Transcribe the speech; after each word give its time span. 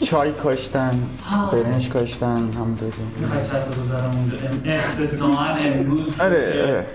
چای 0.00 0.32
کاشتن. 0.32 1.02
برنج 1.52 1.88
کاشتن 1.88 2.52
همونطوری. 2.52 2.92
می‌خوای 3.20 3.44
چت 3.44 3.52
رو 3.52 3.82
بذارم 3.82 4.10
اونجا؟ 4.10 4.36
امروز 5.78 6.20
آره 6.20 6.52
که 6.52 6.62
آره. 6.62 6.86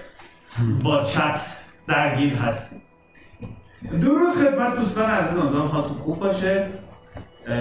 با 0.83 1.01
چت 1.03 1.39
درگیر 1.87 2.33
هستیم. 2.33 2.81
درود 4.01 4.33
خدمت 4.33 4.75
دوستان 4.75 5.09
عزیز 5.09 5.37
امیدوارم 5.37 5.67
حالتون 5.67 5.97
خوب 5.97 6.19
باشه. 6.19 6.67
اه، 7.47 7.55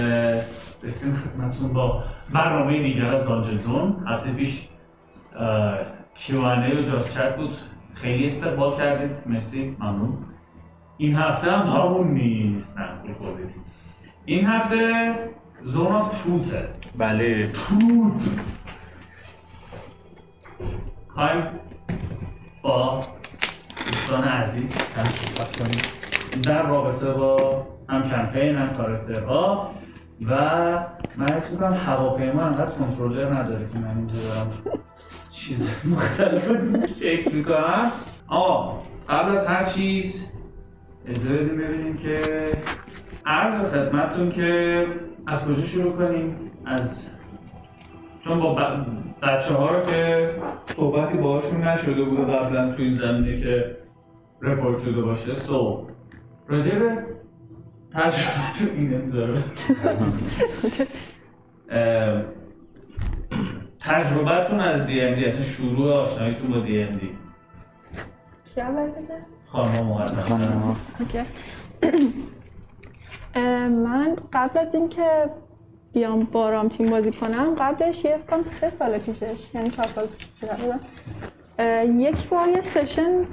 رسیدیم 0.83 1.15
خدمتتون 1.15 1.73
با 1.73 2.05
برنامه 2.33 2.83
دیگر 2.83 3.15
از 3.15 3.25
دانجن 3.25 3.57
زون. 3.57 4.07
هفته 4.07 4.33
پیش 4.33 4.69
کیوانه 6.15 6.81
و 6.81 6.83
جاست 6.83 7.15
چت 7.15 7.37
بود. 7.37 7.57
خیلی 7.95 8.27
استقبال 8.27 8.77
کردید. 8.77 9.11
مرسی 9.27 9.77
ممنون. 9.81 10.19
این 10.97 11.15
هفته 11.17 11.53
هم 11.53 11.67
همون 11.67 12.09
نیست. 12.11 12.79
نه 12.79 12.87
خوب 13.03 13.19
خوردید. 13.19 13.70
این 14.25 14.47
هفته 14.47 15.15
زون 15.65 15.87
آف 15.87 16.23
تروته 16.23 16.69
بله. 16.99 17.51
تروت 17.53 18.23
خواهیم 21.09 21.43
با 22.63 23.07
دوستان 23.87 24.25
عزیز 24.25 24.77
هم 24.77 25.05
صحبت 25.05 25.57
کنیم 25.57 25.83
در 26.43 26.67
رابطه 26.67 27.13
با 27.13 27.67
هم 27.89 28.11
کمپین 28.11 28.57
هم 28.57 28.77
کاراکترها 28.77 29.71
و 30.27 30.35
من 31.17 31.27
حس 31.33 31.51
می‌کنم 31.51 31.75
هواپیما 31.75 32.43
انقدر 32.43 32.71
کنترلر 32.71 33.35
نداره 33.35 33.69
که 33.73 33.79
من 33.79 33.97
اینجا 33.97 34.15
دارم 34.15 34.53
چیز 35.31 35.71
مختلف 35.85 36.49
چک 37.01 37.35
می‌کنم. 37.35 37.93
آقا 38.29 38.83
قبل 39.09 39.33
از 39.33 39.47
هر 39.47 39.65
چیز 39.65 40.27
اجازه 41.07 41.33
بدیم 41.33 41.59
ببینیم 41.59 41.97
که 41.97 42.21
عرض 43.31 43.61
به 43.61 43.69
خدمتتون 43.69 44.31
که 44.31 44.87
از 45.27 45.45
کجا 45.45 45.63
شروع 45.63 45.93
کنیم؟ 45.97 46.37
از 46.67 47.09
چون 48.21 48.41
با 48.41 48.55
بچه 49.23 49.55
ها 49.55 49.71
رو 49.71 49.87
که 49.87 50.31
صحبتی 50.67 51.19
باهاشون 51.19 51.61
نشده 51.65 52.05
بوده 52.05 52.23
قبلا 52.23 52.73
تو 52.73 52.83
این 52.83 52.95
زمینه 52.95 53.41
که 53.41 53.77
رپورت 54.43 54.83
شده 54.83 55.03
باشه. 55.03 55.35
سو 55.35 55.87
راجع 56.49 56.79
به 56.79 56.99
تجربتون 57.93 58.77
این 58.77 58.95
انتظاره 58.95 59.45
اه، 61.71 62.23
تجربتون 63.81 64.61
از 64.61 64.87
دی 64.87 65.01
ام 65.01 65.15
دی 65.15 65.25
اصلا 65.25 65.45
شروع 65.45 65.93
آشناییتون 65.93 66.51
با 66.51 66.61
دی 66.61 66.83
ام 66.83 66.91
دی 66.91 67.11
کی 68.55 68.61
اول؟ 68.61 68.91
خانم 69.47 69.87
مقدم 69.87 70.21
خانم. 70.21 70.77
OK. 71.01 71.19
من 73.37 74.17
قبل 74.33 74.59
از 74.59 74.75
اینکه 74.75 75.31
بیام 75.93 76.21
با 76.33 76.51
رامتین 76.51 76.91
بازی 76.91 77.11
کنم 77.11 77.55
قبلش 77.59 78.05
یه 78.05 78.19
فکرم 78.27 78.45
سه 78.45 78.71
سال 78.71 78.99
پیشش 78.99 79.55
یعنی 79.55 79.71
چهار 79.71 79.87
سال 79.89 80.07
پیش 80.07 80.27
بودم 80.41 80.81
اه، 81.59 81.85
یک 81.85 82.29
بار 82.29 82.49
یه 82.49 82.61
session 82.61 83.25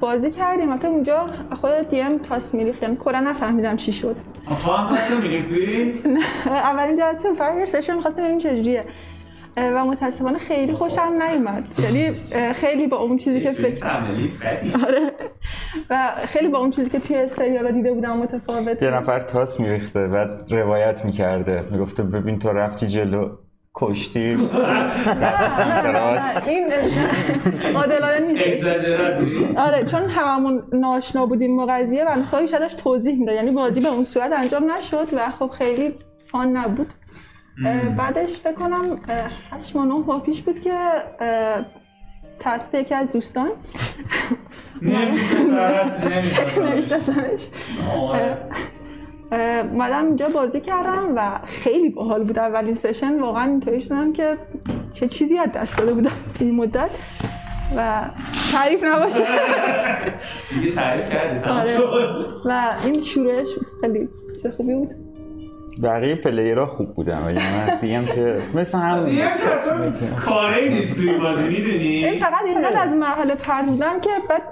بازی 0.00 0.30
کردیم. 0.30 0.70
البته 0.70 0.88
اونجا 0.88 1.26
خود 1.60 1.88
DM 1.90 2.18
تاس 2.18 2.54
میریخت 2.54 2.82
یعنی 2.82 2.96
کلا 2.96 3.20
نفهمیدم 3.20 3.76
چی 3.76 3.92
شد. 3.92 4.16
تو 4.64 4.72
هم 4.72 4.96
پس 4.96 5.10
می‌گیری 5.10 6.02
اولین 6.46 6.96
جلسه 6.96 7.34
فقط 7.34 7.58
یه 7.58 7.64
سشن 7.64 8.00
خواستم 8.00 8.22
ببینیم 8.22 8.38
چجوریه. 8.38 8.84
و 9.56 9.84
متاسفانه 9.84 10.38
خیلی 10.38 10.72
خوشم 10.72 11.12
نیومد. 11.28 11.64
یعنی 11.78 12.12
خیلی 12.52 12.86
با 12.86 12.96
اون 12.96 13.18
چیزی 13.18 13.40
که 13.40 13.52
فکر 13.52 13.86
آره. 14.86 15.12
و 15.90 16.12
خیلی 16.28 16.48
با 16.48 16.58
اون 16.58 16.70
چیزی 16.70 16.90
که 16.90 17.00
توی 17.00 17.28
سریال 17.28 17.72
دیده 17.72 17.92
بودم 17.92 18.16
متفاوت. 18.16 18.82
یه 18.82 18.90
نفر 18.90 19.20
تاس 19.20 19.60
میریخته 19.60 20.06
بعد 20.06 20.44
روایت 20.50 21.04
می‌کرده. 21.04 21.64
می‌گفته 21.70 22.02
ببین 22.02 22.38
تو 22.38 22.48
رفتی 22.48 22.86
جلو 22.86 23.30
کشتی. 23.74 24.20
این 26.48 26.72
عادلانه 27.74 28.20
نیست. 28.26 28.66
آره 29.56 29.84
چون 29.84 30.02
هممون 30.02 30.62
ناشنا 30.72 31.26
بودیم 31.26 31.56
با 31.56 31.66
قضیه 31.66 32.04
و 32.04 32.16
داشت 32.52 32.76
توضیح 32.76 33.18
می‌داد. 33.18 33.34
یعنی 33.34 33.50
بازی 33.50 33.80
به 33.80 33.88
اون 33.88 34.04
صورت 34.04 34.32
انجام 34.32 34.72
نشد 34.72 35.08
و 35.12 35.30
خب 35.30 35.48
خیلی 35.48 35.94
آن 36.32 36.56
نبود. 36.56 36.94
بعدش 37.96 38.40
فکر 38.40 38.52
کنم 38.52 39.00
هشت 39.50 39.76
ماه 39.76 39.86
نه 39.86 39.94
ماه 39.94 40.22
پیش 40.22 40.42
بود 40.42 40.60
که 40.60 40.78
توسط 42.40 42.74
یکی 42.74 42.94
از 42.94 43.10
دوستان. 43.10 43.50
نمی‌شناسم 44.82 46.08
نمیشناسمش. 46.62 47.48
اه، 49.32 49.58
اومدم 49.58 50.06
اینجا 50.06 50.28
بازی 50.28 50.60
کردم 50.60 51.12
و 51.16 51.40
خیلی 51.46 51.88
باحال 51.88 52.24
بود. 52.24 52.38
اولین 52.38 52.74
سشن 52.74 53.20
واقعا 53.20 53.44
اینطوری 53.44 53.82
شدم 53.82 54.12
که 54.12 54.38
چه 54.94 55.08
چیزی 55.08 55.38
از 55.38 55.52
دست 55.52 55.78
داده 55.78 55.94
بودم 55.94 56.10
این 56.40 56.54
مدت 56.54 56.90
و 57.76 58.10
تعریف 58.52 58.84
نباشه. 58.84 59.16
دیگه 60.54 60.72
تعریف 60.72 61.10
کردی 61.10 61.48
آره. 61.48 61.78
و 62.44 62.76
این 62.84 63.02
شروعش 63.02 63.48
خیلی 63.80 64.08
چیز 64.32 64.46
خوبی 64.46 64.74
بود. 64.74 65.01
بقیه 65.82 66.14
پلیرها 66.14 66.66
خوب 66.66 66.94
بودن 66.94 67.22
ولی 67.22 67.38
من 67.38 67.78
دیگه 67.80 68.14
که 68.14 68.42
مثل 68.54 68.78
هم 68.78 69.06
دیگه 69.06 69.22
که 69.22 69.50
اصلا 69.50 69.90
کاری 70.26 70.68
نیست 70.68 70.96
توی 70.96 71.18
بازی 71.18 71.42
این 71.42 71.52
می‌دونی؟ 71.52 72.18
فقط 72.18 72.44
اینقدر 72.46 72.78
از 72.82 72.90
مرحله 72.90 73.34
پرد 73.34 73.66
بودم 73.66 74.00
که 74.00 74.10
بعد 74.28 74.42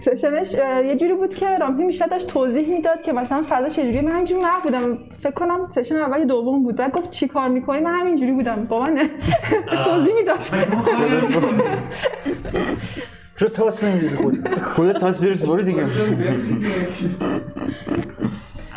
سشنش 0.00 0.54
یه 0.84 0.96
جوری 0.96 1.14
بود 1.14 1.34
که 1.34 1.58
رامپی 1.58 1.86
بیشتر 1.86 2.06
داشت 2.06 2.26
توضیح 2.26 2.68
می‌داد 2.68 3.02
که 3.02 3.12
مثلا 3.12 3.42
فضا 3.48 3.68
چجوریه. 3.68 4.02
من 4.02 4.12
همینجوری 4.12 4.42
محو 4.42 4.60
بودم. 4.62 4.98
فکر 5.22 5.30
کنم 5.30 5.68
سشن 5.74 5.96
اول 5.96 6.18
یا 6.18 6.24
دوم 6.24 6.62
بود. 6.62 6.76
بعد 6.76 6.92
گفت 6.92 7.10
چی 7.10 7.28
کار 7.28 7.48
می‌کنی؟ 7.48 7.80
من 7.80 8.00
همینجوری 8.00 8.32
بودم. 8.32 8.64
با 8.64 8.80
من 8.80 8.94
داشت 9.66 9.84
توضیح 9.84 10.14
می‌داد. 10.14 10.38
رو 13.38 13.48
تاس 13.48 13.84
نمیریزی 13.84 14.16
خود 14.16 14.58
خود 14.58 14.92
تاس 14.92 15.20
بریز 15.20 15.42
برو 15.42 15.62
دیگه. 15.62 15.86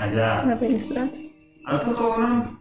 عجب 0.02 0.58
به 0.60 0.66
این 0.66 0.80
صورت. 0.80 1.29
البته 1.68 1.94
خب 1.94 2.06
اونم 2.06 2.58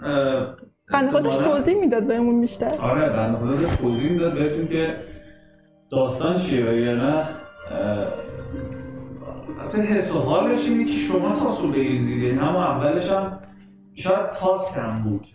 بنده 0.92 1.10
خودش 1.10 1.36
توضیح 1.36 1.74
می‌داد 1.74 2.06
بهمون 2.06 2.40
بیشتر. 2.40 2.80
آره 2.80 3.08
بنده 3.08 3.56
داشت 3.62 3.78
توضیح 3.78 4.12
می‌داد 4.12 4.34
بهتون 4.34 4.66
که 4.66 4.96
داستان 5.90 6.36
چیه 6.36 6.70
و 6.70 6.72
یا 6.72 6.94
نه 6.94 7.14
اه، 7.14 7.28
البته 9.60 9.78
حس 9.78 10.16
و 10.16 10.18
حالش 10.18 10.68
اینه 10.68 10.84
که 10.84 10.92
شما 10.92 11.38
تاس 11.38 11.62
رو 11.62 11.68
بریزید 11.68 12.22
یعنی 12.22 12.38
همون 12.38 12.62
اولش 12.62 13.10
هم 13.10 13.38
شاید 13.94 14.30
تاس 14.30 14.74
کم 14.74 15.02
بود. 15.02 15.26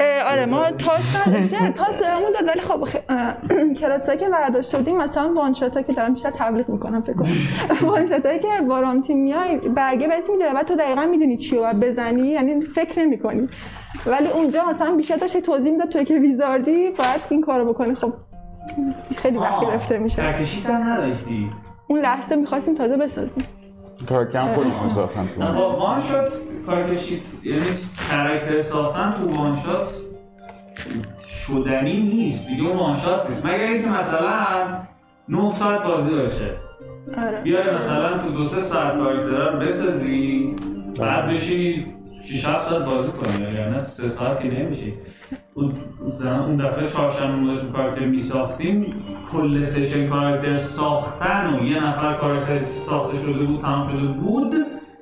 آره 0.00 0.46
ما 0.46 0.70
تاس 0.70 1.26
نداشتیم. 1.26 1.70
تاس 1.70 1.96
بهمون 1.96 2.32
داد 2.32 2.48
ولی 2.48 2.60
خب 2.60 2.88
کلاسایی 3.80 4.18
که 4.18 4.28
برداشته 4.28 4.78
بودیم 4.78 4.96
مثلا 4.96 5.32
وانشاتا 5.34 5.82
که 5.82 5.92
دارم 5.92 6.14
بیشتر 6.14 6.30
تبلیغ 6.30 6.68
می‌کنم 6.68 7.02
فکر 7.02 7.12
کنم. 7.12 7.28
وانشاتایی 7.90 8.38
که 8.38 8.48
با 8.68 9.00
تیم 9.06 9.18
میای 9.18 9.56
برگه 9.56 10.08
بهت 10.08 10.30
میده 10.30 10.54
بعد 10.54 10.66
تو 10.66 10.74
دقیقا 10.74 11.06
می‌دونی 11.06 11.36
چی 11.36 11.56
رو 11.56 11.72
بزنی 11.82 12.28
یعنی 12.28 12.60
فکر 12.60 13.00
نمی‌کنی. 13.00 13.48
ولی 14.06 14.28
اونجا 14.28 14.64
مثلا 14.64 14.94
بیشتر 14.96 15.16
داشتی 15.16 15.40
توضیح 15.40 15.72
می‌داد 15.72 15.88
تو 15.88 16.04
که 16.04 16.14
ویزاردی 16.14 16.90
باید 16.90 17.20
این 17.30 17.40
کارو 17.40 17.72
بکنی. 17.72 17.94
خب 17.94 18.12
خیلی 19.16 19.38
وقت 19.38 19.60
گرفته 19.60 19.98
میشه 19.98 20.34
اون 21.86 22.00
لحظه 22.00 22.36
می‌خواستیم 22.36 22.74
تازه 22.74 22.96
بسازیم. 22.96 23.44
کاراکترم 24.08 24.54
خودشون 24.54 24.90
ساختن 24.90 25.28
تو 25.28 25.40
با 25.40 25.76
one 25.76 26.00
shot 26.00 26.32
کار 26.66 26.90
کشید. 26.90 27.22
یعنی 27.44 27.62
کاراکتر 28.10 28.60
ساختن 28.60 29.12
تو 29.12 29.34
one 29.36 29.56
shot 29.56 29.92
شدنی 31.26 32.02
نیست. 32.02 32.48
دیگه 32.48 32.62
اون 32.62 32.76
one 32.78 32.96
shot 32.96 33.26
نیست. 33.26 33.46
مگر 33.46 33.54
اینکه 33.54 33.88
مثلا 33.88 34.66
9 35.28 35.50
ساعت 35.50 35.82
بازی 35.82 36.14
باشه. 36.14 36.54
آره. 37.18 37.40
بیای 37.40 37.74
مثلا 37.74 38.18
تو 38.18 38.28
دو 38.28 38.44
سه 38.44 38.60
ساعت 38.60 38.96
کاراکتر 38.96 39.50
رو 39.50 39.58
بسازی 39.58 40.56
بعد 40.98 41.30
بشی 41.30 41.86
6 42.22 42.44
7 42.44 42.60
ساعت 42.60 42.84
بازی 42.84 43.12
کنی. 43.12 43.54
یعنی 43.54 43.78
تو 43.78 43.86
سه 43.86 44.08
ساعت 44.08 44.40
که 44.40 44.48
نمیشی. 44.48 44.94
مثلا 46.06 46.44
اون 46.44 46.56
دفعه 46.56 46.88
چهارشنبه 46.88 47.32
ما 47.32 47.52
داشتیم 47.52 47.72
کاراکتر 47.72 48.06
میساختیم 48.06 48.94
کل 49.32 49.64
سشن 49.64 50.08
کاراکتر 50.08 50.56
ساختن 50.56 51.54
و 51.54 51.64
یه 51.64 51.84
نفر 51.84 52.14
کاراکتر 52.14 52.62
ساخته 52.62 53.18
شده 53.18 53.44
بود 53.44 53.60
تمام 53.60 53.88
شده 53.88 54.06
بود 54.06 54.54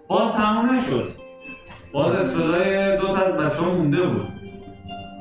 باز 0.09 0.33
تمام 0.33 0.75
نشد. 0.75 1.11
باز 1.93 2.15
اسپلای 2.15 2.99
دو 2.99 3.07
تا 3.07 3.15
بچه 3.15 3.57
ها 3.57 3.71
مونده 3.71 4.07
بود. 4.07 4.38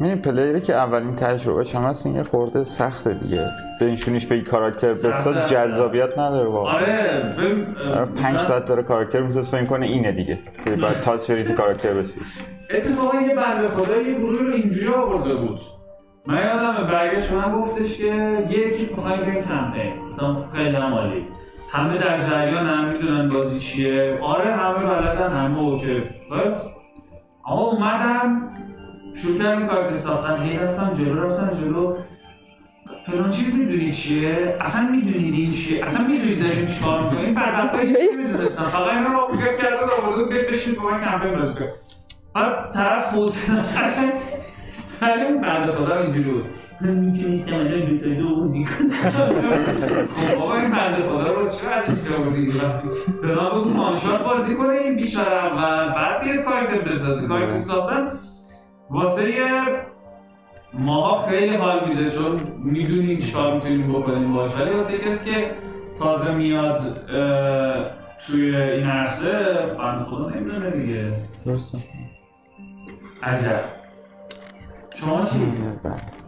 این 0.01 0.21
پلیری 0.21 0.61
که 0.61 0.75
اولین 0.75 1.15
تجربهش 1.15 1.75
هم 1.75 1.83
هست 1.83 2.05
این 2.05 2.15
یه 2.15 2.23
خورده 2.23 2.63
سخته 2.63 3.13
دیگه. 3.13 3.49
بنشونیش 3.81 4.25
به 4.25 4.35
این 4.35 4.44
کاراکتر. 4.44 4.89
بساز 4.94 5.35
جذابیت 5.35 6.19
نداره 6.19 6.49
واقعا. 6.49 6.73
آره 6.73 7.35
ببین 7.38 7.77
آره، 7.94 8.05
پنج 8.05 8.38
ساعت 8.38 8.65
داره 8.65 8.83
کاراکتر 8.83 9.21
میساز 9.21 9.49
فکر 9.51 9.65
کنه 9.65 9.85
اینه 9.85 10.11
دیگه. 10.11 10.39
که 10.65 10.75
باید 10.75 11.01
تاس 11.01 11.31
بریزی 11.31 11.53
کاراکتر 11.53 11.94
بسیز. 11.94 12.33
اتفاقا 12.69 13.21
یه 13.21 13.35
بنده 13.35 13.67
خدا 13.67 13.97
یه 13.97 14.13
گروه 14.13 14.41
رو 14.41 14.53
اینجوری 14.53 14.88
آورده 14.88 15.35
بود. 15.35 15.59
من 16.27 16.38
یادم 16.38 16.88
برگشت 16.88 17.31
من 17.31 17.51
گفتش 17.51 17.97
که 17.97 18.03
یه 18.03 18.67
اکیپ 18.67 18.91
می‌خوایم 18.97 19.21
بریم 19.21 19.44
کمپین 19.44 19.94
گفتم 20.11 20.45
خیلی 20.53 20.75
هم 20.75 20.94
عالی. 20.94 21.25
همه 21.71 21.97
در 21.97 22.17
جریان 22.17 22.65
هم 22.65 22.89
می‌دونن 22.89 23.29
بازی 23.29 23.59
چیه. 23.59 24.19
آره 24.21 24.55
همه 24.55 24.85
بلدن 24.85 25.29
همه 25.29 25.59
اوکی؟ 25.59 26.03
اما 27.47 27.61
اومدم 27.61 28.49
شروع 29.22 29.38
کردم 29.38 29.68
کار 29.68 29.96
ساختن 29.96 30.38
هی 30.38 30.58
رفتم 30.58 30.94
جلو 30.94 31.24
رفتم 31.24 31.58
جلو. 31.62 31.96
فلان 33.04 33.31
چیز 33.31 33.56
می‌دونی 33.56 33.92
چیه؟ 33.92 34.58
اصلا 34.62 34.90
می‌دونید 34.90 35.34
این 35.34 35.50
چیه؟ 35.50 35.84
اصلا 35.84 36.08
می‌دونید 36.08 36.40
داریم 36.40 36.66
چیکار 36.66 37.04
می‌کنیم؟ 37.04 37.36
بعد 37.36 37.54
وقتا 37.54 37.78
هیچ 37.78 37.96
نمی‌دونستم 38.14 38.64
فقط 38.64 38.94
این 38.94 39.04
رو 39.04 39.28
فکر 39.28 39.58
کرده 39.58 39.78
بود 39.78 39.90
آورده 40.04 40.24
بیاد 40.24 40.46
بشین 40.46 40.75
با 40.75 40.90
من 40.90 41.04
کمپین 41.04 41.36
بازی 41.36 41.54
کنیم 41.54 41.72
بعد 42.36 42.74
طرف 42.74 43.06
حوصله 43.06 43.60
اصلا 43.60 44.12
ولی 45.02 45.24
اون 45.24 45.42
بنده 45.42 45.72
خدا 45.72 45.96
اینجوری 45.96 46.31
بود. 46.31 46.46
میتونیست 46.81 47.48
که 47.48 47.56
من 47.56 47.68
دو 47.68 47.98
تا 47.98 48.10
دو 48.22 48.36
بازی 48.36 48.66
کنم. 48.66 48.90
خب 50.08 50.36
بابا 50.36 50.58
این 50.58 50.72
بنده 50.72 51.04
خدا 51.04 51.34
رو 51.34 51.50
چه 51.50 51.66
بعدش 51.66 52.08
چرا 52.08 52.18
بودی؟ 52.18 52.52
به 53.22 53.36
من 53.36 53.50
بگو 53.50 53.69
مانشات 53.69 54.24
بازی 54.24 54.56
کنه 54.56 54.69
این 54.69 54.96
بیچاره. 54.96 55.34
اول 55.34 55.94
بعد 55.94 56.24
بیاد 56.24 56.46
کارکتر 56.46 56.81
بسازه 56.81 57.28
کارکتر 57.28 57.58
ساختن 57.58 58.19
واسه 58.89 59.34
ماها 60.74 61.18
خیلی 61.28 61.56
حال 61.56 61.89
میده 61.89 62.12
چون 62.12 62.39
می‌دونیم 62.63 63.19
چیکار 63.19 63.54
می‌تونیم 63.54 63.94
بکنیم 63.94 64.34
باش 64.34 64.56
ولی 64.56 64.72
واسه 64.72 64.98
کسی 64.98 65.31
که 65.31 65.51
تازه 66.00 66.36
میاد 66.36 66.81
توی 68.28 68.56
این 68.56 68.88
عرصه 68.88 69.34
بند 69.80 70.06
خدا 70.06 70.30
نمی‌دونه 70.30 70.69
دیگه. 70.69 71.12
درسته. 71.45 71.78
عجب. 73.24 73.63
شما 74.95 75.25
چی؟ 75.25 75.54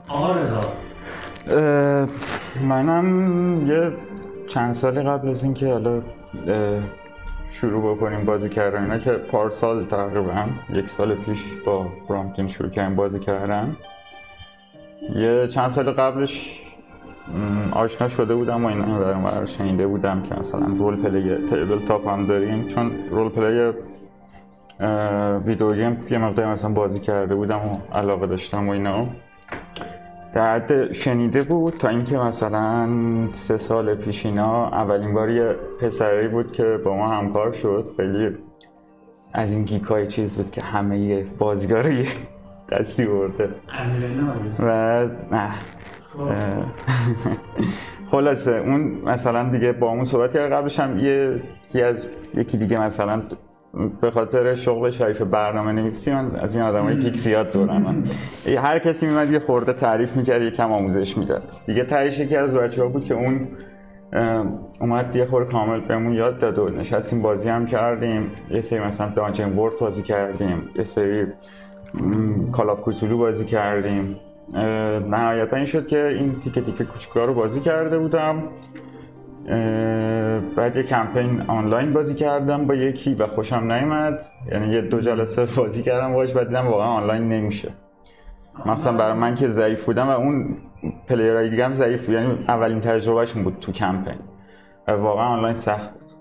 آقا 0.07 0.31
رضا. 0.31 0.61
منم 2.61 3.67
یه 3.67 3.91
چند 4.47 4.73
سالی 4.73 5.01
قبل 5.01 5.29
از 5.29 5.43
اینکه 5.43 5.67
حالا 5.67 6.01
شروع 7.51 7.95
بکنیم 7.95 8.25
بازی 8.25 8.49
کردن. 8.49 8.83
اینا 8.83 8.97
که 8.97 9.11
پارسال 9.11 9.85
تقریبا 9.85 10.45
یک 10.73 10.89
سال 10.89 11.15
پیش 11.15 11.43
با 11.65 11.87
برامتین 12.09 12.47
شروع 12.47 12.69
کردیم 12.69 12.95
بازی 12.95 13.19
کردن. 13.19 13.77
یه 15.15 15.47
چند 15.47 15.67
سال 15.67 15.91
قبلش 15.91 16.59
آشنا 17.71 18.07
شده 18.07 18.35
بودم 18.35 18.65
و 18.65 18.69
برام 18.99 19.23
برای 19.23 19.47
شنیده 19.47 19.87
بودم 19.87 20.23
که 20.23 20.35
مثلا 20.35 20.65
role 20.65 20.95
play 20.95 21.47
table 21.47 21.79
top 21.79 22.07
هم 22.07 22.25
داریم. 22.25 22.67
چون 22.67 22.91
role 23.09 23.29
play 23.29 23.71
video 25.45 25.73
game 25.73 26.07
یه 26.09 26.17
مقدار 26.17 26.45
مثلا 26.45 26.71
بازی 26.71 26.99
کرده 26.99 27.35
بودم 27.35 27.59
و 27.59 27.95
علاقه 27.95 28.27
داشتم 28.27 28.67
و 28.67 28.71
اینا. 28.71 29.07
در 30.33 30.55
حد 30.55 30.93
شنیده 30.93 31.43
بود 31.43 31.73
تا 31.73 31.87
اینکه 31.89 32.17
مثلا 32.17 32.89
سه 33.31 33.57
سال 33.57 33.95
پیش 33.95 34.25
اینا 34.25 34.67
اولین 34.67 35.13
بار 35.13 35.29
یه 35.29 35.55
پسری 35.81 36.27
بود 36.27 36.51
که 36.51 36.79
با 36.85 36.95
ما 36.95 37.09
همکار 37.09 37.53
شد. 37.53 37.89
خیلی 37.97 38.37
از 39.33 39.53
این 39.53 39.63
geek 39.63 39.83
های 39.83 40.07
چیز 40.07 40.37
بود 40.37 40.51
که 40.51 40.61
همه 40.61 40.99
یه 40.99 41.25
یه 41.39 42.07
دستی 42.71 43.05
برده. 43.05 43.49
و 44.59 45.05
نه. 45.31 45.49
خب. 46.01 46.29
خلاصه 48.11 48.51
اون 48.51 48.81
مثلا 49.05 49.49
دیگه 49.49 49.71
با 49.71 49.91
همون 49.91 50.05
صحبت 50.05 50.33
کرد. 50.33 50.51
قبلش 50.51 50.79
هم 50.79 50.99
یه 50.99 51.41
یکی 51.69 51.81
از 51.81 52.07
یکی 52.33 52.57
دیگه 52.57 52.79
مثلا 52.79 53.21
به 54.01 54.11
خاطر 54.11 54.55
شغل 54.55 54.89
شریف 54.89 55.21
برنامه 55.21 55.71
نویسی 55.71 56.11
من 56.11 56.35
از 56.35 56.55
این 56.55 56.65
آدمای 56.65 56.99
گیک 56.99 57.17
زیاد 57.17 57.51
دورم. 57.51 58.03
هر 58.57 58.79
کسی 58.79 59.07
میمد 59.07 59.31
یه 59.31 59.39
خورده 59.39 59.73
تعریف 59.73 60.15
می‌کرد 60.15 60.41
یه 60.41 60.51
کم 60.51 60.71
آموزش 60.71 61.17
می‌داد. 61.17 61.43
دیگه 61.67 61.83
تهش 61.83 62.19
یکی 62.19 62.35
از 62.35 62.55
بچه 62.55 62.83
ها 62.83 62.87
بود 62.87 63.05
که 63.05 63.13
اون 63.13 63.47
اومد 64.81 65.15
یه 65.15 65.25
خورده 65.25 65.51
کامل 65.51 65.79
بهمون 65.79 66.13
یاد 66.13 66.39
داد 66.39 66.59
و 66.59 66.69
نشستیم 66.69 67.21
بازی 67.21 67.49
هم 67.49 67.65
کردیم. 67.65 68.31
یه 68.49 68.61
سری 68.61 68.79
مثلا 68.79 69.09
دانجن 69.15 69.57
ورد 69.57 69.73
بازی 69.81 70.03
کردیم. 70.03 70.69
یه 70.75 70.83
سری 70.83 71.25
Call 72.51 72.69
of 72.69 72.81
Cthulhu 72.81 73.17
بازی 73.17 73.45
کردیم. 73.45 74.15
نهایتا 75.09 75.55
این 75.55 75.65
شد 75.65 75.87
که 75.87 76.07
این 76.07 76.39
تیکه 76.39 76.61
تیکه 76.61 76.83
کوچیکا 76.83 77.23
رو 77.23 77.33
بازی 77.33 77.61
کرده 77.61 77.99
بودم. 77.99 78.43
بعد 80.55 80.75
یه 80.75 80.83
کمپین 80.83 81.41
آنلاین 81.41 81.93
بازی 81.93 82.15
کردم 82.15 82.67
با 82.67 82.75
یکی 82.75 83.13
و 83.13 83.25
خوشم 83.25 83.71
نیومد. 83.71 84.19
یعنی 84.51 84.73
یه 84.73 84.81
دو 84.81 84.99
جلسه 84.99 85.45
بازی 85.57 85.83
کردم 85.83 86.13
باش 86.13 86.31
بعد 86.31 86.47
دیدم 86.47 86.67
واقعا 86.67 86.87
آنلاین 86.87 87.29
نمیشه. 87.29 87.71
مثلا 88.65 88.97
برای 88.97 89.13
من 89.13 89.35
که 89.35 89.47
ضعیف 89.47 89.83
بودم 89.83 90.07
و 90.07 90.11
اون 90.11 90.57
player 91.07 91.39
های 91.39 91.49
دیگه 91.49 91.65
هم 91.65 91.73
ضعیف 91.73 92.05
بود. 92.05 92.15
یعنی 92.15 92.45
اولین 92.47 92.79
تجربهشون 92.79 93.43
بود 93.43 93.57
تو 93.61 93.71
کمپین. 93.71 94.19
واقعا 94.87 95.25
آنلاین 95.25 95.53
سخت 95.53 95.93
بود. 95.93 96.11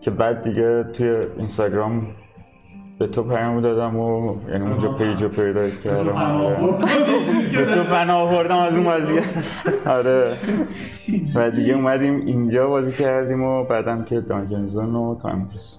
که 0.00 0.10
بعد 0.10 0.42
دیگه 0.42 0.82
توی 0.84 1.08
اینستاگرام 1.36 2.06
به 2.98 3.06
تو 3.06 3.22
پیام 3.22 3.60
دادم 3.60 3.96
و 3.96 4.36
یعنی 4.48 4.66
اونجا 4.70 4.92
پیج 4.92 5.22
رو 5.22 5.28
پیدا 5.28 5.70
کردم. 5.70 6.16
آره. 6.16 6.56
به 7.66 7.74
تو 7.74 7.84
پناه 7.84 8.16
آوردم 8.16 8.56
از 8.56 8.74
اون 8.76 8.84
بازی. 8.84 9.20
آره. 9.86 10.22
و 11.34 11.50
دیگه 11.50 11.74
اومدیم 11.74 12.26
اینجا 12.26 12.68
بازی 12.68 13.02
کردیم 13.04 13.42
و 13.42 13.64
بعدم 13.64 14.04
که 14.04 14.20
دانجن 14.20 14.66
زون 14.66 14.94
و 14.94 15.18
تا 15.22 15.28
امروز 15.28 15.78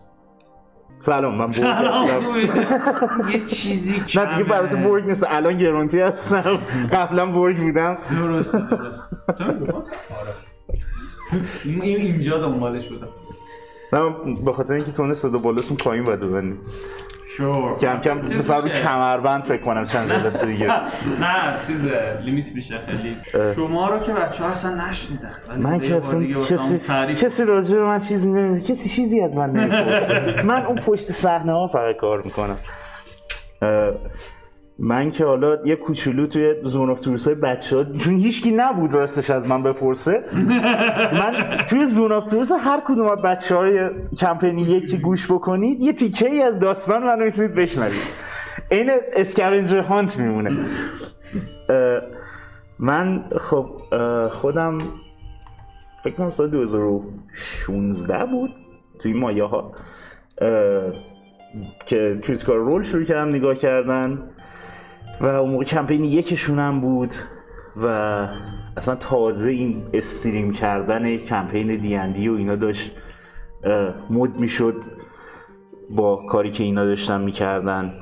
سلام 1.00 1.36
من 1.36 1.46
برگ 1.46 1.52
سلام. 1.52 2.08
هستم. 2.08 3.30
یه 3.34 3.40
چیزی 3.40 4.20
نه 4.20 4.38
دیگه 4.38 4.50
برای 4.50 4.70
تو. 4.70 4.78
برگ 4.78 5.06
نیست. 5.06 5.26
الان 5.30 5.58
گرونتی 5.58 6.00
هستم. 6.00 6.60
قبلا 6.92 7.26
برگ 7.26 7.58
بودم. 7.58 7.98
درسته 8.12 8.60
درسته. 8.70 9.16
تو؟ 9.38 9.44
آره. 9.74 10.34
این 11.64 11.82
اینجا 11.82 12.38
دنبالش 12.38 12.88
بودم. 12.88 13.08
نه 13.96 14.02
من 14.02 14.34
به 14.46 14.54
خاطر 14.54 14.74
اینکه 14.74 14.92
تون 14.92 15.14
صدا 15.14 15.38
بالاسون 15.38 15.78
پایین 15.78 16.04
باید 16.04 16.20
ببندیم 16.20 16.60
شور. 17.28 17.76
کم 17.76 18.00
کم 18.00 18.18
مثلا 18.18 18.60
رو 18.60 18.68
میشه. 18.68 18.82
کمربند 18.82 19.44
فکر 19.44 19.62
کنم 19.62 19.86
چند 19.86 20.10
جلسه 20.10 20.46
دیگه. 20.46 20.68
نه 21.24 21.60
چیز 21.68 21.88
لیمیت 22.26 22.56
میشه 22.56 22.78
خیلی. 22.80 23.18
شما 23.56 23.90
رو 23.90 24.00
که 24.00 24.14
بچه 24.14 24.44
ها 24.44 24.50
اصلا 24.50 24.88
نشنیدن. 24.90 25.36
من 25.58 25.80
که 25.80 25.96
اصلا 25.96 26.24
کسی 26.24 26.80
کسی 27.16 27.44
راجع 27.44 27.76
به 27.76 27.84
من 27.84 28.00
چیزی 28.00 28.32
نمی‌دونه. 28.32 28.62
کسی 28.62 28.90
چیزی 28.90 29.22
از 29.22 29.38
من 29.38 29.50
نمی‌پرسه. 29.50 30.42
من 30.50 30.66
اون 30.66 30.76
پشت 30.82 31.12
صحنه 31.12 31.52
ها 31.52 31.68
فقط 31.68 31.96
کار 31.96 32.22
می‌کنم. 32.22 32.58
من 34.80 35.10
که 35.12 35.26
حالا 35.26 35.58
یه 35.66 35.76
کوچولو 35.76 36.28
توی 36.28 36.56
زون 36.64 36.90
اف 36.90 37.02
تورس 37.02 37.28
های 37.28 37.36
بچه 37.36 37.78
ها 37.78 37.84
چون 37.84 38.16
هیچکی 38.16 38.52
نبود 38.52 38.94
راستش 38.94 39.30
از 39.30 39.48
من 39.48 39.64
بپرسه. 39.64 40.24
من 41.14 41.58
توی 41.70 41.86
Zone 41.86 42.12
of 42.12 42.32
Truth 42.32 42.52
هر 42.52 42.82
کدوم 42.86 43.08
از 43.08 43.22
بچه 43.22 43.56
های 43.56 43.90
کمپینی 44.18 44.62
یکی 44.62 44.98
گوش 44.98 45.32
بکنید 45.32 45.84
یه 45.84 45.94
تیکه 45.94 46.30
ای 46.32 46.42
از 46.42 46.60
داستان 46.60 47.04
منو 47.04 47.24
می‌تونید 47.26 47.56
بشنوید. 47.56 48.02
این 48.72 48.92
scavenger 49.14 49.80
hunt 49.80 50.20
میمونه. 50.20 50.58
من 52.80 53.24
خب 53.38 53.66
خودم 54.30 54.78
فکر 56.04 56.14
کنم 56.14 56.30
سال 56.30 56.50
2016 56.50 58.26
بود 58.26 58.50
توی 59.00 59.14
مایه 59.14 59.44
ها 59.44 59.72
که 61.86 62.20
Critical 62.24 62.56
Role 62.56 62.84
شروع 62.84 63.04
کردم 63.04 63.30
نگاه 63.30 63.56
کردن. 63.56 64.30
و 65.22 65.26
اون 65.26 65.52
موقع 65.52 65.64
کمپین 65.64 66.04
یکشون 66.04 66.60
هم 66.60 66.82
بود 66.82 67.14
و 67.76 67.88
اصلا 68.78 68.96
تازه 68.96 69.50
این 69.50 69.84
استریم 69.94 70.54
کردن 70.54 71.18
کمپین 71.18 71.76
دیندی 71.76 72.30
و 72.30 72.34
اینا 72.34 72.56
داشت 72.56 72.92
مد 74.10 74.36
می‌شد 74.36 74.76
با 75.90 76.16
کاری 76.16 76.52
که 76.52 76.64
اینا 76.64 76.86
داشتن 76.86 77.22
می‌کردن 77.22 77.94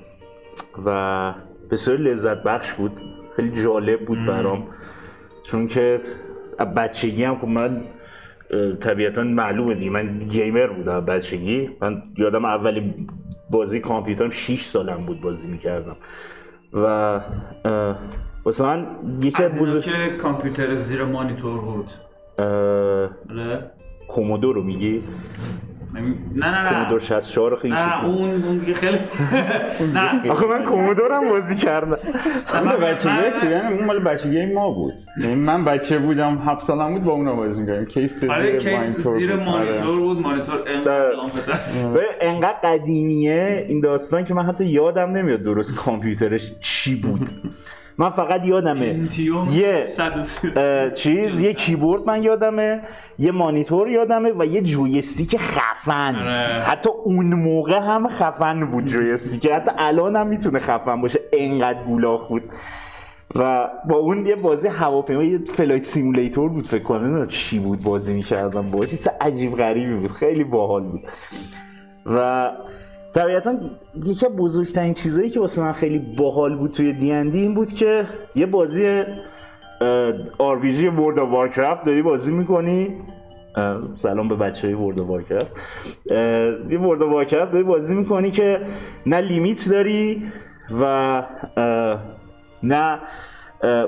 و 0.85 1.33
بسیار 1.71 1.97
لذت 1.97 2.43
بخش 2.43 2.73
بود 2.73 2.91
خیلی 3.35 3.63
جالب 3.63 4.05
بود 4.05 4.25
برام. 4.25 4.67
چون 5.43 5.67
که 5.67 5.99
بچگی 6.75 7.23
هم 7.23 7.35
خب 7.35 7.47
من 7.47 7.81
طبیعتا 8.79 9.23
معلومه 9.23 9.75
دیگه 9.75 9.89
من 9.89 10.19
گیمر 10.19 10.67
بودم 10.67 11.05
بچگی. 11.05 11.69
من 11.81 12.03
یادم 12.17 12.45
اولین 12.45 13.07
بازی 13.49 13.79
کامپیوترم 13.79 14.29
6 14.29 14.61
سالم 14.61 15.05
بود 15.05 15.21
بازی 15.21 15.47
می‌کردم. 15.47 15.95
و 16.73 17.19
واسه 18.45 18.63
من 18.63 18.87
یکی 19.21 19.43
از 19.43 19.59
بزرگ 19.59 19.81
که 19.83 20.17
کامپیوتر 20.21 20.75
زیر 20.75 21.03
مانیتور 21.03 21.61
بود. 21.61 21.89
اه، 22.37 22.45
آره 23.29 23.71
کومودو 24.07 24.53
رو 24.53 24.63
میگی؟ 24.63 25.03
نه 26.35 26.51
نه 26.51 26.63
نه. 26.63 26.69
کومودور 26.69 26.99
64 26.99 27.51
رو 27.51 27.57
خیلی 27.57 27.73
نه 27.73 28.05
اون 28.05 28.43
اون 28.43 28.57
دیگه 28.57 28.73
خیلی 28.73 28.97
نه. 29.93 30.31
آخه 30.31 30.45
من 30.47 30.65
کومودورم 30.65 31.29
بازی 31.29 31.55
کردم. 31.55 31.97
اون 32.61 32.69
به 32.69 32.75
بچگی 32.77 33.09
من- 33.43 33.51
یعنی 33.51 33.73
اون 33.73 33.85
مال 33.85 33.99
بچگی 33.99 34.45
ما 34.45 34.71
بود. 34.71 34.93
یعنی 35.21 35.35
من 35.35 35.65
بچه 35.65 35.99
بودم 35.99 36.37
هفت 36.45 36.61
سالم 36.65 36.93
بود 36.93 37.03
با 37.03 37.11
اون 37.11 37.35
بازی 37.35 37.61
می‌کردیم. 37.61 37.85
کیس 37.85 38.23
آره 38.29 38.59
زیر 38.59 38.71
کیس 38.73 39.07
زیر 39.07 39.35
بود. 39.35 39.45
مانیتور 39.45 39.87
آره. 39.87 39.97
بود. 39.97 40.19
مانیتور 40.19 40.57
در- 40.57 40.71
انقدر 40.73 41.11
و 41.95 41.99
انقدر 42.21 42.57
قدیمیه 42.63 43.65
این 43.69 43.81
داستان 43.81 44.23
که 44.23 44.33
من 44.33 44.43
حتی 44.43 44.65
یادم 44.65 45.11
نمیاد 45.11 45.41
درست 45.41 45.75
کامپیوترش 45.75 46.51
چی 46.59 46.95
بود. 46.95 47.29
من 47.97 48.09
فقط 48.09 48.45
یادمه. 48.45 49.09
یه 49.51 49.85
130 49.85 50.51
اه، 50.55 50.91
چیز 50.91 51.39
یه 51.39 51.53
کیبورد 51.53 52.05
من 52.05 52.23
یادمه 52.23 52.81
یه 53.19 53.31
مانیتور 53.31 53.89
یادمه 53.89 54.31
و 54.39 54.45
یه 54.45 54.61
جویستیک 54.61 55.37
خفن. 55.37 56.15
آره. 56.15 56.63
حتی 56.63 56.89
اون 57.03 57.33
موقع 57.33 57.79
هم 57.79 58.07
خفن 58.07 58.65
بود 58.65 58.85
جویستیک. 58.85 59.47
حتی 59.47 59.71
الان 59.77 60.15
هم 60.15 60.27
می‌تونه 60.27 60.59
خفن 60.59 61.01
باشه. 61.01 61.19
انقدر 61.33 61.83
گولاخ 61.83 62.27
بود. 62.27 62.43
و 63.35 63.69
با 63.89 63.95
اون 63.95 64.25
یه 64.25 64.35
بازی 64.35 64.67
هواپیما 64.67 65.23
یه 65.23 65.37
flight 65.37 65.83
simulator 65.85 66.49
بود 66.49 66.67
فکر 66.67 66.83
کنم. 66.83 67.03
نمی‌دونم 67.03 67.27
چی 67.27 67.59
بود 67.59 67.83
بازی 67.83 68.13
می‌کردم. 68.13 68.61
باش 68.61 68.89
چیز 68.89 69.07
عجیب 69.21 69.55
غریبی 69.55 69.95
بود. 69.95 70.11
خیلی 70.11 70.43
باحال 70.43 70.83
بود. 70.83 71.01
و 72.05 72.51
طبیعتا 73.13 73.55
یکی 74.05 74.27
بزرگترین 74.27 74.93
چیزایی 74.93 75.29
که 75.29 75.39
واسه 75.39 75.61
من 75.61 75.73
خیلی 75.73 75.99
باحال 76.17 76.55
بود 76.55 76.71
توی 76.71 76.93
D&D 76.93 77.11
این 77.11 77.53
بود 77.53 77.73
که 77.73 78.05
یه 78.35 78.45
بازی 78.45 79.03
RPG 80.37 80.87
World 80.87 81.19
of 81.19 81.29
Warcraft 81.29 81.83
داری 81.83 82.01
بازی 82.01 82.31
می‌کنی. 82.31 82.95
سلام 83.97 84.27
به 84.27 84.35
بچه 84.35 84.67
های 84.67 84.75
World 84.75 84.99
Warcraft 84.99 85.51
یه 86.69 86.79
World 86.79 87.01
Warcraft 87.01 87.51
داری 87.51 87.63
بازی 87.63 87.95
می‌کنی 87.95 88.31
که 88.31 88.59
نه 89.05 89.21
limit 89.21 89.69
داری 89.69 90.23
و 90.81 91.23
نه 92.63 92.99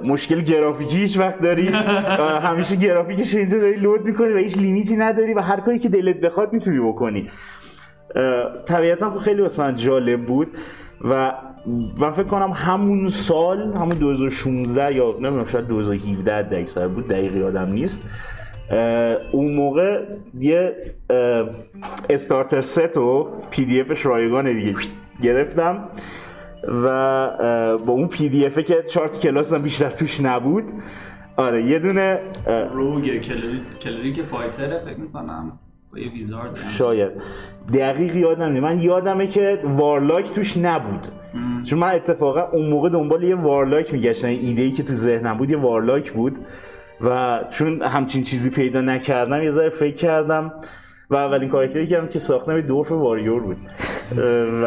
مشکل 0.03 0.41
گرافیکی 0.41 0.97
هیچ 0.97 1.19
وقت 1.19 1.41
داری. 1.41 1.67
همیشه 2.49 2.75
گرافیکش 2.75 3.35
اینجا 3.35 3.57
داری 3.57 3.75
load 3.75 4.05
می‌کنی 4.05 4.33
و 4.33 4.37
هیچ 4.37 4.57
limit 4.57 4.89
ی 4.89 4.95
نداری 4.95 5.33
و 5.33 5.39
هر 5.39 5.59
کاری 5.59 5.79
که 5.79 5.89
دلت 5.89 6.19
بخواد 6.19 6.53
می‌تونی 6.53 6.79
بکنی. 6.79 7.29
طبیعتا 8.65 9.19
خیلی 9.19 9.41
واسه 9.41 9.73
جالب 9.73 10.25
بود 10.25 10.47
و 11.01 11.33
من 11.97 12.11
فکر 12.11 12.23
کنم 12.23 12.51
همون 12.51 13.09
سال 13.09 13.73
همون 13.73 13.97
2016 13.97 14.95
یا 14.95 15.11
نمی‌دونم 15.11 15.45
شاید 15.45 15.67
2017 15.67 16.35
حد 16.35 16.53
اکثر 16.53 16.87
بود 16.87 17.07
دقیق 17.07 17.35
یادم 17.35 17.71
نیست. 17.71 18.03
اون 19.31 19.53
موقع 19.53 20.05
یه 20.39 20.75
starter 22.09 22.61
set 22.61 22.97
و 22.97 23.27
PDF 23.51 23.81
ش 23.81 24.05
رایگان 24.05 24.53
دیگه 24.53 24.75
گرفتم 25.21 25.89
و 26.83 26.87
با 27.85 27.93
اون 27.93 28.07
PDF 28.07 28.45
ه 28.45 28.63
که 28.63 28.83
چهار 28.87 29.07
تا 29.07 29.19
کلاس 29.19 29.53
هم 29.53 29.61
بیشتر 29.61 29.89
توش 29.89 30.21
نبود. 30.21 30.63
آره 31.37 31.63
یه 31.63 31.79
دونه 31.79 32.19
rogue 32.71 33.21
cleric 33.21 33.61
cleric 33.81 34.21
fighter 34.21 34.72
ه 34.72 34.79
فکر 34.85 34.99
می‌کنم. 34.99 35.59
با 35.95 36.01
یه 36.01 36.11
ویزارد 36.11 36.57
هم. 36.57 36.69
شاید. 36.69 37.11
دقیق 37.73 38.15
یادم 38.15 38.43
نمیاد 38.43 38.63
من 38.63 38.79
یادمه 38.79 39.27
که 39.27 39.59
وارلاک 39.63 40.33
توش 40.33 40.57
نبود. 40.57 41.07
چون 41.65 41.79
من 41.79 41.95
اتفاقا 41.95 42.41
اون 42.41 42.69
موقع 42.69 42.89
دنبال 42.89 43.23
یه 43.23 43.35
وارلاک 43.35 43.93
میگشتم. 43.93 44.27
ایده 44.27 44.61
ای 44.61 44.71
که 44.71 44.83
تو 44.83 44.93
ذهنم 44.93 45.37
بود 45.37 45.49
یه 45.49 45.57
وارلاک 45.57 46.11
بود. 46.11 46.37
و 47.01 47.39
چون 47.51 47.81
همچین 47.81 48.23
چیزی 48.23 48.49
پیدا 48.49 48.81
نکردم 48.81 49.43
یه 49.43 49.49
ذره 49.49 49.69
فکر 49.69 49.95
کردم. 49.95 50.53
و 51.09 51.15
اولین 51.15 51.49
کاراکتری 51.49 51.87
که 51.87 51.97
هم 51.97 52.07
که 52.07 52.19
ساختم 52.19 52.55
یه 52.55 52.61
دورف 52.61 52.91
واریور 52.91 53.39
بود. 53.39 53.57
و 54.63 54.65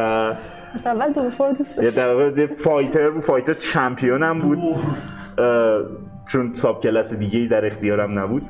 اول 0.85 1.13
دورفور 1.13 1.53
دوست 1.53 1.79
یه 1.79 1.85
داشتم. 1.85 2.03
در 2.03 2.15
واقع 2.15 2.41
یه 2.41 2.47
فایتر 2.47 3.11
بود 3.11 3.23
فایتر 3.23 3.55
چمپیون 3.55 4.23
هم 4.23 4.39
بود 4.39 4.59
چون 6.29 6.55
ساب 6.55 6.83
کلاس 6.83 7.15
دیگه 7.15 7.39
ای 7.39 7.49
در 7.49 7.67
اختیارم 7.67 8.19
نبود. 8.19 8.43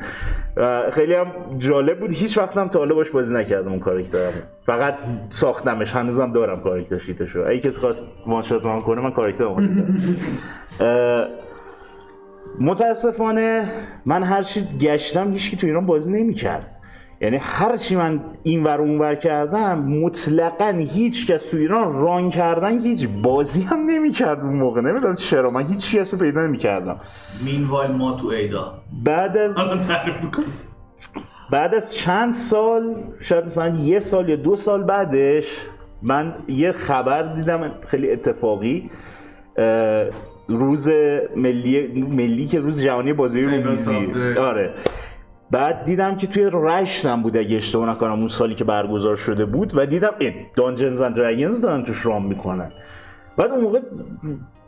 اه، 0.57 0.91
خیلی 0.91 1.15
هم 1.15 1.27
جالب 1.59 2.01
بود. 2.01 2.11
هیچ 2.13 2.39
وقت 2.39 2.57
هم 2.57 2.69
تا 2.69 2.79
حالا 2.79 2.95
باش 2.95 3.11
بازی 3.11 3.35
نکردم 3.35 3.71
اون 3.71 3.81
کاراکترم 3.81 4.33
فقط 4.67 4.95
ساختمش. 5.31 5.97
هنوزم 5.97 6.33
دارم 6.33 6.61
کاراکتر 6.61 6.99
شیتشو 6.99 7.45
اگه 7.47 7.59
کسی 7.59 7.81
خواست 7.81 8.07
وان 8.27 8.43
شات 8.43 8.65
ران 8.65 8.83
کنه 8.83 9.01
من 9.01 9.11
کاراکتر 9.11 9.45
متاسفانه 12.61 13.71
من 14.07 14.23
هر 14.23 14.43
چی 14.43 14.65
گشتم 14.81 15.33
هیچکی 15.33 15.57
تو 15.57 15.67
ایران 15.67 15.87
بازی 15.87 16.13
نمی‌کرد. 16.13 16.78
یعنی 17.21 17.37
هر 17.37 17.77
چی 17.77 17.97
من 17.97 18.21
این 18.43 18.65
ور 18.65 18.81
اون 18.81 18.99
ور 18.99 19.15
کردم 19.15 19.79
مطلقا 19.79 20.75
هیچ 20.79 21.27
کس 21.27 21.51
تو 21.51 21.57
ایران 21.57 21.93
ران 21.93 22.31
کردن 22.31 22.79
که 22.79 22.89
هیچ 22.89 23.09
بازی 23.23 23.63
هم 23.63 23.87
نمی‌کرد 23.87 24.41
اون 24.41 24.57
موقع. 24.57 24.81
نمی‌دونم 24.81 25.15
چرا. 25.15 25.51
من 25.51 25.67
هیچ 25.67 25.97
کس 25.97 26.15
رو 26.15 26.21
پیدا 26.21 26.47
نمی‌کردم. 26.47 27.01
مینوایل 27.45 27.91
ما 27.91 28.17
تو 28.17 28.27
ایدا. 28.27 28.75
بعد 29.05 29.37
از 29.37 29.59
حالا 29.59 29.77
تعریف 29.77 30.15
می‌کنم. 30.23 30.45
بعد 31.51 31.75
از 31.75 31.95
چند 31.95 32.33
سال 32.33 32.97
شاید 33.21 33.45
مثلا 33.45 33.69
یه 33.69 33.99
سال 33.99 34.29
یا 34.29 34.37
دو 34.37 34.57
سال 34.57 34.83
بعدش 34.83 35.67
من 36.03 36.35
یه 36.49 36.73
خبر 36.73 37.23
دیدم 37.23 37.71
خیلی 37.87 38.11
اتفاقی. 38.11 38.91
روز 40.49 40.89
ملی 41.37 42.03
ملی 42.03 42.47
که 42.47 42.61
روز 42.61 42.83
جهانی 42.83 43.13
بازی 43.13 43.43
رومیزی. 43.43 44.13
آره. 44.41 44.71
بعد 45.51 45.85
دیدم 45.85 46.17
که 46.17 46.27
توی 46.27 46.51
رشت 46.53 47.07
هم 47.07 47.23
بود 47.23 47.37
اگه 47.37 47.57
اشتباه 47.57 47.91
نکنم 47.91 48.19
اون 48.19 48.29
سالی 48.29 48.55
که 48.55 48.65
برگزار 48.65 49.17
شده 49.17 49.45
بود 49.45 49.73
و 49.77 49.87
دیدم 49.87 50.15
این 50.19 50.33
دانجنز 50.57 51.01
اند 51.01 51.17
دراگونز 51.17 51.61
دارن 51.61 51.85
توش 51.85 52.07
رام 52.07 52.27
می‌کنن. 52.27 52.71
بعد 53.37 53.51
اون 53.51 53.61
موقع 53.61 53.81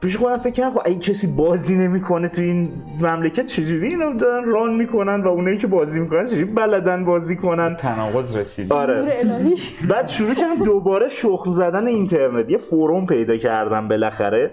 پیش 0.01 0.17
خودم 0.17 0.39
فکر 0.39 0.53
کردم 0.53 0.71
خب 0.71 0.81
اگه 0.85 0.99
کسی 0.99 1.27
بازی 1.27 1.77
نمی‌کنه 1.77 2.29
تو 2.29 2.43
این 2.43 2.69
مملکت 3.01 3.47
چجوری 3.47 3.89
اینو 3.89 4.17
دارن 4.17 4.45
ران 4.51 4.75
می‌کنن 4.75 5.23
و 5.23 5.29
اونایی 5.29 5.59
که 5.59 5.67
بازی 5.67 6.01
می‌کنن 6.01 6.27
چجوری 6.27 6.45
بلدن 6.45 7.05
بازی 7.05 7.37
کنن؟ 7.37 7.77
تناقض 7.77 8.37
رسید. 8.37 8.73
آره. 8.73 9.01
نور 9.01 9.11
الهی. 9.13 9.57
بعد 9.89 10.09
شروع 10.09 10.35
کردم 10.35 10.65
دوباره 10.65 11.09
شخم 11.09 11.53
زدن 11.53 11.87
اینترنت. 11.87 12.51
یه 12.51 12.59
فروم 12.59 13.07
پیدا 13.07 13.37
کردم 13.37 13.89
بالاخره 13.89 14.51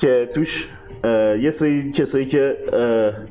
که 0.00 0.28
توش 0.34 0.68
یه 1.40 1.50
سری 1.50 1.92
کسایی 1.92 2.26
که 2.26 2.56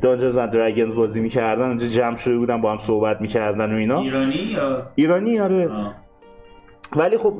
دانجنز 0.01 0.37
اند 0.37 0.93
بازی 0.95 1.21
می‌کردن 1.21 1.67
اونجا 1.67 1.87
جمع 1.87 2.17
شده 2.17 2.37
بودن 2.37 2.61
با 2.61 2.71
هم 2.71 2.79
صحبت 2.79 3.21
می‌کردن 3.21 3.73
و 3.73 3.77
اینا. 3.77 3.99
ایرانی 3.99 4.35
یا؟ 4.35 4.87
ایرانی 4.95 5.39
آره. 5.39 5.69
آه. 5.69 5.95
ولی 6.95 7.17
خب 7.17 7.33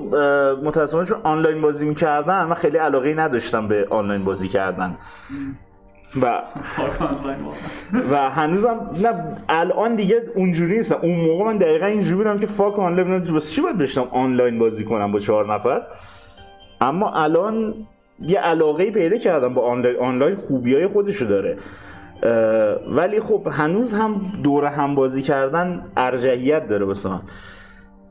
متاسفانه 0.63 1.05
چون 1.05 1.17
آنلاین 1.23 1.61
بازی 1.61 1.89
می‌کردن 1.89 2.43
من 2.43 2.55
خیلی 2.55 2.77
علاقه 2.77 3.13
نداشتم 3.13 3.67
به 3.67 3.87
آنلاین 3.89 4.23
بازی 4.23 4.47
کردن. 4.47 4.97
و. 6.21 6.25
و 8.11 8.29
هنوزم 8.29 8.89
نه 9.03 9.37
الان 9.49 9.95
دیگه 9.95 10.21
اونجوری 10.35 10.77
نیستم. 10.77 10.97
اون 11.01 11.15
موقع 11.15 11.45
من 11.45 11.57
دقیقا 11.57 11.85
اینجوری 11.85 12.15
بودم 12.15 12.39
که 12.39 12.45
فاک 12.45 12.79
آنلاین 12.79 13.17
واسه 13.17 13.55
چی 13.55 13.61
باید 13.61 13.77
بشنم 13.77 14.07
آنلاین 14.11 14.59
بازی 14.59 14.83
کنم 14.83 15.11
با 15.11 15.19
چهار 15.19 15.53
نفر. 15.53 15.81
اما 16.81 17.13
الان 17.13 17.73
یه 18.23 18.39
علاقه 18.39 18.91
پیدا 18.91 19.17
کردم 19.17 19.53
با 19.53 19.61
آنلاین 19.61 19.97
آنلاین 19.99 20.35
خوبی 20.35 20.75
های 20.75 20.87
خودشو 20.87 21.25
داره. 21.25 21.57
ولی 22.87 23.19
خب 23.19 23.47
هنوز 23.51 23.93
هم 23.93 24.21
دور 24.43 24.65
هم 24.65 24.95
بازی 24.95 25.21
کردن 25.21 25.85
ارجحیت 25.97 26.67
داره 26.67 26.85
واسه 26.85 27.09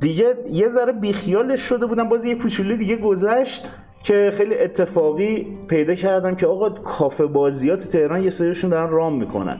دیگه 0.00 0.35
یه 0.50 0.69
ذره 0.69 0.92
بیخیالش 0.92 1.61
شده 1.61 1.87
بودم 1.87 2.09
باز 2.09 2.25
یه 2.25 2.35
کوچولو 2.35 2.76
دیگه 2.76 2.97
گذشت 2.97 3.69
که 4.02 4.33
خیلی 4.35 4.59
اتفاقی 4.59 5.47
پیدا 5.69 5.95
کردم 5.95 6.35
که 6.35 6.47
آقا 6.47 6.71
کافه 6.71 7.26
بازی 7.26 7.71
ها 7.71 7.76
تو 7.76 7.88
تهران 7.88 8.23
یه 8.23 8.31
سریشون 8.31 8.71
دارن 8.71 8.90
رام 8.90 9.19
می‌کنن. 9.19 9.59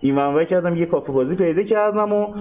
این 0.00 0.44
کردم 0.44 0.76
یه 0.76 0.86
کافه 0.86 1.12
بازی 1.12 1.36
پیدا 1.36 1.62
کردم 1.62 2.12
و 2.12 2.34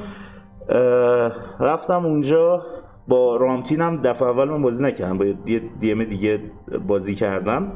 رفتم 1.60 2.06
اونجا 2.06 2.66
با 3.08 3.38
رامتینم 3.38 3.96
دفعه 3.96 4.28
اول 4.28 4.50
من 4.50 4.62
بازی 4.62 4.84
نکردم 4.84 5.18
با 5.18 5.26
یه 5.26 5.62
دیم 5.80 6.04
دیگه 6.04 6.40
بازی 6.88 7.16
کردم. 7.16 7.72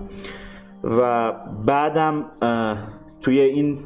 و 0.83 1.31
بعدم 1.65 2.25
توی 3.21 3.39
این 3.39 3.79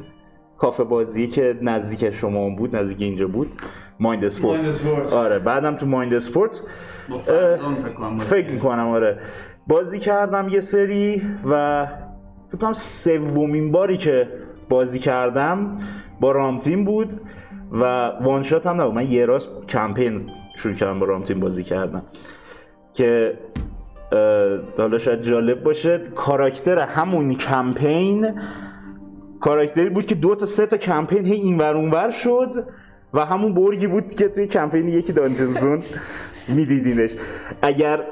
کافه 0.58 0.84
بازی 0.84 1.26
که 1.26 1.58
نزدیک 1.62 2.10
شما 2.10 2.50
بود 2.50 2.76
نزدیک 2.76 3.02
اینجا 3.02 3.26
بود 3.26 3.52
Mind 4.00 4.24
Sport. 4.24 5.12
آره 5.12 5.38
بعدم 5.38 5.76
تو 5.76 5.86
Mind 5.86 6.14
Sport. 6.14 6.60
فکر 8.20 8.50
می‌کنم 8.50 8.88
آره. 8.88 9.18
بازی 9.66 9.98
کردم 9.98 10.48
یه 10.48 10.60
سری 10.60 11.22
و 11.50 11.86
فکر 12.48 12.58
کنم 12.60 12.72
سومین 12.72 13.72
باری 13.72 13.96
که 13.96 14.28
بازی 14.68 14.98
کردم 14.98 15.78
با 16.20 16.32
رامتین 16.32 16.84
بود 16.84 17.20
و 17.72 18.12
one 18.20 18.42
shot 18.42 18.66
هم 18.66 18.80
نبود. 18.80 18.94
من 18.94 19.10
یه 19.10 19.26
راست 19.26 19.48
کمپین 19.68 20.26
شروع 20.56 20.74
کردم 20.74 20.98
با 20.98 21.06
رامتین 21.06 21.40
بازی 21.40 21.64
کردم 21.64 22.02
که 22.94 23.34
حالا 24.78 24.98
شاید 24.98 25.22
جالب 25.22 25.62
باشه 25.62 26.00
کاراکتر 26.14 26.78
همون 26.78 27.34
کمپین 27.34 28.40
کاراکتری 29.40 29.90
بود 29.90 30.06
که 30.06 30.14
دو 30.14 30.34
تا 30.34 30.46
سه 30.46 30.66
تا 30.66 30.76
کمپین 30.76 31.26
هی 31.26 31.34
اینور 31.34 31.76
اونور 31.76 32.10
شد 32.10 32.66
و 33.14 33.24
همون 33.24 33.54
برگی 33.54 33.86
بود 33.86 34.14
که 34.14 34.28
توی 34.28 34.46
کمپین 34.46 34.88
یکی 34.88 35.12
Dungeon 35.12 35.56
Zone 35.56 35.82
میدیدینش. 36.48 37.10
اگر 37.62 38.04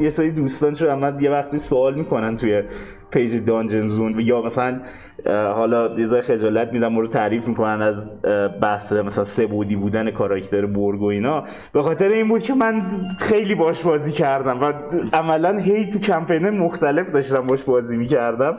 یه 0.00 0.08
سری 0.08 0.30
دوستان 0.30 0.74
شو 0.74 0.96
من 0.96 1.20
یه 1.20 1.30
وقتی 1.30 1.58
سوال 1.58 1.94
می‌کنن 1.94 2.36
توی 2.36 2.62
page 3.12 3.44
Dungeon 3.44 3.86
Zone 3.86 4.20
یا 4.20 4.42
مثلا 4.42 4.80
حالا 5.26 6.00
یه 6.00 6.20
خجالت 6.20 6.72
میدم 6.72 6.98
رو 6.98 7.06
تعریف 7.06 7.48
می‌کنن 7.48 7.82
از 7.82 8.22
بحث 8.60 8.92
مثلا 8.92 9.24
سه 9.24 9.46
بودی 9.46 9.76
بودن 9.76 10.10
کاراکتر 10.10 10.66
برگ 10.66 11.02
و 11.02 11.04
اینا. 11.04 11.44
به 11.72 11.82
خاطر 11.82 12.08
این 12.08 12.28
بود 12.28 12.42
که 12.42 12.54
من 12.54 12.82
خیلی 13.18 13.54
باش 13.54 13.82
بازی 13.82 14.12
کردم 14.12 14.60
و 14.60 14.72
عملا 15.12 15.58
هی 15.58 15.90
تو 15.90 15.98
کمپین 15.98 16.50
مختلف 16.50 17.12
داشتم 17.12 17.46
باش 17.46 17.62
بازی 17.62 17.96
می‌کردم. 17.96 18.58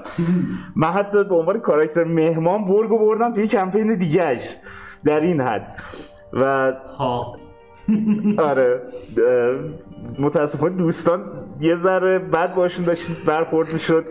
من 0.75 0.87
حتی 0.87 1.23
به 1.23 1.35
عنوان 1.35 1.59
کاراکتر 1.59 2.03
مهمان 2.03 2.65
برگ 2.65 2.91
و 2.91 2.97
بردم 2.97 3.33
توی 3.33 3.47
کمپین 3.47 3.95
دیگهش. 3.95 4.57
در 5.05 5.19
این 5.19 5.41
حد. 5.41 5.67
و 6.33 6.71
ها 6.97 7.35
آره. 8.37 8.81
متاسفانه 10.19 10.75
دوستان 10.75 11.19
یه 11.61 11.75
ذره 11.75 12.19
بد 12.19 12.55
باشون 12.55 12.85
داشتید 12.85 13.25
برخورد 13.25 13.73
می‌شد. 13.73 14.05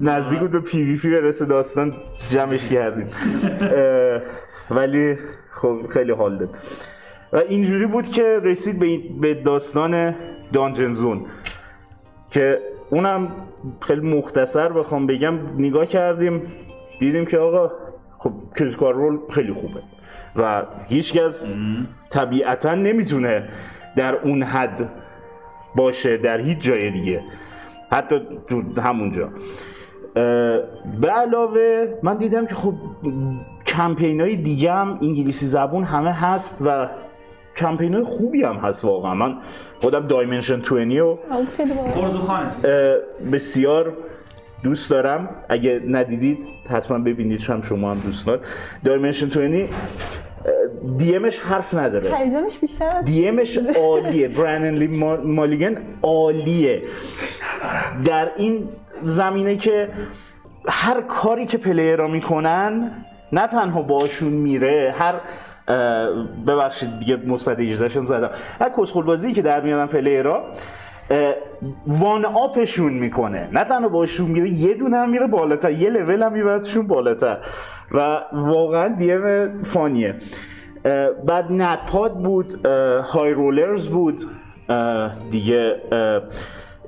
نزدیک 0.00 0.40
بود 0.40 0.50
به 0.50 0.60
پی 0.60 0.82
وی 0.82 0.96
پی 0.96 1.10
برسه 1.10 1.44
داستان 1.44 1.92
جمعش 2.30 2.68
کردیم. 2.68 3.06
ولی 4.70 5.18
خب 5.50 5.86
خیلی 5.90 6.12
حال 6.12 6.38
داد. 6.38 6.50
و 7.32 7.36
اینجوری 7.36 7.86
بود 7.86 8.04
که 8.04 8.40
رسید 8.42 8.78
به, 8.78 8.98
به 9.20 9.34
داستان 9.34 10.14
دانجن 10.52 10.92
زون 10.92 11.26
که 12.30 12.58
اونم 12.90 13.28
خیلی 13.80 14.00
مختصر 14.00 14.72
بخوام 14.72 15.06
بگم. 15.06 15.38
نگاه 15.56 15.86
کردیم 15.86 16.42
دیدیم 16.98 17.26
که 17.26 17.38
آقا 17.38 17.72
خب 18.18 18.32
کریتیکال 18.58 18.94
رول 18.94 19.18
خیلی 19.30 19.52
خوبه. 19.52 19.80
و 20.36 20.62
هیچکس 20.86 21.56
طبیعتا 22.10 22.74
نمی‌تونه 22.74 23.48
در 23.96 24.14
اون 24.14 24.42
حد 24.42 24.88
باشه 25.76 26.16
در 26.16 26.40
هیچ 26.40 26.58
جای 26.58 26.90
دیگه. 26.90 27.22
حتی 27.92 28.20
تو 28.48 28.80
همونجا. 28.80 29.28
به 31.00 31.10
علاوه 31.14 31.94
من 32.02 32.16
دیدم 32.16 32.46
که 32.46 32.54
خب 32.54 32.74
کمپین 33.66 34.20
های 34.20 34.36
دیگه 34.36 34.72
هم 34.72 34.98
انگلیسی 35.02 35.46
زبون 35.46 35.84
همه 35.84 36.12
هست 36.12 36.62
و 36.66 36.88
کمپین 37.56 37.94
های 37.94 38.04
خوبی 38.04 38.42
هم 38.42 38.56
هست 38.56 38.84
واقعا. 38.84 39.14
من 39.14 39.36
خودم 39.80 40.06
دایمنشن 40.06 40.60
20 40.60 40.72
و 40.98 41.18
بسیار 43.32 43.96
دوست 44.62 44.90
دارم. 44.90 45.28
اگه 45.48 45.80
ندیدید 45.88 46.38
حتما 46.70 46.98
ببینید 46.98 47.42
هم 47.42 47.62
شما 47.62 47.90
هم 47.90 47.98
دوستان. 48.00 48.38
دایمنشن 48.84 49.26
20 49.26 49.72
دی 50.98 51.16
امش 51.16 51.38
حرف 51.40 51.74
نداره. 51.74 52.16
هیجانش 52.16 52.58
بیشتر 52.58 52.96
از 52.96 53.04
دی 53.04 53.28
امش 53.28 53.58
عالیه. 53.76 54.28
برانن 54.28 54.74
لی 54.74 54.86
ما- 54.86 55.16
مالیگن 55.16 55.76
عالیه. 56.02 56.82
در 58.04 58.30
این 58.36 58.68
زمینه 59.02 59.56
که 59.56 59.88
هر 60.68 61.00
کاری 61.00 61.46
که 61.46 61.58
پلیرها 61.58 62.06
می‌کنن 62.06 62.90
نه 63.32 63.46
تنها 63.46 63.82
باشون 63.82 64.32
میره 64.32 64.94
هر 64.98 65.14
ببخشید 66.46 66.98
دیگه 66.98 67.16
مثبت 67.16 67.58
18 67.60 67.88
شم 67.88 68.06
زدم. 68.06 68.30
هر 68.60 68.70
کسخل 68.78 69.02
بازی 69.02 69.32
که 69.32 69.42
در 69.42 69.60
میانن 69.60 69.86
پلیرها 69.86 70.36
اه، 70.36 70.44
وان 71.86 72.24
آپشون 72.24 72.92
می‌کنه. 72.92 73.48
نه 73.52 73.64
تنها 73.64 73.88
باشون 73.88 74.30
میره 74.30 74.48
یه 74.48 74.74
دونه 74.74 74.96
هم 74.96 75.10
میره 75.10 75.26
بالاتر. 75.26 75.70
یه 75.70 75.90
لول 75.90 76.22
هم 76.22 76.32
میبردشون 76.32 76.86
بالاتر. 76.86 77.38
و 77.90 78.20
واقعا 78.32 78.88
دیم 78.88 79.62
فانیه. 79.62 80.14
بعد 81.26 81.52
نتپاد 81.52 82.12
بود 82.22 82.66
های 83.04 83.32
رولرز 83.32 83.88
بود. 83.88 84.28
دیگه 85.30 85.76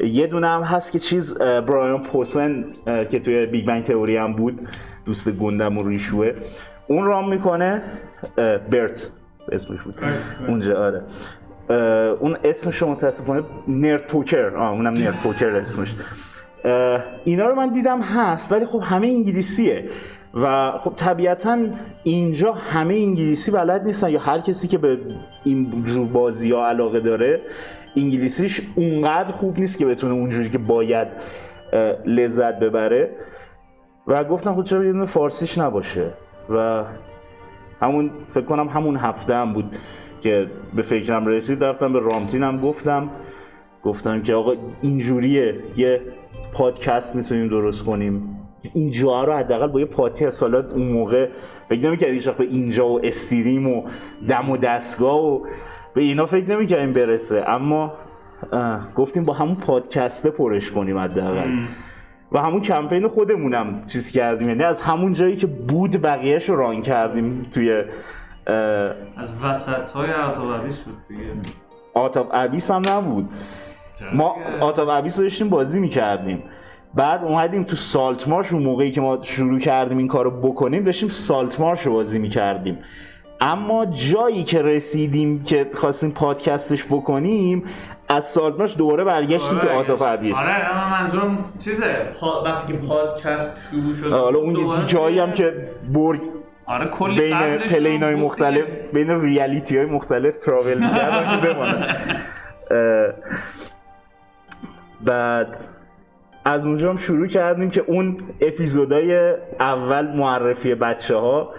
یه 0.01 0.27
دونه 0.27 0.49
هم 0.49 0.63
هست 0.63 0.93
که 0.93 0.99
چیز 0.99 1.39
برایان 1.39 2.03
پوسن 2.03 2.65
که 3.11 3.21
توی 3.21 3.47
Big 3.47 3.67
Bang 3.67 3.85
Theory 3.85 4.17
هم 4.17 4.33
بود. 4.33 4.69
دوست 5.07 5.31
گنده 5.31 5.79
و 5.79 5.89
ریشوه 5.89 6.33
اون 6.87 7.05
run 7.05 7.29
می‌کنه 7.29 7.83
برت 8.71 9.11
اسمش 9.53 9.83
بود. 9.83 9.95
اونجا 10.49 10.87
آره. 10.87 11.03
اون 12.21 12.37
اسمش 12.45 12.77
رو 12.77 12.91
متاسفانه 12.91 13.43
Nerd 13.69 14.07
Poker. 14.07 14.57
آه 14.57 14.71
اونم 14.71 14.93
Nerd 14.93 15.17
Poker 15.23 15.57
اسمش. 15.57 15.95
اینا 17.25 17.47
رو 17.47 17.55
من 17.55 17.73
دیدم 17.73 18.01
هست 18.01 18.53
ولی 18.53 18.67
خب 18.67 18.81
همه 18.85 19.07
انگلیسیه. 19.07 19.85
و 20.35 20.73
خب 20.79 20.93
طبیعتا 20.97 21.59
اینجا 22.03 22.53
همه 22.53 22.95
انگلیسی 22.95 23.51
بلد 23.51 23.85
نیستن 23.87 24.11
یا 24.11 24.21
هر 24.21 24.41
کسی 24.41 24.69
که 24.69 24.79
به 24.79 24.99
این 25.45 25.85
جور 25.85 26.07
بازی 26.07 26.53
ها 26.53 26.69
علاقه 26.69 27.01
داره 27.01 27.41
انگلیسیش 27.97 28.63
اونقدر 28.75 29.33
خوب 29.33 29.59
نیست 29.59 29.79
که 29.79 29.87
بتونه 29.87 30.15
اونجوری 30.15 30.51
که 30.51 30.59
باید 30.59 31.09
لذت 32.07 32.59
ببره. 32.59 33.11
و 34.07 34.25
گفتم 34.25 34.55
خب 34.55 34.65
چرا 34.65 34.85
یه 34.85 35.05
فارسیش 35.05 35.59
نباشه؟ 35.59 36.11
و 36.51 36.85
همون 37.81 38.11
فکر 38.35 38.45
کنم 38.45 38.69
همون 38.69 38.97
هفته 38.97 39.35
هم 39.35 39.53
بود. 39.53 39.77
که 40.25 40.47
به 40.75 40.83
فکرم 40.83 41.27
رسید 41.27 41.65
رفتم 41.65 41.93
به 41.93 42.01
رامتینم 42.01 42.61
گفتم 42.61 43.11
گفتم 43.83 44.23
که 44.23 44.35
آقا 44.35 44.55
اینجوریه 44.83 45.55
یه 45.77 46.01
پادکست 46.53 47.17
می‌تونیم 47.17 47.49
درست 47.49 47.85
کنیم. 47.85 48.39
اینجا 48.75 49.25
رو 49.25 49.33
حداقل 49.33 49.67
با 49.67 49.81
یه 49.81 49.87
پادکست 49.87 50.43
حالا 50.43 50.65
اون 50.75 50.89
موقع 50.89 51.29
فکر 51.69 51.81
نمی‌کردیم 51.81 52.15
هیچ 52.15 52.29
به 52.29 52.45
اینجا 52.45 52.89
و 52.89 53.07
استریم 53.07 53.69
و 53.69 53.83
دم 54.29 54.51
و 54.51 54.57
دستگاه 54.57 55.25
و 55.25 55.47
به 55.95 56.03
اینا 56.03 56.27
فکر 56.27 56.51
نمی‌کردیم 56.51 56.93
برسه. 56.93 57.45
اما 57.47 57.93
گفتیم 58.97 59.25
با 59.25 59.33
همون 59.33 59.55
پادکسته 59.55 60.31
پرش 60.31 60.71
کنیم 60.71 60.99
حداقل. 60.99 61.51
و 62.33 62.39
همون 62.39 62.61
کمپین 62.61 63.09
خودمونم 63.09 63.83
چیز 63.87 64.11
کردیم. 64.11 64.49
یعنی 64.49 64.63
از 64.63 64.81
همون 64.81 65.13
جایی 65.13 65.37
که 65.37 65.47
بود 65.47 66.03
بقیهش 66.03 66.49
رو 66.49 66.57
ران 66.57 66.83
کردیم 66.83 67.47
توی 67.55 67.85
از 69.17 69.35
وسط 69.43 69.91
های 69.91 70.11
عطابیس 70.11 70.81
بود 70.81 70.97
دیگه. 71.09 71.23
آتاب 71.95 72.29
ابیس 72.33 72.71
هم 72.71 72.83
نبود. 72.89 73.29
ما 74.13 74.37
آتاب 74.61 74.89
ابیس 74.89 75.19
رو 75.19 75.23
داشتیم 75.23 75.49
بازی 75.49 75.81
می‌کردیم. 75.81 76.43
بعد 76.95 77.25
اومدیم 77.25 77.65
تو 77.65 77.77
سالت 77.77 78.29
مارش 78.29 78.53
اون 78.53 78.63
موقعی 78.63 78.91
که 78.91 79.01
ما 79.01 79.19
شروع 79.23 79.59
کردیم 79.59 79.99
این 79.99 80.09
کارو 80.09 80.31
بکنیم 80.31 80.85
داشتیم 80.85 81.09
سالت 81.09 81.61
مارش 81.61 81.81
رو 81.83 81.93
بازی 81.93 82.19
می‌کردیم. 82.19 82.79
اما 83.41 83.87
جایی 83.87 84.45
که 84.45 84.63
رسیدیم 84.63 85.43
که 85.45 85.71
خواستیم 85.75 86.11
پادکستش 86.11 86.85
بکنیم 86.85 87.65
از 88.09 88.25
سالت 88.25 88.59
مارش 88.59 88.77
دوباره 88.77 89.05
برگشتیم 89.05 89.59
تو 89.59 89.69
آتاب 89.69 90.03
ابیس 90.03 90.39
آره 90.39 90.71
اما 90.71 90.97
منظورم 90.97 91.45
چیزه؟ 91.59 92.13
پا... 92.21 92.43
وقتی 92.45 92.73
که 92.73 92.79
پادکست 92.79 93.69
شروع 93.71 93.95
شد 93.95 94.13
حالا 94.13 94.39
اون 94.39 94.57
یه 94.57 94.87
جایی 94.87 95.19
هم 95.19 95.33
که 95.33 95.71
برگ 95.95 96.21
آره 96.67 96.87
کلی 96.87 97.21
بین 97.21 97.59
پلین 97.59 98.03
های 98.03 98.15
مختلف. 98.15 98.65
بین 98.93 99.21
ریالیتی 99.23 99.77
های 99.77 99.87
مختلف 99.87 100.37
تراول 100.37 100.75
بمانن 101.41 101.87
اه، 102.71 103.13
بعد 105.05 105.57
از 106.45 106.67
اونجا 106.67 106.91
هم 106.91 106.97
شروع 106.97 107.27
کردیم 107.27 107.71
که 107.71 107.85
اون 107.87 108.17
اپیزودهای 108.41 109.35
اول 109.61 110.17
معرفی 110.17 110.75
بچه 110.75 111.17
ها 111.17 111.55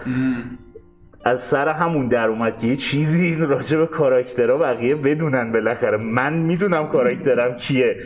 از 1.24 1.40
سر 1.40 1.68
همون 1.68 2.08
در 2.08 2.28
اومد 2.28 2.58
که 2.58 2.66
یه 2.66 2.76
چیزی 2.76 3.34
راجع 3.34 3.78
به 3.78 3.86
کاراکترها 3.86 4.56
بقیه 4.56 4.94
بدونن 4.94 5.52
بالاخره. 5.52 5.96
من 5.96 6.32
می‌دونم 6.32 6.88
کاراکترم 6.88 7.56
کیه. 7.56 7.96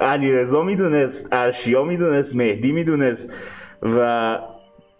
علیرضا 0.00 0.62
می‌دونست 0.62 1.28
ارشیا 1.32 1.84
می‌دونست 1.84 2.36
مهدی 2.36 2.72
می‌دونست 2.72 3.32
و 3.82 4.38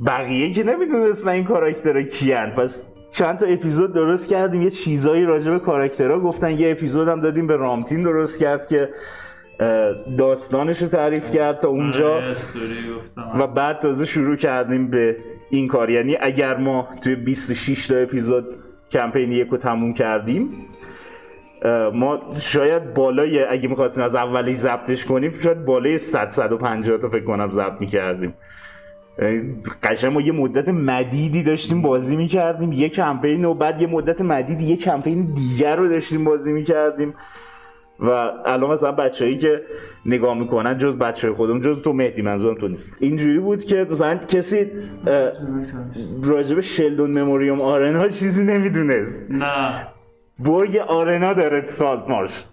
بقیه 0.06 0.52
که 0.52 0.62
نمی‌دونستن 0.62 1.28
این 1.28 1.44
کاراکترها 1.44 2.02
کیان. 2.02 2.50
پس 2.50 2.86
چند 3.12 3.38
تا 3.38 3.46
اپیزود 3.46 3.92
درست 3.94 4.28
کردیم 4.28 4.62
یه 4.62 4.70
چیزایی 4.70 5.24
راجع 5.24 5.50
به 5.50 5.58
کاراکترها 5.58 6.20
گفتن 6.20 6.50
یه 6.50 6.70
اپیزود 6.70 7.08
هم 7.08 7.20
دادیم 7.20 7.46
به 7.46 7.56
رامتین 7.56 8.02
درست 8.02 8.40
کرد 8.40 8.66
که 8.66 8.88
داستانش 10.18 10.82
رو 10.82 10.88
تعریف 10.88 11.30
کرد 11.30 11.58
تا 11.58 11.68
اونجا. 11.68 12.14
آره، 12.14 12.34
و 13.38 13.46
بعد 13.46 13.78
تازه 13.78 14.04
شروع 14.04 14.36
کردیم 14.36 14.90
به 14.90 15.16
این 15.50 15.68
کار. 15.68 15.90
یعنی 15.90 16.16
اگر 16.20 16.56
ما 16.56 16.88
توی 17.02 17.14
26 17.14 17.86
تا 17.86 17.96
اپیزود 17.96 18.44
کمپین 18.90 19.32
یک 19.32 19.48
رو 19.48 19.56
تموم 19.56 19.94
کردیم 19.94 20.48
ما 21.94 22.20
شاید 22.38 22.94
بالای 22.94 23.44
اگه 23.44 23.68
می‌خواستیم 23.68 24.04
از 24.04 24.14
اولی 24.14 24.54
ضبطش 24.54 25.04
کنیم 25.04 25.32
شاید 25.42 25.64
بالای 25.64 25.98
100 25.98 26.28
150 26.28 26.98
تا 26.98 27.08
فکر 27.08 27.24
کنم 27.24 27.50
ضبط 27.50 27.80
می‌کردیم. 27.80 28.34
قشنگ 29.82 30.12
ما 30.12 30.20
یه 30.20 30.32
مدت 30.32 30.68
مدیدی 30.68 31.42
داشتیم 31.42 31.82
بازی 31.82 32.16
می‌کردیم 32.16 32.72
یه 32.72 32.88
کمپین 32.88 33.44
و 33.44 33.54
بعد 33.54 33.82
یه 33.82 33.88
مدت 33.88 34.20
مدیدی 34.20 34.64
یه 34.64 34.76
کمپین 34.76 35.34
دیگر 35.34 35.76
رو 35.76 35.88
داشتیم 35.88 36.24
بازی 36.24 36.52
می‌کردیم. 36.52 37.14
و 38.00 38.10
الان 38.46 38.70
مثلا 38.70 38.92
بچه‌ای 38.92 39.38
که 39.38 39.62
نگاه 40.06 40.38
می‌کنن 40.38 40.78
جز 40.78 40.94
بچه 40.94 41.32
خودم 41.32 41.60
جز 41.60 41.82
تو 41.82 41.92
مهدی 41.92 42.22
منظورم 42.22 42.54
تو 42.54 42.68
نیست. 42.68 42.90
اینجوری 43.00 43.38
بود 43.38 43.64
که 43.64 43.86
مثلا 43.90 44.16
کسی 44.16 44.66
راجب 46.22 46.60
شلدون 46.60 47.10
مموریوم 47.10 47.60
آرنا 47.60 48.08
چیزی 48.08 48.44
نمی‌دونست. 48.44 49.26
نه. 49.30 49.86
برگ 50.38 50.76
آرنا 50.76 51.32
داره 51.32 51.62
سالت 51.62 52.08
مارش. 52.08 52.44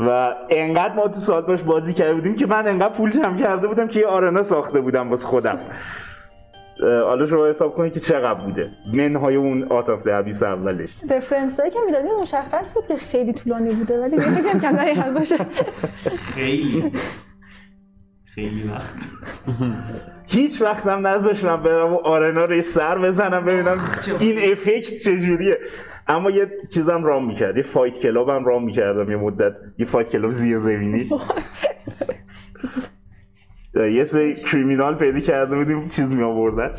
و 0.00 0.34
انقدر 0.50 0.94
ما 0.94 1.08
تو 1.08 1.20
سالت 1.20 1.48
مارش 1.48 1.62
بازی 1.62 1.94
کرده 1.94 2.14
بودیم 2.14 2.36
که 2.36 2.46
من 2.46 2.66
انقدر 2.66 2.94
پول 2.94 3.10
جمع 3.10 3.38
کرده 3.38 3.68
بودم 3.68 3.88
که 3.88 4.00
یه 4.00 4.06
آرنا 4.06 4.42
ساخته 4.42 4.80
بودم 4.80 5.10
واسه 5.10 5.26
خودم. 5.26 5.58
حالا 6.82 7.26
شما 7.26 7.46
حساب 7.46 7.74
کنید 7.74 7.92
که 7.92 8.00
چقدر 8.00 8.44
بوده. 8.44 8.68
منهای 8.94 9.36
اون 9.36 9.62
آتاف 9.62 10.02
دهبیس 10.02 10.42
اولش. 10.42 10.90
رفرنس 11.10 11.60
هایی 11.60 11.72
که 11.72 11.78
می‌دادی 11.86 12.08
مشخص 12.22 12.72
بود 12.74 12.86
که 12.88 12.96
خیلی 12.96 13.32
طولانی 13.32 13.74
بوده 13.74 14.00
ولی 14.00 14.18
فکر 14.18 14.58
کنم 14.58 15.14
باشه. 15.14 15.36
خیلی. 16.34 16.92
خیلی 18.34 18.68
وقت. 18.68 19.08
هیچ 20.26 20.62
وقتم 20.62 21.06
نذاش 21.06 21.44
من 21.44 21.62
برم 21.62 21.92
و 21.92 21.96
آرنا 21.96 22.44
رو 22.44 22.60
سر 22.60 22.98
بزنم 22.98 23.44
ببینم 23.44 23.78
این 24.20 24.52
effect 24.52 24.96
چجوریه. 24.96 25.58
اما 26.08 26.30
یه 26.30 26.50
چیزم 26.74 27.04
run 27.04 27.26
می‌کرد 27.26 27.56
یه 27.56 27.62
fight 27.62 27.94
club 27.94 28.28
هم 28.28 28.44
run 28.44 28.64
می‌کردم 28.64 29.10
یه 29.10 29.16
مدت. 29.16 29.52
یه 29.78 29.86
fight 29.86 30.10
club 30.10 30.30
زیر 30.30 30.56
زمینی. 30.56 31.10
یه 33.74 34.04
سری 34.04 34.34
criminal 34.34 34.94
پیدا 34.94 35.20
کرده 35.20 35.56
بودیم 35.56 35.88
چیز 35.88 36.14
می 36.14 36.22
آوردن 36.22 36.70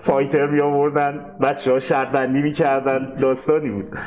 fighter 0.00 0.46
می 0.46 0.60
آوردن 0.60 1.20
بچه 1.42 1.72
ها 1.72 1.78
شرط 1.78 2.08
بندی 2.08 2.42
می 2.42 2.52
کردن 2.52 3.14
داستانی 3.20 3.70
بود. 3.70 3.84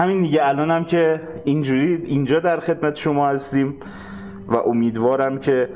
همین 0.00 0.22
دیگه 0.22 0.48
الان 0.48 0.70
هم 0.70 0.84
که 0.84 1.20
اینجوری 1.44 1.94
اینجا 1.94 2.40
در 2.40 2.60
خدمت 2.60 2.96
شما 2.96 3.28
هستیم. 3.28 3.76
و 4.50 4.56
امیدوارم 4.56 5.38
که 5.38 5.68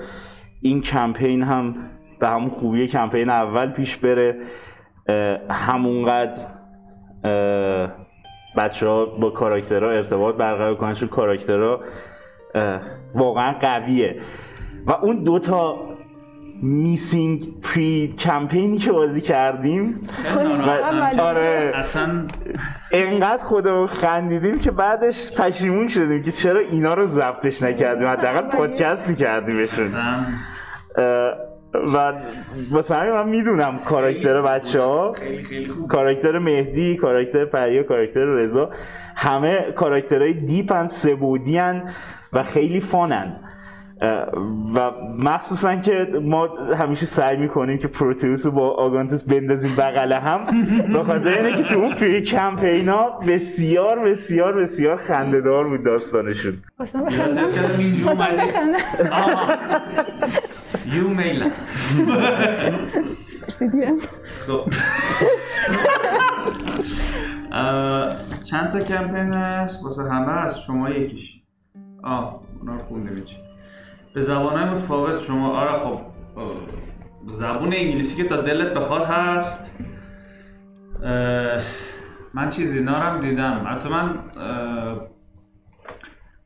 این 0.63 0.81
کمپین 0.81 1.43
هم 1.43 1.75
به 2.19 2.29
همون 2.29 2.51
خوبی 2.51 2.89
کمپین 2.89 3.31
اول 3.31 3.71
پیش 3.71 3.97
بره 3.97 4.37
همونقدر 5.51 6.47
بچه 8.57 8.89
ها 8.89 9.07
با 9.07 9.31
کاراکترها 9.31 9.91
ارتباط 9.91 10.35
برقرار 10.35 10.75
کنن 10.75 10.95
چون 10.95 11.09
کاراکترها 11.09 11.81
واقعا 13.15 13.53
قویه. 13.53 14.21
و 14.87 14.93
اون 14.93 15.23
دوتا 15.23 15.87
میسینگ 16.65 17.61
پری 17.63 18.15
کمپینی 18.19 18.79
که 18.79 18.93
بازی 18.93 19.21
کردیم. 19.21 20.01
ولی- 20.67 21.21
آره. 21.21 21.73
اصلا 21.75 22.27
انقدر 22.93 23.45
خودمون 23.45 23.87
خندیدیم 23.87 24.59
که 24.59 24.71
بعدش 24.71 25.33
پشیمون 25.33 25.89
شدیم 25.89 26.23
که 26.23 26.33
چرا 26.33 26.61
اینا 26.61 26.95
رو 26.95 27.07
ضبطش 27.07 27.63
نکردیم؟ 27.63 28.09
حداقل 28.09 28.57
پادکست 28.57 29.09
میکردیمشون. 29.09 29.87
و 31.95 32.13
واسه 32.71 32.95
همین 32.95 33.13
من 33.13 33.29
می‌دونم 33.29 33.79
کاراکتر 33.79 34.43
بچه 34.43 34.81
ها 34.81 35.13
خیلی 35.13 35.45
خیلی 35.45 35.69
خوب 35.69 35.89
کاراکتر 35.89 36.39
مهدی 36.39 36.97
کاراکتر 36.97 37.45
پریا 37.45 37.83
کاراکتر 37.83 38.25
رضا 38.25 38.71
همه 39.17 39.73
کاراکترهای 39.77 40.33
دیپن 40.33 40.87
سبودیان 40.87 41.83
و 42.33 42.43
خیلی 42.43 42.81
فانن. 42.81 43.37
و 44.75 44.91
مخصوصا 45.19 45.77
که 45.77 46.09
ما 46.23 46.47
همیشه 46.79 47.07
سعی 47.07 47.37
می‌کنیم 47.37 47.79
که 47.79 47.89
پروتئوس 47.89 48.47
رو 48.47 48.53
با 48.53 48.71
آگانتوس 48.71 49.23
بندازیم 49.23 49.77
بغل 49.77 50.13
هم 50.13 50.47
به 50.93 51.05
خاطر 51.05 51.29
اینه 51.29 51.57
که 51.57 51.63
تو 51.63 51.79
اون 51.79 51.95
پری 51.95 52.23
کمپینا 52.23 53.11
بسیار 53.11 53.99
بسیار 53.99 54.57
بسیار 54.57 54.97
خندهدار 54.97 55.69
بود 55.69 55.85
داستانشون. 55.85 56.57
یو 60.87 61.09
پرسیدیم. 63.43 63.99
خب. 64.47 64.71
چند 68.43 68.69
تا 68.69 68.81
کمپین 68.81 69.33
هست؟ 69.33 69.85
واسه 69.85 70.03
همه 70.03 70.33
از 70.33 70.61
شما 70.61 70.91
یکیش. 70.91 71.41
آه 72.03 72.41
اونا 72.61 72.75
رو 72.75 72.83
خوندیم. 72.83 73.25
به 74.15 74.21
زبان 74.21 74.69
متفاوت 74.69 75.23
شما 75.23 75.51
آره 75.51 75.79
خب 75.79 76.01
زبون 77.27 77.75
انگلیسی 77.75 78.17
که 78.17 78.29
تا 78.29 78.37
دلت 78.37 78.75
بخواد 78.75 79.05
هست. 79.05 79.77
من 82.35 82.49
چیزی 82.51 82.85
هم 82.85 83.21
دیدم. 83.21 83.67
حتی 83.71 83.89
من 83.89 84.19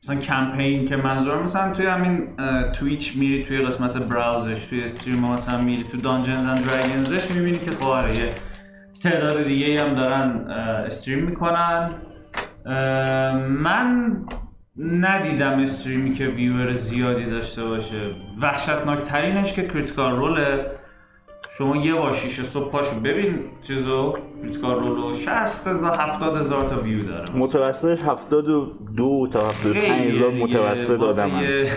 مثلا 0.03 0.17
کمپین 0.17 0.87
که 0.87 0.97
منظورم 0.97 1.43
مثلا 1.43 1.73
توی 1.73 1.87
همین 1.87 2.37
Twitch 2.73 3.17
میری 3.17 3.45
توی 3.45 3.63
قسمت 3.63 3.97
browse 3.97 4.49
ش 4.49 4.67
توی 4.67 4.85
stream 4.85 5.19
مثلا 5.19 5.61
میری 5.61 5.85
تو 5.85 5.97
Dungeons 5.97 6.47
and 6.47 6.67
Dragons 6.67 7.17
ش 7.17 7.31
می‌بینی 7.31 7.59
که 7.59 7.71
خب 7.71 7.87
آره 7.87 8.19
یه 8.19 8.35
تعداد 9.03 9.45
دیگه 9.45 9.83
هم 9.83 9.95
دارن 9.95 10.51
stream 10.87 11.25
می‌کنن. 11.25 11.91
من 13.49 14.17
ندیدم 14.79 15.61
stream 15.61 16.07
ی 16.07 16.15
که 16.15 16.27
viewer 16.27 16.75
زیادی 16.75 17.31
داشته 17.31 17.65
باشه. 17.65 18.11
وحشتناک 18.43 19.03
ترینش 19.03 19.53
که 19.53 19.69
Critical 19.69 20.17
Role 20.17 20.50
ه. 20.50 20.67
شما 21.59 21.77
یه 21.77 21.95
بار 21.95 22.15
شیشه 22.15 22.43
صبح 22.43 22.71
پاشو 22.71 23.01
ببین 23.01 23.41
چیزو. 23.63 24.15
Critical 24.43 24.75
Role 24.75 25.07
و 25.07 25.15
60 25.15 25.67
هزار 25.67 26.01
70 26.01 26.37
هزار 26.37 26.69
تا 26.69 26.81
ویو 26.81 27.07
داره. 27.07 27.37
متوسطش 27.37 28.01
72 28.01 29.29
تا 29.33 29.49
75 29.49 29.85
خیلی 29.85 30.09
هزار. 30.09 30.31
متوسط 30.31 31.01
آدم 31.01 31.29
یه 31.29 31.73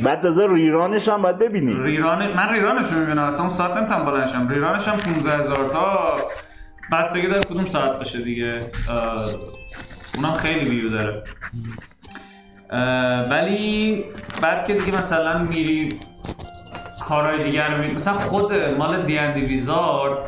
بعد 0.00 0.20
تازه 0.20 0.46
ریرانش 0.46 1.08
هم 1.08 1.22
باید 1.22 1.38
ببینی 1.38 1.74
ریران 1.82 2.32
من 2.36 2.52
ریرانش 2.52 2.92
رو 2.92 3.00
می‌بینم. 3.00 3.22
اصلا 3.24 3.40
اون 3.40 3.48
ساعت 3.48 3.76
نمی‌تونم 3.76 4.04
بلنشم 4.04 4.48
ریرانش 4.48 4.88
هم 4.88 4.96
15 4.96 5.38
هزار 5.38 5.68
تا. 5.68 6.16
بستگی 6.92 7.26
داره 7.26 7.40
کدوم 7.40 7.66
ساعت 7.66 7.96
باشه 7.98 8.22
دیگه. 8.22 8.60
اونم 10.16 10.32
خیلی 10.36 10.70
ویو 10.70 10.90
داره. 10.90 11.22
ولی 13.30 14.04
بعد 14.42 14.66
که 14.66 14.74
دیگه 14.74 14.98
مثلا 14.98 15.38
میری 15.38 15.88
کارهای 17.08 17.44
دیگر 17.44 17.70
رو 17.70 17.82
میری 17.82 17.94
مثلا 17.94 18.18
خود 18.18 18.54
مال 18.54 19.02
دی 19.02 19.18
ان 19.18 19.34
دی 19.34 19.40
ویزارد 19.40 20.18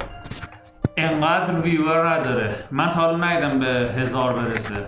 انقدر 0.97 1.61
ویور 1.61 2.09
نداره. 2.09 2.55
من 2.71 2.91
تا 2.91 3.01
حالا 3.01 3.17
ندیدم 3.17 3.59
به 3.59 3.93
هزار 3.93 4.33
برسه. 4.33 4.87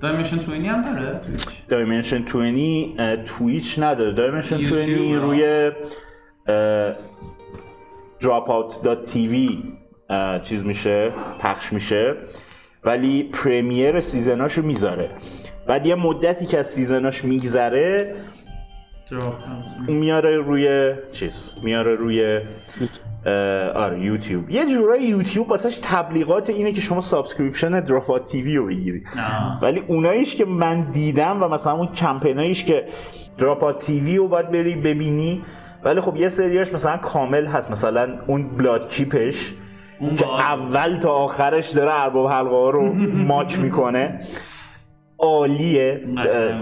Dimension 0.00 0.38
Twenty 0.38 0.68
هم 0.68 0.94
داره؟ 0.94 1.20
Dimension 1.68 2.18
20 2.22 2.36
اه، 2.98 3.16
Twitch 3.16 3.78
نداره. 3.78 4.12
Dimension 4.12 4.58
20 4.58 4.72
یوتیوب، 4.72 5.14
آه. 5.14 5.22
روی 5.22 5.70
dropout.tv 8.20 9.34
چیز 10.42 10.64
میشه 10.64 11.08
پخش 11.40 11.72
میشه. 11.72 12.14
ولی 12.84 13.22
premiere 13.22 14.00
season 14.00 14.41
اشو 14.41 14.62
می‌ذاره. 14.62 15.10
بعد 15.66 15.86
یه 15.86 15.94
مدتی 15.94 16.46
که 16.46 16.58
از 16.58 16.66
season 16.66 17.10
اش 17.10 17.24
میگذره 17.24 18.14
میاره 19.88 20.36
روی 20.36 20.94
چیز؟ 21.12 21.54
میاره 21.62 21.94
روی 21.94 22.40
آره 23.74 24.00
یوتیوب. 24.00 24.50
یه 24.50 24.66
جورایی 24.66 25.06
یوتیوب 25.06 25.50
واسش 25.50 25.80
تبلیغات 25.82 26.50
اینه 26.50 26.72
که 26.72 26.80
شما 26.80 27.00
subscription 27.00 27.80
Dropout 27.80 28.24
TV 28.24 28.56
رو 28.56 28.66
بگیری. 28.66 29.02
ولی 29.62 29.82
اوناییش 29.86 30.36
که 30.36 30.44
من 30.44 30.90
دیدم 30.90 31.42
و 31.42 31.48
مثلا 31.48 31.72
اون 31.72 31.86
کمپیناییش 31.86 32.64
که 32.64 32.84
دراپات 33.38 33.78
تیوی 33.78 34.16
رو 34.16 34.28
باید 34.28 34.50
بری 34.50 34.76
ببینی 34.76 35.42
ولی 35.84 36.00
خب 36.00 36.16
یه 36.16 36.28
سریاش 36.28 36.72
مثلا 36.72 36.96
کامل 36.96 37.46
هست. 37.46 37.70
مثلا 37.70 38.18
اون 38.26 38.56
بلاد 38.56 38.88
کیپش. 38.88 39.54
اون 40.00 40.14
که. 40.14 40.26
اول 40.26 40.98
تا 40.98 41.10
آخرش 41.12 41.70
داره 41.70 41.90
ارباب 41.94 42.26
حلقه 42.30 42.50
ها 42.50 42.70
رو 42.70 42.92
ماک 43.28 43.58
می‌کنه. 43.58 44.20
عالیه. 45.18 46.00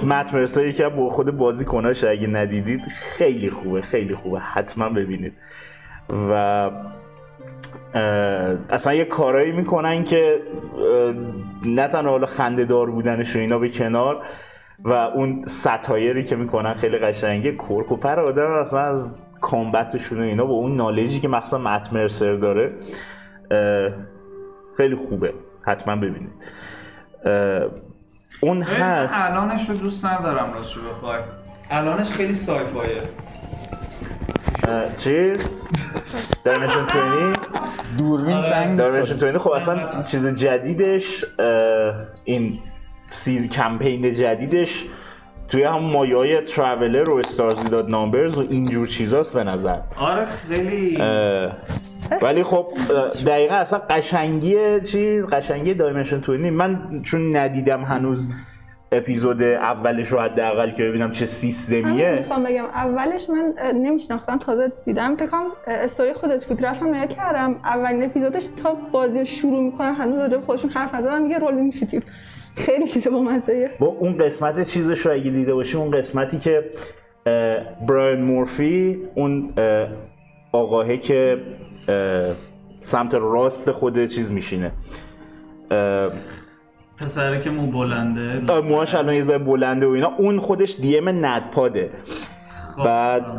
مت 0.06 0.34
مرسایی 0.34 0.72
که 0.72 0.88
با 0.88 1.10
خود 1.10 1.36
بازی 1.36 1.64
کناش 1.64 2.04
اگه 2.04 2.26
ندیدید 2.26 2.80
خیلی 2.96 3.50
خوبه 3.50 3.82
خیلی 3.82 4.14
خوبه. 4.14 4.38
حتما 4.40 4.88
ببینید. 4.88 5.32
و 6.30 6.70
اصلا 8.70 8.94
یه 8.94 9.04
کارایی 9.04 9.52
می‌کنن 9.52 10.04
که 10.04 10.40
نه 11.64 11.88
تنها 11.88 12.10
حالا 12.10 12.26
خنده 12.26 12.64
دار 12.64 12.90
بودنش 12.90 13.36
و 13.36 13.38
اینا 13.38 13.58
به 13.58 13.68
کنار 13.68 14.22
و 14.84 14.92
اون 14.92 15.44
ستایری 15.46 16.24
که 16.24 16.36
می‌کنن 16.36 16.74
خیلی 16.74 16.98
قشنگه. 16.98 17.52
کرک 17.52 17.92
و 17.92 17.96
پر 17.96 18.20
آدم 18.20 18.50
اصلا 18.50 18.80
از 18.80 19.14
کامبتشون 19.40 20.18
و 20.18 20.22
اینا 20.22 20.44
با 20.44 20.54
اون 20.54 20.76
نالجی 20.76 21.20
که 21.20 21.28
مخصوصا 21.28 21.58
مت 21.58 21.92
مرسر 21.92 22.34
داره. 22.34 22.72
خیلی 24.76 24.94
خوبه. 24.94 25.34
حتما 25.62 25.96
ببینید. 25.96 26.32
اون 28.40 28.62
هست. 28.62 29.14
الانش 29.16 29.68
رو 29.70 29.76
دوست 29.76 30.06
ندارم 30.06 30.52
راست 30.52 30.76
رو 30.76 30.88
بخوای. 30.88 31.20
الانش 31.70 32.10
خیلی 32.10 32.34
سایفایه. 32.34 33.02
چیز؟ 34.98 35.56
دایمنشن 36.44 36.84
20 36.84 36.98
دوربین 37.98 38.36
آره. 38.36 38.50
سنگ. 38.50 38.78
دایمنشن 38.78 39.14
20 39.16 39.38
خب 39.38 39.50
اصلا 39.50 40.02
چیز 40.02 40.26
جدیدش 40.26 41.24
این 42.24 42.58
سیز 43.06 43.48
کمپین 43.48 44.12
جدیدش 44.12 44.86
توی 45.52 45.62
هم 45.62 45.80
مایه 45.80 46.16
های 46.16 46.40
ترافلر 46.40 47.10
و 47.10 47.16
استارز 47.16 47.58
ویداد 47.58 47.90
نامبرز 47.90 48.38
و 48.38 48.46
اینجور 48.50 48.86
چیزاست 48.86 49.34
به 49.34 49.44
نظر. 49.44 49.78
آره 49.96 50.24
خیلی. 50.24 50.98
ولی 52.22 52.42
خب 52.42 52.66
دقیقا 53.26 53.54
اصلا 53.54 53.78
قشنگی 53.90 54.80
چیز 54.80 55.26
قشنگی 55.26 55.74
دایمنشن 55.74 56.20
توینی 56.20 56.50
من 56.50 57.02
چون 57.02 57.36
ندیدم 57.36 57.82
هنوز 57.84 58.28
اپیزود 58.92 59.42
اولش 59.42 60.08
رو 60.08 60.20
حداقل 60.20 60.70
که 60.70 60.82
ببینم 60.82 61.10
چه 61.10 61.26
سیستمیه. 61.26 62.10
می‌خوام 62.10 62.44
بگم 62.44 62.64
اولش 62.64 63.30
من 63.30 63.54
نمیشناختم 63.74 64.38
تازه 64.38 64.72
دیدم. 64.84 65.16
اه، 65.32 65.74
استوری 65.74 66.12
خودت 66.12 66.46
بود. 66.46 66.66
رفتم 66.66 66.94
نگاه 66.94 67.16
کردم. 67.16 67.60
اولین 67.64 68.04
اپیزودش 68.04 68.48
تا 68.62 68.76
بازی 68.92 69.18
رو 69.18 69.24
شروع 69.24 69.62
می‌کنم 69.62 69.94
هنوز 69.94 70.18
راجع 70.18 70.40
خودشون 70.40 70.70
حرف 70.70 70.94
نزدم 70.94 71.22
میگه 71.22 71.38
رولینگ 71.38 71.72
شوتیپ 71.72 72.02
خیلی 72.56 72.88
چیز 72.88 73.08
با 73.08 73.22
مزه 73.22 73.70
با 73.78 73.86
اون 73.86 74.18
قسمت 74.18 74.68
چیزش 74.68 75.06
رو 75.06 75.12
اگه 75.12 75.30
دیده 75.30 75.54
باشی 75.54 75.76
اون 75.76 75.90
قسمتی 75.90 76.38
که 76.38 76.64
براین 77.88 78.22
مورفی 78.22 78.98
اون 79.14 79.52
اه، 79.56 79.88
آقاهه 80.52 80.96
که 80.96 81.38
سمت 82.80 83.14
راست 83.14 83.70
خود 83.70 84.06
چیز 84.06 84.30
میشینه. 84.30 84.72
پسره 87.00 87.40
که 87.40 87.50
مو 87.50 87.66
بلنده. 87.66 88.60
موهاش 88.60 88.94
الان 88.94 89.14
یه 89.14 89.22
ذره 89.22 89.38
بلنده 89.38 89.86
و 89.86 89.90
اینا. 89.90 90.12
اون 90.18 90.38
خودش 90.38 90.76
دیم 90.80 91.08
ندپاده 91.08 91.90
خب، 92.76 92.84
بعد 92.84 93.32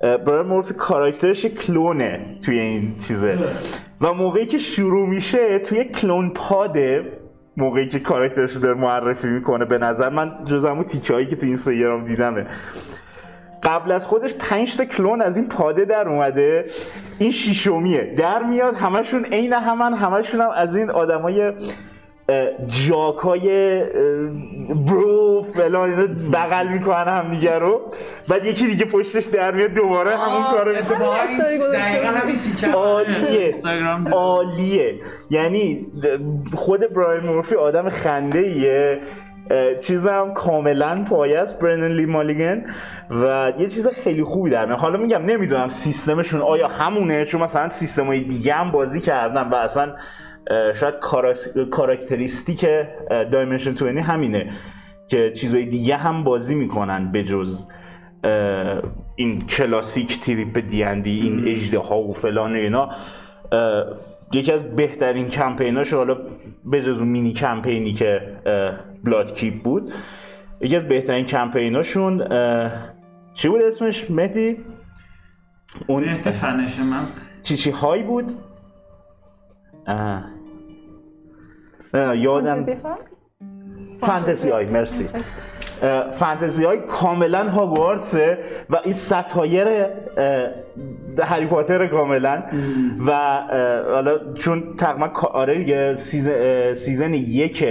برای 0.00 0.42
مورفی 0.42 0.74
کاراکترش 0.74 1.46
کلونه 1.46 2.38
توی 2.44 2.58
این 2.58 2.94
چیزه. 3.08 3.38
و 4.00 4.12
موقعی 4.12 4.46
که 4.46 4.58
شروع 4.58 5.08
میشه 5.08 5.58
توی 5.58 5.84
کلون 5.84 6.30
پاده 6.30 7.12
موقعی 7.58 7.88
که 7.88 7.98
کاراکترش 7.98 8.52
رو 8.52 8.60
داره 8.60 8.74
معرفی 8.74 9.28
می‌کنه 9.28 9.64
به 9.64 9.78
نظر 9.78 10.08
من 10.08 10.44
جز 10.44 10.64
همون 10.64 10.84
تیکه 10.84 11.26
که 11.26 11.36
تو 11.36 11.46
اینستاگرام 11.46 12.04
دیدمه. 12.04 12.46
قبل 13.62 13.92
از 13.92 14.06
خودش 14.06 14.34
پنج 14.34 14.76
تا 14.76 14.84
کلون 14.84 15.22
از 15.22 15.36
این 15.36 15.48
پاده 15.48 15.84
در 15.84 16.08
اومده. 16.08 16.66
این 17.18 17.30
شیشمیه 17.30 18.14
در 18.18 18.42
میاد 18.42 18.74
همشون 18.74 19.24
عین 19.24 19.52
همن 19.52 19.94
همشون 19.94 20.40
هم 20.40 20.50
از 20.50 20.76
این 20.76 20.90
آدمای 20.90 21.52
جاک 22.66 23.16
های 23.16 23.80
برو 24.86 25.46
فلان 25.54 25.90
اینا 25.90 26.30
بغل 26.32 26.68
می‌کنن 26.68 27.08
هم 27.08 27.30
دیگه 27.30 27.58
رو. 27.58 27.80
بعد 28.28 28.46
یکی 28.46 28.66
دیگه 28.66 28.84
پشتش 28.84 29.24
در 29.24 29.50
میاد 29.50 29.70
دوباره 29.70 30.16
همون 30.16 30.42
کارو 30.42 30.70
می‌کنه. 30.70 30.88
دقیقا. 31.72 32.08
همین 32.08 32.40
تیکه 32.40 32.68
عالیه. 32.68 33.54
عالیه. 34.12 34.94
یعنی 35.30 35.86
خود 36.54 36.80
براین 36.94 37.26
مورفی 37.26 37.54
آدم 37.54 37.88
خنده 37.88 38.38
ایه 38.38 39.00
چیزم 39.80 40.32
کاملا 40.34 41.04
پایه 41.10 41.38
است 41.38 41.60
برندن 41.60 41.92
لی 41.92 42.06
مالیگن. 42.06 42.64
و 43.10 43.52
یه 43.58 43.66
چیز 43.66 43.88
خیلی 43.88 44.22
خوبی 44.22 44.50
در 44.50 44.66
میاد. 44.66 44.78
حالا 44.78 44.98
میگم 44.98 45.22
نمی‌دونم 45.24 45.68
سیستمشون 45.68 46.40
آیا 46.40 46.68
همونه؟ 46.68 47.24
چون 47.24 47.42
مثلا 47.42 47.70
سیستم 47.70 48.06
های 48.06 48.20
دیگه 48.20 48.52
هم 48.52 48.70
بازی 48.70 49.00
کردم 49.00 49.50
و 49.50 49.54
اصلا 49.54 49.94
شاید 50.74 50.94
characteristic 51.70 52.66
Dimension 53.10 53.70
20 53.70 53.82
همینه 53.82 54.52
که 55.08 55.32
چیزهای 55.32 55.66
دیگه 55.66 55.96
هم 55.96 56.24
بازی 56.24 56.54
می‌کنن 56.54 57.12
به 57.12 57.24
جز 57.24 57.64
این 59.16 59.46
کلاسیک 59.46 60.20
تریپ 60.20 60.58
دیندی 60.70 61.20
این 61.20 61.48
اژدها 61.48 61.98
و 61.98 62.12
فلان 62.12 62.52
و 62.52 62.56
اینا. 62.56 62.88
یکی 64.32 64.52
از 64.52 64.76
بهترین 64.76 65.28
کمپیناش 65.28 65.92
حالا 65.94 66.16
به 66.64 66.82
جز 66.82 66.98
اون 66.98 67.08
مینی 67.08 67.32
کمپینی 67.32 67.92
که 67.92 68.36
Bloodkeep 69.04 69.62
بود. 69.62 69.92
یکی 70.60 70.76
از 70.76 70.88
بهترین 70.88 71.24
کمپیناشون 71.24 72.18
چی 73.34 73.48
بود 73.48 73.62
اسمش؟ 73.62 74.10
مهدی؟ 74.10 74.56
اون 75.86 76.14
فنشه 76.14 76.82
من 76.82 77.06
چی 77.42 77.56
چی 77.56 77.70
های 77.70 78.02
بود؟ 78.02 78.32
نه، 81.94 82.18
یادم 82.18 82.66
فانتزی 84.00 84.50
های 84.50 84.66
مرسی. 84.66 85.08
فانتزی. 86.12 86.64
های 86.64 86.78
کاملا 86.78 87.48
هاگوارتسه 87.48 88.38
و 88.70 88.76
این 88.84 88.92
ستایر 88.92 89.66
هری 91.24 91.46
پاتر 91.46 91.86
کاملا. 91.86 92.42
و 93.06 93.12
حالا 93.94 94.32
چون 94.34 94.76
تقریبا 94.76 95.10
آره 95.20 95.96
سیزن, 95.96 96.72
سیزن 96.72 97.14
یک 97.14 97.66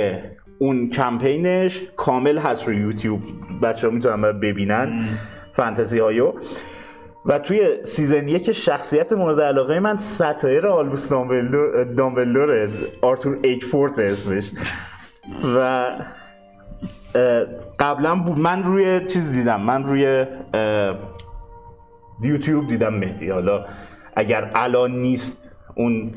اون 0.59 0.89
کمپینش 0.89 1.81
کامل 1.95 2.37
هست 2.37 2.67
روی 2.67 2.77
یوتیوب. 2.77 3.21
بچه 3.61 3.87
ها 3.87 3.93
می‌تونن 3.93 4.39
ببینن 4.39 5.05
Fantasy 5.53 5.99
High 5.99 6.22
و. 6.22 6.33
و 7.27 7.39
توی 7.39 7.83
season 7.83 8.27
یک 8.27 8.51
شخصیت 8.51 9.13
مورد 9.13 9.41
علاقه 9.41 9.79
من 9.79 9.97
satire 9.97 10.67
آلبوس 10.67 11.09
دامبلدور 11.09 11.83
دامبلدوره 11.83 12.69
Arthur 13.01 13.39
Aguefort 13.43 13.99
اسمش. 13.99 14.51
و 15.55 15.85
قبلا 17.79 18.15
من 18.15 18.63
روی 18.63 19.05
چیز 19.07 19.31
دیدم 19.31 19.61
من 19.61 19.83
روی 19.83 20.25
یوتیوب 22.21 22.67
دیدم 22.67 22.93
مهدی. 22.93 23.29
حالا 23.29 23.65
اگر 24.15 24.51
الان 24.55 24.91
نیست 24.91 25.49
اون 25.75 26.13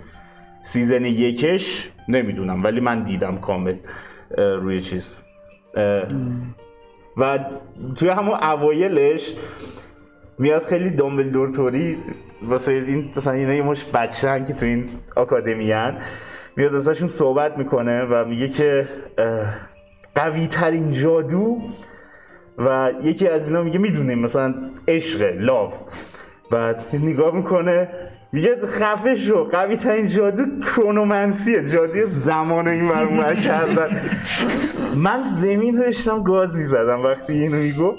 season 0.62 1.04
یکش 1.04 1.90
نمی‌دونم 2.08 2.64
ولی 2.64 2.80
من 2.80 3.02
دیدم 3.02 3.36
کامل 3.36 3.76
روی 4.38 4.80
چیز. 4.80 5.22
و 7.16 7.38
توی 7.96 8.08
همون 8.08 8.34
اوایلش 8.34 9.34
میاد 10.40 10.62
خیلی 10.62 10.90
دامبلدور 10.90 11.52
توری 11.52 11.98
واسه 12.42 12.72
این 12.72 13.12
مثلا 13.16 13.32
اینا 13.32 13.54
یه 13.54 13.62
مش 13.62 13.84
بچه‌ن 13.94 14.44
که 14.44 14.52
تو 14.52 14.66
این 14.66 14.88
آکادمی 15.16 15.72
هن 15.72 15.96
میاد 16.56 16.72
واسهشون 16.72 17.08
صحبت 17.08 17.58
می‌کنه 17.58 18.04
و 18.04 18.24
میگه 18.24 18.48
که 18.48 18.88
قوی 20.14 20.46
ترین 20.46 20.90
جادو 20.90 21.58
و 22.58 22.90
یکی 23.02 23.28
از 23.28 23.48
اینا 23.48 23.62
میگه 23.62 23.78
می‌دونه 23.78 24.14
مثلا 24.14 24.54
عشق 24.88 25.34
لاف 25.36 25.80
بعد 26.52 26.84
نگاه 26.92 27.36
می‌کنه 27.36 27.88
میگه 28.32 28.56
خفه 28.66 29.14
شو 29.14 29.44
قوی 29.44 29.76
ترین 29.76 30.06
جادو 30.06 30.44
کرونومنسیه 30.60 31.64
جادوی 31.64 32.06
زمان 32.06 32.68
این 32.68 32.88
ور 32.88 33.04
اون 33.04 33.18
ور 33.18 33.34
کردن. 33.34 34.00
من 34.96 35.24
زمین 35.24 35.74
داشتم 35.74 36.22
گاز 36.22 36.56
می‌زدم 36.56 37.02
وقتی 37.02 37.32
اینو 37.32 37.56
میگم 37.56 37.96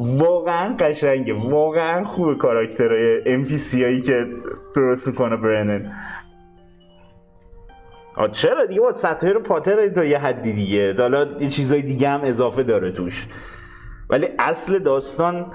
واقعا 0.00 0.76
قشنگه. 0.78 1.34
واقعا 1.34 2.04
خوبه 2.04 2.34
کاراکترهای 2.34 3.22
NPC 3.26 3.84
هایی 3.84 4.00
که 4.00 4.26
درست 4.76 5.08
می‌کنه 5.08 5.36
برنن 5.36 5.92
آه 8.16 8.30
چرا 8.30 8.66
دیگه؟ 8.66 8.80
با 8.80 8.92
satire 8.92 9.38
پاتر 9.38 9.88
تا 9.88 10.04
یه 10.04 10.18
حدی 10.18 10.52
دیگه. 10.52 10.94
حالا 10.98 11.26
یه 11.40 11.48
چیزای 11.48 11.82
دیگه 11.82 12.08
هم 12.08 12.20
اضافه 12.24 12.62
داره 12.62 12.92
توش. 12.92 13.28
ولی 14.10 14.28
اصل 14.38 14.78
داستان 14.78 15.52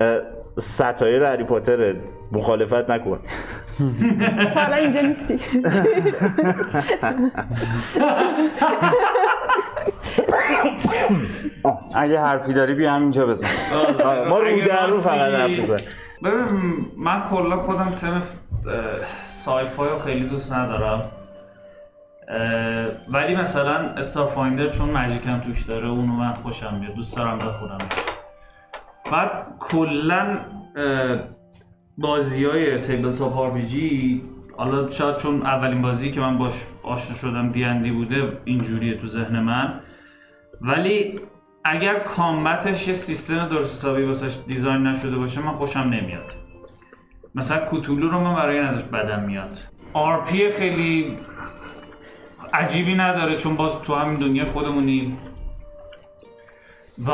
اه، 0.00 0.20
satire 0.58 1.24
هری 1.24 1.44
پاتر 1.44 1.94
مخالفت 2.32 2.90
نکن. 2.90 3.18
تو 4.52 4.58
الان 4.60 4.78
اینجا 4.78 5.00
نیستی. 5.00 5.40
اگه 11.94 12.20
حرفی 12.20 12.52
داری 12.52 12.74
بیا 12.74 12.92
همینجا 12.92 13.26
بزن. 13.26 13.48
ما 14.28 14.38
رو 14.38 14.60
در 14.60 14.86
رو 14.86 14.92
فقط 15.00 15.34
حرف 15.34 15.60
بزن 15.60 15.76
ببین 16.24 16.86
من 16.96 17.22
کلا 17.22 17.56
خودم 17.56 17.90
تم 17.90 18.22
sci-fi 19.24 19.88
رو 19.88 19.98
خیلی 19.98 20.28
دوست 20.28 20.52
ندارم. 20.52 21.02
ولی 23.08 23.34
مثلا 23.36 23.74
Starfinder 23.96 24.68
چون 24.68 24.90
مجیکم 24.90 25.40
توش 25.40 25.62
داره 25.62 25.88
اونو 25.88 26.12
من 26.12 26.32
خوشم 26.34 26.74
میاد. 26.80 26.94
دوست 26.94 27.16
دارم 27.16 27.38
بخونم. 27.38 27.78
بعد 29.12 29.30
کلا 29.58 30.38
بازی 31.98 32.44
های 32.44 32.78
tabletop 32.78 33.36
آر 33.36 33.60
حالا 34.56 34.90
شاید 34.90 35.16
چون 35.16 35.42
اولین 35.42 35.82
بازی 35.82 36.10
که 36.10 36.20
من 36.20 36.38
باش 36.38 36.54
آشنا 36.82 37.16
شدم 37.16 37.52
دیندی 37.52 37.90
بوده 37.90 38.38
اینجوریه 38.44 38.96
تو 38.96 39.06
ذهن 39.06 39.40
من. 39.40 39.80
ولی 40.60 41.20
اگر 41.64 41.98
combat 41.98 42.65
ش 42.65 42.88
یه 42.88 42.94
سیستم 42.94 43.48
درست 43.48 43.72
حسابی 43.72 44.02
واسش 44.02 44.38
design 44.46 44.82
نشده 44.82 45.16
باشه 45.16 45.40
من 45.40 45.52
خوشم 45.52 45.80
نمیاد. 45.80 46.34
مثلا 47.34 47.66
Cthulhu 47.66 48.08
رو 48.08 48.20
من 48.20 48.34
برای 48.34 48.58
ازش 48.58 48.82
بدم 48.82 49.22
میاد. 49.22 49.58
RP 49.92 50.50
خیلی 50.50 51.18
عجیبی 52.52 52.94
نداره 52.94 53.36
چون 53.36 53.56
باز 53.56 53.82
تو 53.82 53.94
همین 53.94 54.20
دنیا 54.20 54.46
خودمونیم. 54.46 55.18
و 57.06 57.10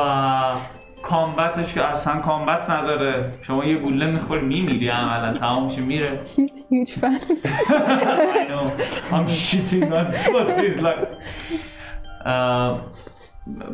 combat 1.03 1.57
ش 1.57 1.75
که 1.75 1.85
اصلا 1.85 2.17
combat 2.21 2.71
نداره. 2.71 3.33
شما 3.43 3.65
یه 3.65 3.79
گوله 3.79 4.11
می‌خوری 4.11 4.47
میمیری 4.47 4.89
عملا. 4.89 5.33
تمام 5.33 5.65
میشه 5.65 5.81
میره. 5.81 6.21
He's 6.37 6.51
huge 6.71 7.01
fan 7.01 7.21
I 8.39 8.47
know. 8.51 8.65
I'm 9.15 9.29
shitting 9.29 9.93
on 9.93 10.07
what 10.35 10.49
he's 10.61 10.79
like. 10.81 11.07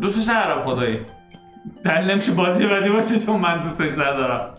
دوستش 0.00 0.28
ندارم 0.28 0.64
خدایی. 0.64 0.98
دلیل 1.84 2.10
نمیشه 2.10 2.32
بازی 2.32 2.66
بدی 2.66 2.90
باشه 2.90 3.18
چون 3.18 3.40
من 3.40 3.60
دوستش 3.60 3.92
ندارم. 3.92 4.50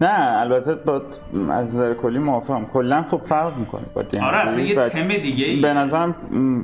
نه 0.00 0.40
البته 0.40 0.74
با 0.74 1.02
از 1.50 1.74
نظر 1.74 1.94
کلی 1.94 2.18
موافقم. 2.18 2.64
کلا 2.64 3.04
خب 3.10 3.20
فرق 3.28 3.56
می‌کنه 3.56 3.82
با 3.94 4.02
دی 4.02 4.18
آره 4.18 4.36
اصلا 4.36 4.62
یه 4.62 4.74
تم 4.74 5.08
دیگه 5.08 5.44
ای 5.44 5.60
به 5.60 5.72
نظرم 5.72 6.14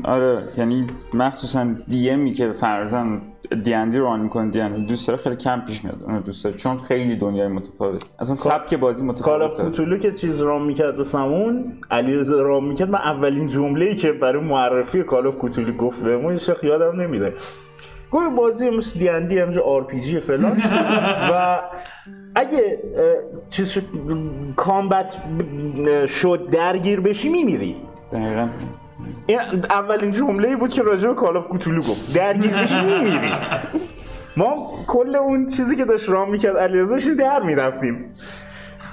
آره 0.04 0.48
یعنی 0.56 0.86
مخصوصا 1.14 1.66
دی 1.88 2.10
امی 2.10 2.32
که 2.32 2.52
فرزن 2.52 3.20
دیندی 3.64 3.98
ران 3.98 4.20
می‌کنه 4.20 4.50
دیندی 4.50 4.86
دوست 4.86 5.08
داره 5.08 5.20
خیلی 5.22 5.36
کم 5.36 5.60
پیش 5.60 5.84
میاد 5.84 6.02
اونو 6.02 6.20
دوست 6.20 6.44
داره. 6.44 6.56
چون 6.56 6.78
خیلی 6.78 7.16
دنیای 7.16 7.48
متفاوت. 7.48 8.04
اصلا 8.18 8.34
سبک 8.34 8.74
بازی 8.74 9.02
کلا 9.02 9.12
متفاوته 9.12 9.62
Cthulhu 9.62 9.98
که 9.98 10.12
چیز 10.12 10.42
run 10.42 10.66
می‌کرد 10.66 11.00
واسمون 11.00 11.72
علیرضا 11.90 12.40
run 12.40 12.68
می‌کرد 12.68 12.90
من 12.90 12.98
اولین 12.98 13.46
جمله 13.46 13.84
ای 13.84 13.94
که 13.96 14.12
برای 14.12 14.42
معرفی 14.42 15.02
Call 15.02 15.30
of 15.30 15.40
Cthulhu 15.40 15.72
گفت 15.72 16.02
بهمون 16.02 16.38
شخ 16.38 16.64
یادم 16.64 17.00
نمیده 17.00 17.34
گفت 18.10 18.30
بازی 18.36 18.70
مثل 18.70 18.98
دی 18.98 19.08
ان 19.08 19.26
دی 19.28 19.38
همجا 19.38 19.62
RPG 19.62 20.20
فلان. 20.20 20.62
و 21.32 21.60
اگه 22.34 22.78
چیز 23.50 23.68
شد 23.68 23.82
combat 24.56 25.16
شد 26.06 26.50
درگیر 26.52 27.00
بشی 27.00 27.28
میمیری. 27.28 27.76
دقیقا. 28.12 28.48
این 29.26 29.38
اولین 29.70 30.12
جمله 30.12 30.48
ای 30.48 30.56
بود 30.56 30.70
که 30.70 30.82
راجع 30.82 31.08
به 31.08 31.14
Call 31.14 31.36
of 31.36 31.48
Cthulhu 31.48 31.80
گفت. 31.80 32.12
درگیر 32.14 32.62
بشی 32.62 32.80
میمیری. 32.80 33.32
ما 34.36 34.70
کل 34.86 35.16
اون 35.16 35.48
چیزی 35.48 35.76
که 35.76 35.84
داشت 35.84 36.08
رام 36.08 36.30
می‌کرد 36.30 36.56
علیرضاش 36.56 37.06
در 37.18 37.40
می‌رفتیم. 37.40 38.14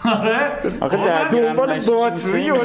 آره. 0.05 0.51
آخه 0.81 0.97
در 0.97 1.27
دنبال 1.27 1.79
باتری 1.79 2.51
و 2.51 2.55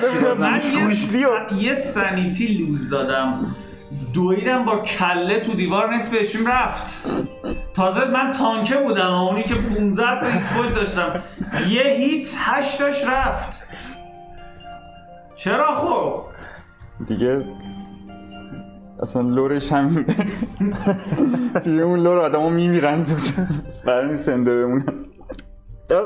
نیست. 0.87 1.15
یه, 1.61 1.75
سنیتی 1.75 2.47
لوز 2.47 2.91
دادم. 2.91 3.55
دویدم 4.15 4.65
با 4.65 4.79
کله 4.79 5.41
تو 5.41 5.55
دیوار 5.55 5.95
نصف 5.95 6.17
اشیم 6.21 6.47
رفت. 6.47 7.05
تازه 7.75 8.05
من 8.05 8.31
تانکه 8.31 8.77
بودم 8.77 9.11
و 9.11 9.29
اونی 9.29 9.43
که 9.43 9.55
15 9.55 10.21
تا 10.21 10.27
هیت 10.27 10.43
پوینت 10.57 10.75
داشتم. 10.75 11.23
یه 11.69 11.83
هیت 11.83 12.35
هشتاش 12.39 13.05
رفت. 13.07 13.63
چرا 15.37 15.75
خب؟ 15.75 16.32
دیگه 17.09 17.41
اصلا 19.03 19.23
lore 19.23 19.56
ش 19.56 19.73
همین 19.73 20.07
توی 21.65 21.81
اون 21.81 22.01
lore 22.01 22.19
آدم 22.19 22.53
میمیرن 22.53 23.03
زود. 23.03 23.47
برای 23.87 24.07
این 24.07 24.17
زنده 24.17 24.55
بمونن 24.55 24.85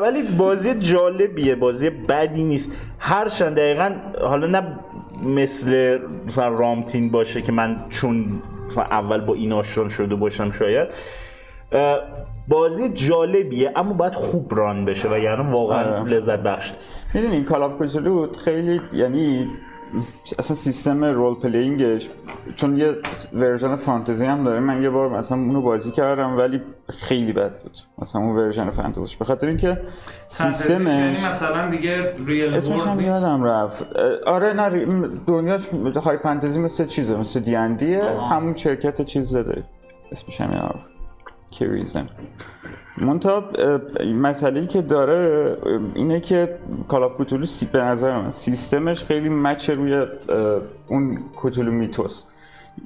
ولی 0.02 0.22
بازی 0.38 0.74
جالبیه 0.74 1.54
بازی 1.54 1.90
بدی 1.90 2.44
نیست. 2.44 2.72
هرچند 2.98 3.56
دقیقا 3.56 3.94
حالا 4.20 4.46
نه 4.46 4.78
مثل 5.24 5.98
مثلا 6.26 6.48
رامتین 6.48 7.10
باشه 7.10 7.42
که 7.42 7.52
من 7.52 7.84
چون 7.88 8.42
مثلا 8.66 8.84
اول 8.84 9.20
با 9.20 9.34
این 9.34 9.52
آشنا 9.52 9.88
شده 9.88 10.14
باشم 10.14 10.50
شاید 10.50 10.88
بازی 12.48 12.88
جالبیه 12.88 13.72
اما 13.76 13.92
باید 13.92 14.14
خوب 14.14 14.54
run 14.54 14.84
بشه 14.84 15.08
و 15.10 15.18
یعنی 15.18 15.50
واقعا 15.52 16.00
آره. 16.00 16.10
لذت 16.10 16.38
بخش 16.38 16.72
نیست. 16.72 17.06
می‌دونی 17.14 17.44
Call 17.44 17.62
of 17.62 17.82
Cthulhu 17.82 18.32
خیلی 18.44 18.80
یعنی 18.92 19.50
اصلا 20.38 20.56
سیستم 20.56 21.04
role 21.04 21.34
playing 21.34 21.93
ش 21.93 22.10
چون 22.54 22.78
یه 22.78 22.96
ورژن 23.32 23.76
فانتزی 23.76 24.26
هم 24.26 24.44
داره 24.44 24.60
من 24.60 24.82
یه 24.82 24.90
بار 24.90 25.18
مثلا 25.18 25.38
اونو 25.38 25.62
بازی 25.62 25.90
کردم 25.90 26.36
ولی 26.36 26.60
خیلی 26.88 27.32
بد 27.32 27.62
بود. 27.62 27.78
مثلا 27.98 28.22
اون 28.22 28.36
ورژن 28.36 28.70
فانتزیش. 28.70 29.16
به 29.16 29.24
خاطر 29.24 29.46
اینکه 29.46 29.66
یعنی 29.66 29.80
سیستمش 30.26 31.24
مثلا 31.24 31.70
دیگه 31.70 32.14
ریل 32.26 32.54
اسمش 32.54 32.80
هم. 32.80 33.00
یادم 33.00 33.44
رفت. 33.44 33.86
آره 34.26 34.52
نه 34.52 35.08
دنیاش 35.26 35.68
های 36.04 36.18
فانتزی 36.18 36.60
مثل 36.60 36.86
چیزه 36.86 37.16
مثل 37.16 37.54
آها. 37.54 38.26
همون 38.26 38.56
شرکت 38.56 39.02
چیز 39.02 39.28
زده 39.28 39.64
اسمش 40.12 40.40
هم 40.40 40.52
یادم 40.52 40.80
کریزن 41.50 42.08
منتها 42.98 43.44
مسئله 44.14 44.66
که 44.66 44.82
داره 44.82 45.56
اینه 45.94 46.20
که 46.20 46.58
Call 46.88 47.04
of 47.04 47.16
Cthulhu 47.16 47.44
سی 47.46 47.66
به 47.72 47.82
نظر 47.82 48.18
من 48.18 48.30
سیستمش 48.30 49.04
خیلی 49.04 49.28
match 49.28 49.70
روی 49.70 50.06
اون 50.88 51.18
Cthulhu 51.36 51.72
Mythos. 51.72 52.24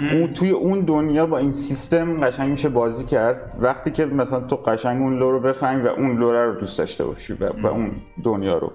اون 0.01 0.33
توی 0.33 0.51
اون 0.51 0.81
دنیا 0.81 1.27
با 1.27 1.38
این 1.38 1.53
سیستم 1.53 2.16
قشنگ 2.16 2.51
میشه 2.51 2.68
بازی 2.68 3.05
کرد. 3.05 3.57
وقتی 3.61 3.90
که 3.90 4.07
مثلا 4.07 4.40
تو 4.40 4.57
قشنگ 4.57 5.03
اون 5.03 5.18
lore 5.18 5.30
رو 5.31 5.40
بفهمی 5.40 5.83
و 5.83 5.87
اون 5.87 6.16
lore 6.18 6.41
ه 6.41 6.46
رو 6.46 6.55
دوست 6.55 6.79
داشته 6.79 7.05
باشی 7.05 7.33
و, 7.33 7.49
و 7.62 7.66
اون 7.66 7.90
دنیا 8.25 8.59
رو. 8.59 8.73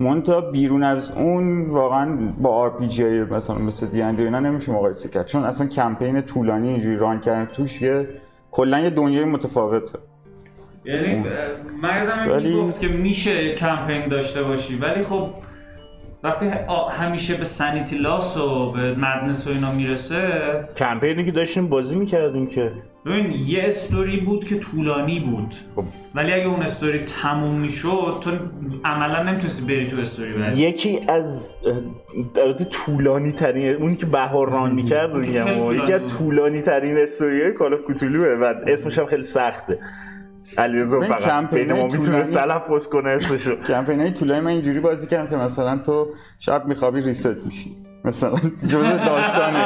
منتها 0.00 0.40
بیرون 0.40 0.82
از 0.82 1.10
اون 1.10 1.70
واقعا 1.70 2.18
با 2.40 2.50
RPG 2.50 3.22
مثلا 3.22 3.56
مثل 3.58 3.86
D&D 3.86 4.02
اینا 4.02 4.40
نمیشه 4.40 4.72
مقایسه 4.72 5.08
کرد. 5.08 5.26
چون 5.26 5.44
اصلا 5.44 5.66
کمپین 5.66 6.20
طولانی 6.20 6.68
اینجوری 6.68 6.96
run 6.96 7.20
کردن 7.20 7.44
توش 7.44 7.82
یه 7.82 8.08
کلا 8.54 8.80
یه 8.80 8.90
دنیای 8.90 9.24
متفاوته. 9.24 9.98
یعنی 10.84 11.24
یادم 11.82 12.30
ولی- 12.30 12.54
گفت 12.54 12.80
که 12.80 12.88
میشه 12.88 13.54
کمپین 13.54 14.08
داشته 14.08 14.42
باشی 14.42 14.76
ولی 14.76 15.04
خب 15.04 15.28
وقتی 16.22 16.46
همیشه 16.92 17.34
به 17.34 17.44
sanity 17.44 17.96
loss 17.98 18.36
و 18.36 18.72
به 18.72 18.94
madness 18.94 19.46
و 19.46 19.50
اینا 19.50 19.72
می‌رسه 19.72 20.30
کمپینی 20.76 21.24
که 21.24 21.32
داشتیم 21.32 21.68
بازی 21.68 21.96
می‌کردیم 21.96 22.46
که. 22.46 22.72
ببین 23.06 23.32
یه 23.32 23.62
استوری 23.62 24.20
بود 24.20 24.44
که 24.44 24.58
طولانی 24.58 25.20
بود. 25.20 25.54
خب. 25.76 25.84
ولی 26.14 26.32
اگه 26.32 26.46
اون 26.46 26.62
استوری 26.62 26.98
تموم 26.98 27.60
می‌شد 27.60 28.18
تو 28.20 28.30
عملا 28.84 29.22
نمی‌تونستی 29.22 29.64
بری 29.66 29.88
تو 29.88 30.00
استوری 30.00 30.32
بعدی 30.32 30.62
یکی 30.62 31.00
از 31.08 31.54
البته 32.36 32.64
طولانی 32.64 33.32
ترین 33.32 33.76
اونی 33.76 33.96
که 33.96 34.06
بهار 34.06 34.50
run 34.50 34.74
می‌کرد 34.74 35.12
رو 35.12 35.18
میگم. 35.18 35.72
یکی 35.72 35.92
از. 35.92 36.02
طولانی 36.18 36.60
ترین 36.60 36.98
استوری 36.98 37.42
های 37.42 37.52
Call 37.52 37.74
of 37.74 37.80
Cthulhu 37.80 38.22
ه 38.22 38.28
و 38.28 38.54
اسمش 38.66 38.98
هم 38.98 39.06
خیلی 39.06 39.22
سخته. 39.22 39.78
علیرضا 40.58 41.00
فقط 41.00 41.22
کمپینای 41.22 41.64
بین 41.64 41.76
ما 41.76 41.84
می‌تونست 41.86 42.34
تلفظ 42.34 42.88
کنه 42.88 43.10
اسمشو. 43.10 43.56
کمپین 43.56 44.00
های 44.00 44.12
طولانی 44.12 44.40
من 44.40 44.50
اینجوری 44.50 44.80
بازی 44.80 45.06
کردم 45.06 45.30
که 45.30 45.36
مثلا 45.36 45.78
تو 45.78 46.06
شب 46.38 46.66
میخوابی 46.66 47.00
ریست 47.00 47.36
میشی. 47.46 47.76
مثلا 48.04 48.34
جزء 48.66 48.96
داستانه. 48.96 49.64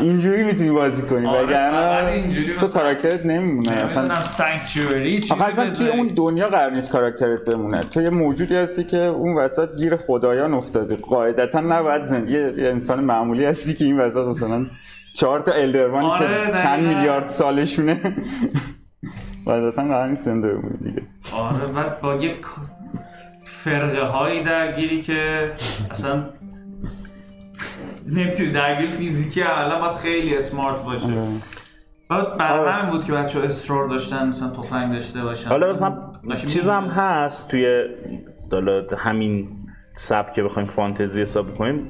اینجوری 0.00 0.44
می‌تونی 0.44 0.70
بازی 0.70 1.02
کنی. 1.02 1.26
آره، 1.26 1.38
فقط 1.40 1.48
وگرنه 1.48 2.12
اینجوری 2.12 2.54
تو 2.58 2.66
مثلا- 2.66 2.82
کاراکترت 2.82 3.26
نمیمونه. 3.26 3.70
اصلا 3.72 4.14
سانکچوری 4.14 5.16
اصلا 5.16 5.70
توی. 5.70 5.88
اون 5.88 6.06
دنیا 6.06 6.48
قرار 6.48 6.70
نیست 6.70 6.92
کاراکترت 6.92 7.44
بمونه. 7.44 7.80
تو 7.80 8.02
یه 8.02 8.10
موجودی 8.10 8.54
هستی 8.56 8.84
که 8.84 8.98
اون 8.98 9.34
وسط 9.36 9.76
گیر 9.76 9.96
خدایان 9.96 10.54
افتادی 10.54 10.96
قاعدتا 10.96 11.60
نباید 11.60 12.04
زندگی 12.04 12.32
یه 12.62 12.68
انسان 12.68 13.00
معمولی 13.04 13.44
هستی 13.44 13.74
که 13.74 13.84
این 13.84 14.00
وسط 14.00 14.16
مثلا 14.26 14.66
چهار 15.14 15.40
تا 15.40 15.52
الدروانی 15.52 16.06
آره، 16.06 16.46
که 16.46 16.58
چند. 16.62 16.86
میلیارد 16.86 17.26
سالشونه. 17.28 18.00
قاعدتا 19.44 19.82
قرار 19.82 20.08
نیست 20.08 20.24
زنده 20.24 20.48
دیگه. 20.84 21.02
آره 21.32 21.66
بعد 21.66 22.00
با 22.00 22.14
یه 22.14 22.34
فرقه 23.44 24.02
هایی 24.02 24.42
درگیری 24.44 25.02
که 25.02 25.50
اصلا 25.90 26.24
نمی‌تونی 28.08 28.52
درگیر 28.52 28.90
فیزیکی 28.90 29.42
اولا 29.42 29.80
باید 29.80 29.96
خیلی 29.96 30.36
اسمارت 30.36 30.82
باشه 30.82 31.06
آره. 31.06 31.26
بعد 32.10 32.38
برای 32.38 32.60
آره. 32.60 32.72
همین 32.72 32.90
بود 32.90 33.04
که 33.04 33.12
بچه 33.12 33.40
اصرار 33.40 33.88
داشتن 33.88 34.28
مثلا 34.28 34.50
تفنگ 34.62 34.92
داشته 34.92 35.22
باشن 35.22 35.48
حالا 35.48 35.70
مثلا 35.70 35.90
قشنگ 36.30 36.50
چیز 36.50 36.68
هم 36.68 36.74
می‌دونست. 36.82 36.98
هست 36.98 37.48
توی 37.48 37.84
حالا 38.52 38.82
همین 38.98 39.48
سبک 39.96 40.32
که 40.32 40.42
بخوایم 40.42 40.68
فانتزی 40.68 41.22
حساب 41.22 41.54
کنیم 41.54 41.88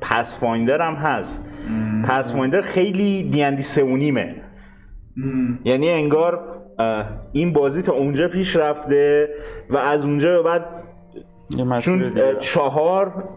پس 0.00 0.40
فایندر 0.40 0.82
هم 0.82 0.94
هست 0.94 1.46
Pathfinder 2.04 2.60
خیلی 2.60 3.22
دیندی 3.22 3.62
سه 3.62 3.84
و 3.84 3.96
نیمه 3.96 4.34
مم. 5.16 5.58
یعنی 5.64 5.90
انگار 5.90 6.58
این 7.32 7.52
بازی 7.52 7.82
تا 7.82 7.92
اونجا 7.92 8.28
پیش 8.28 8.56
رفته 8.56 9.28
و 9.70 9.76
از 9.76 10.04
اونجا 10.04 10.30
به 10.36 10.42
بعد 10.42 10.64
چون 11.80 12.12
چهار 12.38 13.28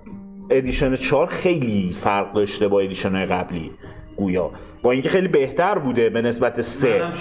edition 0.52 0.95
چهار 0.96 1.28
خیلی 1.28 1.96
فرق 2.00 2.34
داشته 2.34 2.68
با 2.68 2.80
edition 2.80 3.15
های 3.16 3.26
قبلی 3.26 3.72
گویا. 4.16 4.52
با 4.82 4.92
اینکه 4.92 5.10
خیلی 5.10 5.28
بهتر 5.28 5.80
بوده 5.80 6.10
به 6.10 6.22
نسبت 6.22 6.62
سه. 6.62 7.12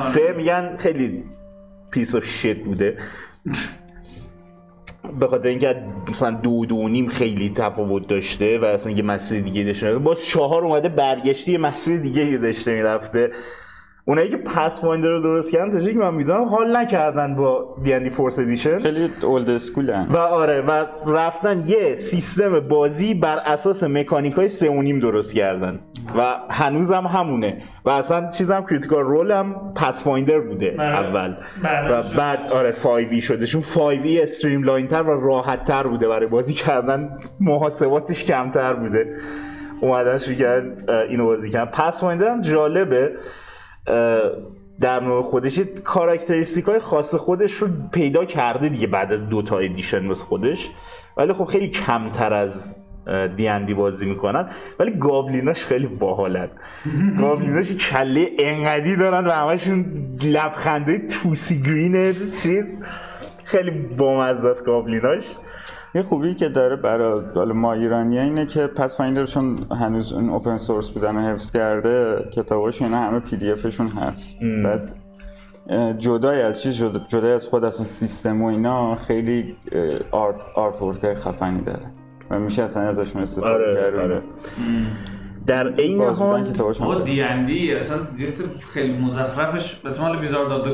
سه 0.00 0.32
میگن 0.36 0.76
خیلی 0.78 1.24
piece 1.90 2.14
of 2.14 2.24
shit 2.24 2.58
بوده. 2.58 2.98
به 5.20 5.26
خاطر 5.26 5.48
اینکه 5.48 5.82
مثلا 6.10 6.30
دو 6.30 6.66
دو 6.66 6.88
نیم 6.88 7.08
خیلی 7.08 7.50
تفاوت 7.50 8.08
داشته 8.08 8.58
و 8.58 8.64
اصلا 8.64 8.92
یه 8.92 9.02
مسیر 9.02 9.40
دیگه 9.40 9.64
داشته. 9.64 9.98
باز 9.98 10.24
چهار 10.24 10.64
اومده 10.64 10.88
برگشتی 10.88 11.52
یه 11.52 11.58
مسیر 11.58 12.00
دیگه 12.00 12.38
داشته 12.42 12.74
می‌رفته. 12.74 13.30
اونایی 14.04 14.30
که 14.30 14.36
Pathfinder 14.36 15.08
رو 15.08 15.22
درست 15.22 15.52
کردن 15.52 15.72
تا 15.72 15.80
جایی 15.80 15.92
که 15.92 15.98
من 15.98 16.14
می‌دونم 16.14 16.44
حال 16.44 16.76
نکردن 16.76 17.34
با 17.34 17.76
the 17.84 18.10
fourth 18.10 18.38
edition 18.38 18.78
خیلی 18.78 19.10
old 19.22 19.50
school 19.50 20.06
و 20.10 20.16
آره 20.16 20.60
و 20.60 20.84
رفتن 21.06 21.62
یه 21.66 21.96
سیستم 21.96 22.60
بازی 22.60 23.14
بر 23.14 23.36
اساس 23.36 23.84
مکانیک 23.84 24.34
های 24.34 24.48
سه 24.48 24.70
و 24.70 24.82
نیم 24.82 24.98
درست 24.98 25.34
کردن. 25.34 25.80
و 26.18 26.36
هنوزم 26.50 27.06
همونه. 27.06 27.62
و 27.84 27.90
اصلا 27.90 28.30
چیزم 28.30 28.64
Critical 28.70 29.04
Role 29.04 29.30
هم 29.30 29.72
Pathfinder 29.76 30.40
بوده 30.40 30.74
آره. 30.78 30.98
اول. 30.98 31.34
بعدم 31.62 31.98
و. 31.98 32.02
بعد 32.16 32.52
آره 32.52 32.72
5 32.72 33.22
شده. 33.22 33.46
چون 33.46 33.62
5 33.74 34.18
استریم 34.18 34.62
لاین 34.62 34.86
تر 34.86 35.02
و 35.02 35.26
راحت 35.26 35.64
تر 35.64 35.82
بوده 35.82 36.08
برای 36.08 36.26
بازی 36.26 36.54
کردن. 36.54 37.18
محاسباتش 37.40 38.24
کمتر 38.24 38.72
بوده. 38.72 39.16
اومدن 39.80 40.18
شروع 40.18 40.36
کردن 40.36 40.84
اه، 40.88 40.96
اینو 40.96 41.24
بازی 41.24 41.50
کردن. 41.50 41.70
Pathfinder 41.70 42.28
هم 42.28 42.40
جالبه. 42.40 43.12
در 44.80 45.00
نوع 45.00 45.22
خودش 45.22 45.58
یه 45.58 45.64
characteristic 45.64 46.64
های 46.64 46.78
خاص 46.78 47.14
خودش 47.14 47.52
رو 47.52 47.68
پیدا 47.92 48.24
کرده 48.24 48.68
دیگه 48.68 48.86
بعد 48.86 49.12
از 49.12 49.28
دو 49.28 49.42
تا 49.42 49.58
edition 49.58 50.08
واسه 50.08 50.24
خودش. 50.24 50.70
ولی 51.16 51.32
خب 51.32 51.44
خیلی 51.44 51.68
کمتر 51.68 52.34
از 52.34 52.76
دیندی 53.36 53.74
بازی 53.74 54.06
می‌کنن. 54.06 54.50
ولی 54.78 54.98
goblin 54.98 55.47
اش 55.47 55.64
خیلی 55.64 55.86
باحالن. 55.86 56.48
goblin 57.20 57.59
اش 57.59 57.72
کله 57.72 58.30
انقدی 58.38 58.96
دارن 58.96 59.26
و 59.26 59.30
همشون 59.30 59.84
لبخنده 60.22 60.98
toothy 60.98 61.62
grin 61.62 62.04
ه 62.04 62.14
چیز. 62.42 62.78
خیلی 63.44 63.70
بامزه 63.70 64.48
است 64.48 64.64
goblin 64.64 65.04
اش. 65.04 65.24
یه 65.94 66.02
خوبی 66.02 66.34
که 66.34 66.48
داره 66.48 66.76
برای 66.76 67.52
ما 67.52 67.72
ایرانی 67.72 68.18
اینه 68.18 68.46
که 68.46 68.66
Pathfinder 68.66 68.96
شون 68.96 69.58
هنوز 69.80 70.12
اون 70.12 70.30
open 70.30 70.56
source 70.56 70.90
بودن 70.90 71.16
و 71.16 71.20
حفظ 71.32 71.50
کرده 71.50 72.24
کتاباش 72.32 72.82
اینا 72.82 72.96
همه 72.96 73.20
PDF 73.20 73.50
شون 73.52 73.88
هست. 73.88 74.38
ام. 74.42 74.62
بعد 74.62 74.94
جدای 75.98 76.42
از 76.42 76.62
چیز 76.62 76.76
جدا- 76.76 77.00
جدای 77.08 77.32
از 77.32 77.48
خود 77.48 77.64
اصلا 77.64 77.84
سیستم 77.84 78.42
و 78.42 78.46
اینا 78.46 78.94
خیلی 78.94 79.56
art 80.10 80.44
artwork 80.54 81.14
خفنی 81.14 81.60
داره. 81.60 81.86
و 82.30 82.38
میشه 82.38 82.62
اصلا 82.62 82.82
ازشون 82.82 83.22
استفاده 83.22 83.54
آره 83.54 83.74
کرد 83.74 83.94
آره. 83.94 84.22
در 85.46 85.68
عین 85.74 86.02
حال 86.02 86.52
داره. 86.52 87.04
دی 87.04 87.22
ان 87.22 87.44
دی 87.46 87.74
اصلا 87.74 87.98
دیست 88.16 88.44
خیلی 88.72 88.92
مزخرفش 88.98 89.74
به 89.74 90.00
مال 90.00 90.18
Wizard 90.18 90.52
of 90.52 90.68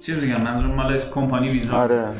چیز 0.00 0.22
میگم 0.22 0.40
منظور 0.42 0.74
مال 0.74 0.98
کمپانی 0.98 1.50
Wizard 1.50 1.92
آره. 1.92 2.12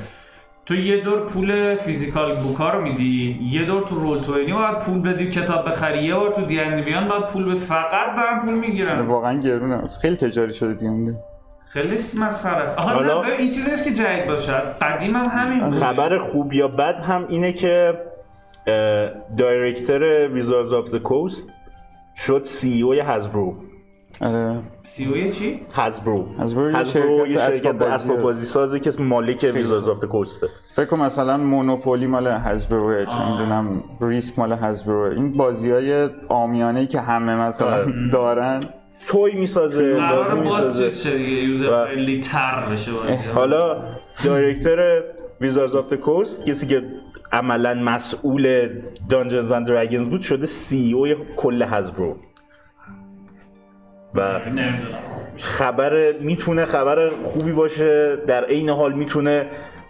تو 0.68 0.74
یه 0.74 1.00
دور 1.00 1.20
پول 1.26 1.74
physical 1.76 2.34
book 2.36 2.63
ا 2.63 2.70
رو 2.70 2.82
میدی 2.82 3.38
یه 3.50 3.64
دور 3.64 3.82
تو 3.82 3.94
رول 3.94 4.20
توینی 4.20 4.52
باید 4.52 4.78
پول 4.78 5.02
بدی 5.02 5.28
کتاب 5.28 5.68
بخری 5.68 6.02
یه 6.04 6.14
بار 6.14 6.32
تو 6.32 6.44
D&D 6.44 6.60
Beyond 6.60 7.08
باید 7.08 7.26
پول 7.26 7.44
بدی. 7.50 7.58
فقط 7.58 8.16
دارن 8.16 8.38
پول 8.40 8.54
می‌گیرن. 8.54 9.00
واقعا 9.00 9.40
گرونه 9.40 9.82
خیلی 10.02 10.16
تجاری 10.16 10.52
شده 10.54 10.74
دیگه 10.74 11.14
خیلی 11.68 11.96
مسخره 12.20 12.56
است. 12.56 12.78
آها 12.78 12.90
حالا- 12.94 13.22
این 13.22 13.50
چیزی 13.50 13.70
نیست 13.70 13.84
که 13.84 13.90
جدید 13.92 14.26
باشه. 14.26 14.52
از 14.52 14.78
قدیم 14.78 15.16
هم 15.16 15.24
همین 15.24 15.60
بود. 15.70 15.78
خبر 15.80 16.18
خوب 16.18 16.52
یا 16.52 16.68
بد 16.68 17.00
هم 17.00 17.26
اینه 17.28 17.52
که 17.52 17.94
director 19.38 20.28
Wizard 20.28 20.72
of 20.72 20.88
the 20.88 20.96
Coast 20.98 21.48
شد 22.16 22.40
CEO 22.44 22.82
Hasbro 22.82 23.54
آره. 24.20 24.62
CEO 24.84 25.30
چی؟ 25.30 25.60
Hasbro. 25.74 26.26
Hasbro 26.38 27.26
یه 27.26 27.36
شرکت 27.36 27.82
اسباب 27.82 28.20
بازی 28.22 28.46
سازی 28.46 28.80
که 28.80 28.90
مالک 28.98 29.50
Wizard 29.54 29.88
of 29.88 30.00
the 30.00 30.06
Coast 30.06 30.35
ه. 30.35 30.46
فکر 30.76 30.84
کنم 30.84 31.04
مثلا 31.04 31.36
Monopoly 31.36 32.06
مال 32.06 32.26
Hasbro 32.26 32.93
ه 32.93 33.04
چه 33.04 33.10
آه. 33.10 33.32
می‌دونم 33.32 33.82
ریسک 34.00 34.38
مال 34.38 34.52
Hasbro 34.52 35.05
ه 35.05 35.14
این 35.14 35.32
بازی 35.32 35.70
های 35.70 36.08
عامیانه 36.28 36.80
ای 36.80 36.86
که 36.86 37.00
همه 37.00 37.36
مثلا 37.36 37.72
آره. 37.72 37.92
دارن. 38.12 38.60
toy 39.08 39.34
می‌سازه 39.34 40.00
بازی 40.10 40.40
می‌سازه 40.40 40.84
چیز 40.84 41.02
شه 41.02 41.18
دیگه 41.18 41.42
user 41.42 41.84
friendly 41.84 42.20
تر 42.20 42.62
بشه 42.72 42.92
بازی. 42.92 43.12
حالا 43.34 43.76
director 44.24 45.02
Wizards 45.40 45.76
of 45.76 45.94
the 45.94 45.96
Coast 45.96 46.46
کسی 46.46 46.66
که 46.66 46.82
عملا 47.32 47.74
مسئول 47.74 48.68
Dungeons 49.10 49.52
and 49.52 49.66
Dragons 49.66 50.08
بود 50.08 50.22
شده 50.22 50.46
CEO 50.46 51.06
کل 51.36 51.62
Hasbro. 51.62 52.16
و 54.14 54.38
نمی‌دونم. 54.46 54.78
خبر 55.36 56.12
می‌تونه 56.20 56.64
خبر 56.64 57.10
خوبی 57.24 57.52
باشه 57.52 58.16
در 58.26 58.44
عین 58.44 58.68
حال 58.70 58.92
می‌تونه 58.92 59.46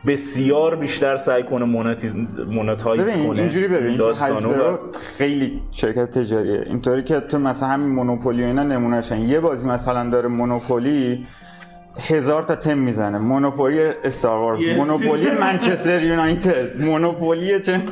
بسیار 0.07 0.77
بیشتر 0.77 1.17
سعی 1.17 1.43
کنه 1.43 1.65
monetize 1.65 2.17
monetize 2.47 3.07
بکنه 3.07 3.41
اینجوری 3.41 3.69
ببین 3.69 3.97
داستانو. 3.97 4.73
و- 4.75 4.77
خیلی 5.19 5.61
شرکت 5.71 6.11
تجاریه 6.19 6.63
اینطوری 6.67 7.03
که 7.03 7.21
تو 7.21 7.39
مثلا 7.39 7.69
همین 7.69 7.89
Monopoly 7.89 8.45
و 8.45 8.47
اینا 8.47 8.63
نمونهشن 8.63 9.19
یه 9.19 9.41
بازی 9.41 9.69
مثلا 9.69 10.11
داره 10.11 10.29
Monopoly 10.29 11.27
هزار 12.09 12.43
تا 12.43 12.57
تم 12.57 12.79
می‌زنه. 12.79 13.19
مونوپولی 13.19 13.81
استار 14.05 14.39
وارز 14.39 14.65
مونوپولی 14.77 15.31
منچستر 15.31 16.03
یونایتد. 16.03 16.81
مونوپولی 16.83 17.61
چه؟ 17.61 17.83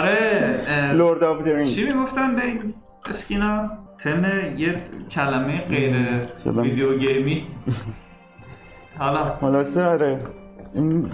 آره 0.00 0.54
لورد 0.94 1.22
اف 1.24 1.42
د 1.48 1.62
چی 1.62 1.84
می‌گفتن 1.84 2.36
به 2.36 2.44
این 2.44 2.74
اسکینا؟ 3.08 3.70
تم 3.98 4.24
یه 4.56 4.76
کلمه 5.10 5.58
غیر. 5.58 5.96
ویدیو 6.46 6.98
گیمی. 6.98 7.46
حالا 8.98 9.24
خلاصه 9.24 9.84
آره. 9.84 10.18
این 10.74 11.10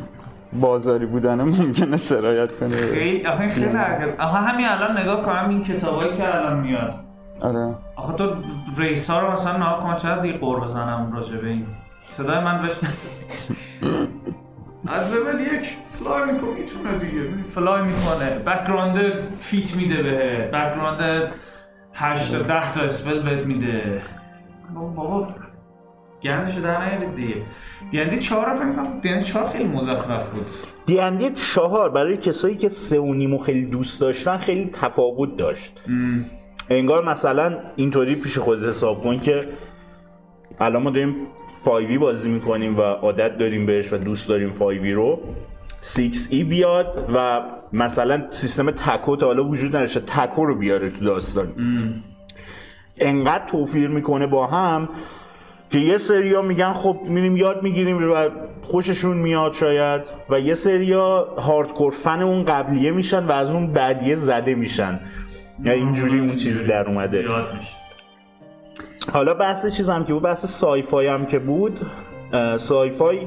بازاری 0.52 1.06
بودن 1.06 1.34
ممکنه 1.34 1.96
سرایت 1.96 2.58
کنه. 2.58 2.76
خیلی 2.76 3.26
آخه 3.26 3.48
خیلی 3.48 3.76
آخه 4.18 4.38
همین 4.38 4.66
الان 4.66 4.98
نگاه 4.98 5.22
کنم 5.22 5.48
این 5.48 5.64
کتابایی 5.64 6.16
که 6.16 6.36
الان 6.36 6.60
میاد. 6.60 6.94
آره. 7.40 7.74
آخه 7.96 8.12
تو 8.12 8.34
ریس 8.76 9.10
ها 9.10 9.20
رو 9.20 9.32
مثلا 9.32 9.56
نها 9.56 9.80
کن 9.80 9.96
چقدر 9.96 10.22
دیگه 10.22 10.38
قور 10.38 10.60
بزنم 10.60 11.12
راجع 11.14 11.36
به 11.36 11.48
این. 11.48 11.66
صدای 12.10 12.44
من 12.44 12.62
بشنه 12.62 12.90
از 14.88 15.12
لول 15.12 15.40
یک 15.40 15.76
فلای 15.90 16.32
می‌کنه 16.32 16.50
می‌تونه 16.50 16.98
دیگه. 16.98 17.22
فلای 17.50 17.82
می‌کنه. 17.82 18.30
بکگراند 18.30 19.12
فیت 19.38 19.76
میده 19.76 20.02
به 20.02 20.48
بکگراند 20.52 21.28
8 21.94 22.32
تا 22.32 22.42
10 22.42 22.72
تا 22.72 22.80
اسپل 22.80 23.22
بهت 23.22 23.46
میده. 23.46 24.02
بابا 24.74 24.88
بابا 24.88 25.28
گندشو 26.22 26.60
در 26.60 26.88
نیارید 26.88 27.14
دیگه. 27.14 27.42
دیندی 27.90 28.18
4 28.18 28.46
رو 28.46 28.56
فکر 28.56 28.72
کنم 28.72 29.00
دیندی 29.00 29.24
4 29.24 29.48
خیلی 29.48 29.64
مزخرف 29.64 30.30
بود. 30.30 30.46
دیندی 30.86 31.30
چهار 31.30 31.90
برای 31.90 32.16
کسایی 32.16 32.56
که 32.56 32.68
سه 32.68 33.00
و 33.00 33.14
نیمو 33.14 33.38
خیلی 33.38 33.66
دوست 33.66 34.00
داشتن 34.00 34.36
خیلی 34.36 34.70
تفاوت 34.70 35.36
داشت. 35.36 35.80
ام. 35.88 36.24
انگار 36.70 37.04
مثلا 37.04 37.58
اینطوری 37.76 38.14
پیش 38.14 38.38
خودت 38.38 38.68
حساب 38.68 39.02
کن 39.02 39.20
که 39.20 39.40
الان 40.60 40.82
ما 40.82 40.90
داریم 40.90 41.16
5 41.64 41.98
بازی 41.98 42.30
می‌کنیم 42.30 42.78
و 42.78 42.82
عادت 42.82 43.38
داریم 43.38 43.66
بهش 43.66 43.92
و 43.92 43.96
دوست 43.96 44.28
داریم 44.28 44.50
5 44.50 44.90
رو. 44.90 45.20
6E 45.82 46.34
بیاد 46.34 47.10
و 47.14 47.42
مثلا 47.72 48.22
سیستم 48.30 48.70
تکو 48.70 49.16
تا 49.16 49.26
حالا 49.26 49.44
وجود 49.44 49.76
نداشته 49.76 50.00
تکو 50.00 50.44
رو 50.44 50.54
بیاره 50.54 50.90
تو 50.90 51.04
داستان. 51.04 51.52
انقدر 52.98 53.46
توفیر 53.46 53.88
می‌کنه 53.88 54.26
با 54.26 54.46
هم 54.46 54.88
که 55.70 55.78
یه 55.78 55.98
سریا 55.98 56.42
میگن 56.42 56.72
خب 56.72 56.98
میریم 57.04 57.36
یاد 57.36 57.62
می‌گیریم 57.62 58.12
و 58.12 58.28
خوششون 58.62 59.16
میاد 59.16 59.52
شاید 59.52 60.02
و 60.30 60.40
یه 60.40 60.54
سریا 60.54 61.24
هاردکور 61.38 61.92
فن 61.92 62.22
اون 62.22 62.44
قبلیه 62.44 62.90
میشن 62.90 63.24
و 63.24 63.32
از 63.32 63.50
اون 63.50 63.72
بعدیه 63.72 64.14
زده 64.14 64.54
میشن. 64.54 65.00
یا 65.64 65.72
اینجوری 65.72 66.20
اون 66.20 66.36
چیز 66.36 66.66
در 66.66 66.88
اومده. 66.88 67.24
حالا 69.12 69.34
بحث 69.34 69.76
چیز 69.76 69.88
هم 69.88 70.04
که 70.04 70.12
بود 70.12 70.22
بحث 70.22 70.46
sci-fi 70.46 71.06
هم 71.06 71.26
که 71.26 71.38
بود 71.38 71.80
sci-fi 72.56 73.18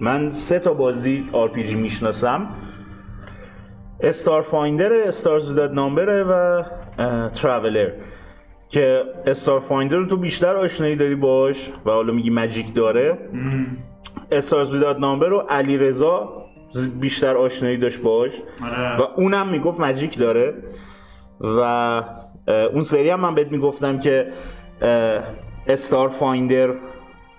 من 0.00 0.32
سه 0.32 0.58
تا 0.58 0.74
بازی 0.74 1.28
RPG 1.32 1.72
می‌شناسم. 1.72 2.48
Starfinder 4.00 4.92
Stars 4.92 5.54
Without 5.54 5.72
Number 5.72 6.24
و 6.28 6.62
Traveller 7.28 7.90
که 8.68 9.02
Starfinder 9.26 9.96
رو 9.96 10.06
تو 10.06 10.16
بیشتر 10.16 10.56
آشنایی 10.56 10.96
داری 10.96 11.14
باش 11.14 11.70
و 11.86 11.90
حالا 11.90 12.12
میگی 12.12 12.30
magic 12.30 12.74
داره. 12.74 13.18
Stars 14.32 14.70
Without 14.70 14.98
Number 14.98 15.26
رو 15.26 15.38
علیرضا 15.38 16.44
بیشتر 17.00 17.36
آشنایی 17.36 17.76
داشت 17.76 18.02
باش. 18.02 18.32
آره. 18.64 19.00
و 19.00 19.02
اونم 19.16 19.48
می‌گفت 19.48 19.80
magic 19.80 20.18
داره. 20.18 20.54
و 21.40 21.60
اون 22.72 22.82
سری 22.82 23.10
هم 23.10 23.20
من 23.20 23.34
بهت 23.34 23.52
می‌گفتم 23.52 23.98
که 23.98 24.32
Starfinder 25.66 26.70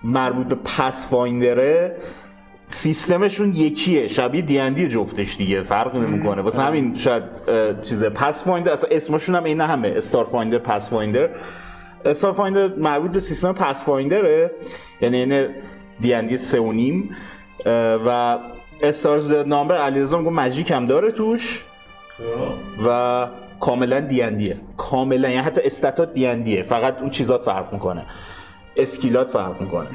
مربوط 0.04 0.46
به 0.46 0.54
Pathfinder 0.54 1.10
ه 1.10 1.96
سیستمشون 2.72 3.52
یکیه 3.52 4.08
شبیه 4.08 4.42
دیندی 4.42 4.88
جفتش 4.88 5.36
دیگه 5.36 5.62
فرق 5.62 5.96
نمی‌کنه. 5.96 6.42
واسه 6.42 6.62
همین 6.62 6.96
شاید 6.96 7.22
اه، 7.48 7.80
چیز 7.80 8.04
Pathfinder 8.04 8.72
اصلا 8.72 8.90
اسمشون 8.92 9.34
هم 9.34 9.44
این 9.44 9.60
همه 9.60 9.92
Starfinder 9.96 10.58
Pathfinder 10.58 11.28
Starfinder 12.04 12.68
مربوط 12.68 13.10
به 13.10 13.18
سیستم 13.18 13.52
Pathfinder 13.52 13.84
ه 13.84 14.50
یعنی 15.00 15.16
این 15.16 15.48
دیندی 16.00 16.36
سه 16.36 16.60
و 16.60 16.72
نیم. 16.72 17.16
و 18.06 18.38
Stars 18.82 19.32
Number 19.32 19.76
علیرضا 19.76 20.18
میگه 20.18 20.30
magic 20.30 20.70
هم 20.70 20.86
داره 20.86 21.12
توش. 21.12 21.64
خب. 22.18 22.24
و 22.86 23.26
کاملا 23.60 24.00
دیندیه 24.00 24.56
کاملا 24.76 25.28
یعنی 25.28 25.42
حتی 25.42 25.60
stat 25.64 26.14
ات 26.14 26.24
D&D 26.24 26.52
ه 26.52 26.62
فقط 26.62 27.00
اون 27.00 27.10
چیزات 27.10 27.42
فرق 27.42 27.72
می‌کنه. 27.72 28.06
skill 28.76 29.21
ات 29.21 29.30
فرق 29.30 29.60
می‌کنه. 29.60 29.88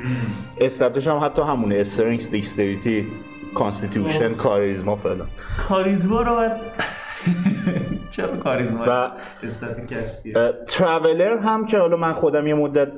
stat 0.62 0.92
ش 0.92 1.08
هم 1.08 1.26
حتی 1.26 1.42
همونه. 1.42 1.76
strength 1.76 2.32
dexterity 2.32 3.06
constitution 3.56 4.24
oops. 4.24 4.41
کاریزما 4.42 4.96
فلان. 4.96 5.28
کاریزما 5.70 6.22
رو 6.22 6.36
باید 6.36 6.52
چرا 8.10 8.38
کاریزما 8.38 8.86
و- 8.88 9.12
Traveller 10.68 11.38
هم 11.38 11.66
که 11.66 11.78
حالا 11.80 11.98
من 11.98 12.14
خودم 12.14 12.48
یه 12.48 12.54
مدت 12.54 12.92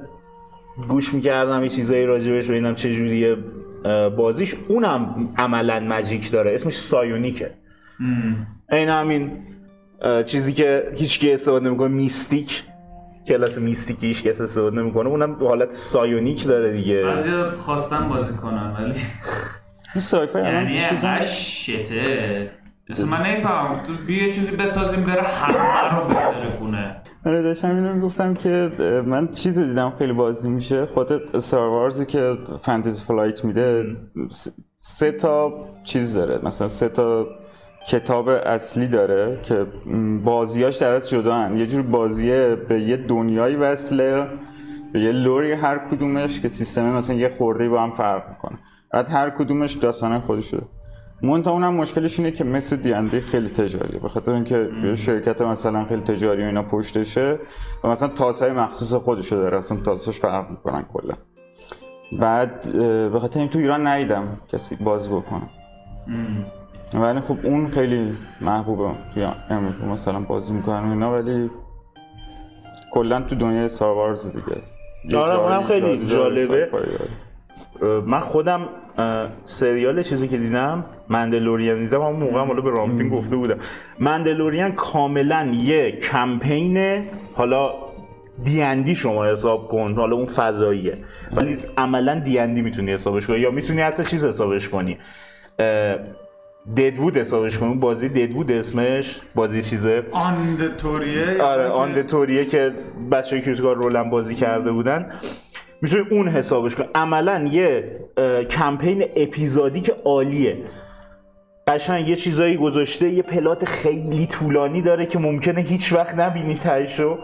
گوش 0.88 1.14
می‌کردم 1.14 1.64
یه 1.64 1.70
چیزایی 1.70 2.06
راجع 2.06 2.23
بهش 2.23 2.46
ببینم 2.48 2.76
چه 2.76 2.94
جوریه 2.96 3.38
بازیش 4.18 4.56
اونم 4.68 5.30
عملا 5.38 5.80
magic 5.80 6.32
داره. 6.32 6.54
اسمش 6.54 6.78
psionic 6.78 7.43
ه 7.43 7.52
این 8.72 8.90
همین 8.90 9.32
چیزی 10.26 10.54
که 10.54 10.92
هیچکی 10.96 11.34
استفاده 11.34 11.66
نمی‌کنه 11.66 11.88
mystic 11.88 12.64
class 13.28 13.58
mystic 13.58 13.97
هیچ 13.97 14.24
کس 14.24 14.42
استفاده 14.42 14.82
نمی‌کنه 14.82 15.10
اونم 15.10 15.36
حالت 15.40 15.72
psionic 15.72 16.48
داره 16.48 16.72
دیگه. 16.72 17.04
بعضی 17.04 17.32
خواستم 17.58 18.10
بازی 18.10 18.34
کنن 18.34 18.76
ولی 18.80 18.94
این 19.96 20.02
sci-fi 20.02 20.44
یعنی 20.44 20.80
شته 21.22 22.52
مثل 22.90 23.08
من 23.08 23.26
نمی‌فهمم. 23.26 23.84
تو 23.88 23.94
بیا 24.08 24.26
چیزی 24.26 24.56
بسازیم 24.56 25.04
بره 25.04 25.22
همه 25.22 25.96
رو 25.96 26.08
بتره 26.08 27.02
آره 27.26 27.42
داشتم 27.42 27.76
اینو 27.76 28.00
گفتم 28.00 28.34
که 28.34 28.70
من 29.06 29.28
چیزی 29.28 29.66
دیدم 29.66 29.94
خیلی 30.00 30.14
بازی 30.14 30.50
میشه. 30.50 30.86
خودت 30.86 31.36
Star 31.36 31.70
Wars 31.70 31.99
ی 31.99 32.06
که 32.06 32.38
Fantasy 32.64 33.04
Flight 33.04 33.46
میده 33.46 33.96
سه 34.80 35.12
تا 35.12 35.66
چیز 35.84 36.14
داره. 36.18 36.40
مثلا 36.44 36.68
سه 36.68 36.90
تا 36.90 37.28
کتاب 37.90 38.30
اصلی 38.30 38.88
داره 38.88 39.40
که 39.44 39.66
بازیاش 40.24 40.76
در 40.76 40.94
از 40.94 41.10
جدا. 41.10 41.50
یه 41.50 41.68
جور 41.68 41.82
بازیه 41.82 42.56
به 42.56 42.82
یه 42.82 42.98
دنیایی 42.98 43.56
وصله 43.56 44.28
به 44.94 45.00
یه 45.00 45.12
lore 45.12 45.44
ی 45.44 45.52
هر 45.52 45.78
کدومش 45.78 46.42
که 46.42 46.48
سیستم 46.48 46.94
مثلا 46.94 47.16
یه 47.16 47.30
خورده 47.38 47.70
با 47.70 47.84
هم 47.84 47.92
فرق 47.92 48.30
می‌کنه. 48.30 48.58
بعد 48.94 49.10
هر 49.10 49.30
کدومش 49.30 49.74
داستانه 49.74 50.20
خودش 50.20 50.50
داره 50.54 50.64
منتها 51.24 51.54
اونم 51.54 51.74
مشکلش 51.74 52.20
اینه 52.20 52.32
که 52.32 52.44
مثل 52.44 52.76
دیانده 52.76 53.22
خیلی 53.22 53.50
تجاریه. 53.50 54.00
به 54.00 54.10
خاطر 54.10 54.32
اینکه 54.32 54.70
یه 54.84 54.96
شرکت 54.96 55.42
مثلا 55.42 55.86
خیلی 55.86 56.02
تجاری 56.02 56.44
و 56.44 56.46
اینا 56.46 56.64
پشتشه 56.64 57.40
و 57.84 57.88
مثلا 57.88 58.10
تاسای 58.10 58.52
مخصوص 58.52 58.94
خودشو 58.94 59.36
داره. 59.36 59.58
اصلا 59.58 59.78
تاساش 59.78 60.20
فرق 60.20 60.50
می‌کنن 60.50 60.86
کلا. 60.94 61.14
بعد 62.20 62.72
به 63.12 63.20
خاطر 63.20 63.40
این 63.40 63.50
تو 63.50 63.60
ایران 63.60 63.88
ندیدم 63.88 64.28
کسی 64.48 64.76
بازی 64.76 65.10
بکنه. 65.10 65.50
ولی 66.94 67.20
خب 67.20 67.38
اون 67.44 67.72
خیلی 67.72 68.14
محبوبه 68.42 68.92
توی 69.14 69.26
امریکا 69.50 69.86
مثلا 69.86 70.20
بازی 70.20 70.54
می‌کنن 70.54 70.88
و 70.88 70.90
اینا 70.90 71.14
ولی 71.14 71.50
کلا 72.92 73.22
تو 73.22 73.36
دنیای 73.36 73.68
ساروارز 73.68 74.28
دیگه. 74.28 74.62
آره، 75.18 75.40
اونم 75.40 75.64
خیلی 75.64 76.06
جالبه. 76.06 76.70
من 78.06 78.20
خودم 78.20 78.70
سریال 79.44 80.04
چیزی 80.04 80.28
که 80.28 80.38
دیدم 80.38 80.86
مندلوریان 81.10 81.80
دیدم 81.80 82.02
اون 82.02 82.20
موقع 82.20 82.46
حالا 82.46 82.62
به 82.62 82.70
رامتین 82.70 83.10
گفته 83.10 83.36
بودم. 83.36 83.58
مندلوریان 84.00 84.72
کاملا 84.72 85.46
یه 85.64 85.92
کمپین 85.92 87.06
حالا 87.34 87.74
دیندی 88.44 88.96
شما 88.96 89.26
حساب 89.26 89.68
کن 89.68 89.94
حالا 89.94 90.16
اون 90.16 90.26
فضاییه. 90.26 90.98
ولی 91.32 91.58
عملا 91.78 92.20
دیندی 92.20 92.62
می‌تونی 92.62 92.94
حسابش 92.94 93.28
کنی 93.28 93.40
یا 93.40 93.52
می‌تونی 93.52 93.82
حتی 93.82 94.04
چیز 94.04 94.26
حسابش 94.26 94.70
کنی. 94.70 94.98
ددوود 96.76 97.18
حسابش 97.18 97.58
کنی 97.58 97.70
اون 97.70 97.80
بازی 97.80 98.10
ددوود 98.10 98.52
اسمش 98.52 99.20
بازی 99.36 99.62
چیزه؟ 99.62 100.04
آندتوریه 100.12 101.42
آره 101.42 101.68
آن 101.68 102.04
توریه 102.04 102.46
که 102.46 102.74
بچه 103.12 103.42
Critical 103.42 103.76
Role 103.76 104.03
م 104.03 104.10
بازی 104.10 104.36
کرده 104.36 104.72
بودن. 104.72 105.12
می‌تونی 105.82 106.06
اون 106.12 106.28
حسابش 106.28 106.76
کن 106.76 106.86
عملا 106.96 107.50
یه 107.52 108.00
campaign 108.50 109.06
episodic 109.16 109.82
که 109.82 109.96
عالیه. 110.06 110.58
قشنگ 111.68 112.08
یه 112.08 112.16
چیزایی 112.16 112.58
گذاشته 112.58 113.10
یه 113.10 113.22
plot 113.22 113.66
خیلی 113.66 114.28
طولانی 114.28 114.82
داره 114.82 115.06
که 115.06 115.20
ممکنه 115.20 115.62
هیچ 115.62 115.94
وقت 115.94 116.16
نبینی 116.16 116.56
تهشو. 116.56 117.18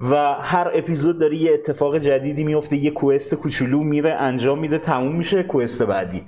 و 0.00 0.34
هر 0.34 0.70
اپیزود 0.74 1.18
داره 1.18 1.36
یه 1.36 1.52
اتفاق 1.54 1.98
جدیدی 1.98 2.44
میفته 2.44 2.76
یه 2.76 2.90
quest 2.90 3.34
کوچولو 3.34 3.82
میره 3.82 4.10
انجام 4.10 4.58
میده 4.58 4.78
تموم 4.78 5.16
میشه 5.16 5.42
quest 5.42 5.82
بعدی. 5.82 6.22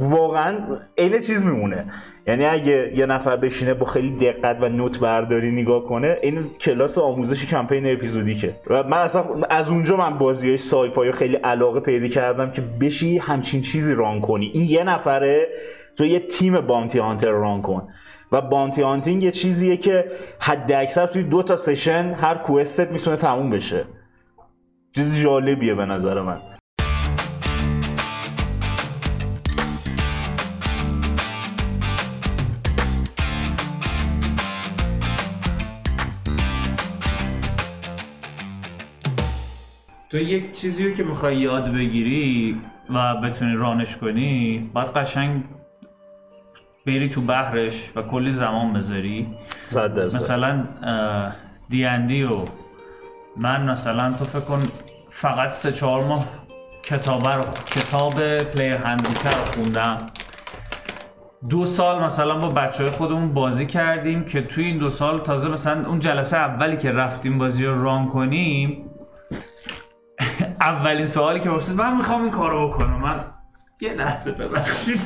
واقعا 0.00 0.58
عین 0.98 1.20
چیز 1.20 1.44
میمونه. 1.44 1.84
یعنی 2.26 2.44
اگه 2.44 2.92
یه 2.94 3.06
نفر 3.06 3.36
بشینه 3.36 3.74
با 3.74 3.86
خیلی 3.86 4.16
دقت 4.16 4.56
و 4.60 4.68
note 4.68 5.00
برداری 5.00 5.50
نگاه 5.50 5.84
کنه 5.84 6.16
این 6.22 6.44
کلاس 6.60 6.98
آموزش 6.98 7.46
campaign 7.46 7.92
episodic 7.92 8.42
ه. 8.42 8.54
و 8.66 8.82
من 8.82 8.98
اصلا 8.98 9.24
از 9.50 9.68
اونجا 9.68 9.96
من 9.96 10.18
بازی 10.18 10.58
های 10.96 11.12
خیلی 11.12 11.36
علاقه 11.36 11.80
پیدا 11.80 12.08
کردم 12.08 12.50
که 12.50 12.62
بشی 12.80 13.18
همچین 13.18 13.62
چیزی 13.62 13.94
ران 13.94 14.20
کنی. 14.20 14.50
این 14.54 14.64
یه 14.64 14.84
نفره 14.84 15.48
تو 15.96 16.04
یه 16.04 16.20
تیم 16.20 16.60
بانتی 16.60 16.98
هانتر 16.98 17.30
ران 17.30 17.62
کن. 17.62 17.88
و 18.32 18.40
بانتی 18.40 18.82
هانتینگ 18.82 19.22
یه 19.22 19.30
چیزیه 19.30 19.76
که 19.76 20.04
حد 20.40 20.72
اکثر 20.72 21.06
توی 21.06 21.22
دو 21.22 21.42
تا 21.42 21.56
سشن 21.56 22.14
هر 22.20 22.34
کوستت 22.34 22.92
می‌تونه 22.92 23.16
تموم 23.16 23.50
بشه. 23.50 23.84
چیز 24.96 25.22
جالبیه 25.22 25.74
به 25.74 25.84
نظر 25.84 26.20
من. 26.20 26.40
تو 40.10 40.18
یک 40.18 40.52
چیزی 40.52 40.88
رو 40.88 40.94
که 40.94 41.02
می‌خوای 41.02 41.36
یاد 41.36 41.72
بگیری 41.72 42.60
و 42.94 43.14
بتونی 43.14 43.56
رانش 43.56 43.96
کنی 43.96 44.58
باید 44.74 44.88
قشنگ 44.88 45.44
بری 46.86 47.08
تو 47.08 47.20
بحرش 47.20 47.92
و 47.96 48.02
کلی 48.02 48.32
زمان 48.32 48.72
بذاری. 48.72 49.28
صد 49.66 49.94
درصد. 49.94 50.16
مثلا 50.16 50.64
دیندی 51.68 52.22
و 52.22 52.44
من 53.36 53.70
مثلا 53.70 54.12
تو 54.12 54.24
فکر 54.24 54.40
کن 54.40 54.60
فقط 55.10 55.50
سه 55.50 55.72
چهار 55.72 56.04
ماه 56.04 56.26
کتاب 56.82 57.28
رو 57.28 57.44
کتاب 57.66 58.38
پلیر 58.38 58.74
هندبوک 58.74 59.26
رو 59.26 59.44
خوندم. 59.54 59.98
دو 61.48 61.64
سال 61.64 62.04
مثلا 62.04 62.38
با 62.38 62.48
بچه 62.48 62.82
های 62.82 62.92
خودمون 62.92 63.34
بازی 63.34 63.66
کردیم 63.66 64.24
که 64.24 64.42
توی 64.42 64.64
این 64.64 64.78
دو 64.78 64.90
سال 64.90 65.20
تازه 65.20 65.48
مثلا 65.48 65.88
اون 65.88 66.00
جلسه 66.00 66.36
اولی 66.36 66.76
که 66.76 66.92
رفتیم 66.92 67.38
بازی 67.38 67.64
رو 67.64 67.82
ران 67.82 68.08
کنیم 68.08 68.90
اولین 70.60 71.06
سوالی 71.06 71.40
که 71.40 71.50
پرسید 71.50 71.76
من 71.76 71.96
می‌خوام 71.96 72.22
این 72.22 72.30
کارو 72.30 72.68
بکنم. 72.68 73.00
من 73.00 73.24
یه 73.80 73.92
لحظه 73.92 74.32
ببخشید. 74.32 75.00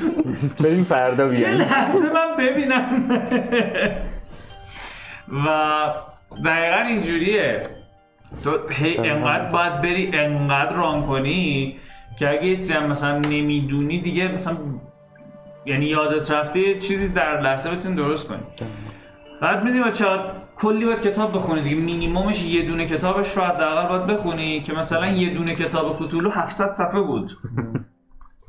بریم 0.62 0.84
فردا 0.84 1.24
یه 1.24 1.30
بیایم 1.30 1.58
لحظه 1.58 2.12
من 2.12 2.36
ببینم. 2.38 3.10
و 5.46 5.48
دقیقا 6.44 6.88
اینجوریه. 6.88 7.66
تو 8.44 8.68
هی 8.68 8.98
انقدر 8.98 9.44
باید 9.50 9.82
بری 9.82 10.10
انقدر 10.14 10.72
ران 10.72 11.02
کنی 11.02 11.76
که 12.18 12.28
اگه 12.30 12.44
یه 12.44 12.56
چیزی 12.56 12.72
هم 12.72 12.86
مثلا 12.86 13.18
نمی‌دونی 13.18 14.00
دیگه 14.00 14.28
مثلا 14.28 14.56
یعنی 15.66 15.86
یادت 15.86 16.30
رفته 16.30 16.58
یه 16.58 16.78
چیزی 16.78 17.08
در 17.08 17.40
لحظه 17.40 17.70
بتونی 17.70 17.96
درست 17.96 18.28
کنی. 18.28 18.38
بعد 19.42 19.64
می‌دونی 19.64 19.84
بچه 19.84 20.06
کلی 20.56 20.84
باید 20.84 21.00
کتاب 21.02 21.36
بخونی 21.36 21.62
دیگه. 21.62 21.76
مینیمومش 21.76 22.44
یه 22.44 22.66
دونه 22.66 22.86
کتابش 22.86 23.36
رو 23.36 23.42
حداقل 23.42 23.88
باید 23.88 24.06
بخونی 24.06 24.60
که 24.60 24.72
مثلا 24.72 25.06
یه 25.06 25.34
دونه 25.34 25.54
کتاب 25.54 25.96
کوتولو 25.96 26.30
700 26.30 26.70
صفحه 26.70 27.00
بود. 27.00 27.30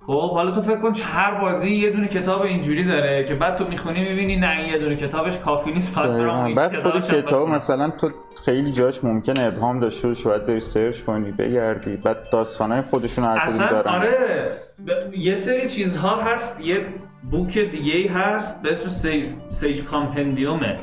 خب 0.08 0.32
حالا 0.32 0.52
تو 0.52 0.62
فکر 0.62 0.76
کن 0.80 0.93
هر 1.04 1.41
بازی 1.41 1.72
یه 1.72 1.91
دونه 1.91 2.08
کتاب 2.08 2.41
اینجوری 2.41 2.84
داره 2.84 3.26
که 3.28 3.36
بعد 3.36 3.56
تو 3.58 3.68
می‌خونی 3.68 4.10
می‌بینی 4.10 4.36
نه 4.36 4.70
یه 4.70 4.78
دونه 4.78 4.95
کتابش 4.95 5.38
کافی 5.38 5.72
نیست 5.72 5.95
بعد. 5.95 6.10
این 6.10 6.56
بعد 6.56 6.80
خود 6.80 7.04
کتاب. 7.04 7.49
مثلا 7.49 7.89
تو 7.89 8.12
خیلی 8.45 8.72
جاش 8.72 9.04
ممکنه 9.04 9.41
ابهام 9.43 9.80
داشته 9.80 10.08
باشه 10.08 10.30
باید 10.30 10.45
بری 10.45 10.60
سرچ 10.60 11.02
کنی 11.02 11.32
بگردی 11.32 11.95
بعد 11.95 12.30
داستانهای 12.32 12.82
خودشون 12.82 13.26
هر 13.26 13.32
کدوم 13.38 13.43
اصلا 13.45 13.68
دارن 13.70 13.91
آره 13.95 14.47
ب- 14.88 15.14
یه 15.18 15.36
سری 15.36 15.70
چیزها 15.70 16.22
هست 16.22 16.62
یه 16.62 16.86
بوک 17.32 17.58
دیگه 17.58 17.93
ای 17.93 18.08
هست 18.08 18.64
به 18.64 18.72
اسم 18.72 18.88
سی... 18.89 19.36
سیج 19.49 19.84
کامپندیومه 19.84 20.78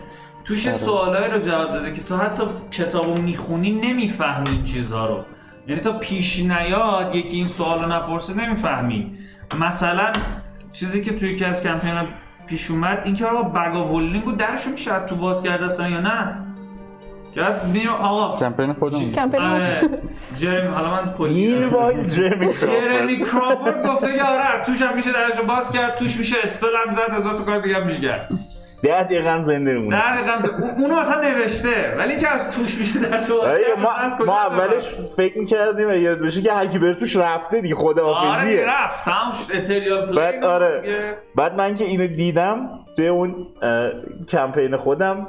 توش 0.44 0.66
آره. 0.66 0.76
سوالایی 0.76 1.32
رو 1.32 1.38
جواب 1.40 1.72
داده 1.72 1.92
که 1.92 2.02
تو 2.02 2.16
حتی 2.16 2.42
کتابو 2.70 3.14
می‌خونی 3.22 3.70
نمی‌فهمی 3.70 4.50
این 4.50 4.64
چیزها 4.64 5.06
رو 5.06 5.24
یعنی 5.68 5.80
تا 5.80 5.92
پیش 5.92 6.38
نیاد 6.38 7.14
یکی 7.14 7.36
این 7.36 7.46
سوال 7.46 7.82
رو 7.84 7.92
نپرسه 7.92 8.34
نمی‌فهمی. 8.34 9.18
مثلا 9.60 10.12
چیزی 10.72 11.04
که 11.04 11.12
توی 11.18 11.28
یکی 11.30 11.44
از 11.44 11.62
کمپین 11.62 11.94
پیش 12.46 12.70
اومد 12.70 13.02
این 13.04 13.14
که 13.14 13.26
آقا 13.26 13.42
بگاولینگ 13.42 14.24
رو 14.24 14.32
درشو 14.32 14.70
میشه 14.70 14.92
از 14.92 15.06
تو 15.08 15.16
باز 15.16 15.42
کرده 15.42 15.64
اصلا 15.64 15.88
یا 15.88 16.00
نه. 16.00 16.34
بعد 17.36 17.66
میگم 17.66 17.90
آقا. 17.90 18.36
کمپین 18.36 18.72
خودمون. 18.72 19.12
کمپین 19.12 19.40
آره، 19.42 19.80
جرمی 20.36 20.68
حالا 20.74 20.90
من 20.90 21.12
کلی 21.18 21.70
جرمی 22.10 22.54
جرمی 22.66 23.20
کرافورد. 23.24 23.86
گفته 23.86 24.16
که 24.16 24.22
آره 24.24 24.64
توش 24.66 24.82
هم 24.82 24.96
میشه 24.96 25.12
درشو 25.12 25.42
باز 25.46 25.72
کرد 25.72 25.96
توش 25.96 26.18
میشه 26.18 26.36
اسپل 26.42 26.68
هم 26.86 26.92
زد 26.92 27.10
هزار 27.10 27.34
تا 27.38 27.44
کار 27.44 27.58
دیگه 27.60 27.84
میشه 27.84 28.00
کرد. 28.00 28.28
ده 28.82 29.02
دقیقه 29.04 29.30
هم 29.30 29.42
زنده 29.42 29.72
میمونه 29.72 29.96
در 29.96 30.22
دقیقا 30.22 30.56
اون- 30.66 30.70
اونو 30.84 30.96
مثلا 31.00 31.20
نوشته. 31.22 31.94
ولی 31.98 32.16
که 32.16 32.28
از 32.28 32.50
توش 32.50 32.78
میشه 32.78 32.98
درشو 33.00 33.36
باز 33.40 33.44
آره، 33.44 33.64
ما, 33.78 34.24
ما؟ 34.26 34.38
اولش 34.40 34.94
فکر 35.16 35.38
می‌کردیم 35.38 35.90
یاد 35.90 36.18
بشه 36.18 36.42
که 36.42 36.52
هر 36.52 36.66
کی 36.66 36.78
بره 36.78 36.94
توش 36.94 37.16
رفته 37.16 37.60
دیگه 37.60 37.74
آره 37.74 37.84
خداحافظیه 37.84 38.64
رفت. 38.66 39.04
تمام 39.04 39.32
شد. 39.32 39.56
اتریال 39.56 40.06
پلی 40.06 40.16
بعد 40.16 40.44
آره. 40.44 41.14
بعد 41.34 41.54
من 41.54 41.74
که 41.74 41.84
اینو 41.84 42.06
دیدم 42.06 42.70
توی 42.96 43.08
اون 43.08 43.46
کمپین 44.28 44.76
خودم 44.76 45.26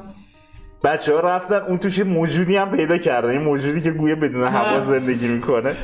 بچه 0.84 1.14
ها 1.14 1.20
رفتن 1.20 1.56
اون 1.56 1.78
توش 1.78 1.98
یه 1.98 2.04
موجودی 2.04 2.58
هم 2.58 2.72
پیدا 2.72 2.98
کردن. 2.98 3.34
یه 3.34 3.40
موجودی 3.40 3.82
که 3.82 3.92
گویا 3.92 4.16
بدون 4.16 4.44
هوا 4.44 4.80
زندگی 4.80 5.28
می‌کنه. 5.28 5.76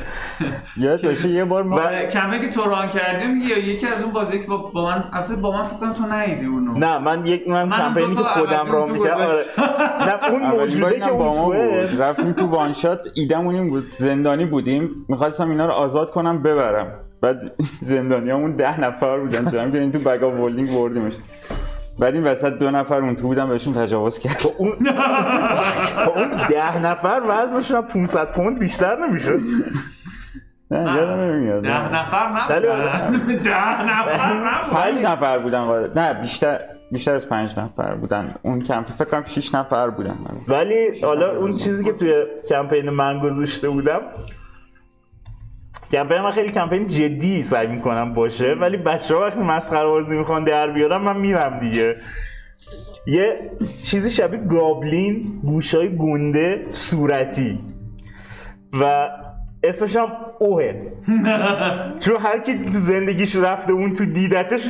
یاد 0.76 1.02
باشه 1.02 1.28
یه 1.28 1.44
بار 1.44 1.62
ما 1.62 1.76
و- 1.76 2.06
کمه 2.06 2.38
که 2.40 2.50
تو 2.50 2.64
ران 2.64 2.88
کردیم 2.88 3.36
یا 3.40 3.58
یکی 3.58 3.86
از 3.86 4.02
اون 4.02 4.12
بازی 4.12 4.38
که 4.40 4.46
با, 4.46 4.56
با 4.56 4.84
من 4.84 5.04
البته 5.12 5.36
با 5.36 5.50
من 5.52 5.64
فکر 5.64 5.76
کنم 5.76 5.92
تو 5.92 6.06
ندیدی 6.06 6.46
اونو. 6.46 6.78
نه 6.78 6.98
من 6.98 7.26
یک 7.26 7.48
من 7.48 7.70
کمپینی 7.70 8.14
که 8.14 8.20
خودم 8.22 8.52
عوضی 8.52 8.70
را 8.72 8.84
تو 8.86 8.92
می‌کردم. 8.92 9.20
آره. 9.20 10.06
نه 10.06 10.30
اون 10.30 10.80
باری 10.80 11.00
که 11.00 11.10
با 11.10 11.26
اون 11.28 11.38
ما 11.38 11.54
توه. 11.54 11.86
بود. 11.90 12.00
رفتیم 12.02 12.32
تو 12.32 12.46
وانشات 12.46 13.06
ایدمون 13.14 13.54
این 13.54 13.70
بود 13.70 13.90
زندانی 13.90 14.44
بودیم. 14.44 14.90
می‌خواستم 15.08 15.50
اینا 15.50 15.66
رو 15.66 15.72
آزاد 15.72 16.10
کنم 16.10 16.42
ببرم. 16.42 16.92
بعد 17.22 17.52
زندانیامون 17.80 18.56
ده 18.56 18.80
نفر 18.80 19.18
بودن 19.18 19.48
جمع 19.48 19.70
کردیم 19.70 19.90
تو 19.90 19.98
بگا 19.98 20.30
ولدینگ 20.30 20.70
بردیمش. 20.70 21.12
بعد 21.98 22.14
این 22.14 22.24
وسط 22.24 22.52
دو 22.52 22.70
نفر 22.70 22.94
اون 22.94 23.16
تو 23.16 23.26
بودن 23.26 23.48
بهشون 23.48 23.72
تجاوز 23.72 24.18
کرد. 24.18 24.42
اون 24.58 24.76
خب 26.04 26.18
اون 26.18 26.46
ده 26.48 26.78
نفر 26.78 27.22
وزنشون 27.28 27.76
از 27.76 27.84
500 27.84 28.32
پوند 28.32 28.58
بیشتر 28.58 28.96
نمی‌شد. 28.96 29.38
نه 30.70 30.96
یادم 30.96 31.20
نمیاد 31.20 31.62
ده 31.62 31.94
نفر 31.94 32.28
نبودن 32.28 33.26
ده 33.42 33.82
نفر 33.82 34.32
نبودن 34.46 34.70
پنج 34.70 35.02
نفر 35.02 35.38
بودن 35.38 35.90
نه 35.96 36.14
بیشتر 36.14 36.58
بیشتر 36.92 37.14
از 37.14 37.28
پنج 37.28 37.58
نفر 37.58 37.94
بودن. 37.94 38.34
اون 38.42 38.62
کمپ 38.62 38.86
فکر 38.86 39.04
کنم 39.04 39.24
6 39.24 39.54
نفر 39.54 39.90
بودن. 39.90 40.16
ولی 40.48 41.00
حالا 41.02 41.36
اون 41.36 41.56
چیزی 41.56 41.84
که 41.84 41.92
توی 41.92 42.24
کمپین 42.48 42.90
من 42.90 43.18
گذاشته 43.18 43.68
بودم 43.68 44.00
کمپین 45.92 46.20
من 46.20 46.30
خیلی 46.30 46.52
کمپین 46.52 46.88
جدی 46.88 47.42
سعی 47.42 47.66
می‌کنم 47.66 48.14
باشه 48.14 48.54
ولی 48.60 48.76
بچه 48.76 49.14
ها 49.14 49.20
وقتی 49.20 49.40
مسخره 49.40 49.88
بازی 49.88 50.16
می‌خوان 50.16 50.44
در 50.44 50.70
بیارم 50.70 51.02
من 51.02 51.16
میرم 51.16 51.60
دیگه. 51.60 51.96
یه 53.06 53.50
چیزی 53.84 54.10
شبیه 54.10 54.40
گابلین 54.40 55.40
گوشای 55.44 55.96
گنده 55.96 56.66
صورتی. 56.70 57.58
و 58.80 59.08
اسمش 59.62 59.96
هم 59.96 60.08
اوه. 60.38 60.74
چون 62.00 62.16
هر 62.16 62.38
کی 62.38 62.64
تو 62.64 62.72
زندگیش 62.72 63.36
رفته 63.36 63.72
اون 63.72 63.92
تو 63.92 64.04
دیدتش 64.04 64.68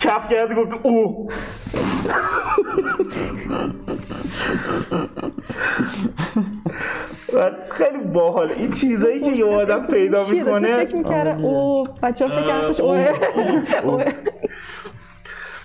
کف 0.00 0.28
کرده 0.28 0.54
گفت 0.54 0.72
اوه. 0.82 1.32
و 7.34 7.50
خیلی 7.72 7.98
باحال. 7.98 8.52
این 8.52 8.72
چیزایی 8.72 9.20
که 9.20 9.32
یه 9.32 9.44
آدم 9.44 9.86
پیدا 9.86 10.18
می‌کنه؟ 10.30 10.84
فکر 10.84 10.96
می‌کرده 10.96 11.44
او 11.44 11.84
بچه 12.02 12.28
ها 12.28 12.72
فکر 12.72 12.82
اوه. 12.82 13.08
اوه. 13.84 14.04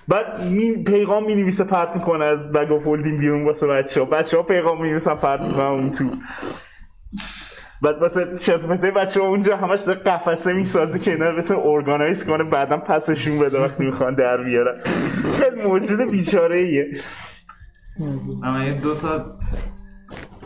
بعد 0.08 0.42
می 0.42 0.84
پیغام 0.84 1.26
می 1.26 1.34
نویسه 1.34 1.64
پرت 1.64 1.88
می‌کنه 1.94 2.24
از 2.24 2.52
بگ 2.52 2.72
آف 2.72 2.82
هولدینگ 2.82 3.18
بیرون 3.18 3.44
واسه 3.44 3.66
بچه 3.66 4.00
ها 4.00 4.06
بچه 4.06 4.36
ها 4.36 4.42
پیغام 4.42 4.82
می 4.82 4.90
نویسن 4.90 5.14
پرت 5.14 5.40
می‌کنن 5.40 5.64
اون 5.64 5.90
تو. 5.90 6.04
بعد 7.82 7.98
واسه 8.02 8.38
شتفته 8.38 8.90
بچه 8.90 9.20
ها 9.20 9.26
اونجا 9.26 9.56
همش 9.56 9.80
داره 9.80 9.98
قفسه 9.98 10.52
می‌سازه 10.52 10.98
که 10.98 11.12
اینا 11.12 11.30
رو 11.30 11.36
بتونه 11.36 11.60
ارگانایز 11.66 12.26
کنه 12.26 12.44
بعدا 12.44 12.76
پسشون 12.76 13.38
بده 13.38 13.60
وقتی 13.60 13.84
می‌خوان 13.84 14.14
در 14.14 14.36
بیارن. 14.36 14.80
خیلی 15.38 15.62
موجود 15.62 16.10
بیچاره 16.10 16.58
ایه 16.58 16.86
اما 18.42 18.64
یه 18.64 18.74
دو 18.74 18.94
تا 18.94 19.18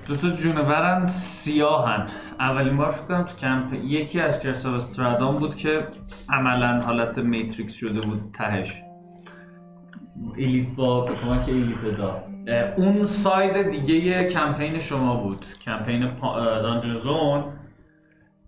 دو 0.07 0.17
تا 0.17 0.31
جونورن 0.31 1.07
سیاهن. 1.07 2.09
اولین 2.41 2.77
بار 2.77 2.91
فکر 2.91 3.05
کنم 3.05 3.23
تو 3.23 3.37
کمپ 3.37 3.75
یکی 3.75 4.21
از 4.21 4.41
کرساو 4.41 4.75
استرادام 4.75 5.37
بود 5.37 5.57
که 5.57 5.87
عملا 6.29 6.81
حالت 6.81 7.19
Matrix 7.19 7.75
شده 7.75 8.01
بود 8.01 8.31
تهش. 8.35 8.83
elite 10.37 10.69
با 10.77 11.01
به 11.01 11.15
کمک 11.15 11.49
elite 11.49 12.01
اه، 12.01 12.75
اون 12.77 13.07
side 13.07 13.71
دیگه 13.71 14.25
کمپین 14.25 14.79
شما 14.79 15.15
بود. 15.15 15.47
campaign 15.65 16.09
dungeon 16.63 16.97
زون 16.97 17.45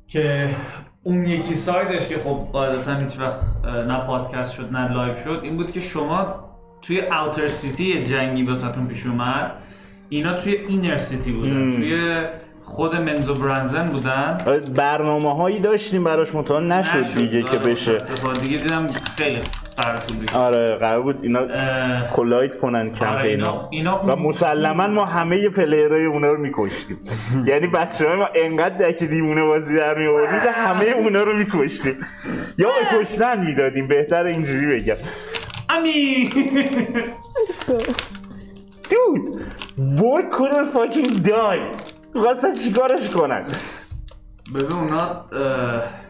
که 0.07 0.57
اون 1.03 1.27
یکی 1.27 1.55
side 1.55 1.91
ش 1.91 2.09
که 2.09 2.19
خب 2.19 2.49
قاعدتا 2.53 2.95
هیچ 2.95 3.19
وقت 3.21 3.65
نه 3.65 4.01
پادکست 4.07 4.55
شد 4.55 4.73
نه 4.73 4.93
live 4.93 5.17
شد 5.17 5.41
این 5.43 5.57
بود 5.57 5.73
که 5.73 5.81
شما 5.81 6.50
توی 6.83 7.01
outer 7.01 7.47
city 7.47 8.03
جنگی 8.03 8.43
واسهتون 8.43 8.87
پیش 8.89 9.07
اومد. 9.07 9.53
اینا 10.09 10.35
توی 10.35 10.55
inner 10.55 10.99
city 10.99 11.33
بودن. 11.33 11.51
مم. 11.51 11.71
توی 11.73 12.23
خود 12.65 12.97
Menzoberranzan 12.97 13.89
بودن. 13.89 14.39
برنامه 14.77 15.35
هایی 15.35 15.59
داشتیم 15.61 16.05
براش 16.05 16.35
مطمئن 16.35 16.73
نشد 16.73 17.15
دیگه 17.15 17.43
که 17.43 17.59
آره، 17.59 17.71
بشه. 17.73 17.99
دیگه 18.43 18.59
دیدم 18.59 18.87
خیلی 19.19 19.41
آره 20.35 20.77
قرار 20.77 21.03
بود 21.03 21.19
اینا 21.23 21.39
اه، 21.41 22.11
کلاید 22.11 22.59
کنن 22.59 22.79
آره، 22.79 22.91
کمپینا 22.91 23.69
اینا- 23.71 24.01
اینا. 24.03 24.17
و 24.17 24.17
مسلما 24.17 24.87
ما 24.87 25.05
همه 25.05 25.49
پلیرهای 25.49 26.05
اونا 26.05 26.33
رو 26.33 26.41
میکشتیم. 26.41 26.99
یعنی 27.51 27.67
بچه 27.67 28.09
های 28.09 28.17
ما 28.17 28.29
انقدر 28.35 28.91
دکی 28.91 29.07
دیوونه 29.07 29.43
بازی 29.45 29.77
در 29.77 29.95
که 30.45 30.51
همه 30.51 30.85
اونا 30.85 31.23
رو 31.23 31.37
میکشتیم. 31.37 31.97
یا 32.59 32.69
به 32.69 32.99
کشتن 32.99 33.45
می‌دادیم 33.45 33.89
بهتر 33.89 34.25
اینجوری 34.25 34.67
بگم. 34.67 34.97
امی 35.75 36.31
دود 38.91 39.41
بور 39.77 40.23
couldn't 40.31 40.75
fucking 40.75 41.27
die 41.27 41.77
خواستن 42.15 42.55
چیکارش 42.55 43.09
کنن؟ 43.09 43.47
ببین 44.55 44.73
اونا 44.73 45.25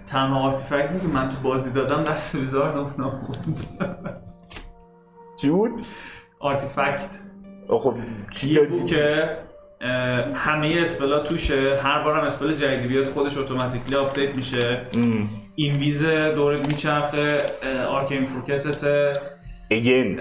تنها 0.07 0.41
آرتیفکتی 0.41 1.01
که 1.01 1.07
من 1.07 1.29
تو 1.29 1.35
بازی 1.43 1.71
دادم 1.73 2.05
دست 2.05 2.35
ویزارد 2.35 2.77
اونا 2.77 3.11
بود. 3.11 3.61
جود 5.43 5.87
آرتیفکت. 6.41 7.19
آه، 7.69 7.81
خب 7.81 7.95
چی 8.31 8.51
یه 8.51 8.63
بود؟ 8.63 8.87
که 8.87 9.37
همه 10.35 10.79
اسپلا 10.81 11.19
توشه. 11.19 11.81
هر 11.83 12.03
بارم 12.05 12.25
اسپل 12.25 12.53
جدیدی 12.53 12.89
بیاد 12.89 13.09
خودش 13.09 13.39
اتوماتیکلی 13.39 13.97
آپدیت 13.97 14.35
میشه. 14.35 14.83
این 15.55 15.77
ویز 15.77 16.05
دورت 16.07 16.67
میچرخه 16.67 17.51
آرکین 17.89 18.27
فورکست 18.27 18.87
اگین 19.71 20.21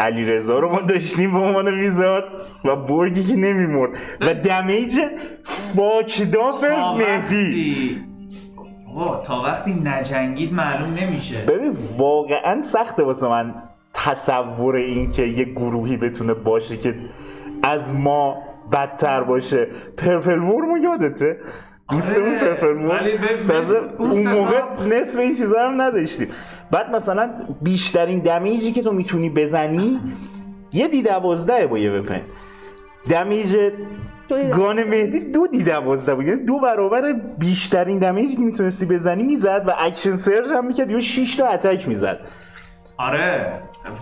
علی 0.00 0.24
رضا 0.24 0.58
رو 0.58 0.72
ما 0.72 0.80
داشتیم 0.80 1.32
به 1.32 1.38
عنوان 1.38 1.68
ویزارد 1.68 2.24
و 2.64 2.76
برگی 2.76 3.24
که 3.24 3.36
نمیمرد. 3.36 3.90
و 4.20 4.34
دمیج 4.34 5.00
فاکداف 5.42 6.64
مهدی. 6.98 8.02
آقا 8.96 9.22
تا 9.22 9.40
وقتی 9.40 9.74
نجنگید 9.84 10.52
معلوم 10.52 10.94
نمیشه. 10.94 11.44
ببین 11.44 11.76
واقعا 11.98 12.62
سخته 12.62 13.02
واسه 13.02 13.28
من 13.28 13.54
تصور 13.94 14.76
این 14.76 15.10
که 15.10 15.22
یه 15.22 15.44
گروهی 15.44 15.96
بتونه 15.96 16.34
باشه 16.34 16.76
که 16.76 16.94
از 17.62 17.94
ما 17.94 18.42
بدتر 18.72 19.22
باشه. 19.22 19.66
پرپل 19.96 20.38
وورمو 20.38 20.78
یادته؟ 20.78 21.36
دوستمون 21.90 22.38
آره، 22.38 22.38
پرپل 22.38 22.74
مثل 23.58 23.74
اون 23.98 24.28
موقع 24.28 24.60
نصف 24.90 25.18
این 25.18 25.34
چیزا 25.34 25.56
هم 25.60 25.82
نداشتیم. 25.82 26.28
بعد 26.72 26.90
مثلا 26.90 27.30
بیشترین 27.62 28.18
damage 28.18 28.64
ی 28.64 28.72
که 28.72 28.82
تو 28.82 28.92
می‌تونی 28.92 29.30
بزنی 29.30 30.00
یه 30.72 30.88
d 30.88 31.02
دوازده 31.02 31.66
با 31.66 31.78
یه 31.78 31.90
weapon. 31.90 32.20
damage. 33.10 33.56
gun 34.52 34.84
مهدی 34.84 35.20
دو 35.20 35.46
d 35.46 35.62
دوازده 35.62 36.14
بود. 36.14 36.24
یعنی 36.24 36.44
دو 36.44 36.58
برابر 36.58 37.12
بیشترین 37.38 37.98
damage 37.98 38.31
ی 38.31 38.36
که 38.36 38.42
می‌تونستی 38.42 38.86
بزنی 38.86 39.22
می‌زد 39.22 39.64
و 39.66 39.72
action 39.78 40.14
surge 40.14 40.48
هم 40.48 40.66
می‌کرد. 40.66 40.90
یا 40.90 41.00
6 41.00 41.36
تا 41.36 41.46
attack 41.46 41.88
می‌زد. 41.88 42.18
آره 42.96 43.52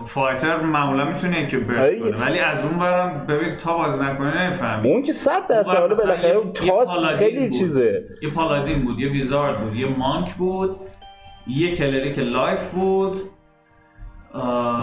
fighter 0.05 0.61
معمولا 0.61 1.05
می‌تونه 1.05 1.47
که 1.47 1.57
burst 1.57 1.89
آره. 1.89 1.99
کنه. 1.99 2.21
ولی 2.21 2.39
از 2.39 2.65
اون 2.65 2.79
برم 2.79 3.25
ببین 3.29 3.57
تا 3.57 3.77
بازی 3.77 4.03
نکنه 4.03 4.43
نمی‌فهمی. 4.43 4.91
اون 4.91 5.01
که 5.01 5.11
صد 5.13 5.47
درصد 5.47 5.77
حالا 5.77 5.95
بالاخره 5.95 6.41
تاس 6.53 7.03
خیلی 7.03 7.47
بود. 7.47 7.59
چیزه. 7.59 8.03
یه 8.23 8.29
paladin 8.29 8.85
بود 8.85 8.99
یه 8.99 9.09
wizard 9.09 9.61
بود 9.61 9.75
یه 9.75 9.87
monk 9.97 10.33
بود. 10.33 10.75
یه 11.47 11.75
cleric 11.75 12.19
life 12.19 12.69
بود 12.71 13.29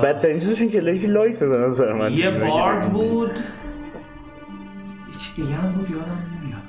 بدترین 0.03 0.41
چیزشون 0.41 0.69
که 0.71 0.81
life 0.81 1.05
life 1.05 1.38
ه 1.38 1.47
به 1.49 1.57
نظر 1.57 1.93
من. 1.93 2.13
یه 2.13 2.31
bard 2.31 2.93
بود. 2.93 3.31
یه 3.31 5.19
چی 5.19 5.43
دیگه 5.43 5.55
هم 5.55 5.73
بود 5.73 5.91
یادم 5.91 6.19
نمیاد. 6.43 6.63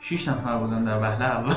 شیش 0.00 0.28
نفر 0.28 0.56
بودن 0.58 0.84
در 0.84 0.98
وهله 0.98 1.24
اول. 1.24 1.54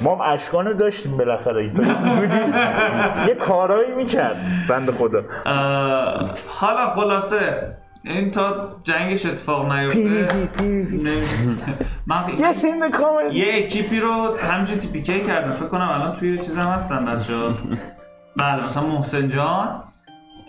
ما 0.00 0.14
هم 0.14 0.32
اشکانو 0.32 0.72
داشتیم 0.74 1.16
بالاخره. 1.16 1.64
یه 3.28 3.34
کارایی 3.34 3.94
می‌کرد 3.94 4.36
بند 4.68 4.90
خدا. 4.90 5.22
حالا 6.48 6.90
خلاصه 6.90 7.76
این 8.04 8.30
تا 8.30 8.76
جنگش 8.84 9.26
اتفاق 9.26 9.72
نیفته. 9.72 10.28
in 12.62 12.82
the 12.82 12.96
comments 12.96 13.32
یه 13.34 13.46
اکیپی 13.54 14.00
رو 14.00 14.36
همینجور 14.36 14.78
تیپیکی 14.78 15.20
کردم. 15.20 15.52
فکر 15.52 15.66
کنم 15.68 15.88
الان 15.88 16.16
توی 16.16 16.38
چیز 16.38 16.58
هم 16.58 16.66
هستن 16.66 17.04
بچه 17.04 17.32
بله 18.40 18.64
مثلا 18.64 18.86
محسن 18.86 19.28
جان. 19.28 19.82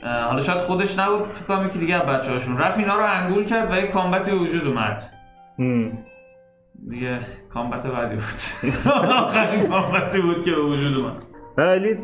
حالا 0.03 0.41
شاید 0.41 0.61
خودش 0.61 0.99
نبود. 0.99 1.33
فکر 1.33 1.45
کنم 1.45 1.67
یکی 1.67 1.79
دیگه 1.79 1.95
از 1.95 2.01
بچه 2.01 2.31
هاشون 2.31 2.57
رفت 2.57 2.77
اینا 2.79 2.95
رو 2.97 3.05
انگول 3.05 3.45
کرد 3.45 3.71
و 3.71 3.75
یه 3.75 3.87
کامبتی 3.87 4.31
به 4.31 4.37
وجود 4.37 4.67
اومد. 4.67 5.03
دیگه 6.89 7.19
کامبت 7.53 7.83
بعدی 7.83 8.15
بود. 8.15 8.71
آخرین 9.13 9.67
کامبتی 9.67 10.21
بود 10.21 10.45
که 10.45 10.51
به 10.51 10.61
وجود 10.61 10.97
اومد. 10.97 11.23
ولی 11.57 11.97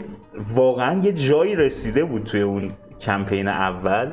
واقعا 0.56 1.00
یه 1.04 1.14
جایی 1.14 1.56
رسیده 1.56 2.06
بود 2.06 2.24
توی 2.24 2.42
اون 2.42 2.72
کمپین 3.02 3.48
اول. 3.48 4.12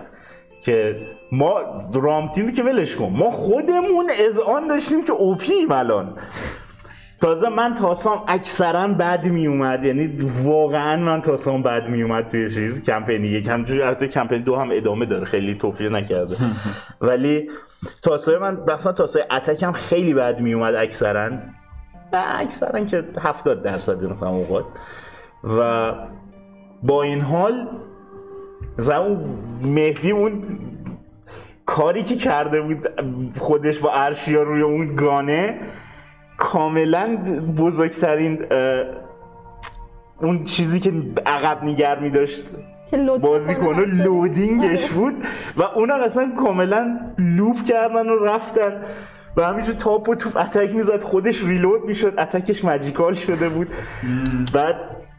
که 0.66 0.96
ما 1.32 1.60
رام 1.94 2.28
تیم 2.28 2.52
که 2.52 2.62
ولش 2.62 2.96
کن. 2.96 3.12
ما 3.12 3.30
خودمون 3.30 4.10
اذعان 4.26 4.68
داشتیم 4.68 5.04
که 5.04 5.12
اوپیم 5.12 5.72
الان. 5.72 6.18
تازه 7.20 7.48
من 7.48 7.74
تاسام 7.74 8.24
اکثرا 8.28 8.88
بد 8.88 9.26
می 9.26 9.46
اومد. 9.46 9.84
یعنی 9.84 10.30
واقعا 10.44 10.96
من 10.96 11.22
تاسام 11.22 11.62
بد 11.62 11.88
می 11.88 12.02
اومد 12.02 12.26
توی 12.26 12.50
چیز 12.50 12.82
کمپین 12.82 13.24
یک 13.24 13.48
همجوری 13.48 13.82
البته 13.82 14.08
کمپین 14.08 14.42
دو 14.42 14.56
هم 14.56 14.68
ادامه 14.72 15.06
داره. 15.06 15.24
خیلی 15.24 15.54
توفیق 15.54 15.92
نکرده. 15.92 16.36
ولی 17.00 17.50
تاسای 18.02 18.38
من 18.38 18.58
مثلا 18.68 18.92
تاسای 18.92 19.22
اتک 19.30 19.62
هم 19.62 19.72
خیلی 19.72 20.14
بد 20.14 20.40
می 20.40 20.54
اومد 20.54 20.74
اکثرا. 20.74 21.30
و 22.12 22.24
اکثرا 22.26 22.84
که 22.84 23.04
70 23.20 23.62
درصد 23.62 24.04
مثلا 24.04 24.28
اوقات. 24.28 24.64
و 25.44 25.92
با 26.82 27.02
این 27.02 27.20
حال 27.20 27.68
مثلا 28.78 29.04
اون 29.04 29.38
مهدی 29.62 30.10
اون 30.10 30.58
کاری 31.66 32.02
که 32.02 32.16
کرده 32.16 32.60
بود 32.60 32.88
خودش 33.38 33.78
با 33.78 33.92
ارشیا 33.92 34.42
روی 34.42 34.62
اون 34.62 34.96
gun 34.96 35.44
ه 35.44 35.60
کاملا 36.36 37.16
بزرگترین 37.58 38.38
اون 40.20 40.44
چیزی 40.44 40.80
که 40.80 40.92
عقب 41.26 41.64
نگه 41.64 41.98
می 41.98 42.10
داشت 42.10 42.44
که 42.90 42.96
load 42.96 43.20
بازیکنو 43.20 43.74
کنه. 43.74 43.84
loading 43.84 44.67
ش 44.67 44.90
بود 44.90 45.14
و 45.56 45.62
اون 45.62 45.90
اصلا 45.90 46.32
کاملا 46.36 46.98
loop 47.18 47.62
کردن 47.62 48.08
و 48.08 48.24
رفتن 48.24 48.82
و 49.36 49.42
همینجور 49.42 49.74
تاپ 49.74 50.08
و 50.08 50.14
توپ 50.14 50.36
attack 50.36 50.74
می‌زد 50.74 51.02
خودش 51.02 51.44
reload 51.44 51.84
می‌شد 51.84 52.14
attack 52.18 52.53
ش 52.53 52.64
magical 52.64 53.14
شده 53.14 53.48
بود. 53.48 53.68
بعد 54.52 54.76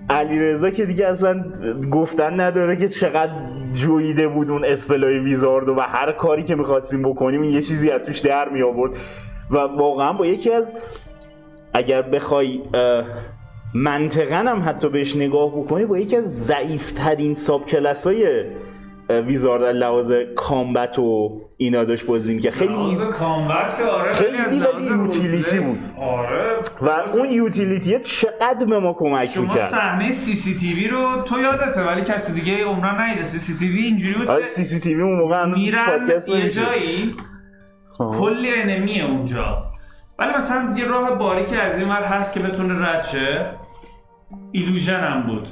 علیرضا 0.10 0.70
که 0.70 0.86
دیگه 0.86 1.08
اصلا 1.08 1.44
گفتن 1.92 2.40
نداره 2.40 2.76
که 2.76 2.88
چقدر 2.88 3.32
جویده 3.74 4.28
بود 4.28 4.52
اون 4.52 4.66
اسپلای 4.66 5.20
ویزاردو 5.20 5.76
و 5.76 5.80
هر 5.80 6.12
کاری 6.12 6.44
که 6.44 6.56
می‌خواستیم 6.56 7.02
بکنیم 7.02 7.44
یه 7.44 7.62
چیزی 7.62 7.92
از 7.92 8.02
توش 8.02 8.20
در 8.20 8.50
می 8.50 8.62
آورد 8.62 8.92
و 9.52 9.58
واقعا 9.58 10.14
با 10.14 10.26
یکی 10.26 10.52
از 10.52 10.74
اگر 11.74 12.02
بخوای 12.02 12.62
منطقا 13.74 14.36
هم 14.36 14.62
حتی 14.66 14.90
بهش 14.90 15.16
نگاه 15.16 15.52
بکنی 15.52 15.86
با 15.86 15.98
یکی 15.98 16.16
از 16.16 16.46
ضعیفترین 16.46 17.34
ساب 17.34 17.66
کلاس 17.66 18.08
های 18.08 18.44
ویزارد 19.10 19.64
لحاظ 19.76 20.12
کامبت 20.36 21.00
و 21.00 21.42
اینا 21.58 21.84
داشت 21.84 22.06
بازی 22.06 22.40
که 22.40 22.52
خیلی 22.52 22.74
لحاظ 22.74 23.02
کامبت 23.02 23.78
که 23.78 23.84
آره 23.84 24.14
خیلی 24.14 24.38
از 24.38 24.52
ولی 24.52 24.60
لحاظ 24.60 24.92
یوتیلیتی 24.92 25.60
بود. 25.60 25.80
آره. 26.02 26.60
و 26.82 26.90
اون 26.90 27.32
یوتیلیتی 27.32 28.00
چقدر 28.00 28.66
به 28.66 28.80
ما 28.80 28.94
کمک 28.94 29.26
شما 29.26 29.44
می‌کرد؟ 29.44 29.70
صحنه 29.70 30.12
CCTV 30.12 30.88
رو 30.88 31.22
تو 31.22 31.40
یادته 31.40 31.84
ولی 31.84 32.02
کسی 32.02 32.34
دیگه 32.34 32.66
عمرا 32.66 33.02
ندیده. 33.02 33.24
CCTV 33.24 33.80
اینجوری 33.84 34.14
بود 34.14 34.28
آره 34.28 34.44
که 34.44 34.50
CCTV 34.50 35.02
اون 35.02 35.16
موقع 35.16 35.44
هنوز 35.44 35.72
پادکست 35.88 36.30
یه. 36.30 36.50
جایی 36.50 37.16
خب. 37.98 38.12
کلی 38.20 38.54
enemy 38.54 38.97
ه 38.97 39.06
اونجا. 39.06 39.64
ولی 40.20 40.34
مثلا 40.36 40.74
یه 40.78 40.86
راه 40.86 41.16
باریکی 41.16 41.56
از 41.56 41.80
این 41.80 41.90
ور 41.90 42.04
هست 42.04 42.34
که 42.34 42.40
بتونه 42.40 42.90
رد 42.90 43.04
شه 43.04 43.52
illusion 44.52 45.00
هم 45.00 45.24
بود. 45.24 45.48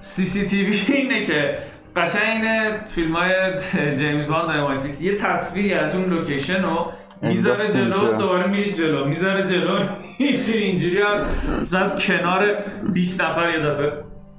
CCTV 0.00 0.96
اینه 0.96 1.24
که 1.24 1.58
قشنگ 1.96 2.22
اینه 2.32 2.84
فیلم 2.86 3.16
های 3.16 3.58
جیمز 3.96 4.26
باند 4.26 4.50
ام 4.50 4.74
6 4.74 5.00
یه 5.00 5.16
تصویری 5.16 5.74
از 5.74 5.96
اون 5.96 6.04
location 6.04 6.62
رو 6.62 6.92
می‌ذاره 7.22 7.68
جلو. 7.68 8.12
دوباره 8.18 8.46
میرید 8.46 8.74
جلو. 8.74 9.04
می‌ذاره 9.04 9.46
جلو. 9.46 9.78
اینجوری 10.18 10.62
اینجوری 10.62 11.02
از 11.76 12.06
کنار 12.06 12.56
20 12.92 13.20
نفر 13.20 13.50
یه 13.50 13.60
دفعه 13.60 13.92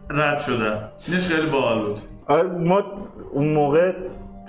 رد 0.09 0.39
شده. 0.39 0.77
اینش 1.07 1.27
خیلی 1.27 1.49
باحال 1.49 1.85
بود. 1.85 1.99
آره 2.27 2.47
ما 2.47 2.83
اون 3.31 3.53
موقع 3.53 3.93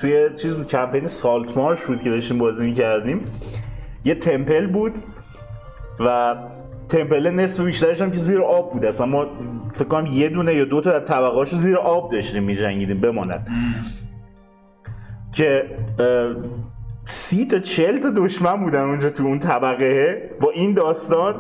توی 0.00 0.30
چیز 0.42 0.54
بود 0.54 0.66
کمپین 0.66 1.06
سالت 1.06 1.56
مارش 1.56 1.84
بود 1.84 2.02
که 2.02 2.10
داشتیم 2.10 2.38
بازی 2.38 2.64
می‌کردیم. 2.64 3.24
یه 4.04 4.14
تمپل 4.14 4.66
بود 4.66 4.92
و 6.00 6.34
تمپل 6.92 7.30
نصف 7.30 7.64
بیشترش 7.64 8.00
هم 8.00 8.10
که 8.10 8.16
زیر 8.16 8.40
آب 8.40 8.72
بود 8.72 8.84
اصلا 8.84 9.06
ما 9.06 9.26
فکر 9.74 9.84
کنم 9.84 10.06
یه 10.06 10.28
دونه 10.28 10.54
یا 10.54 10.64
دو 10.64 10.80
تا 10.80 10.92
از 10.92 11.04
طبقه‌هاشو 11.04 11.56
زیر 11.56 11.76
آب 11.76 12.12
داشتیم 12.12 12.42
میجنگیدیم 12.42 13.00
بماند. 13.00 13.46
که 15.32 15.64
سی 17.04 17.46
تا 17.46 17.58
چل 17.58 17.98
تا 17.98 18.10
دشمن 18.16 18.56
بودن 18.64 18.80
اونجا 18.80 19.10
تو 19.10 19.22
اون 19.22 19.38
طبقه. 19.38 20.30
با 20.40 20.50
این 20.50 20.74
داستان 20.74 21.34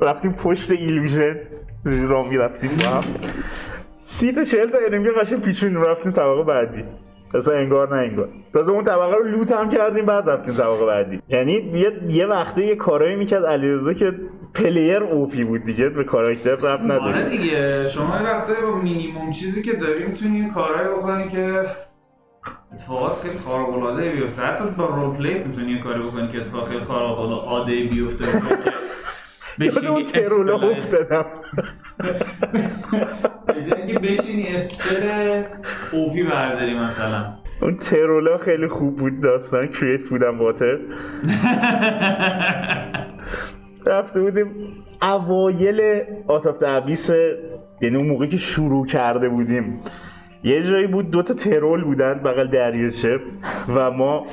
رفتیم 0.00 0.32
پشت 0.32 0.70
illusion 0.70 1.36
را 1.84 2.22
می‌رفتیم 2.22 2.70
با 2.80 2.86
هم. 2.86 3.04
سی 4.04 4.32
تا 4.32 4.44
چهل 4.44 4.68
تا 4.68 4.78
enemy 4.86 5.10
قشنگ 5.10 5.40
پیچون 5.40 5.76
رفتیم 5.76 6.12
طبقه 6.12 6.42
بعدی. 6.42 6.84
اصلا 7.34 7.54
انگار 7.54 7.96
نه 7.96 8.02
انگار. 8.02 8.28
تازه 8.52 8.72
اون 8.72 8.84
طبقه 8.84 9.16
رو 9.16 9.24
loot 9.24 9.52
هم 9.52 9.70
کردیم 9.70 10.06
بعد 10.06 10.30
رفتیم 10.30 10.54
طبقه 10.54 10.86
بعدی. 10.86 11.20
یعنی 11.28 11.52
یه, 11.52 11.92
یه 12.08 12.26
وقتی 12.26 12.64
یه 12.66 12.76
کارایی 12.76 13.16
می‌کرد 13.16 13.46
علیرضا 13.46 13.92
که 13.92 14.12
player 14.54 15.02
OP 15.02 15.44
بود 15.44 15.62
دیگه 15.64 15.88
به 15.88 16.04
کاراکتر 16.04 16.54
رفت 16.54 16.64
آره 16.64 16.84
نداشت. 16.84 17.28
دیگه. 17.28 17.88
شما 17.88 18.16
یه 18.16 18.22
وقتایی 18.22 18.62
با 18.62 18.74
مینیموم 18.74 19.30
چیزی 19.30 19.62
که 19.62 19.72
داری 19.72 20.06
می‌تونی 20.06 20.38
یه 20.38 20.50
کارهایی 20.50 20.88
بکنی 20.88 21.28
که 21.28 21.66
اتفاقات 22.72 23.16
خیلی 23.22 23.38
خارق 23.38 23.68
العاده 23.68 24.10
بیفته. 24.12 24.42
حتی 24.42 24.64
با 24.78 24.86
role 24.86 25.16
play 25.16 25.34
می‌تونی 25.44 25.72
یه 25.72 25.82
کاری 25.82 26.02
بکنی 26.02 26.28
که 26.28 26.38
اتفاق 26.40 26.68
خیلی 26.68 26.80
خارق 26.80 27.20
العاده 27.20 27.72
بیفته. 27.90 28.24
بشینی 29.60 30.06
افتادم. 30.78 31.26
اینکه 33.76 33.98
بشینی 33.98 34.46
اسپل 34.48 35.42
اوپی 35.92 36.22
برداری 36.22 36.74
مثلا. 36.74 37.24
اون 37.62 37.76
ترولا 37.76 38.38
خیلی 38.38 38.68
خوب 38.68 38.96
بود 38.96 39.20
داستان 39.20 39.68
کریت 39.68 40.00
فودم 40.00 40.38
واتر. 40.38 40.78
رفته 43.86 44.20
بودیم 44.20 44.46
اوایل 45.02 46.02
آتاف 46.28 46.58
دبیس 46.58 47.10
یعنی 47.80 47.96
اون 47.96 48.06
موقعی 48.06 48.28
که 48.28 48.36
شروع 48.36 48.86
کرده 48.86 49.28
بودیم. 49.28 49.80
یه 50.44 50.62
جایی 50.62 50.86
بود 50.86 51.10
دوتا 51.10 51.34
ترول 51.34 51.84
بودن 51.84 52.14
بغل 52.14 52.46
دریاچه 52.46 53.20
و 53.68 53.90
ما 53.90 54.26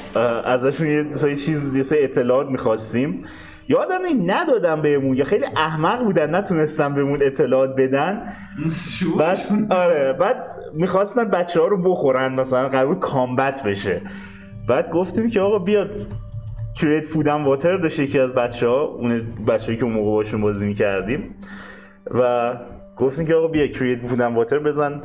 ازشون 0.46 0.88
یه 0.88 1.12
سری 1.12 1.36
چیز 1.36 1.76
یه 1.76 1.84
سری 1.84 2.04
اطلاعات 2.04 2.48
می‌خواستیم. 2.48 3.26
یادم 3.68 4.04
این 4.04 4.32
ندادم 4.32 4.82
بهمون 4.82 5.18
یا 5.18 5.26
خیلی 5.26 5.46
احمق 5.56 6.04
بودن 6.04 6.36
نتونستم 6.36 6.94
بهمون 6.94 7.24
اطلاعات 7.24 7.76
بدن. 7.76 8.34
بعد 9.20 9.40
آره 9.70 10.14
بعد 10.14 10.46
می‌خواستن 10.74 11.24
بچه 11.24 11.62
ها 11.62 11.68
رو 11.68 11.82
بخورن 11.92 12.34
مثلا 12.36 12.70
قرار 12.70 13.00
کامبت 13.00 13.64
بشه. 13.64 14.02
بعد 14.68 14.92
گفتیم 14.92 15.30
که 15.30 15.42
آقا 15.42 15.60
بیاد 15.60 15.90
کریت 16.80 17.06
فودم 17.06 17.46
واتر 17.46 17.78
داشت 17.78 18.00
یکی 18.00 18.20
از 18.20 18.34
بچه 18.34 18.68
ها 18.68 18.82
اون 18.82 19.22
بچه 19.48 19.76
که 19.76 19.84
اون 19.84 19.94
موقع 19.94 20.12
باشون 20.12 20.42
بازی 20.42 20.68
می‌کردیم. 20.68 21.36
و 22.12 22.54
گفتیم 22.98 23.28
که 23.28 23.34
آقا 23.34 23.48
بیا 23.48 23.68
کریت 23.68 24.08
فودم 24.08 24.36
واتر 24.36 24.60
بزن 24.60 25.02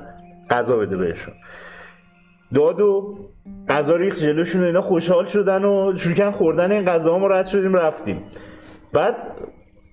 غذا 0.51 0.77
بده 0.77 0.97
بهشون. 0.97 1.35
داد 2.55 2.81
و 2.81 3.19
غذا 3.69 3.97
ریخت 3.97 4.19
جلوشون 4.19 4.63
و 4.63 4.65
اینا 4.65 4.83
خوشحال 4.83 5.27
شدن 5.27 5.65
و 5.65 5.93
شروع 5.97 6.15
کردن 6.15 6.31
خوردن 6.31 6.73
این 6.73 6.85
غذا 6.85 7.19
ما 7.19 7.27
رد 7.27 7.47
شدیم 7.47 7.75
رفتیم. 7.75 8.23
بعد 8.93 9.15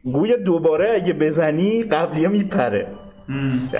گویا 0.04 0.38
دوباره 0.38 0.94
اگه 0.94 1.14
بزنی 1.14 1.84
قبلی 1.84 2.28
میپره. 2.28 2.88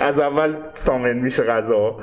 از 0.00 0.20
اول 0.20 0.54
سامن 0.72 1.12
میشه 1.12 1.42
غذا. 1.42 1.96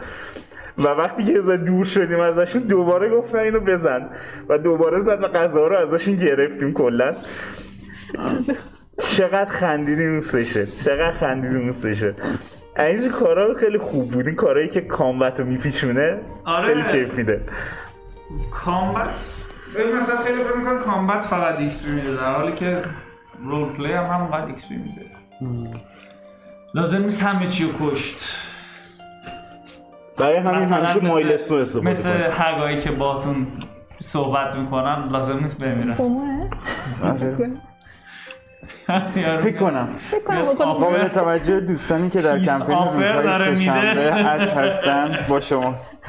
و 0.78 0.84
وقتی 0.84 1.26
که 1.26 1.38
از 1.38 1.50
دور 1.50 1.86
شدیم 1.86 2.20
ازشون 2.20 2.62
دوباره 2.62 3.10
گفتن 3.10 3.40
اینو 3.40 3.60
بزن. 3.60 4.10
و 4.50 4.58
دوباره 4.58 5.00
زد 5.00 5.24
و 5.24 5.28
غذا 5.28 5.68
رو 5.68 5.78
ازشون 5.78 6.16
گرفتیم 6.16 6.74
کلا. 6.74 7.14
چقدر 8.98 9.50
خندیدیم 9.50 10.10
اون 10.10 10.20
سشه 10.20 10.66
چقدر 10.66 11.12
خندیدیم 11.12 11.60
اون 11.60 11.72
سشه 11.72 12.16
اینجور 12.78 13.12
کارا 13.12 13.54
خیلی 13.54 13.78
خوب 13.78 14.12
بود. 14.12 14.28
این 14.28 14.36
کارهایی 14.36 14.70
که 14.70 14.82
کامبت 14.82 15.40
رو 15.40 15.46
میپیچونه 15.46 16.20
آره. 16.46 16.66
خیلی 16.68 16.84
کیف 16.84 17.14
میده. 17.14 17.46
combat؟ 18.52 19.28
ببین 19.76 19.96
مثلا 19.96 20.18
خیلی 20.18 20.44
فکر 20.44 20.56
می‌کنن 20.58 20.80
combat 20.80 21.26
فقط 21.26 21.60
XP 21.60 21.92
میده. 21.92 22.16
در 22.16 22.36
حالی 22.36 22.52
که 22.54 22.84
role 23.44 23.74
play 23.74 23.94
هم 23.94 24.06
همونقدر 24.06 24.46
XP 24.46 24.76
میده. 24.76 25.06
لازم 26.74 27.02
نیست 27.04 27.24
همه 27.24 27.48
چی 27.48 27.66
رو 27.66 27.72
کشت. 27.92 28.34
برای 30.18 30.38
همین 30.38 30.56
مثلا 30.56 30.78
همیشه 30.78 30.98
مثل- 31.06 31.08
milestone 31.14 31.62
استفاده 31.62 31.88
مثل. 31.90 32.30
hag 32.32 32.60
ایی 32.60 32.80
که 32.80 32.92
باتون 32.92 33.48
صحبت 34.02 34.56
می‌کنن 34.56 35.08
لازم 35.12 35.40
نیست 35.40 35.58
بمیرن 35.64 35.94
قومه 35.94 36.50
آره. 37.04 37.52
یارو 39.16 39.42
فکر 39.42 39.60
کنم 39.60 39.90
فکر 40.12 40.20
کنم. 40.20 40.44
قابل 40.74 41.08
توجه 41.08 41.60
دوستانی 41.60 42.10
که 42.10 42.22
در 42.22 42.40
کمپین 42.40 42.78
روزهای 42.78 43.56
سه‌شنبه. 43.56 44.12
عصر 44.12 44.68
هستن 44.68 45.26
با 45.30 45.40
شماست 45.40 46.08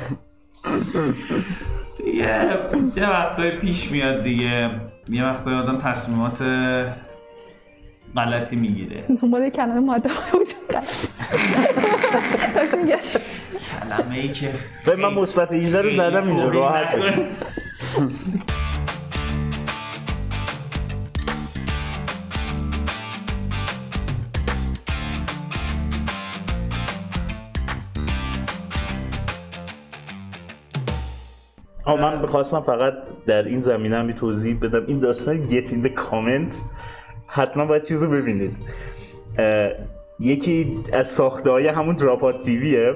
دیگه 1.96 2.58
یه 2.96 3.10
وقتای 3.10 3.50
پیش 3.50 3.90
میاد 3.90 4.20
دیگه 4.20 4.70
یه 5.08 5.24
وقتای 5.24 5.54
آدم 5.54 5.78
تصمیمات 5.78 6.42
غلطی 8.16 8.56
می‌گیره 8.56 9.04
دنبال 9.22 9.50
کلمه 9.50 9.80
ماده 9.80 10.10
بود. 10.32 10.54
کلمه 13.80 14.14
ای 14.14 14.28
که 14.28 14.52
من 14.98 15.14
مثبت 15.14 15.52
18 15.52 15.82
رو 15.82 15.90
زدم 15.90 16.28
اینجا 16.28 16.48
راحت 16.48 16.94
نکنه. 16.94 17.26
آه 31.92 32.00
من 32.00 32.20
می‌خواستم 32.20 32.60
فقط 32.60 32.94
در 33.26 33.42
این 33.42 33.60
زمینه 33.60 33.96
هم 33.96 34.12
توضیح 34.12 34.58
بدم. 34.62 34.86
این 34.86 34.98
داستان 34.98 35.46
get 35.46 35.66
in 35.66 35.86
the 35.86 35.90
comments 35.90 36.54
حتما 37.26 37.66
باید 37.66 37.82
چیز 37.82 38.02
رو 38.02 38.10
ببینید 38.10 38.56
یکی 40.20 40.78
از 40.92 41.08
ساخته 41.08 41.50
های 41.50 41.68
همون 41.68 41.96
دراپات 41.96 42.42
تیویه 42.42 42.94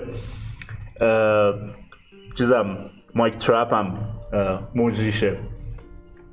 چیزم 2.38 2.76
مایک 3.14 3.38
ترپ 3.38 3.74
هم 3.74 3.98
اه، 4.32 4.68
مجریشه. 4.74 5.36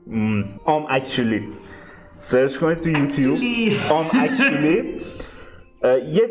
م، 0.07 0.43
آم 0.65 0.85
اکچولی 0.89 1.43
سرچ 2.17 2.57
کنید 2.57 2.77
تو 2.79 2.89
یوتیوب. 2.89 3.37
Actually. 3.37 3.91
آم 3.91 4.05
اکچولی 4.21 5.01
یه 5.83 6.29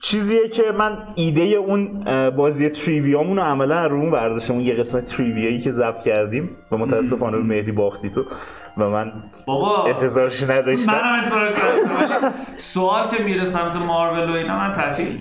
چیزیه 0.00 0.48
که 0.48 0.62
من 0.78 0.98
ایده 1.14 1.42
اون 1.42 2.04
بازی 2.30 2.68
تریویامون 2.68 3.36
رو 3.36 3.42
عملا 3.42 3.86
رو 3.86 3.96
اون 3.96 4.10
برداشتم 4.10 4.54
اون 4.54 4.62
یه 4.62 4.74
قسمت 4.74 5.04
تریویایی 5.04 5.60
که 5.60 5.70
ضبط 5.70 6.02
کردیم 6.02 6.50
و 6.72 6.76
متاسفانه 6.76 7.36
به 7.36 7.42
مهدی 7.42 7.72
باختی 7.72 8.10
تو 8.10 8.24
و 8.78 8.90
من 8.90 9.12
بابا 9.46 9.84
انتظارش 9.84 10.42
نداشتم. 10.42 10.92
منم 10.92 11.20
انتظارش 11.22 11.52
داشتم 11.52 12.24
ولی 12.24 12.32
سوال 12.56 13.08
که 13.08 13.22
میره 13.22 13.44
سمت 13.44 13.76
مارول 13.76 14.30
و 14.30 14.32
اینا 14.32 14.58
من 14.58 14.72
تعطیل. 14.72 15.18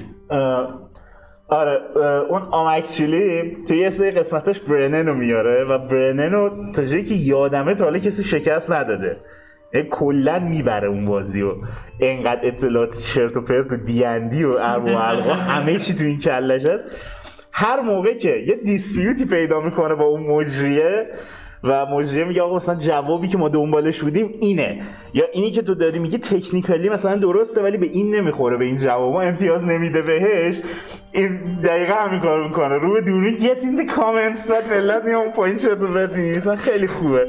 آره 1.47 1.81
اون 2.29 2.41
آم 2.41 2.67
اکچولی 2.67 3.57
توی 3.67 3.77
یه 3.77 3.89
سری 3.89 4.11
قسمتش 4.11 4.59
برنن 4.59 5.07
رو 5.07 5.13
میاره 5.13 5.63
و 5.63 5.77
برنن 5.77 6.31
رو 6.31 6.71
تا 6.75 6.85
جایی 6.85 7.05
که 7.05 7.15
یادمه 7.15 7.75
تا 7.75 7.83
حالا 7.83 7.99
کسی 7.99 8.23
شکست 8.23 8.71
نداده. 8.71 9.17
کلا 9.83 10.39
می‌بره 10.39 10.87
اون 10.87 11.05
بازی 11.05 11.41
و 11.41 11.51
انقدر 11.99 12.39
اطلاعات 12.43 12.97
چرت 12.97 13.37
و 13.37 13.41
پرت 13.41 13.71
و 13.71 13.77
دیندی 13.77 14.43
و 14.43 14.57
ارو 14.59 14.85
و 14.85 14.97
همه 15.33 15.79
چی 15.79 15.93
تو 15.93 16.03
این 16.03 16.19
کلش 16.19 16.65
هست. 16.65 16.85
هر 17.51 17.81
موقع 17.81 18.13
که 18.13 18.29
یه 18.47 18.55
دیسپیوتی 18.55 19.25
پیدا 19.25 19.61
می‌کنه 19.61 19.95
با 19.95 20.05
اون 20.05 20.23
مجریه 20.23 21.07
و 21.63 21.85
مجریه 21.85 22.23
میگه 22.23 22.41
آقا 22.41 22.55
مثلا 22.55 22.75
جوابی 22.75 23.27
که 23.27 23.37
ما 23.37 23.49
دنبالش 23.49 24.01
بودیم 24.01 24.33
اینه. 24.39 24.81
یا 25.13 25.23
اینی 25.33 25.51
که 25.51 25.61
تو 25.61 25.75
داری 25.75 25.99
میگه 25.99 26.17
تکنیکالی 26.17 26.89
مثلا 26.89 27.15
درسته 27.15 27.61
ولی 27.61 27.77
به 27.77 27.85
این 27.85 28.15
نمی‌خوره 28.15 28.57
به 28.57 28.65
این 28.65 28.77
جواب 28.77 29.13
ما 29.13 29.21
امتیاز 29.21 29.63
نمیده 29.63 30.01
بهش. 30.01 30.61
این 31.11 31.43
دقیقا 31.63 31.93
همین 31.93 32.19
کار 32.19 32.47
می‌کنه. 32.47 32.75
رو 32.75 32.93
به 32.93 33.01
دوربین 33.01 33.37
get 33.37 33.59
in 33.59 33.89
the 33.89 33.95
comments 33.95 34.49
بعد 34.49 34.73
ملت 34.73 35.05
اون 35.05 35.31
پایین 35.31 35.55
چرت 35.55 35.83
و. 35.83 36.55
خیلی 36.55 36.87
خوبه. 36.87 37.27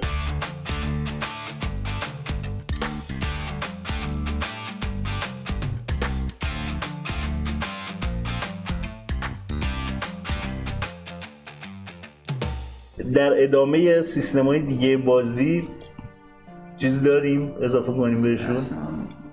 در 13.17 13.43
ادامه 13.43 14.03
سیستم 14.03 14.47
های 14.47 14.61
دیگه 14.61 14.97
بازی 14.97 15.69
چیزی 16.77 17.05
داریم 17.05 17.53
اضافه 17.62 17.93
کنیم 17.93 18.23
بهشون؟ 18.23 18.57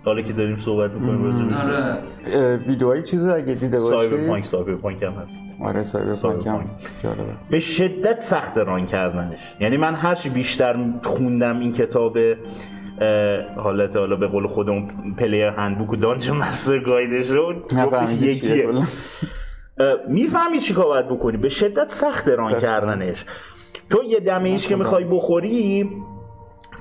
حالا 0.05 0.21
که 0.21 0.33
داریم 0.33 0.57
صحبت 0.57 0.91
می‌کنیم 0.91 1.53
آره. 1.53 2.57
ویدیوهای 2.67 3.03
چیزی 3.03 3.27
رو 3.27 3.35
اگه 3.35 3.53
دیده 3.53 3.79
باشی؟ 3.79 3.97
Cyberpunk 3.97 4.45
Cyberpunk 4.45 5.03
هم 5.03 5.13
هست. 5.21 5.33
آره 5.61 5.83
Cyberpunk 5.83 6.35
هم. 6.35 6.43
Cyberpunk. 6.43 6.67
جالبه. 7.03 7.23
به 7.49 7.59
شدت 7.59 8.19
سخت 8.19 8.57
run 8.57 8.85
کردنش. 8.85 9.55
یعنی 9.59 9.77
من 9.77 9.95
هرچی 9.95 10.29
بیشتر 10.29 10.75
خوندم 11.03 11.59
این 11.59 11.73
کتاب 11.73 12.17
حالت 13.55 13.95
حالا 13.95 14.15
به 14.15 14.27
قول 14.27 14.47
خودمون 14.47 14.87
player 15.17 15.47
handbook 15.47 15.93
و 15.93 15.95
dungeon 15.95 16.33
master 16.33 16.79
guide 16.79 17.15
ش 17.15 17.29
رو 17.29 17.53
نفهمیدی 17.75 18.27
گفتش 18.27 18.41
چیه؟ 18.41 18.57
یکیه. 18.57 18.85
می‌فهمی 20.09 20.59
چی 20.59 20.73
کار 20.73 20.85
باید 20.85 21.07
بکنی؟ 21.07 21.37
به 21.37 21.49
شدت 21.49 21.89
سخت 21.89 22.27
ران 22.27 22.51
سخت. 22.51 22.61
کردنش. 22.61 23.25
تو 23.89 24.03
یه 24.03 24.19
دمیج 24.19 24.67
که 24.67 24.75
می‌خوای 24.75 25.03
بخوری 25.03 25.89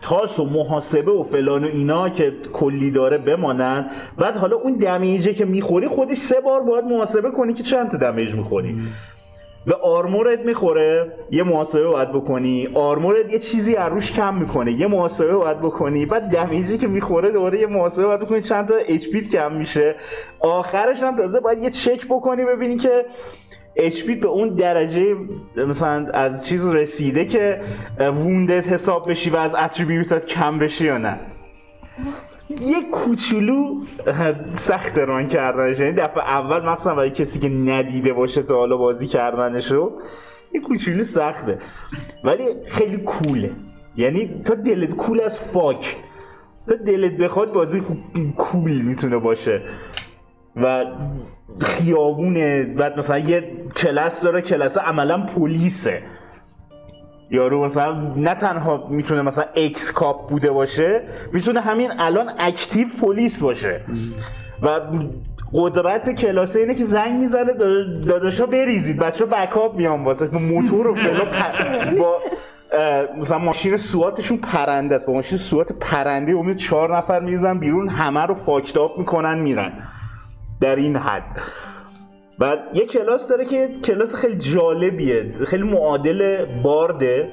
تاس 0.02 0.40
و 0.40 0.44
محاسبه 0.44 1.12
و 1.12 1.22
فلان 1.22 1.64
و 1.64 1.66
اینا 1.66 2.08
که 2.08 2.32
کلی 2.52 2.90
داره 2.90 3.18
بمانند 3.18 3.90
بعد 4.18 4.36
حالا 4.36 4.56
اون 4.56 4.72
دمیجه 4.72 5.34
که 5.34 5.44
می‌خوری 5.44 5.86
خودی 5.86 6.14
سه 6.14 6.40
بار 6.40 6.60
باید 6.60 6.84
محاسبه 6.84 7.30
کنی 7.30 7.54
که 7.54 7.62
چند 7.62 7.90
تا 7.90 7.98
دمیج 7.98 8.34
می‌خوری. 8.34 8.76
به 9.66 9.74
آرمورت 9.74 10.40
می‌خوره 10.40 11.12
یه 11.30 11.42
محاسبه 11.42 11.86
باید 11.86 12.12
بکنی. 12.12 12.68
آرمورت 12.74 13.32
یه 13.32 13.38
چیزی 13.38 13.76
از 13.76 13.92
روش 13.92 14.12
کم 14.12 14.34
می‌کنه 14.34 14.72
یه 14.72 14.86
محاسبه 14.86 15.36
باید 15.36 15.58
بکنی. 15.58 16.06
بعد 16.06 16.22
دمیجی 16.22 16.78
که 16.78 16.86
می‌خوره 16.86 17.30
دوباره 17.30 17.60
یه 17.60 17.66
محاسبه 17.66 18.06
باید 18.06 18.20
بکنی. 18.20 18.42
چند 18.42 18.68
تا 18.68 18.74
اچ 18.74 19.06
کم 19.32 19.52
میشه. 19.52 19.94
آخرش 20.40 21.02
هم 21.02 21.16
تازه 21.16 21.40
باید 21.40 21.62
یه 21.62 21.70
چک 21.70 22.06
بکنی 22.06 22.44
ببینی 22.44 22.76
که 22.76 23.04
اچ 23.76 24.02
به 24.02 24.26
اون 24.26 24.48
درجه 24.48 25.16
مثلا 25.56 26.06
از 26.12 26.46
چیز 26.46 26.68
رسیده 26.68 27.24
که 27.24 27.60
ووندت 28.00 28.68
حساب 28.68 29.10
بشی 29.10 29.30
و 29.30 29.36
از 29.36 29.54
اتریبیوتات 29.54 30.26
کم 30.26 30.58
بشی 30.58 30.84
یا 30.84 30.98
نه. 30.98 31.16
یه 32.60 32.90
کوچولو 32.90 33.84
سخت 34.52 34.98
ران 34.98 35.26
کردنش. 35.26 35.80
یعنی 35.80 35.92
دفعه 35.92 36.22
اول 36.22 36.68
مخصوصا 36.68 36.94
برای 36.94 37.10
کسی 37.10 37.38
که 37.38 37.48
ندیده 37.48 38.12
باشه 38.12 38.42
تا 38.42 38.56
حالا 38.56 38.76
بازی 38.76 39.06
کردنشو 39.06 39.92
یه 40.54 40.60
کوچولو 40.60 41.02
سخته. 41.02 41.58
ولی 42.24 42.44
خیلی 42.68 42.96
کوله. 42.96 43.50
یعنی 43.96 44.42
تا 44.44 44.54
دلت 44.54 44.92
کول 44.96 45.20
از 45.20 45.38
فاک. 45.38 45.96
تا 46.66 46.74
دلت 46.74 47.16
بخواد 47.16 47.52
بازی 47.52 47.82
cool 48.36 48.72
می‌تونه 48.82 49.18
باشه. 49.18 49.62
و 50.56 50.84
خیابونه 51.60 52.62
بعد 52.62 52.98
مثلا 52.98 53.18
یه 53.18 53.44
کلاس 53.76 54.22
داره 54.22 54.40
کلاس 54.40 54.78
عملا 54.78 55.26
پلیسه. 55.36 56.02
یارو 57.30 57.64
مثلا 57.64 58.12
نه 58.16 58.34
تنها 58.34 58.86
می‌تونه 58.90 59.22
مثلا 59.22 59.44
ex-cop 59.56 60.28
بوده 60.30 60.50
باشه 60.50 61.02
می‌تونه 61.32 61.60
همین 61.60 61.90
الان 61.98 62.30
active 62.38 62.88
پلیس 63.02 63.40
باشه. 63.40 63.80
و 64.62 64.80
قدرت 65.54 66.10
کلاسه 66.10 66.58
اینه 66.60 66.74
که 66.74 66.84
زنگ 66.84 67.20
می‌زنه 67.20 67.52
داداشا 68.06 68.46
بریزید 68.46 68.98
بچه 68.98 69.26
backup 69.26 69.74
میان 69.76 70.04
واسه 70.04 70.26
با 70.26 70.38
موتور 70.38 70.86
و 70.86 70.94
فلان. 70.94 71.30
پ- 71.30 71.98
با 72.00 72.18
مثلا 73.18 73.38
ماشین 73.38 73.76
سواتشون 73.76 74.36
پرنده 74.36 74.94
است. 74.94 75.06
با 75.06 75.12
ماشین 75.12 75.38
سوات 75.38 75.72
پرنده 75.72 76.32
امید 76.32 76.56
چهار 76.56 76.96
نفر 76.96 77.20
میریزن 77.20 77.58
بیرون 77.58 77.88
همه 77.88 78.20
رو 78.26 78.34
فاکتاپ 78.34 78.98
می‌کنن 78.98 79.38
میرن. 79.38 79.72
در 80.62 80.76
این 80.76 80.96
حد. 80.96 81.40
بعد 82.38 82.58
یه 82.74 82.86
کلاس 82.86 83.28
داره 83.28 83.44
که 83.44 83.68
کلاس 83.84 84.14
خیلی 84.14 84.36
جالبیه 84.36 85.32
خیلی 85.46 85.62
معادل 85.62 86.44
بارده. 86.62 87.28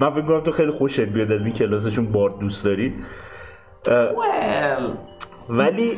من 0.00 0.10
فکر 0.10 0.22
کنم 0.22 0.40
تو 0.40 0.50
خیلی 0.52 0.70
خوشت 0.70 1.00
بیاد 1.00 1.32
از 1.32 1.46
این 1.46 1.54
کلاسشون 1.54 2.06
بارد 2.12 2.38
دوست 2.38 2.64
داری. 2.64 2.94
Well. 3.84 4.82
ولی 5.48 5.92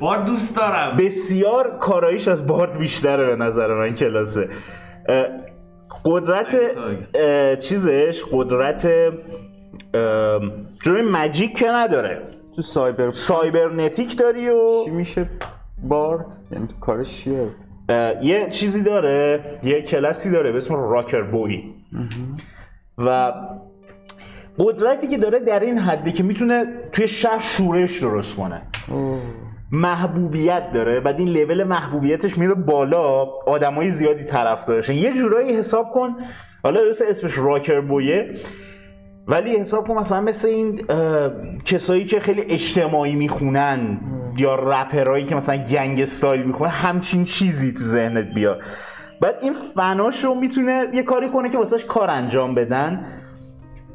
بار 0.00 0.24
دوست 0.24 0.56
دارم. 0.56 0.96
بسیار 0.96 1.78
کاراییش 1.78 2.28
از 2.28 2.46
بارد 2.46 2.78
بیشتره 2.78 3.26
به 3.26 3.36
نظر 3.36 3.74
من 3.74 3.94
کلاسه. 3.94 4.48
قدرت 6.04 6.56
چیزش 7.58 8.22
قدرت 8.32 8.88
ام، 9.94 10.66
جوری 10.84 11.02
مجیک 11.02 11.58
که 11.58 11.68
نداره. 11.68 12.22
تو 12.56 12.62
سایبر 12.62 13.12
سایبرنتیک 13.12 14.18
داری 14.18 14.48
و 14.48 14.84
چی 14.84 14.90
میشه 14.90 15.28
بارد؟ 15.82 16.36
یعنی 16.52 16.66
تو 16.66 16.74
کارش 16.80 17.20
چیه؟ 17.20 17.48
یه 18.22 18.48
چیزی 18.50 18.82
داره 18.82 19.40
یه 19.62 19.82
کلاسی 19.82 20.30
داره 20.30 20.52
به 20.52 20.56
اسم 20.56 20.74
راکر 20.74 21.22
بوی. 21.22 21.62
و 22.98 23.32
قدرتی 24.58 25.08
که 25.08 25.18
داره 25.18 25.38
در 25.38 25.60
این 25.60 25.78
حده 25.78 26.12
که 26.12 26.22
می‌تونه 26.22 26.64
توی 26.92 27.08
شهر 27.08 27.40
شورش 27.40 27.98
درست 28.02 28.36
کنه. 28.36 28.62
محبوبیت 29.72 30.72
داره 30.72 31.00
بعد 31.00 31.18
این 31.18 31.28
لول 31.28 31.64
محبوبیتش 31.64 32.38
میره 32.38 32.54
بالا 32.54 33.24
آدمای 33.46 33.90
زیادی 33.90 34.24
طرفدارشن. 34.24 34.94
یه 34.94 35.12
جورایی 35.12 35.56
حساب 35.56 35.90
کن 35.90 36.16
حالا 36.62 36.84
درسته 36.84 37.04
اسمش 37.08 37.38
راکر 37.38 37.80
بویه. 37.80 38.30
ولی 39.26 39.56
حساب 39.56 39.88
کن 39.88 39.94
مثلا 39.94 40.20
مثل 40.20 40.48
این 40.48 40.80
کسایی 41.64 42.04
که 42.04 42.20
خیلی 42.20 42.40
اجتماعی 42.40 43.16
می‌خونن 43.16 44.00
یا 44.36 44.54
رپرایی 44.54 45.24
که 45.24 45.34
مثلا 45.34 45.56
گنگ 45.56 46.00
استایل 46.00 46.42
می‌خونن 46.42 46.70
همچین 46.70 47.24
چیزی 47.24 47.72
تو 47.72 47.84
ذهنت 47.84 48.34
بیاد. 48.34 48.60
بعد 49.20 49.34
این 49.42 49.54
فناش 49.74 50.24
رو 50.24 50.34
می‌تونه 50.34 50.86
یه 50.94 51.02
کاری 51.02 51.28
کنه 51.28 51.48
که 51.48 51.58
واسهش 51.58 51.84
کار 51.84 52.10
انجام 52.10 52.54
بدن. 52.54 53.06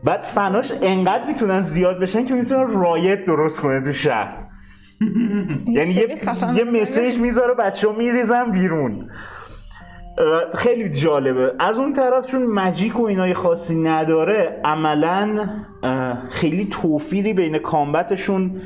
بعد 0.04 0.22
فناش 0.22 0.72
انقدر 0.82 1.28
می‌تونن 1.28 1.62
زیاد 1.62 2.00
بشن 2.00 2.26
که 2.26 2.34
می‌تونن 2.34 2.82
رایت 2.82 3.26
درست 3.26 3.60
کنه 3.60 3.82
تو 3.82 3.94
شهر. 3.94 4.38
یعنی 5.78 5.94
یه, 5.94 6.16
یه. 6.56 6.64
مسیج 6.64 7.18
می‌ذاره 7.18 7.54
بچه 7.54 7.88
ها 7.88 7.94
میریزن 7.94 8.52
بیرون. 8.52 9.10
خیلی 10.56 10.90
جالبه. 10.90 11.54
از 11.60 11.78
اون 11.78 11.94
طرف 11.94 12.28
چون 12.28 12.46
مجیک 12.46 13.00
و 13.00 13.04
اینای 13.04 13.34
خاصی 13.34 13.76
نداره 13.76 14.62
عملا 14.64 15.50
خیلی 16.30 16.68
توفیری 16.72 17.34
بین 17.34 17.58
کامبتشون 17.58 18.62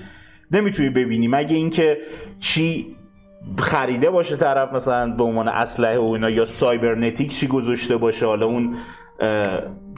نمی‌تونی 0.51 0.89
ببینی. 0.89 1.27
مگه 1.27 1.55
اینکه 1.55 1.97
چی 2.39 2.95
خریده 3.57 4.09
باشه 4.09 4.35
طرف 4.35 4.73
مثلا 4.73 5.11
به 5.11 5.23
عنوان 5.23 5.47
اسلحه 5.47 5.97
و 5.97 6.03
اینا 6.03 6.29
یا 6.29 6.45
سایبرنتیک 6.45 7.31
چی 7.31 7.47
گذاشته 7.47 7.97
باشه. 7.97 8.25
حالا 8.25 8.45
اون 8.45 8.75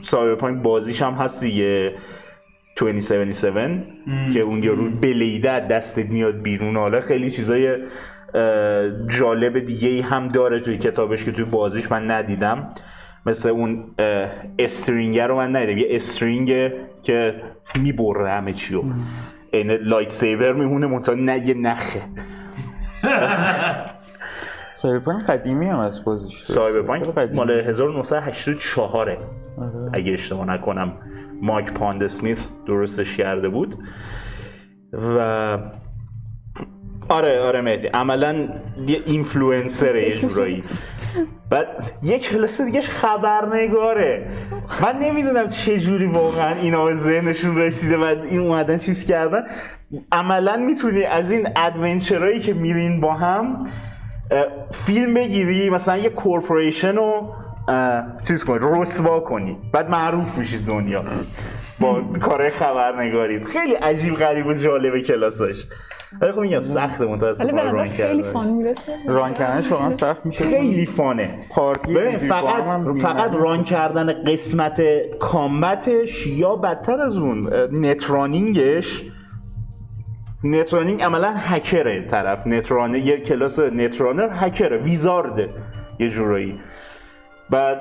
سایبرپانک 0.02 0.62
بازیش 0.62 1.02
هم 1.02 1.12
هست 1.12 1.44
دیگه 1.44 1.92
2077 2.78 4.32
که 4.32 4.40
اون 4.40 4.62
یارو 4.62 4.90
بلیده 4.90 5.68
دستت 5.68 6.10
میاد 6.10 6.42
بیرون. 6.42 6.76
حالا 6.76 7.00
خیلی 7.00 7.30
چیزای 7.30 7.76
جالب 9.08 9.58
دیگه 9.58 9.88
ای 9.88 10.00
هم 10.00 10.28
داره 10.28 10.60
توی 10.60 10.78
کتابش 10.78 11.24
که 11.24 11.32
توی 11.32 11.44
بازیش 11.44 11.90
من 11.92 12.10
ندیدم. 12.10 12.68
مثل 13.26 13.48
اون 13.48 13.84
اه، 13.98 14.30
stringer 14.58 15.28
رو 15.28 15.36
من 15.36 15.56
ندیدم. 15.56 15.78
یه 15.78 15.86
string 15.90 16.72
که 17.02 17.42
می‌بره 17.74 18.32
همه 18.32 18.52
چیو. 18.52 18.82
این 19.50 19.70
lightsaber 19.70 20.52
میمونه 20.52 20.86
منتها 20.86 21.14
نه 21.14 21.38
یه 21.46 21.54
نخه. 21.54 22.02
Cyberpunk 24.72 25.24
قدیمی 25.26 25.68
هم 25.68 25.78
از 25.78 26.04
بازیش 26.04 26.42
Cyberpunk. 26.42 27.34
مال 27.34 27.50
1984 27.50 29.10
آره. 29.10 29.18
اگه 29.92 30.12
اشتباه 30.12 30.46
نکنم 30.46 30.92
مایک 31.42 31.72
پاندسمیت 31.72 32.38
درستش 32.66 33.16
کرده 33.16 33.48
بود. 33.48 33.78
و 34.92 35.58
آره 37.08 37.40
آره 37.40 37.60
مهدی. 37.60 37.86
عملا 37.86 38.48
یه 38.86 39.02
اینفلوئنسره 39.06 40.08
یه 40.08 40.16
جورایی. 40.16 40.64
بعد 41.50 41.66
یه 42.02 42.18
کلاس 42.18 42.60
دیگهش 42.60 42.88
خبرنگاره. 42.88 44.26
من 44.82 44.98
نمی‌دونم 44.98 45.48
چه 45.48 45.78
جوری 45.78 46.06
واقعا 46.06 46.54
اینا 46.54 46.84
به 46.84 46.94
ذهنشون 46.94 47.58
رسیده 47.58 47.96
و 47.96 48.02
این 48.02 48.40
اومدن 48.40 48.78
چیز 48.78 49.06
کردن. 49.06 49.44
عملا 50.12 50.56
می‌تونی 50.56 51.04
از 51.04 51.30
این 51.30 51.48
adventure 51.56 52.19
هایی 52.19 52.40
که 52.40 52.52
میرین 52.52 53.00
با 53.00 53.14
هم 53.14 53.66
فیلم 54.70 55.14
بگیری 55.14 55.70
مثلا 55.70 55.96
یه 55.96 56.10
corporation 56.10 56.96
رو 56.96 57.34
چیز 58.28 58.44
کنی 58.44 58.58
رسوا 58.62 59.20
کنی. 59.20 59.56
بعد 59.72 59.90
معروف 59.90 60.38
میشید 60.38 60.66
دنیا. 60.66 61.04
با 61.80 62.02
کار 62.22 62.50
خبرنگاری. 62.50 63.44
خیلی 63.44 63.74
عجیب 63.74 64.14
غریب 64.14 64.46
و 64.46 64.52
جالبه 64.54 65.02
کلاساش 65.02 65.66
ولی 66.20 66.32
خب 66.32 66.38
میگم 66.38 66.60
ولی 66.74 67.08
متاسفانه 67.08 67.70
ران 67.70 67.88
خیلی 67.88 67.98
کردنش. 67.98 68.32
فان 68.32 68.50
می‌رسه. 68.50 68.92
ران 69.08 69.34
کردنش 69.34 69.72
واقعا 69.72 69.92
سخت 69.92 70.26
میشه 70.26 70.44
خیلی 70.44 70.86
فانه. 70.86 71.38
پارتی 71.50 72.16
فقط 72.16 72.64
فقط. 73.00 73.30
ران 73.32 73.64
کردن 73.64 74.12
قسمت 74.12 74.82
کامبتش 75.20 76.26
یا 76.26 76.56
بدتر 76.56 77.00
از 77.00 77.18
اون؟ 77.18 77.50
نترانینگش. 77.72 79.02
نترانینگ 80.44 81.02
عملا 81.02 81.34
هکره 81.36 82.06
طرف. 82.06 82.46
نترانه 82.46 83.06
یه 83.06 83.20
کلاس 83.20 83.58
نترانر 83.58 84.28
هکره 84.32 84.78
ویزارده 84.78 85.48
یه 85.98 86.08
جورایی. 86.08 86.60
بعد 87.50 87.80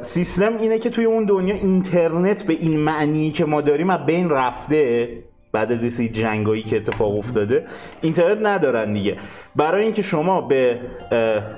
سیستم 0.00 0.56
اینه 0.58 0.78
که 0.78 0.90
توی 0.90 1.04
اون 1.04 1.24
دنیا 1.24 1.54
اینترنت 1.54 2.42
به 2.42 2.52
این 2.52 2.78
معنی 2.78 3.30
که 3.30 3.44
ما 3.44 3.60
داریم 3.60 3.90
از 3.90 4.06
بین 4.06 4.30
رفته. 4.30 5.08
بعد 5.52 5.72
از 5.72 5.92
سری 5.92 6.08
جنگایی 6.08 6.62
که 6.62 6.76
اتفاق 6.76 7.18
افتاده 7.18 7.66
اینترنت 8.00 8.38
ندارن 8.42 8.92
دیگه. 8.92 9.16
برای 9.56 9.84
اینکه 9.84 10.02
شما 10.02 10.40
به 10.40 10.78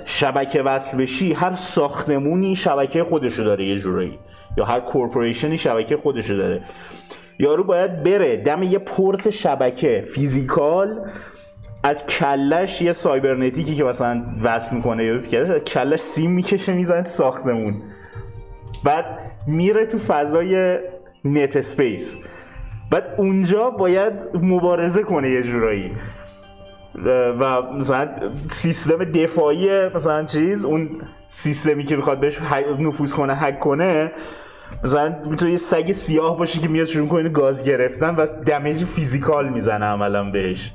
شبکه 0.04 0.62
وصل 0.62 0.96
بشی 0.96 1.32
هر 1.32 1.54
ساختمونی 1.54 2.56
شبکه 2.56 3.04
خودشو 3.04 3.42
داره 3.42 3.64
یه 3.64 3.76
جورایی. 3.76 4.18
یا 4.56 4.64
هر 4.64 4.80
corporation 4.80 5.52
ی 5.52 5.58
شبکه 5.58 5.96
خودشو 5.96 6.34
داره. 6.34 6.62
یارو 7.38 7.64
باید 7.64 8.02
بره 8.02 8.36
دم 8.36 8.62
یه 8.62 8.78
پورت 8.78 9.30
شبکه 9.30 10.04
physical 10.14 11.00
از 11.82 12.06
کلش 12.06 12.82
یه 12.82 12.92
cybernetic 12.92 13.67
ی 13.67 13.74
که 13.74 13.84
مثلا 13.84 14.24
وصل 14.42 14.76
می‌کنه 14.76 15.04
یا 15.04 15.18
کلش 15.18 15.50
از 15.50 15.64
کلش 15.64 16.00
سیم 16.00 16.30
می‌کشه 16.30 16.72
می‌زنه 16.72 17.04
ساختمون. 17.04 17.82
بعد 18.84 19.04
میره 19.46 19.86
تو 19.86 19.98
فضای 19.98 20.78
net 21.24 21.56
space. 21.56 22.18
بعد 22.90 23.14
اونجا 23.16 23.70
باید 23.70 24.12
مبارزه 24.42 25.02
کنه 25.02 25.30
یه 25.30 25.42
جورایی. 25.42 25.92
و 27.40 27.62
مثلا 27.62 28.08
سیستم 28.48 29.04
دفاعی 29.04 29.88
مثلا 29.94 30.24
چیز 30.24 30.64
اون 30.64 30.90
سیستمی 31.28 31.84
که 31.84 31.96
می‌خواد 31.96 32.20
بهش 32.20 32.40
نفوذ 32.78 33.14
کنه 33.14 33.34
هک 33.34 33.58
کنه 33.58 34.12
مثلا 34.84 35.14
می‌تونه 35.30 35.50
یه 35.50 35.56
سگ 35.56 35.92
سیاه 35.92 36.38
باشه 36.38 36.60
که 36.60 36.68
میاد 36.68 36.86
شروع 36.86 37.08
کنه 37.08 37.28
گاز 37.28 37.64
گرفتن 37.64 38.14
و 38.14 38.26
damage 38.26 38.84
physical 38.84 39.48
می‌زنه 39.48 39.84
عملا 39.84 40.30
بهش. 40.30 40.72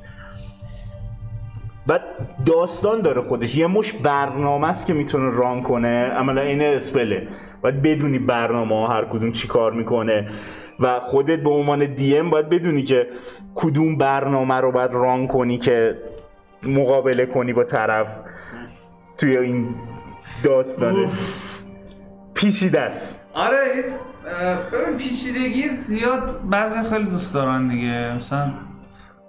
بعد 1.88 2.02
داستان 2.46 3.02
داره 3.02 3.22
خودش. 3.22 3.56
یه 3.56 3.68
مشت 3.68 3.94
برنامه 3.94 4.68
است 4.68 4.88
که 4.88 4.94
می‌تونه 4.94 5.30
run 5.30 5.64
کنه. 5.64 6.06
عملا 6.06 6.42
این 6.42 6.62
spell 6.62 7.17
ه 7.17 7.28
باید 7.62 7.82
بدونی 7.82 8.20
برنامه 8.20 8.76
ها 8.76 8.88
هر 8.88 9.06
کدوم 9.06 9.32
چی 9.32 9.48
کار 9.48 9.72
می‌کنه. 9.74 10.28
و 10.80 11.00
خودت 11.00 11.40
به 11.40 11.50
عنوان 11.50 11.94
دی 11.94 12.18
ام 12.18 12.30
باید 12.30 12.50
بدونی 12.50 12.84
که 12.84 13.08
کدوم 13.56 13.98
برنامه 13.98 14.56
رو 14.56 14.72
باید 14.72 14.92
ران 14.94 15.28
کنی 15.28 15.58
که 15.58 15.98
مقابله 16.64 17.26
کنی 17.26 17.54
با 17.54 17.64
طرف 17.64 18.20
توی 19.18 19.38
این 19.38 19.76
داستانه. 20.44 21.10
پیچیده 22.34 22.80
است. 22.80 23.26
آره 23.34 23.58
ببین 24.74 24.98
پیچیدگی 24.98 25.68
زیاد 25.68 26.40
بعضی 26.50 26.84
خیلی 26.90 27.06
دوست 27.06 27.34
دارن 27.34 27.68
دیگه. 27.68 28.14
مثلا 28.16 28.52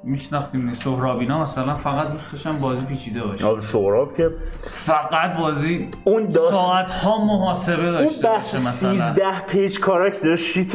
میشناختیم. 0.04 0.72
سهرابینا 0.72 1.42
مثلا 1.42 1.74
فقط 1.76 2.12
دوست 2.12 2.32
داشتن 2.32 2.58
بازی 2.60 2.86
پیچیده 2.86 3.22
باشه. 3.22 3.60
شوراب 3.60 4.16
که 4.16 4.30
فقط 4.62 5.36
بازی 5.36 5.88
اون 6.04 6.24
داست- 6.26 6.54
ساعت 6.54 6.90
ها 6.90 7.24
محاسبه 7.24 7.82
اون 7.82 7.92
داشته 7.92 8.28
بحث 8.28 8.54
باشه 8.54 8.68
مثلا. 8.68 8.92
13 8.94 9.40
page 9.40 9.80
character 9.80 10.36
sheet 10.36 10.72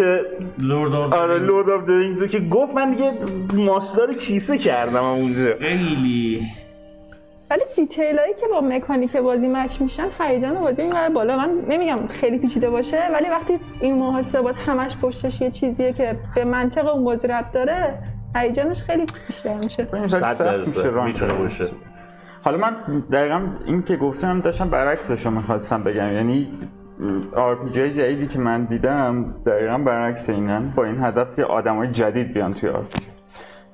Lord 0.60 0.94
of 0.94 1.14
آره 1.14 1.40
Lord 1.40 1.70
of 1.70 1.86
the 1.86 2.00
Rings 2.00 2.24
که 2.24 2.40
گفت 2.40 2.74
من 2.76 2.92
دیگه 2.92 3.14
ماستا 3.54 3.90
رو 3.90 4.14
کیسه 4.14 4.58
کردم 4.58 5.04
اونجا 5.04 5.56
خیلی. 5.60 6.48
ولی 7.52 7.62
detail 7.76 8.20
هایی 8.20 8.34
که 8.34 8.46
با 8.52 8.62
مکانیک 8.62 9.16
بازی 9.18 9.48
match 9.48 9.82
میشن 9.82 10.08
هیجان 10.20 10.60
بازی 10.60 10.84
می‌بره 10.84 11.10
بالا. 11.10 11.38
من 11.38 11.50
نمیگم 11.68 12.08
خیلی 12.08 12.38
پیچیده 12.40 12.70
باشه 12.70 13.04
ولی 13.14 13.30
وقتی 13.30 13.60
این 13.82 13.96
محاسبات 14.00 14.56
همش 14.66 14.98
پشتش 14.98 15.42
یه 15.42 15.52
چیزیه 15.52 15.94
که 15.94 16.18
به 16.36 16.46
منطق 16.46 16.88
اون 16.94 17.04
بازی 17.04 17.28
ربط 17.28 17.52
داره 17.52 17.94
هیجانش 18.36 18.82
خیلی 18.82 19.06
بیشتر 19.28 19.58
میشه. 19.58 19.88
می‌تونه. 21.06 21.34
باشه. 21.34 21.70
حالا 22.44 22.58
من 22.58 22.76
دقیقا 23.12 23.42
این 23.66 23.82
که 23.82 23.96
گفتم 23.96 24.42
داشتم 24.42 24.70
برعکسش 24.70 25.26
رو 25.26 25.32
می‌خواستم 25.32 25.84
بگم. 25.84 26.12
یعنی 26.14 26.48
RPG 27.34 27.78
جدیدی 27.78 28.28
که 28.28 28.40
من 28.40 28.64
دیدم 28.64 29.36
دقیقا 29.46 29.78
برعکس 29.78 30.30
اینن. 30.30 30.74
با 30.76 30.84
این 30.84 31.04
هدف 31.04 31.36
که 31.36 31.44
آدمای 31.44 31.88
جدید 31.88 32.34
بیان 32.34 32.54
توی 32.54 32.70
RPG 32.70 33.02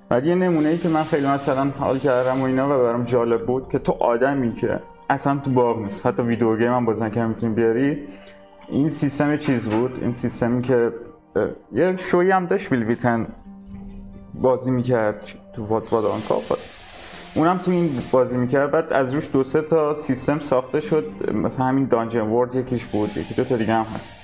بعد 0.10 0.26
یه 0.26 0.36
نمونه 0.36 0.70
ای 0.70 0.78
که 0.78 0.90
من 0.90 1.04
خیلی 1.04 1.28
مثلا 1.28 1.70
حال 1.80 1.98
کردم 1.98 2.42
و 2.42 2.44
اینا 2.44 2.66
و 2.66 2.84
برام 2.84 3.04
جالب 3.04 3.46
بود 3.46 3.70
که 3.70 3.80
تو 3.80 3.92
آدمی 3.92 4.54
که 4.54 4.80
اصلا 5.10 5.38
تو 5.38 5.52
باغ 5.52 5.80
نیست. 5.80 6.06
حتی 6.06 6.24
ویدیو 6.24 6.58
گیم 6.58 6.74
هم 6.74 6.86
بازن 6.86 7.10
که 7.10 7.26
می‌تونی 7.26 7.54
بیاری. 7.54 8.08
این 8.70 8.90
سیستم 8.90 9.38
چیز 9.38 9.70
بود؟ 9.70 10.00
این 10.02 10.12
سیستمی 10.12 10.62
که 10.62 10.92
یه 11.72 11.98
شوی 11.98 12.32
هم 12.32 12.46
داشت 12.46 12.72
ویل 12.72 12.84
ویتن 12.84 13.28
بازی 14.34 14.72
می‌کرد 14.72 15.34
تو 15.54 15.66
وات 15.66 15.94
وات 15.94 16.06
آن 16.06 16.22
کاپ. 16.30 16.58
اونم 17.36 17.58
تو 17.58 17.72
این 17.72 17.90
بازی 18.12 18.38
می‌کرد. 18.38 18.72
بعد 18.72 18.94
از 18.94 19.16
روش 19.16 19.30
دو 19.34 19.44
سه 19.44 19.62
تا 19.62 19.94
سیستم 19.94 20.40
ساخته 20.40 20.80
شد. 20.80 21.06
مثلا 21.34 21.66
همین 21.66 21.86
Dungeon 21.86 22.22
World 22.22 22.56
یکیش 22.56 22.86
بود 22.86 23.18
یکی 23.18 23.34
دو 23.34 23.44
تا 23.44 23.58
دیگه 23.58 23.74
هم 23.74 23.86
هست. 23.96 24.16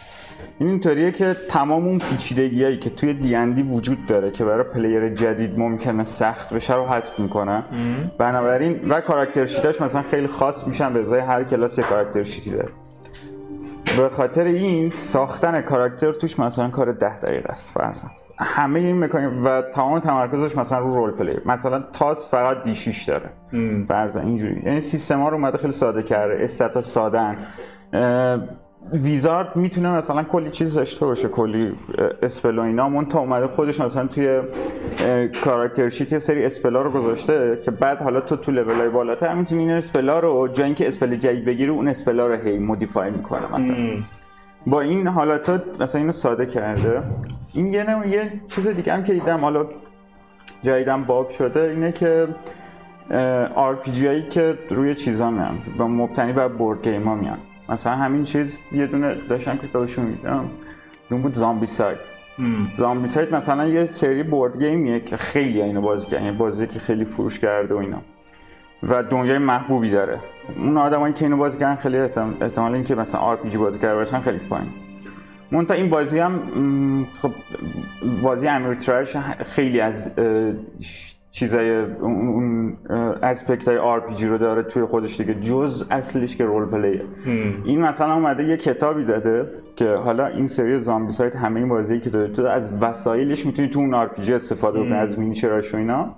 این 0.59 0.69
اینطوریه 0.69 1.11
که 1.11 1.37
تمام 1.49 1.85
اون 1.85 1.99
پیچیدگیایی 1.99 2.79
که 2.79 2.89
توی 2.89 3.13
دیندی 3.13 3.63
وجود 3.63 4.05
داره 4.05 4.31
که 4.31 4.45
برای 4.45 4.63
player 4.63 5.09
جدید 5.09 5.59
ممکنه 5.59 6.03
سخت 6.03 6.53
بشه 6.53 6.75
رو 6.75 6.85
حذف 6.85 7.19
می‌کنن 7.19 7.63
بنابراین 8.17 8.89
و 8.89 9.01
character 9.01 9.45
sheet 9.45 9.71
اش 9.71 9.81
مثلا 9.81 10.01
خیلی 10.01 10.27
خاص 10.27 10.67
میشن 10.67 10.93
به 10.93 10.99
ازای 10.99 11.19
هر 11.19 11.43
کلاس 11.43 11.77
یه 11.77 11.83
character 11.83 12.23
sheet 12.23 12.46
ی 12.46 12.51
داره. 12.51 12.69
به 13.97 14.09
خاطر 14.09 14.43
این 14.43 14.91
ساختن 14.91 15.61
کاراکتر 15.61 16.11
توش 16.11 16.39
مثلا 16.39 16.69
کار 16.69 16.91
ده 16.91 17.19
دقیقه 17.19 17.49
است 17.49 17.73
فرضاً. 17.73 18.07
همه 18.39 18.79
این 18.79 19.03
مکانیک 19.03 19.45
و 19.45 19.61
تمام 19.61 19.99
تمرکزش 19.99 20.57
مثلا 20.57 20.79
رو 20.79 20.95
role 20.95 21.11
play 21.11 21.37
مثلا 21.45 21.83
تاس 21.93 22.31
فقط 22.31 22.63
D6 22.63 23.03
داره. 23.03 23.29
فرضاً 23.87 24.21
اینجوری. 24.21 24.61
یعنی 24.65 24.79
سیستم 24.79 25.21
ها 25.21 25.29
رو 25.29 25.35
اومده 25.35 25.57
خیلی 25.57 25.71
ساده 25.71 26.03
کرده. 26.03 26.43
stat 26.43 26.81
ا 26.81 26.92
ساده‌ن 26.92 27.37
wizard 28.93 29.55
می‌تونه 29.55 29.91
مثلا 29.91 30.23
کلی 30.23 30.49
چیز 30.49 30.75
داشته 30.75 31.05
باشه. 31.05 31.27
کلی 31.27 31.75
اه، 31.97 32.09
spell 32.21 32.59
و 32.59 32.61
اینا. 32.61 32.89
منتها 32.89 33.19
اومده 33.19 33.47
خودش 33.47 33.81
مثلا 33.81 34.07
توی 34.07 34.41
character 35.43 35.89
sheet 35.89 36.11
یه 36.13 36.19
سری 36.19 36.45
spell 36.45 36.75
ا 36.75 36.81
رو 36.81 36.91
گذاشته 36.91 37.59
که 37.65 37.71
بعد 37.71 38.01
حالا 38.01 38.21
تو 38.21 38.35
تو 38.35 38.51
لول 38.51 38.75
های 38.75 38.89
بالاتر 38.89 39.33
می‌تونی 39.33 39.61
این 39.61 39.71
spell 39.71 40.11
ا 40.11 40.19
رو 40.19 40.47
جای 40.47 40.65
اینکه 40.65 40.87
spell 40.87 41.15
جدید 41.15 41.45
بگیری 41.45 41.69
اون 41.69 41.87
spell 41.87 42.20
ا 42.20 42.27
رو 42.27 42.35
هی 42.35 42.57
modify 42.57 43.11
می‌کنه 43.11 43.55
مثلا. 43.55 43.75
ام. 43.75 44.03
با 44.65 44.81
این 44.81 45.07
حالات 45.07 45.63
مثلا 45.81 46.01
اینو 46.01 46.11
ساده 46.11 46.45
کرده. 46.45 47.03
این 47.53 47.67
یه 47.67 47.83
نوع 47.83 48.07
یه 48.07 48.41
چیز 48.47 48.67
دیگه 48.67 48.93
هم 48.93 49.03
که 49.03 49.13
دیدم 49.13 49.39
حالا 49.39 49.65
جدیدم 50.63 51.03
باب 51.03 51.29
شده 51.29 51.61
اینه 51.61 51.91
که 51.91 52.27
جی 53.91 54.07
هایی 54.07 54.29
که 54.29 54.57
روی 54.69 54.95
چیزا 54.95 55.29
میان 55.31 55.59
با 55.77 55.87
مبتنی 55.87 56.33
بر 56.33 56.47
بورد 56.47 56.87
گیم 56.87 57.03
ها 57.03 57.15
میان. 57.15 57.37
مثلا 57.69 57.95
همین 57.95 58.23
چیز 58.23 58.59
یه 58.71 58.87
دونه 58.87 59.15
داشتم 59.29 59.57
که 59.57 59.67
کتابشو 59.67 60.01
میدم 60.01 60.49
اون 61.11 61.21
بود 61.21 61.33
زامبی 61.33 61.65
سایت. 61.65 61.99
ام. 62.39 62.69
زامبی 62.73 63.07
سایت 63.07 63.33
مثلا 63.33 63.67
یه 63.67 63.85
سری 63.85 64.23
بورد 64.23 64.63
گیمیه 64.63 64.99
که 64.99 65.17
خیلی 65.17 65.61
اینو 65.61 65.81
بازی 65.81 66.07
کردن 66.07 66.25
یعنی 66.25 66.37
بازی 66.37 66.67
که 66.67 66.79
خیلی 66.79 67.05
فروش 67.05 67.39
کرده 67.39 67.73
و 67.73 67.77
اینا. 67.77 68.01
و 68.83 69.03
دنیای 69.03 69.37
محبوبی 69.37 69.89
داره. 69.91 70.19
اون 70.57 70.77
آدمایی 70.77 71.13
که 71.13 71.25
اینو 71.25 71.37
بازی 71.37 71.59
کردن 71.59 71.75
خیلی 71.75 71.97
احتمال, 71.97 72.73
اینکه 72.73 72.95
مثلا 72.95 73.21
RPG 73.21 73.57
بازی 73.57 73.79
کرده 73.79 73.95
باشن 73.95 74.19
خیلی 74.19 74.37
پایین. 74.49 74.67
منتها 75.51 75.77
این 75.77 75.89
بازی 75.89 76.19
هم 76.19 76.39
خب 77.19 77.31
بازی 78.23 78.47
Ameritrash 78.47 79.17
خیلی 79.45 79.79
از 79.79 80.11
چیزای 81.31 81.83
اون- 81.85 82.77
aspect 83.23 83.67
های 83.67 83.77
RPG 83.77 84.27
رو 84.27 84.37
داره 84.37 84.63
توی 84.63 84.85
خودش 84.85 85.17
دیگه 85.21 85.33
جز 85.33 85.85
اصلش 85.91 86.35
که 86.35 86.45
role 86.45 86.65
play 86.65 86.89
ه. 86.89 87.01
این 87.65 87.81
مثلا 87.81 88.13
اومده 88.13 88.43
یه 88.43 88.57
کتابی 88.57 89.05
داده 89.05 89.45
که 89.75 89.89
حالا 89.89 90.27
این 90.27 90.47
سری 90.47 90.77
Zombicide 90.79 91.35
همه 91.35 91.59
این 91.59 91.69
بازی 91.69 91.99
که 91.99 92.09
داره 92.09 92.27
تو 92.27 92.45
از 92.45 92.73
وسایلش 92.81 93.45
می‌تونی 93.45 93.69
تو 93.69 93.79
اون 93.79 93.93
RPG 93.93 94.33
استفاده 94.33 94.79
کنی 94.79 94.93
از 94.93 95.19
miniature 95.19 95.63
اش 95.63 95.73
و 95.73 95.77
اینا. 95.77 96.15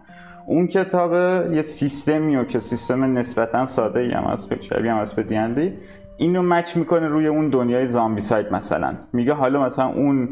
اون 0.47 0.67
کتاب 0.67 1.13
یه 1.53 1.61
سیستمی 1.61 2.35
و 2.35 2.43
که 2.43 2.59
سیستم 2.59 3.17
نسبتا 3.17 3.65
ساده 3.65 3.99
ای 3.99 4.11
هم 4.11 4.23
هست 4.23 4.49
که 4.49 4.61
شبیه 4.61 4.93
هم 4.93 4.97
هست 4.97 5.15
به 5.15 5.23
دیندی 5.23 5.73
اینو 6.17 6.41
match 6.41 6.77
می‌کنه 6.77 7.07
روی 7.07 7.27
اون 7.27 7.49
دنیای 7.49 7.85
Zombicide 7.85 8.51
مثلا 8.51 8.93
میگه 9.13 9.33
حالا 9.33 9.65
مثلا 9.65 9.85
اون 9.87 10.29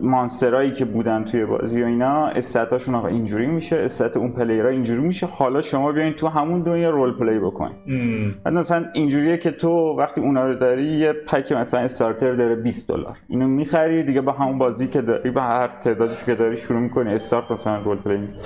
monster 0.00 0.56
ایی 0.56 0.72
که 0.72 0.84
بودن 0.84 1.24
توی 1.24 1.44
بازی 1.44 1.82
و 1.82 1.86
اینا 1.86 2.26
stat 2.26 2.60
اشون 2.60 2.94
آقا 2.94 3.08
اینجوری 3.08 3.46
میشه 3.46 3.76
stat 3.76 4.16
اون 4.16 4.32
player 4.32 4.63
ها 4.63 4.68
اینجوری 4.68 5.00
میشه 5.00 5.26
حالا 5.26 5.60
شما 5.60 5.92
بیاین 5.92 6.12
تو 6.12 6.28
همون 6.28 6.62
دنیا 6.62 6.90
role 6.90 7.12
play 7.12 7.38
بکن 7.38 7.70
ام. 7.88 8.34
بعد 8.44 8.54
مثلا 8.54 8.84
اینجوریه 8.92 9.36
که 9.36 9.50
تو 9.50 9.96
وقتی 9.98 10.20
اونا 10.20 10.46
رو 10.46 10.54
داری 10.54 10.84
یه 10.84 11.12
pack 11.12 11.52
مثلا 11.52 11.80
starter 11.80 12.34
داره 12.34 12.54
20 12.54 12.88
دلار 12.88 13.16
اینو 13.28 13.48
می‌خری 13.48 14.02
دیگه 14.02 14.20
با 14.20 14.32
همون 14.32 14.58
بازی 14.58 14.86
که 14.86 15.00
داری 15.00 15.30
با 15.30 15.40
هر 15.40 15.66
تعدادش 15.66 16.24
که 16.24 16.34
داری 16.34 16.56
شروع 16.56 16.80
می‌کنی 16.80 17.14
استارت 17.14 17.50
مثلا 17.50 17.82
role 17.82 17.96
play 17.96 18.16
می‌کنی. 18.16 18.36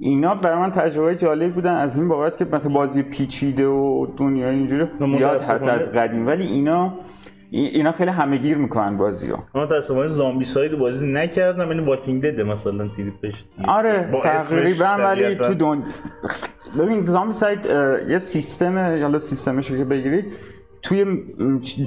اینا 0.00 0.34
برای 0.34 0.58
من 0.58 0.70
تجربه 0.70 1.16
جالب 1.16 1.54
بودن. 1.54 1.72
از 1.74 1.96
این 1.96 2.08
بابت 2.08 2.36
که 2.36 2.44
مثلا 2.52 2.72
بازی 2.72 3.02
پیچیده 3.02 3.66
و 3.66 4.06
دنیا 4.16 4.50
اینجوری 4.50 4.86
زیاد 5.00 5.40
هست 5.42 5.68
از 5.68 5.92
قدیم. 5.92 6.26
ولی 6.26 6.46
اینا 6.46 6.94
ای- 7.50 7.66
اینا 7.66 7.92
خیلی 7.92 8.10
همهگیر 8.10 8.56
می‌کنن 8.56 8.96
بازی 8.96 9.28
رو 9.28 9.36
من 9.54 9.62
متاسفانه 9.62 10.08
Zombicide 10.08 10.78
بازی 10.78 11.06
نکردم 11.06 11.68
یعنی 11.72 11.86
Walking 11.86 12.22
Dead 12.22 12.38
ه 12.38 12.42
مثلا 12.44 12.86
دیدیدش 12.96 13.44
آره 13.68 14.10
تقریبا 14.22 14.84
ولی. 14.84 15.34
تو 15.34 15.54
دون 15.54 15.82
ببین 16.78 17.04
Zombicide 17.04 17.70
اه، 17.70 18.10
یه 18.10 18.18
سیستم 18.18 18.78
حالا 18.78 19.18
سیستمش 19.18 19.70
رو 19.70 19.76
که 19.76 19.84
بگیری 19.84 20.24
توی 20.82 21.04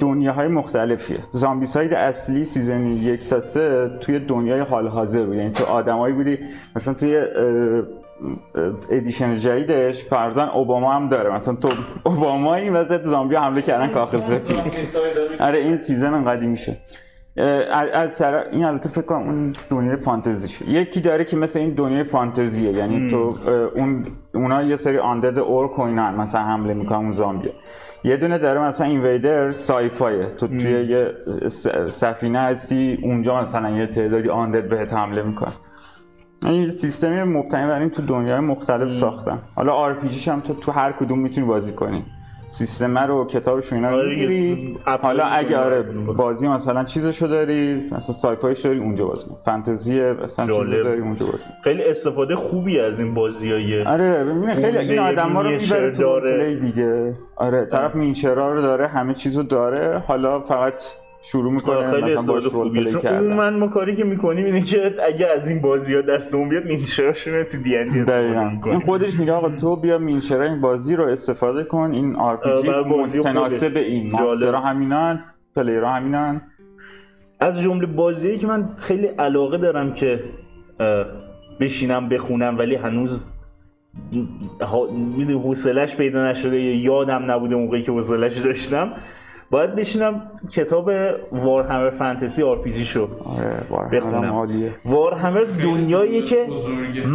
دنیاهای 0.00 0.48
مختلفیه. 0.48 1.18
Zombicide 1.30 1.94
اصلی 1.94 2.44
season 2.44 2.86
یک 2.86 3.26
تا 3.26 3.40
سه 3.40 3.90
توی 4.00 4.18
دنیای 4.18 4.60
حال 4.60 4.88
حاضر 4.88 5.24
بود. 5.24 5.34
یعنی 5.34 5.50
تو 5.50 5.64
آدمایی 5.64 6.14
بودی 6.14 6.38
مثلا 6.76 6.94
توی 6.94 7.16
ادیشن 8.90 9.36
جدیدش 9.36 10.04
فرزن 10.04 10.48
اوباما 10.48 10.92
هم 10.92 11.08
داره. 11.08 11.34
مثلا 11.34 11.54
تو 11.54 11.68
اوباما 12.04 12.54
این 12.54 12.76
وسط 12.76 13.04
زامبی 13.04 13.36
حمله 13.36 13.62
کردن 13.62 13.88
کاخ 13.88 14.16
سفید 14.16 14.56
آره 15.40 15.58
این 15.58 15.76
سیزن 15.76 16.24
قدیم 16.24 16.50
میشه 16.50 16.76
از 17.92 18.14
سر 18.14 18.34
این 18.34 18.64
البته 18.64 18.88
فکر 18.88 19.02
کنم 19.02 19.22
اون 19.22 19.52
دنیای 19.70 19.96
فانتزیشه 19.96 20.70
یکی 20.70 21.00
داره 21.00 21.24
که 21.24 21.36
مثل 21.36 21.58
این 21.58 21.74
دنیای 21.74 22.04
فانتزیه. 22.04 22.72
یعنی 22.72 23.10
تو 23.10 23.34
اون 23.74 24.06
اونا 24.34 24.62
یه 24.62 24.76
سری 24.76 24.98
آندد 24.98 25.38
اورک 25.38 25.78
و 25.78 25.82
اینا 25.82 26.10
مثلا 26.10 26.40
حمله 26.40 26.74
می‌کنن 26.74 26.98
اون 26.98 27.12
زامبیه 27.12 27.52
یه 28.04 28.16
دونه 28.16 28.38
داره 28.38 28.60
مثلا 28.60 28.86
اینویدر 28.86 29.50
سایفایه 29.50 30.26
تو 30.26 30.46
توی 30.46 30.84
یه 30.84 31.10
سفینه 31.88 32.40
هستی 32.40 32.98
اونجا 33.02 33.42
مثلا 33.42 33.70
یه 33.70 33.86
تعدادی 33.86 34.28
undead 34.28 34.68
بهت 34.68 34.92
حمله 34.92 35.22
می‌کنن. 35.22 35.52
این 36.44 36.70
سیستمی 36.70 37.22
مبتنی 37.22 37.66
بر 37.66 37.80
این 37.80 37.90
تو 37.90 38.02
دنیای 38.02 38.40
مختلف 38.40 38.90
ساختن 38.92 39.38
حالا 39.54 39.72
RP 39.72 40.30
هم 40.30 40.40
تو 40.40 40.54
تو 40.54 40.72
هر 40.72 40.92
کدوم 40.92 41.18
می‌تونی 41.18 41.46
بازی 41.46 41.72
کنی. 41.72 42.04
سیستم 42.46 42.98
رو 42.98 43.24
کتابش 43.24 43.72
اینا 43.72 43.90
رو 43.90 43.96
آره، 43.96 44.08
می‌گیری. 44.08 44.76
یه 44.86 44.92
حالا 45.02 45.24
اگه 45.24 45.58
آره. 45.58 45.82
بازی 46.16 46.48
مثلا 46.48 46.84
چیزشو 46.84 47.26
داری 47.26 47.74
مثلا 47.92 48.14
sci-fi 48.14 48.49
ش 48.49 48.60
داری 48.60 48.78
اونجا 48.78 49.06
بازی 49.06 49.26
کن. 49.26 49.36
فانتزی 49.44 50.00
مثلا 50.00 50.46
جالب. 50.46 50.82
داری 50.82 51.00
اونجا 51.00 51.26
بازی 51.26 51.44
کن. 51.44 51.54
خیلی 51.64 51.84
استفاده 51.84 52.36
خوبی 52.36 52.80
از 52.80 53.00
این 53.00 53.14
بازی 53.14 53.82
آره 53.86 54.24
ببین 54.24 54.54
خیلی 54.54 54.78
این 54.78 54.98
آدما 54.98 55.42
رو 55.42 55.50
می‌بره 55.50 55.90
تو 55.90 56.02
داره. 56.02 56.38
play 56.38 56.56
دیگه. 56.70 57.14
آره 57.36 57.64
طرف 57.64 57.94
miniature 57.94 58.46
ا 58.46 58.52
رو 58.54 58.62
داره 58.62 58.86
همه 58.88 59.14
چیزو 59.14 59.42
داره. 59.42 60.02
حالا 60.06 60.40
فقط 60.40 60.82
شروع 61.26 61.52
می‌کنه 61.52 61.90
خیلی 61.90 62.02
مثلا 62.02 62.22
باش 62.22 62.44
role 62.44 62.72
play 62.72 62.94
کردن. 62.94 63.16
عموما 63.16 63.50
ما 63.50 63.68
کاری 63.68 63.96
که 63.96 64.04
می‌کنیم 64.04 64.44
اینه 64.44 64.62
که 64.62 64.94
اگه 65.06 65.26
از 65.26 65.48
این 65.48 65.60
بازی 65.60 65.94
ها 65.94 66.00
دستمون 66.00 66.48
بیاد 66.48 66.66
miniature 66.66 67.13
اشون 67.13 67.34
رو 67.34 67.44
تو 67.44 67.58
D&D 67.58 68.80
خودش 68.80 69.18
میگه 69.18 69.32
آقا 69.32 69.48
تو 69.48 69.76
بیا 69.76 69.98
miniature 69.98 70.39
ا 70.39 70.44
این 70.44 70.60
بازی 70.60 70.96
رو 70.96 71.04
استفاده 71.04 71.64
کن. 71.64 71.90
این 71.92 72.16
RPG 72.16 72.68
بازی 72.68 73.18
متناسب. 73.18 73.76
این 73.76 74.08
جالب. 74.08 74.22
monster 74.22 74.55
ا 74.55 74.60
همینان 74.60 75.24
player 75.56 75.87
ها 75.87 75.92
همینان. 75.92 76.42
از 77.40 77.62
جمله 77.62 77.86
بازیایی 77.86 78.38
که 78.38 78.46
من 78.46 78.68
خیلی 78.76 79.06
علاقه 79.06 79.58
دارم 79.58 79.94
که 79.94 80.24
بشینم 81.60 82.08
بخونم 82.08 82.58
ولی 82.58 82.74
هنوز 82.74 83.30
می‌دونی 84.92 85.32
حوصلش 85.32 85.96
پیدا 85.96 86.30
نشده 86.30 86.60
یا 86.60 86.74
یادم 86.82 87.30
نبوده 87.30 87.56
موقعی 87.56 87.82
که 87.82 87.92
حوصلش 87.92 88.36
داشتم. 88.36 88.92
باید 89.50 89.74
بشینم 89.74 90.22
کتاب 90.52 90.90
Warhammer 91.32 91.90
Fantasy 91.90 92.42
RPG 92.42 92.84
شو 92.84 93.08
آره. 93.70 94.00
عالیه 94.00 94.70
Warhammer 94.84 95.44
دنیاییه 95.62 96.22
که. 96.22 96.46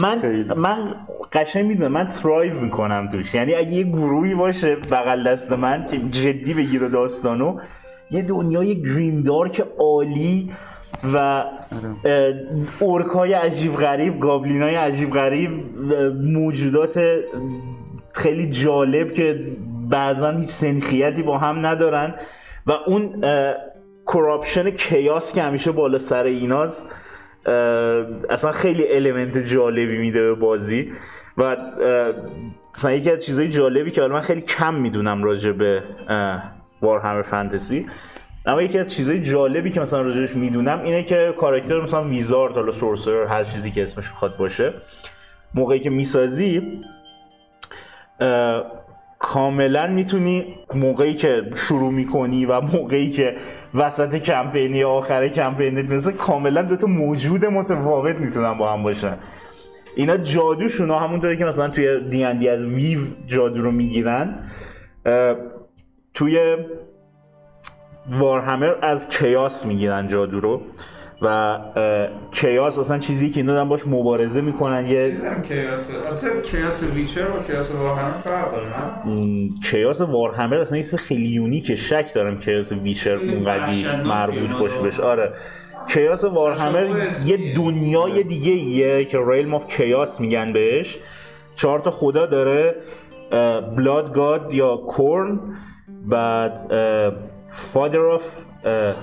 من 0.01 0.17
خیلی. 0.19 0.43
من 0.43 0.95
قشنگ 1.31 1.65
می‌دونم 1.65 1.91
من 1.91 2.07
thrive 2.07 2.59
می‌کنم 2.59 3.09
توش 3.11 3.35
یعنی 3.35 3.53
اگه 3.53 3.71
یه 3.71 3.83
گروهی 3.83 4.35
باشه 4.35 4.75
بغل 4.75 5.31
دست 5.31 5.51
من 5.51 5.87
که 5.87 5.97
جدی 5.97 6.53
بگیره 6.53 6.89
داستانو 6.89 7.59
یه 8.11 8.21
دنیای 8.21 8.81
grimdark 8.81 9.63
عالی 9.79 10.51
و 11.13 11.17
اه، 11.17 11.45
orc 12.79 13.20
ای 13.20 13.33
عجیب 13.33 13.75
غریب 13.75 14.19
goblin 14.19 14.61
های 14.61 14.75
عجیب 14.75 15.11
غریب 15.11 15.51
موجودات 16.23 16.99
خیلی 18.13 18.49
جالب 18.49 19.13
که 19.13 19.45
بعضا 19.89 20.31
هیچ 20.31 20.49
سنخیتی 20.49 21.23
با 21.23 21.37
هم 21.37 21.65
ندارن 21.65 22.15
و 22.67 22.71
اون 22.71 23.23
کراپشن 24.07 24.71
کیاس 24.71 25.33
که 25.33 25.41
همیشه 25.43 25.71
بالا 25.71 25.97
سر 25.97 26.23
ایناست 26.23 26.95
اه، 27.45 27.53
اصلا 28.29 28.51
خیلی 28.51 28.93
المنت 28.93 29.37
جالبی 29.37 29.97
میده 29.97 30.21
به 30.21 30.33
بازی 30.33 30.91
و 31.37 31.57
مثلا 32.75 32.91
یکی 32.91 33.11
از 33.11 33.23
چیزهای 33.23 33.49
جالبی 33.49 33.91
که 33.91 34.01
حالا 34.01 34.13
من 34.13 34.21
خیلی 34.21 34.41
کم 34.41 34.75
می‌دونم 34.75 35.23
راجع 35.23 35.51
به 35.51 35.83
وارهمر 36.81 37.21
فانتزی 37.21 37.87
اما 38.45 38.61
یکی 38.61 38.79
از 38.79 38.93
چیزهای 38.93 39.21
جالبی 39.21 39.71
که 39.71 39.81
مثلا 39.81 40.01
راجعش 40.01 40.35
می‌دونم 40.35 40.81
اینه 40.81 41.03
که 41.03 41.33
کاراکتر 41.37 41.81
مثلا 41.81 42.03
ویزارد 42.03 42.53
حالا 42.53 42.71
سورسر 42.71 43.23
هر 43.23 43.43
چیزی 43.43 43.71
که 43.71 43.83
اسمش 43.83 44.09
بخواد 44.09 44.37
باشه 44.39 44.73
موقعی 45.55 45.79
که 45.79 45.89
می‌سازی 45.89 46.81
کاملا 49.19 49.87
می‌تونی 49.87 50.55
موقعی 50.75 51.13
که 51.13 51.43
شروع 51.55 51.91
می‌کنی 51.91 52.45
و 52.45 52.61
موقعی 52.61 53.09
که 53.09 53.35
وسط 53.73 54.15
کمپینی 54.15 54.77
یا 54.77 54.89
آخر 54.89 55.27
کمپینی 55.27 55.81
مثل 55.81 56.11
کاملا 56.11 56.61
دوتا 56.61 56.87
موجود 56.87 57.45
متفاوت 57.45 58.15
می‌تونن 58.15 58.57
با 58.57 58.73
هم 58.73 58.83
باشن. 58.83 59.17
اینا 59.95 60.17
جادوشون 60.17 60.91
همونطوری 60.91 61.37
که 61.37 61.45
مثلا 61.45 61.69
توی 61.69 62.09
دیندی 62.09 62.49
از 62.49 62.65
ویو 62.65 62.99
جادو 63.27 63.61
رو 63.61 63.71
می‌گیرن 63.71 64.35
توی 66.13 66.57
وارهمر 68.09 68.75
از 68.81 69.09
کیاس 69.09 69.65
می‌گیرن 69.65 70.07
جادو 70.07 70.39
رو. 70.39 70.61
و 71.21 71.57
chaos 72.31 72.79
اصلا 72.79 72.97
چیزی 72.99 73.29
که 73.29 73.39
اینا 73.39 73.53
دارن 73.53 73.69
باش 73.69 73.87
مبارزه 73.87 74.41
می‌کنن 74.41 74.85
یه 74.85 75.17
chaos 75.47 75.91
البته 76.07 76.41
chaos 76.41 76.83
Witcher 76.83 77.25
و 77.31 77.43
chaos 77.47 77.71
Warhammer 77.71 78.11
فرق 78.11 78.55
داره 78.55 78.73
chaos 79.71 80.01
Warhammer 80.01 80.57
اصلا 80.57 80.77
یه 80.77 80.83
خیلی 80.83 81.27
unique 81.27 81.68
ه 81.68 81.75
شک 81.75 82.13
دارم 82.13 82.39
chaos 82.39 82.71
Witcher 82.71 83.15
اونقدی 83.15 83.85
مربوط 84.05 84.51
باشه. 84.59 84.81
بهش. 84.81 84.99
آره. 84.99 85.33
chaos 85.89 86.23
Warhammer 86.23 87.07
یه 87.25 87.53
دنیای 87.55 88.23
دیگه 88.23 88.51
ایه 88.51 89.05
که 89.05 89.17
Realm 89.27 89.53
of 89.53 89.67
Chaos 89.67 90.21
میگن 90.21 90.53
بهش. 90.53 90.97
چهار 91.55 91.79
تا 91.79 91.91
خدا 91.91 92.25
داره 92.25 92.75
Blood 93.77 94.13
God 94.13 94.53
یا 94.53 94.77
Khorne 94.77 95.39
بعد 96.05 96.71
Father 97.51 97.99
of 97.99 98.23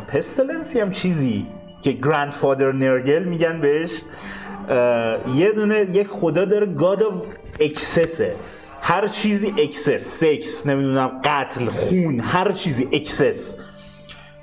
Pestilence 0.09 0.77
هم 0.77 0.91
چیزی. 0.91 1.47
که 1.87 1.93
Grandfather 1.93 2.73
Nurgle 2.73 3.23
میگن 3.23 3.61
بهش 3.61 3.91
یه 5.35 5.53
دونه 5.53 5.87
یک 5.93 6.07
خدا 6.07 6.45
داره 6.45 6.67
God 6.67 7.03
of 7.03 7.15
Excess 7.61 8.24
ه 8.24 8.35
هر 8.81 9.07
چیزی 9.07 9.55
excess 9.59 10.21
سکس 10.21 10.67
نمی‌دونم 10.67 11.21
قتل 11.25 11.65
خون 11.65 12.21
هر 12.21 12.53
چیزی 12.53 12.89
excess 12.93 13.57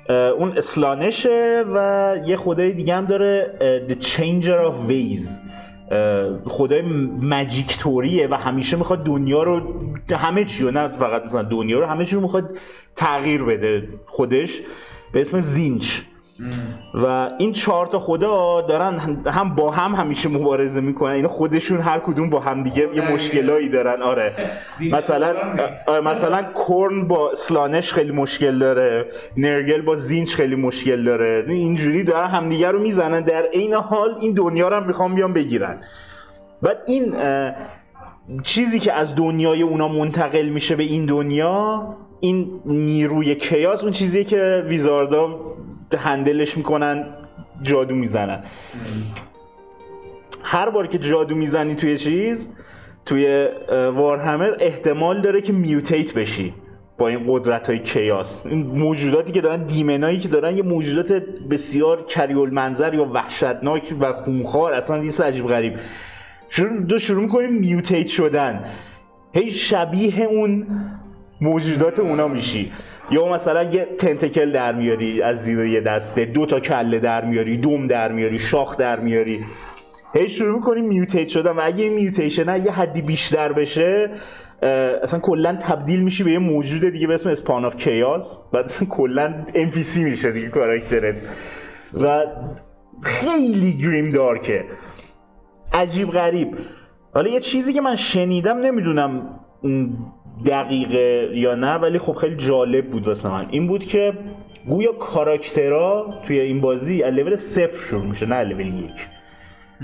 اون 0.08 0.58
Slaanesh 0.58 1.52
ه 1.52 1.64
و 1.74 2.16
یه 2.26 2.36
خدای 2.36 2.72
دیگه 2.72 2.94
هم 2.94 3.04
داره 3.04 3.50
The 3.88 4.04
Changer 4.04 4.70
of 4.70 4.90
Ways. 4.90 5.40
خدای 6.48 6.82
magic 7.22 7.78
توریه 7.78 8.28
و 8.28 8.34
همیشه 8.34 8.76
می‌خواد 8.76 9.04
دنیا 9.04 9.42
رو 9.42 9.62
همه 10.10 10.44
چی 10.44 10.64
رو 10.64 10.70
نه 10.70 10.88
فقط 10.88 11.24
مثلا 11.24 11.42
دنیا 11.42 11.78
رو 11.78 11.86
همه 11.86 12.04
چی 12.04 12.14
رو 12.14 12.20
می‌خواد 12.20 12.58
تغییر 12.96 13.42
بده. 13.42 13.88
خودش 14.06 14.62
به 15.12 15.20
اسم 15.20 15.38
زینچ 15.38 16.00
و 16.94 17.30
این 17.38 17.52
چهار 17.52 17.86
تا 17.86 17.98
خدا 17.98 18.60
دارن 18.60 18.98
هم 19.26 19.54
با 19.54 19.70
هم 19.70 19.94
همیشه 19.94 20.28
مبارزه 20.28 20.80
می‌کنن. 20.80 21.12
اینا 21.12 21.28
خودشون 21.28 21.80
هر 21.80 21.98
کدوم 21.98 22.30
با 22.30 22.40
هم 22.40 22.62
دیگه 22.62 22.88
یه 22.94 23.12
مشکلایی 23.12 23.68
دارن. 23.68 24.02
آره. 24.02 24.32
مثلا. 24.96 25.34
آره، 25.86 26.00
مثلا 26.00 26.42
کورن 26.42 27.08
با 27.08 27.34
سلانش 27.34 27.92
خیلی 27.92 28.12
مشکل 28.12 28.58
داره. 28.58 29.06
نرگل 29.36 29.82
با 29.82 29.94
زینچ 29.94 30.34
خیلی 30.34 30.56
مشکل 30.56 31.04
داره. 31.04 31.44
اینجوری 31.48 32.04
دارن 32.04 32.26
همدیگه 32.26 32.70
رو 32.70 32.78
می‌زنن. 32.78 33.20
در 33.20 33.42
عین 33.42 33.74
حال 33.74 34.16
این 34.20 34.32
دنیا 34.32 34.68
رو 34.68 34.76
هم 34.76 34.86
می‌خوان 34.86 35.14
بیان 35.14 35.32
بگیرن. 35.32 35.80
بعد 36.62 36.78
این 36.86 37.14
چیزی 38.42 38.78
که 38.78 38.92
از 38.92 39.14
دنیای 39.14 39.62
اونا 39.62 39.88
منتقل 39.88 40.48
میشه 40.48 40.76
به 40.76 40.82
این 40.82 41.06
دنیا 41.06 41.88
این 42.20 42.60
نیروی 42.64 43.34
کیاس 43.34 43.82
اون 43.82 43.92
چیزیه 43.92 44.24
که 44.24 44.64
ویزاردا 44.68 45.40
هندلش 45.92 46.56
می‌کنن 46.56 47.06
جادو 47.62 47.94
می‌زنن. 47.94 48.44
هر 50.42 50.70
بار 50.70 50.86
که 50.86 50.98
جادو 50.98 51.34
می‌زنی 51.34 51.74
توی 51.74 51.98
چیز 51.98 52.48
توی 53.06 53.48
وارهمر 53.70 54.56
احتمال 54.60 55.20
داره 55.20 55.40
که 55.40 55.52
میوتیت 55.52 56.14
بشی 56.14 56.54
با 56.98 57.08
این 57.08 57.24
قدرت 57.28 57.66
های 57.70 57.78
کیاس. 57.78 58.46
این 58.46 58.66
موجوداتی 58.66 59.32
که 59.32 59.40
دارن 59.40 59.66
دیمنایی 59.66 60.18
که 60.18 60.28
دارن 60.28 60.56
یه 60.56 60.62
موجودات 60.62 61.12
بسیار 61.50 62.04
کریول 62.04 62.50
منظر 62.50 62.94
یا 62.94 63.04
وحشتناک 63.04 63.94
و 64.00 64.12
خونخوار. 64.12 64.72
اصلا 64.72 65.02
چیز 65.02 65.20
عجیب 65.20 65.46
غریب. 65.46 65.74
شروع 66.48 66.80
دو 66.80 66.98
شروع 66.98 67.22
می‌کنیم 67.22 67.52
mutate 67.52 68.06
شدن. 68.06 68.64
هی 69.32 69.50
شبیه 69.50 70.22
اون 70.22 70.66
موجودات 71.40 71.98
اونا 71.98 72.28
میشی. 72.28 72.72
یا 73.10 73.28
مثلا 73.28 73.62
یه 73.62 73.84
tentacle 73.98 74.52
در 74.52 74.72
میاری 74.72 75.22
از 75.22 75.44
زیر 75.44 75.58
یه 75.58 75.80
دسته 75.80 76.24
دو 76.24 76.46
تا 76.46 76.60
کله 76.60 76.98
در 76.98 77.24
میاری 77.24 77.56
دوم 77.56 77.86
در 77.86 78.12
میاری 78.12 78.38
شاخ 78.38 78.76
در 78.76 79.00
میاری. 79.00 79.44
هی 80.14 80.28
شروع 80.28 80.54
می‌کنی 80.54 80.80
mutate 80.80 81.28
شدن 81.28 81.50
و 81.50 81.60
اگه 81.62 81.88
mutation 81.88 82.64
یه 82.64 82.72
حدی 82.72 83.02
بیشتر 83.02 83.52
بشه 83.52 84.10
اصلا 85.02 85.20
کلا 85.20 85.58
تبدیل 85.62 86.02
میشی 86.02 86.24
به 86.24 86.32
یه 86.32 86.38
موجود 86.38 86.92
دیگه 86.92 87.06
به 87.06 87.14
اسم 87.14 87.30
Spawn 87.30 87.64
of 87.64 87.76
Chaos 87.76 88.40
بعد 88.52 88.88
کلا 88.88 89.46
NPC 89.54 89.96
میشه 89.98 90.32
دیگه 90.32 90.48
کاراکترت. 90.48 91.16
و 91.94 92.18
خیلی 93.02 93.72
گریم 93.72 94.10
دارکه 94.10 94.64
عجیب 95.72 96.10
غریب. 96.10 96.56
حالا 97.14 97.30
یه 97.30 97.40
چیزی 97.40 97.72
که 97.72 97.80
من 97.80 97.94
شنیدم 97.94 98.58
نمی‌دونم 98.58 99.40
دقیقه 100.46 101.30
یا 101.34 101.54
نه 101.54 101.74
ولی 101.74 101.98
خب 101.98 102.12
خیلی 102.12 102.36
جالب 102.36 102.90
بود 102.90 103.08
واسه 103.08 103.30
من. 103.30 103.46
این 103.50 103.66
بود 103.66 103.84
که 103.84 104.12
گویا 104.68 104.92
کاراکترها 104.92 106.08
توی 106.26 106.40
این 106.40 106.60
بازی 106.60 107.02
از 107.02 107.14
لول 107.14 107.36
صفر 107.36 107.76
شروع 107.76 108.06
میشه 108.06 108.26
نه 108.26 108.42
لول 108.42 108.66
یک. 108.66 109.08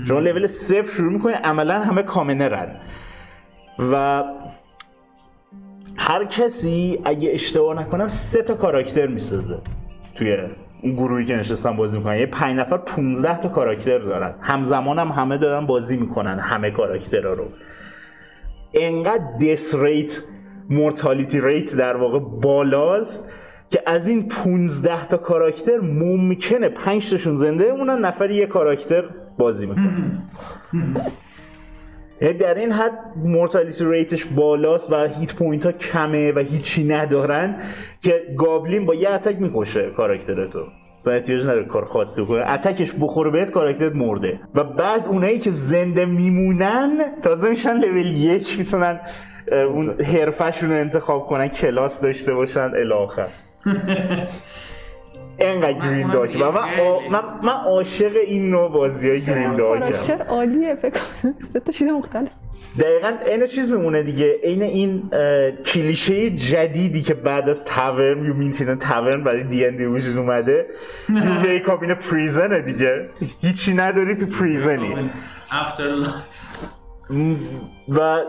شما 0.07 0.19
لول 0.19 0.45
صفر 0.45 0.91
شروع 0.91 1.11
می‌کنی 1.11 1.33
عملا 1.33 1.79
همه 1.79 2.03
کامنرن 2.03 2.75
و 3.91 4.23
هر 5.97 6.25
کسی 6.25 6.99
اگه 7.05 7.31
اشتباه 7.31 7.79
نکنم 7.81 8.07
سه 8.07 8.41
تا 8.41 8.53
کاراکتر 8.53 9.07
می‌سازه 9.07 9.57
توی 10.15 10.37
اون 10.83 10.93
گروهی 10.93 11.25
که 11.25 11.35
نشستن 11.35 11.75
بازی 11.75 11.97
می‌کنن. 11.97 12.17
یه 12.17 12.25
پنج 12.25 12.59
نفر 12.59 12.77
15 12.77 13.41
تا 13.41 13.49
کاراکتر 13.49 13.99
دارن. 13.99 14.35
همزمان 14.41 14.99
هم 14.99 15.07
همه 15.07 15.37
دارن 15.37 15.65
بازی 15.65 15.97
می‌کنن 15.97 16.39
همه 16.39 16.71
کاراکترها 16.71 17.33
رو. 17.33 17.47
انقدر 18.73 19.23
death 19.41 19.75
rate 19.75 20.23
mortality 20.71 21.41
rate 21.41 21.75
در 21.75 21.97
واقع 21.97 22.19
بالاست 22.19 23.29
که 23.69 23.81
از 23.85 24.07
این 24.07 24.27
15 24.27 25.07
تا 25.07 25.17
کاراکتر 25.17 25.79
ممکنه 25.79 26.69
5 26.69 27.09
تاشون 27.09 27.35
زنده 27.35 27.65
بمونن 27.65 28.05
نفری 28.05 28.35
یه 28.35 28.45
کاراکتر 28.45 29.03
بازی 29.37 29.65
می‌کنه. 29.65 30.11
یعنی 32.21 32.33
در 32.33 32.53
این 32.53 32.71
حد 32.71 32.91
mortality 33.15 33.85
rate 33.85 34.12
ش 34.12 34.25
بالاست 34.25 34.91
و 34.91 35.07
hit 35.07 35.35
point 35.35 35.65
ها 35.65 35.71
کمه 35.71 36.31
و 36.31 36.39
هیچی 36.39 36.83
ندارن 36.83 37.55
که 38.01 38.21
گابلین 38.37 38.85
با 38.85 38.95
یه 38.95 39.09
اتک 39.09 39.41
می‌کشه 39.41 39.89
کاراکترتو 39.97 40.59
مثلا 40.99 41.13
احتیاج 41.13 41.41
نداره 41.41 41.65
کار 41.65 41.85
خاصی 41.85 42.25
کنه 42.25 42.49
اتکش 42.49 42.93
بخوره 43.01 43.31
بهت 43.31 43.51
کاراکترت 43.51 43.95
مرده. 43.95 44.39
و 44.55 44.63
بعد 44.63 45.05
اونایی 45.07 45.39
که 45.39 45.51
زنده 45.51 46.05
میمونن 46.05 46.99
تازه 47.23 47.49
میشن 47.49 47.73
لول 47.73 48.15
یک 48.15 48.59
می‌تونن 48.59 48.99
اون 49.53 50.01
حرفشون 50.01 50.69
رو 50.69 50.75
انتخاب 50.75 51.27
کنن 51.27 51.47
کلاس 51.47 52.01
داشته 52.01 52.33
باشن 52.33 52.59
الاخر 52.75 53.27
انقدر 55.39 55.73
من- 55.79 55.89
گرین 55.91 56.11
داک 56.11 56.35
و 56.35 56.51
من, 56.51 56.79
آ- 56.79 57.09
من, 57.09 57.21
من 57.43 57.53
عاشق 57.53 58.11
این 58.27 58.49
نوع 58.49 58.71
بازی 58.71 59.09
های 59.09 59.21
گرین 59.21 59.55
داکم 59.55 59.79
کاراکتر 59.79 60.21
عالیه 60.23 60.75
فکر 60.75 60.99
کنم. 61.21 61.33
سه 61.65 61.71
چیز 61.71 61.87
مختلف. 61.91 62.29
دقیقا 62.79 63.13
عین 63.25 63.45
چیز 63.47 63.71
میمونه 63.71 64.03
دیگه. 64.03 64.35
عین 64.43 64.61
این 64.63 65.09
کلیشه 65.65 66.29
جدیدی 66.29 67.01
که 67.01 67.13
بعد 67.13 67.49
از 67.49 67.65
tavern 67.65 68.25
you 68.25 68.33
meet 68.33 68.61
in 68.61 68.75
tavern 68.75 69.23
برای 69.23 69.43
دی 69.43 69.65
ان 69.65 69.77
دی 69.77 69.85
وجود 69.85 70.17
اومده 70.17 70.65
you 71.09 71.41
wake 71.41 71.69
up 71.69 71.81
in 71.83 71.93
prison 72.11 72.54
ه 72.54 72.61
دیگه. 72.61 73.09
هیچی 73.41 73.73
نداری 73.73 74.15
تو 74.15 74.25
prison 74.25 74.88
ی. 74.88 75.09
afterlife 75.51 76.13
و 77.89 78.21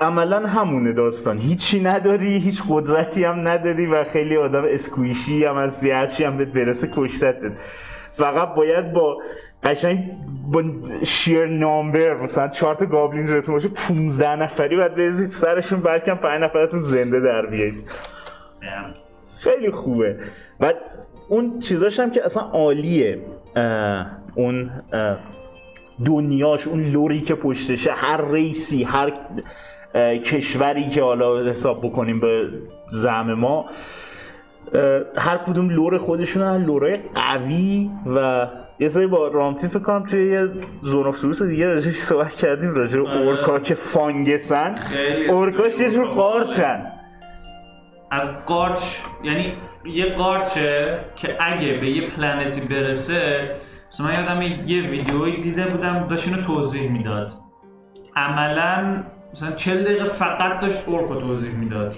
عملا 0.00 0.46
همونه 0.46 0.92
داستان. 0.92 1.38
هیچی 1.38 1.80
نداری 1.80 2.38
هیچ 2.38 2.62
قدرتی 2.68 3.24
هم 3.24 3.48
نداری 3.48 3.86
و 3.86 4.04
خیلی 4.04 4.36
آدم 4.36 4.64
squishy 4.68 5.44
هم 5.44 5.56
هستی 5.56 5.90
هرچی 5.90 6.24
هم 6.24 6.36
بهت 6.36 6.48
برسه 6.48 6.90
کشتتت 6.94 7.52
فقط 8.16 8.54
باید 8.54 8.92
با 8.92 9.18
قشنگ 9.62 9.98
با 10.52 10.62
sheer 11.02 11.46
number 11.46 12.14
مثلا 12.14 12.48
چهار 12.48 12.74
تا 12.74 12.86
goblin 12.86 13.26
جلوتون 13.26 13.54
باشه 13.54 13.68
15 13.68 14.36
نفری 14.36 14.76
باید 14.76 14.94
بریزید 14.94 15.30
سرشون 15.30 15.80
بلکه 15.80 16.10
هم 16.10 16.18
5 16.18 16.42
نفرتون 16.42 16.80
زنده 16.80 17.20
در 17.20 17.46
بیایید. 17.46 17.90
خیلی 19.38 19.70
خوبه. 19.70 20.16
و 20.60 20.72
اون 21.28 21.58
چیزاش 21.58 22.00
هم 22.00 22.10
که 22.10 22.24
اصلا 22.24 22.42
عالیه 22.42 23.18
اه، 23.56 24.06
اون 24.34 24.70
اه، 24.92 25.18
دنیاش 26.04 26.66
اون 26.66 26.84
lore 26.84 27.13
ی 27.13 27.20
که 27.20 27.34
پشتشه 27.34 27.92
هر 27.92 28.30
race 28.30 28.73
ی 28.73 28.84
هر 28.84 29.12
کشوری 30.24 30.88
که 30.88 31.02
حالا 31.02 31.50
حساب 31.50 31.86
بکنیم 31.86 32.20
به 32.20 32.48
زعم 32.90 33.34
ما 33.34 33.66
هر 35.16 35.38
کدوم 35.46 35.70
lore 35.70 35.98
خودشون 35.98 36.42
هر 36.42 36.58
lore 36.58 36.90
ای 36.90 36.98
قوی 37.14 37.90
و 38.06 38.46
یه 38.78 38.88
سری 38.88 39.06
با 39.06 39.28
رامتین 39.28 39.70
فکر 39.70 39.78
کنم 39.78 40.06
توی 40.06 40.30
یه 40.30 40.48
زون 40.82 41.06
اف 41.06 41.42
دیگه 41.42 41.66
راجعش 41.66 41.96
صحبت 41.96 42.34
کردیم 42.34 42.74
راجع 42.74 43.00
به 43.00 43.08
آره. 43.08 43.20
orc 43.20 43.49
ا 43.49 43.58
که 43.58 43.74
fungus 43.74 44.60
ن 44.60 44.74
اورکاش 45.28 45.80
یه 45.80 45.90
جور. 45.90 46.06
قارچن 46.06 46.92
از 48.10 48.44
قارچ 48.44 48.80
یعنی 49.22 49.52
یه 49.84 50.14
قارچه 50.14 50.98
که 51.16 51.36
اگه 51.40 51.78
به 51.80 51.90
یه 51.90 52.10
پلنتی 52.10 52.60
برسه 52.60 53.50
مثلا 53.88 54.06
من 54.06 54.14
یادم 54.14 54.42
یه 54.42 54.82
ویدیویی 54.82 55.42
دیده 55.42 55.66
بودم 55.66 56.06
داشت 56.10 56.28
اینو 56.28 56.42
توضیح 56.42 56.92
می‌داد 56.92 57.32
عملا 58.16 59.04
مثلا 59.36 59.52
40 59.52 59.84
دقیقه 59.84 60.08
فقط 60.08 60.60
داشت 60.60 60.82
اورکو 60.86 61.14
توضیح 61.14 61.54
می‌داد. 61.54 61.94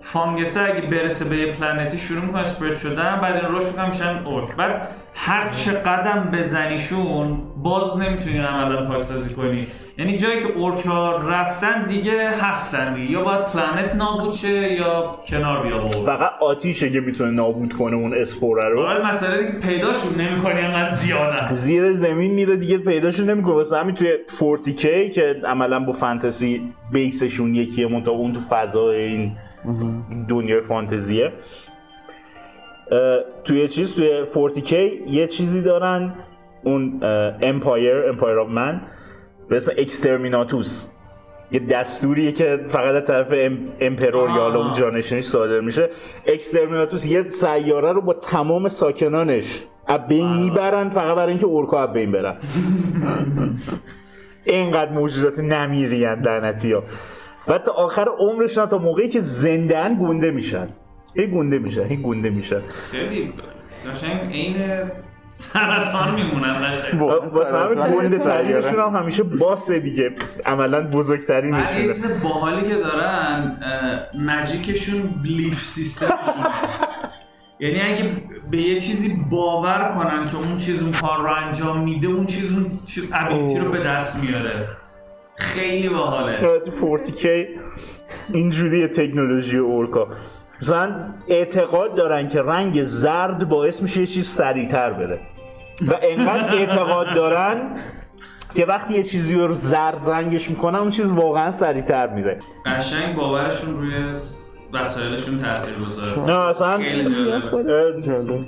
فانگس 0.00 0.56
اگه 0.56 0.80
برسه 0.80 1.28
به 1.28 1.36
یه 1.36 1.52
پلنتی 1.52 1.98
شروع 1.98 2.24
می‌کنه 2.24 2.40
اسپرد 2.40 2.76
شدن 2.76 3.20
بعد 3.20 3.44
این 3.44 3.54
رشد 3.54 3.66
می‌کنن 3.66 3.88
میشن 3.88 4.22
اورک 4.24 4.56
بعد 4.56 4.88
هر 5.14 5.48
چه 5.48 5.72
قدم 5.72 6.30
بزنیشون 6.32 7.40
باز 7.56 7.98
نمی‌تونی 7.98 8.38
عملا 8.38 8.86
پاکسازی 8.86 9.34
کنی. 9.34 9.66
یعنی 9.98 10.16
جایی 10.16 10.40
که 10.40 10.52
اورک 10.52 10.86
ها 10.86 11.16
رفتن 11.16 11.86
دیگه 11.86 12.30
هستن 12.30 12.94
دیگه. 12.94 13.12
یا 13.12 13.24
باید 13.24 13.44
پلنت 13.44 13.94
نابود 13.94 14.34
شه 14.34 14.72
یا 14.72 15.18
کنار 15.28 15.62
بیا 15.62 15.76
اورک. 15.76 15.92
فقط 15.92 16.30
آتیشه 16.40 16.90
که 16.90 17.00
می‌تونه 17.00 17.30
نابود 17.30 17.72
کنه 17.72 17.96
اون 17.96 18.14
اسپوره 18.14 18.68
رو. 18.68 18.86
حالا 18.86 19.08
مسئله 19.08 19.38
دیگه 19.38 19.58
پیداشون 19.58 20.20
نمی‌کنی 20.20 20.60
انقدر 20.60 20.94
زیادن 20.94 21.52
زیر 21.52 21.92
زمین 21.92 22.34
میره 22.34 22.56
دیگه 22.56 22.78
پیداشون 22.78 23.30
نمی‌کنه. 23.30 23.54
واسه 23.54 23.76
همین 23.76 23.94
توی 23.94 24.16
40K 24.26 25.14
که 25.14 25.36
عملا 25.44 25.80
با 25.80 25.92
فانتزی 25.92 26.72
بیسشون 26.92 27.54
یکیه 27.54 27.88
منتها 27.88 28.12
اون 28.12 28.32
تو 28.32 28.40
فضای 28.40 28.96
این 28.96 29.32
دنیای 30.28 30.60
فانتزیه. 30.60 31.32
توی 33.44 33.68
چیز 33.68 33.94
توی 33.94 34.24
40K 34.24 34.72
یه 35.06 35.26
چیزی 35.26 35.62
دارن. 35.62 36.14
اون 36.62 37.00
Empire 37.42 38.08
Empire 38.08 38.38
of 38.38 38.48
Man 38.48 38.80
به 39.48 39.56
اسم 39.56 39.70
Exterminatus. 39.78 40.88
یه 41.50 41.60
دستوریه 41.60 42.32
که 42.32 42.60
فقط 42.68 42.94
از 42.94 43.06
طرف 43.06 43.32
ام، 43.36 43.58
Emperor 43.80 44.30
یا 44.30 44.36
حالا 44.36 44.64
اون. 44.64 44.72
جانشینش 44.72 45.24
صادر 45.24 45.60
میشه. 45.60 45.90
Exterminatus 46.26 47.06
یه 47.06 47.28
سیاره 47.28 47.92
رو 47.92 48.00
با 48.00 48.14
تمام 48.14 48.68
ساکنانش 48.68 49.64
از 49.86 50.06
بین 50.08 50.36
می‌برن 50.36 50.88
فقط 50.88 51.16
برای 51.16 51.28
اینکه 51.28 51.46
orc 51.46 51.73
ا 51.73 51.82
از 51.82 51.92
بین 51.92 52.12
برن. 52.12 52.36
اینقدر 54.44 54.92
موجودات 54.92 55.38
نمیرین 55.38 56.08
لعنتی 56.08 56.72
ها. 56.72 56.82
و 57.48 57.58
تا 57.58 57.72
آخر 57.72 58.08
عمرشون 58.18 58.66
تا 58.66 58.78
موقعی 58.78 59.08
که 59.08 59.20
زنده 59.20 59.94
گونده 59.94 60.30
میشن. 60.30 60.68
هی 61.16 61.26
گونده 61.26 61.58
میشن 61.58 61.84
هی 61.84 61.96
گونده 61.96 62.30
میشن. 62.30 62.60
خیلی 62.60 63.32
قشنگ 63.90 64.32
عین 64.32 64.56
سرطان 65.30 66.14
میمونن 66.14 66.58
قشنگ 66.58 67.02
واسه 67.02 67.58
همین 67.58 67.78
هم 68.78 68.96
همیشه 68.96 69.22
باسه 69.22 69.78
دیگه. 69.78 70.14
عملا 70.46 70.80
بعد 70.80 70.94
یه 70.94 70.98
بزرگترینشونه 70.98 71.82
چیز 71.82 72.22
باحالی 72.22 72.68
که 72.68 72.74
دارن 72.74 73.56
مجیکشون 74.26 75.02
بلیف 75.02 75.62
سیستمشونه. 75.62 76.46
یعنی 77.60 77.80
اگه 77.80 78.22
به 78.50 78.56
یه 78.56 78.80
چیزی 78.80 79.24
باور 79.30 79.90
کنن 79.94 80.26
که 80.26 80.36
اون 80.36 80.58
چیز 80.58 80.82
اون 80.82 80.92
کار 80.92 81.22
رو 81.22 81.46
انجام 81.46 81.80
میده 81.80 82.06
اون 82.06 82.26
چیز 82.26 82.52
اون 82.52 82.78
ابیلیتی 83.12 83.58
رو 83.58 83.72
به 83.72 83.78
دست 83.78 84.22
میاره. 84.22 84.68
خیلی 85.36 85.88
باحاله. 85.88 86.60
تو 86.60 86.98
40K 86.98 87.26
اینجوری 88.28 88.86
تکنولوژی 88.86 89.58
اورکا. 89.58 90.08
مثلا 90.62 90.94
اعتقاد 91.28 91.94
دارن 91.94 92.28
که 92.28 92.42
رنگ 92.42 92.82
زرد 92.82 93.48
باعث 93.48 93.82
میشه 93.82 94.00
یه 94.00 94.06
چیز 94.06 94.28
سریعتر 94.28 94.90
بره. 94.92 95.18
و 95.88 95.92
انقدر 96.02 96.54
اعتقاد 96.54 97.06
دارن 97.14 97.76
که 98.54 98.64
وقتی 98.64 98.94
یه 98.94 99.02
چیزی 99.02 99.34
رو 99.34 99.54
زرد 99.54 100.10
رنگش 100.10 100.50
می‌کنن 100.50 100.78
اون 100.78 100.90
چیز 100.90 101.06
واقعا 101.06 101.50
سریعتر 101.50 102.06
میره. 102.06 102.38
قشنگ 102.66 103.16
باورشون 103.16 103.74
روی 103.74 103.94
وسایلشون 104.72 105.36
تاثیر 105.36 105.74
گذاره. 105.74 106.26
نه 106.26 106.48
اصلا 106.48 106.80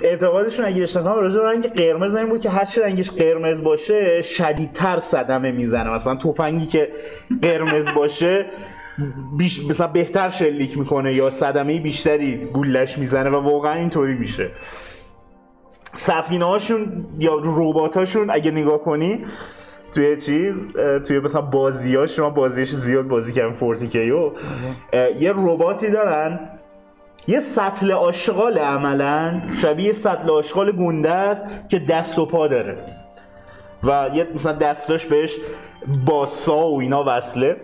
اعتقادشون 0.02 0.64
اگه 0.64 0.82
اشتباه 0.82 1.20
راجع 1.20 1.40
رنگ 1.40 1.72
قرمز 1.72 2.14
این 2.14 2.28
بود 2.28 2.40
که 2.40 2.50
هر 2.50 2.64
چی 2.64 2.80
رنگش 2.80 3.10
قرمز 3.10 3.62
باشه 3.62 4.22
شدیدتر 4.22 5.00
صدمه 5.00 5.50
می‌زنه. 5.50 5.90
مثلا 5.90 6.16
تفنگی 6.16 6.66
که 6.66 6.90
قرمز 7.42 7.90
باشه 7.90 8.46
بیش 9.36 9.64
مثلا 9.64 9.86
بهتر 9.86 10.30
شلیک 10.30 10.78
می‌کنه 10.78 11.14
یا 11.14 11.30
صدمه 11.30 11.80
بیشتری 11.80 12.36
گولش 12.36 12.98
می‌زنه 12.98 13.30
و 13.30 13.36
واقعا 13.36 13.74
اینطوری 13.74 14.14
میشه. 14.14 14.50
سفینه 15.94 16.44
هاشون 16.44 17.06
یا 17.18 17.40
ربات 17.44 17.96
هاشون 17.96 18.30
اگه 18.30 18.50
نگاه 18.50 18.78
کنی 18.78 19.24
توی 19.94 20.16
چیز 20.20 20.72
توی 21.06 21.18
مثلا 21.18 21.40
بازی 21.40 21.96
ها 21.96 22.06
شما 22.06 22.30
بازیش 22.30 22.70
زیاد 22.70 23.08
بازی 23.08 23.32
کردن 23.32 23.52
فورتیکیو. 23.54 24.30
یه 25.20 25.32
رباتی 25.36 25.90
دارن 25.90 26.40
یه 27.28 27.40
سطل 27.40 27.92
آشغال 27.92 28.58
عملا 28.58 29.40
شبیه 29.62 29.92
سطل 29.92 30.30
آشغال 30.30 30.72
گنده 30.72 31.10
است 31.10 31.46
که 31.68 31.78
دست 31.78 32.18
و 32.18 32.26
پا 32.26 32.48
داره. 32.48 32.78
و 33.84 34.10
یه 34.14 34.26
مثلا 34.34 34.52
دستاش 34.52 35.06
بهش 35.06 35.36
باسا 36.06 36.68
و 36.68 36.80
اینا 36.80 37.04
وصله. 37.06 37.56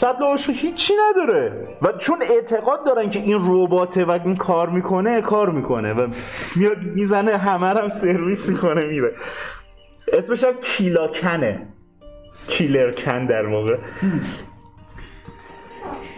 سطل 0.00 0.24
آشغال 0.24 0.56
هیچی 0.56 0.94
نداره. 1.08 1.68
و 1.82 1.92
چون 1.92 2.22
اعتقاد 2.22 2.86
دارن 2.86 3.10
که 3.10 3.18
این 3.18 3.38
رباته 3.40 4.04
و 4.04 4.10
این 4.10 4.36
کار 4.36 4.68
می‌کنه 4.68 5.20
کار 5.20 5.50
می‌کنه. 5.50 5.92
و 5.92 6.08
میاد 6.56 6.78
می‌زنه 6.82 7.36
همه 7.36 7.66
هم 7.66 7.88
سرویس 7.88 8.48
می‌کنه 8.48 8.84
میره 8.86 9.14
اسمش 10.12 10.44
هم 10.44 10.54
کیلاکنه 10.62 11.66
کیلرکن 12.48 13.26
در 13.26 13.46
واقع. 13.46 13.76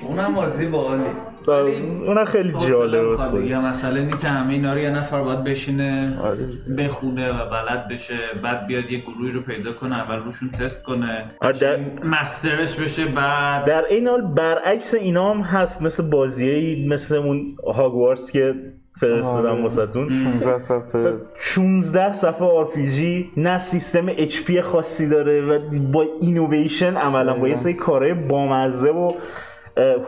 اونم 0.02 0.34
بازی 0.34 0.66
باحالی. 0.66 1.04
و 1.46 1.50
اونم 1.50 2.24
خیلی 2.24 2.52
جالب 2.68 3.08
است 3.08 3.28
یا 3.44 3.60
مسئله 3.60 4.00
اینه 4.00 4.16
که 4.16 4.28
همه 4.28 4.52
اینا 4.52 4.72
رو 4.72 4.78
یه 4.78 4.90
نفر 4.90 5.22
باید 5.22 5.44
بشینه 5.44 6.18
آره. 6.22 6.48
بخونه 6.78 7.30
و 7.32 7.50
بلد 7.50 7.88
بشه 7.88 8.14
بعد 8.42 8.66
بیاد 8.66 8.90
یه 8.90 8.98
گروهی 9.00 9.32
رو 9.32 9.40
پیدا 9.40 9.72
کنه 9.72 9.98
اول 9.98 10.16
روشون 10.16 10.50
تست 10.50 10.82
کنه 10.82 11.24
آره، 11.40 11.58
در- 11.58 11.78
مسترش 12.04 12.76
بشه 12.80 13.04
بعد 13.06 13.64
در 13.64 13.84
این 13.84 14.08
حال 14.08 14.22
برعکس 14.22 14.94
اینا 14.94 15.30
هم 15.34 15.40
هست 15.40 15.82
مثل 15.82 16.10
بازیایی 16.10 16.88
مثل 16.88 17.16
اون 17.16 17.56
هاگوارتس 17.74 18.32
که 18.32 18.54
فرستادم 19.00 19.48
آره. 19.50 19.62
واسهتون. 19.62 20.08
16 20.08 20.58
صفحه. 20.58 21.12
16 21.38 22.14
صفحه 22.14 22.64
RPG 22.64 23.00
نه 23.36 23.58
سیستم 23.58 24.12
HP 24.12 24.60
خاصی 24.62 25.08
داره 25.08 25.40
و 25.40 25.58
با 25.92 26.06
اینویشن 26.20 26.96
عملا 26.96 27.34
با 27.34 27.48
یه 27.48 27.54
سری 27.54 27.74
کارهای 27.74 28.14
بامزه 28.14 28.90
و 28.90 29.12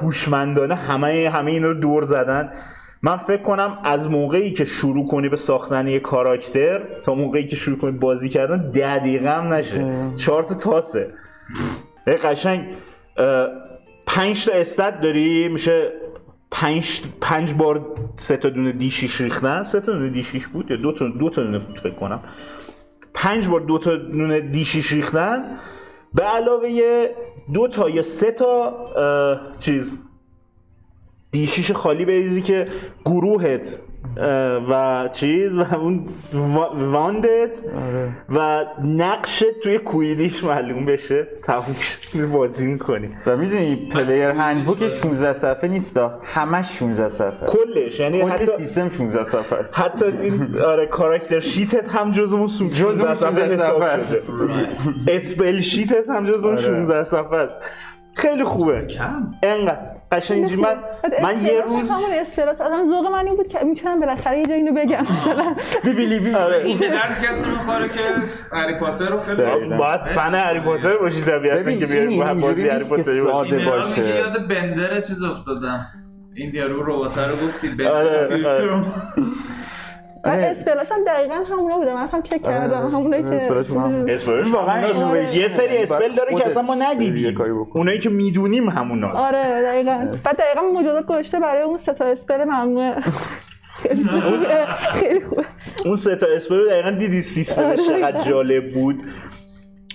هوشمندانه 0.00 0.74
همه 0.74 1.30
همه 1.34 1.50
اینا 1.50 1.68
رو 1.68 1.74
دور 1.74 2.04
زدن. 2.04 2.52
من 3.02 3.16
فکر 3.16 3.42
کنم 3.42 3.78
از 3.84 4.10
موقعی 4.10 4.50
که 4.50 4.64
شروع 4.64 5.08
کنی 5.08 5.28
به 5.28 5.36
ساختن 5.36 5.88
یه 5.88 6.00
کاراکتر 6.00 6.82
تا 7.02 7.14
موقعی 7.14 7.46
که 7.46 7.56
شروع 7.56 7.78
کنی 7.78 7.90
بازی 7.90 8.28
کردن 8.28 8.70
ده 8.70 8.98
دقیقه 8.98 9.30
هم 9.30 9.52
نشه. 9.52 9.86
چهار 10.16 10.42
تا 10.42 10.54
تاسه. 10.54 11.10
یه 12.06 12.14
قشنگ 12.14 12.66
پنج 14.06 14.44
تا 14.44 14.52
استد 14.52 15.00
داری؟ 15.00 15.48
میشه 15.48 15.92
پنج, 16.50 17.02
پنج 17.20 17.54
بار 17.54 17.86
سه 18.16 18.36
تا 18.36 18.48
دونه 18.48 18.72
دی 18.72 18.90
شیش 18.90 19.20
ریختن. 19.20 19.62
سه 19.62 19.80
تا 19.80 19.92
دونه 19.92 20.10
دی 20.10 20.22
شیش 20.22 20.46
بود 20.46 20.70
یا 20.70 20.76
دو 20.76 20.92
تا 20.92 21.08
دو 21.08 21.30
تا 21.30 21.42
دونه 21.42 21.58
بود 21.58 21.78
فکر 21.78 21.94
کنم. 21.94 22.20
پنج 23.14 23.48
بار 23.48 23.60
دو 23.60 23.78
تا 23.78 23.96
دونه 23.96 24.40
دی 24.40 24.64
شیش 24.64 24.92
ریختن. 24.92 25.44
به 26.14 26.22
علاوه 26.22 27.08
دو 27.54 27.68
تا 27.68 27.88
یا 27.88 28.02
سه 28.02 28.30
تا 28.30 28.74
چیز. 29.60 30.02
D 31.30 31.46
شیش 31.46 31.72
خالی 31.72 32.04
بریزی 32.04 32.42
که 32.42 32.66
گروهت 33.04 33.78
و 34.70 35.08
چیز 35.12 35.52
و 35.58 35.64
اون 35.74 36.06
وا- 36.32 36.92
wand 36.92 37.38
ت. 37.38 37.60
آره. 37.76 38.08
و 38.28 38.64
نقشت 38.84 39.60
توی 39.62 39.78
Quidditch 39.78 40.44
معلوم 40.44 40.84
بشه. 40.86 41.26
تموم 41.44 42.32
بازی 42.32 42.66
می‌کنی. 42.66 43.08
و 43.26 43.36
می‌دونی 43.36 43.76
Player 43.92 44.28
Handbook 44.28 44.88
16 44.88 45.32
صفحه 45.32 45.68
نیست 45.70 46.00
همش 46.24 46.78
16 46.78 47.08
صفحه. 47.08 47.46
کلش. 47.48 48.00
یعنی 48.00 48.22
کل 48.22 48.28
حتی 48.28 48.56
سیستم 48.56 48.88
16 48.88 49.24
صفحه 49.24 49.58
است. 49.58 49.78
حتی 49.78 50.04
این 50.04 50.56
آره 50.66 50.86
character 50.86 51.40
sheet 51.40 51.80
ت 51.80 51.88
هم 51.88 52.10
جز 52.10 52.32
اون 52.32 52.46
سو- 52.46 52.68
جز 52.68 52.82
اون 52.82 53.14
16 53.14 53.14
صفحه 53.14 53.30
16 53.30 53.54
حساب 53.54 53.78
صفحه 53.78 53.88
است. 53.88 54.30
اسپل 55.08 55.60
شیتت 55.60 56.08
هم 56.08 56.26
جز 56.26 56.44
اون 56.44 56.52
آره. 56.52 56.62
16 56.62 57.04
صفحه 57.04 57.36
است. 57.38 57.56
خیلی 58.14 58.44
خوبه. 58.44 58.86
کم. 58.86 59.30
انقدر. 59.42 59.80
قشنگ 60.12 60.38
اینجوری 60.38 60.62
من 60.62 60.76
من 61.22 61.44
یه 61.44 61.60
روز 61.60 61.90
همون 61.90 62.10
اسپرات 62.12 62.60
آدم 62.60 62.86
ذوق 62.86 63.06
من 63.06 63.26
این 63.26 63.36
بود 63.36 63.48
که 63.48 63.58
می‌تونم 63.64 64.00
بالاخره 64.00 64.38
یه 64.38 64.46
جایی 64.46 64.60
اینو 64.60 64.74
بگم. 64.74 65.02
مثلا 65.12 65.54
بی 66.18 66.34
آره 66.34 66.64
این 66.64 66.78
درد 66.78 67.24
کسی 67.24 67.50
می‌خوره 67.50 67.88
که 67.88 68.00
هری 68.52 68.78
پاتر 68.78 69.08
رو 69.08 69.20
خیلی. 69.20 69.42
باید 69.78 70.02
فن 70.02 70.34
هری 70.34 70.60
پاتر 70.60 70.96
باشی 70.96 71.22
طبیعتا 71.22 71.72
که 71.72 71.86
بیاری 71.86 72.18
با 72.18 72.34
بازی 72.34 72.68
هری 72.68 72.84
باشی. 72.84 73.02
ساده 73.02 73.58
باشه. 73.64 74.08
یاد 74.08 74.48
بندر 74.48 75.00
چیز 75.00 75.22
افتادم. 75.22 75.86
این 76.36 76.50
دیارو 76.50 76.82
ربات 76.82 77.18
رو 77.18 77.46
گفتی 77.46 77.84
آره، 77.86 78.28
بندر 78.28 78.28
فیوچر 78.28 78.82
بعد 80.24 80.38
آره. 80.38 80.46
اسپلاش 80.46 80.92
هم 80.92 81.04
دقیقا 81.04 81.34
همونا 81.34 81.78
بوده. 81.78 81.94
من 81.94 82.08
هم 82.08 82.22
چک 82.22 82.42
کردم. 82.42 82.90
همونه 82.90 83.22
که. 83.22 83.28
اسپلش 84.06 84.50
واقعا. 84.50 85.18
یه 85.18 85.48
سری 85.48 85.78
اسپل 85.78 86.12
داره 86.12 86.34
که 86.34 86.46
اصلا 86.46 86.62
ما 86.62 86.74
ندیدیم. 86.74 87.36
اونایی 87.74 87.98
که 87.98 88.08
می‌دونیم 88.08 88.68
هموناست. 88.68 89.20
آره 89.20 89.62
دقیقا. 89.62 90.16
بعد 90.24 90.36
دقیقا 90.36 90.62
مجازات 90.80 91.06
گذاشته 91.06 91.40
برای 91.40 91.62
اون 91.62 91.78
سه 91.78 91.92
تا 91.92 92.04
اسپل 92.04 92.44
ممنوعه. 92.44 93.00
خیلی 94.92 95.20
خوبه. 95.20 95.44
اون 95.84 95.96
سه 95.96 96.16
تا 96.16 96.26
اسپل 96.26 96.56
رو 96.56 96.68
دقیقا 96.70 96.90
دیدی 96.90 97.22
سیستمش 97.22 97.80
آره. 97.80 98.00
چقدر 98.00 98.22
جالب 98.22 98.74
بود. 98.74 99.02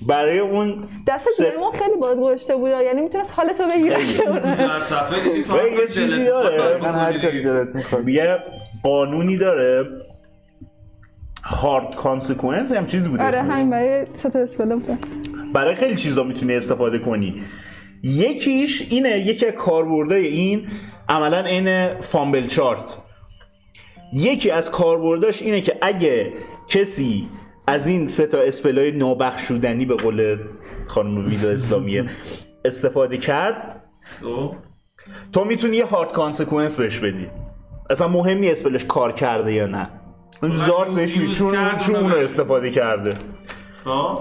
برای 0.08 0.40
اون 0.40 0.84
دست 1.08 1.28
دیمون 1.38 1.72
خیلی 1.72 1.98
باز 2.02 2.18
گذاشته 2.18 2.56
بود. 2.56 2.70
یعنی 2.70 3.02
می‌تونست 3.02 3.34
حالتو 3.36 3.68
بگیره 3.68 3.96
صفحه 3.96 5.72
یه 5.82 5.88
چیزی 5.88 6.26
داره، 6.26 6.78
من 6.78 6.96
هر 6.96 7.22
کاری. 7.22 7.44
دلت 7.44 7.76
می‌خواد. 7.76 8.08
یه 8.08 8.38
قانونی 8.84 9.38
داره. 9.38 9.86
hard 11.50 11.96
consequence 11.96 12.74
هم 12.74 12.88
چیزی 12.88 13.10
بود 13.10 13.20
آره. 13.20 13.42
همین 13.42 13.70
برای 13.70 14.06
ست 14.14 14.36
اسکولا 14.36 14.76
بود 14.76 14.98
برای 15.54 15.76
خیلی 15.76 15.96
چیزا 15.96 16.24
می‌تونی 16.24 16.56
استفاده 16.56 17.00
کنی. 17.00 17.44
یکیش 18.04 18.88
اینه 18.90 19.20
یکی 19.20 19.46
از 19.46 19.54
کاربردهای 19.54 20.28
این 20.28 20.68
عملا 21.10 21.42
عین 21.42 22.00
fumble 22.02 22.48
chart. 22.48 22.98
یکی 24.14 24.52
از 24.52 24.72
کاربرداش 24.72 25.42
اینه 25.42 25.62
که 25.62 25.78
اگه 25.82 26.34
کسی 26.68 27.28
از 27.68 27.88
این 27.88 28.08
سه 28.08 28.26
تا 28.26 28.42
spell 28.42 28.83
ای 28.83 28.92
نابخشودنی 28.92 29.86
به 29.86 29.96
قول 29.96 30.38
خانم 30.88 31.28
ویدا 31.28 31.50
اسلامیه 31.50 32.06
استفاده 32.66 33.18
کرد 33.18 33.84
خب. 34.22 34.54
تو 35.34 35.46
می‌تونی 35.46 35.78
یه 35.78 35.86
hard 35.86 36.12
consequence 36.12 36.78
بهش 36.78 37.00
بدی. 37.00 37.28
اصلا 37.90 38.08
مهم 38.08 38.38
نیست 38.38 38.66
spell 38.66 38.80
ش 38.80 38.86
کار 38.86 39.12
کرده 39.12 39.54
یا 39.54 39.68
نه. 39.68 39.90
اون 40.44 40.56
زارت 40.56 40.92
بهش 40.94 41.18
می 41.18 41.30
چون 41.30 41.78
چون 41.78 42.10
بهش 42.10 42.24
استفاده 42.24 42.72
کرده. 42.72 43.14
خب. 43.84 44.20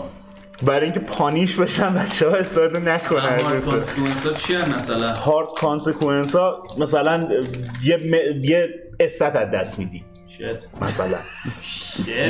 برای 0.63 0.85
اینکه 0.85 1.01
punish 1.01 1.57
بشن 1.57 1.95
بچه 1.95 2.31
ها 2.31 2.37
استفاده 2.37 2.79
نکنن 2.79 3.21
hard. 3.20 3.65
consequence 3.65 4.27
ها 4.27 4.33
چی 4.33 4.57
مثلا؟ 4.57 5.13
hard 5.12 5.49
consequence 5.57 6.37
ها 6.37 6.63
مثلا 6.79 7.29
یه, 7.85 7.97
م... 7.97 8.15
یه 8.45 8.69
stat 9.01 9.29
ت 9.29 9.37
از 9.37 9.51
دست 9.51 9.79
میدی. 9.79 10.03
مثلا. 10.81 11.19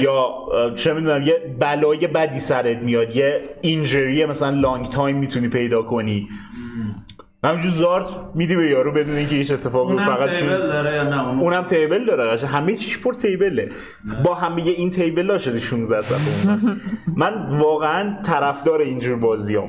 یا 0.01 0.35
چه 0.77 0.93
می‌دونم 0.93 1.23
یه 1.23 1.57
بلای 1.59 2.07
بدی 2.07 2.39
سرت 2.39 2.79
میاد 2.79 3.17
یه 3.17 3.41
injury 3.61 4.25
مثلا 4.25 4.51
long 4.51 4.91
time 4.91 5.17
می‌تونی 5.17 5.49
پیدا 5.49 5.83
کنی. 5.83 6.29
همینجور 7.45 7.71
زارت 7.71 8.07
میدی 8.35 8.57
به 8.57 8.71
یارو 8.71 8.93
بدون 8.93 9.15
اینکه 9.15 9.37
هیچ 9.37 9.51
اتفاقی 9.53 9.93
اونم 9.93 10.07
فقط 10.07 10.29
چون- 10.29 10.35
تیبل 10.41 10.59
داره 10.59 10.95
یا 10.95 11.03
نه؟ 11.03 11.29
اون 11.29 11.41
اونم 11.41 11.63
تیبل 11.65 12.05
داره. 12.05 12.31
قشنگ 12.31 12.51
همه 12.51 12.77
چیش 12.77 12.99
پر 12.99 13.15
تیبله. 13.15 13.71
با 14.25 14.35
همه 14.35 14.63
این 14.63 14.91
تیبل 14.91 15.31
ها 15.31 15.39
شده 15.39 15.61
16 15.61 16.03
صفحه 16.03 16.51
اون. 16.53 16.81
من 17.17 17.59
واقعا 17.59 18.23
طرفدار 18.23 18.81
اینجور 18.81 19.17
بازیام. 19.19 19.69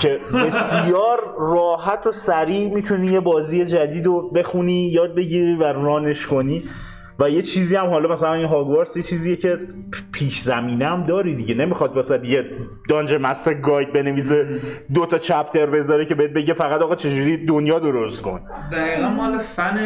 که 0.00 0.20
بسیار 0.46 1.18
راحت 1.38 2.06
و 2.06 2.12
سریع 2.12 2.68
می‌تونی 2.74 3.06
یه 3.12 3.20
بازی 3.20 3.64
جدید 3.64 4.06
رو 4.06 4.30
بخونی 4.30 4.88
یاد 4.88 5.14
بگیری 5.14 5.54
و 5.54 5.62
رانش 5.62 6.26
کنی. 6.26 6.62
و 7.22 7.30
یه 7.30 7.42
چیزی 7.42 7.76
هم 7.76 7.86
حالا 7.86 8.08
مثلا 8.08 8.34
این 8.34 8.46
هاگوارتس 8.46 8.96
یه 8.96 9.02
چیزیه 9.02 9.36
که 9.36 9.58
پیش 10.12 10.40
زمینه 10.40 10.86
هم 10.86 11.04
داری 11.04 11.36
دیگه. 11.36 11.54
نمی‌خواد 11.54 11.96
واسه 11.96 12.26
یه 12.26 12.44
دانجر 12.88 13.18
مستر 13.18 13.54
گاید 13.54 13.92
بنویسه 13.92 14.60
دو 14.94 15.06
تا 15.06 15.18
چپتر 15.18 15.66
بذاره 15.66 16.06
که 16.06 16.14
بهت 16.14 16.30
بگه 16.30 16.54
فقط 16.54 16.80
آقا 16.80 16.94
چجوری 16.94 17.46
دنیا 17.46 17.78
درست 17.78 18.22
کن. 18.22 18.40
دقیقا 18.72 19.08
مال 19.08 19.38
فن 19.38 19.78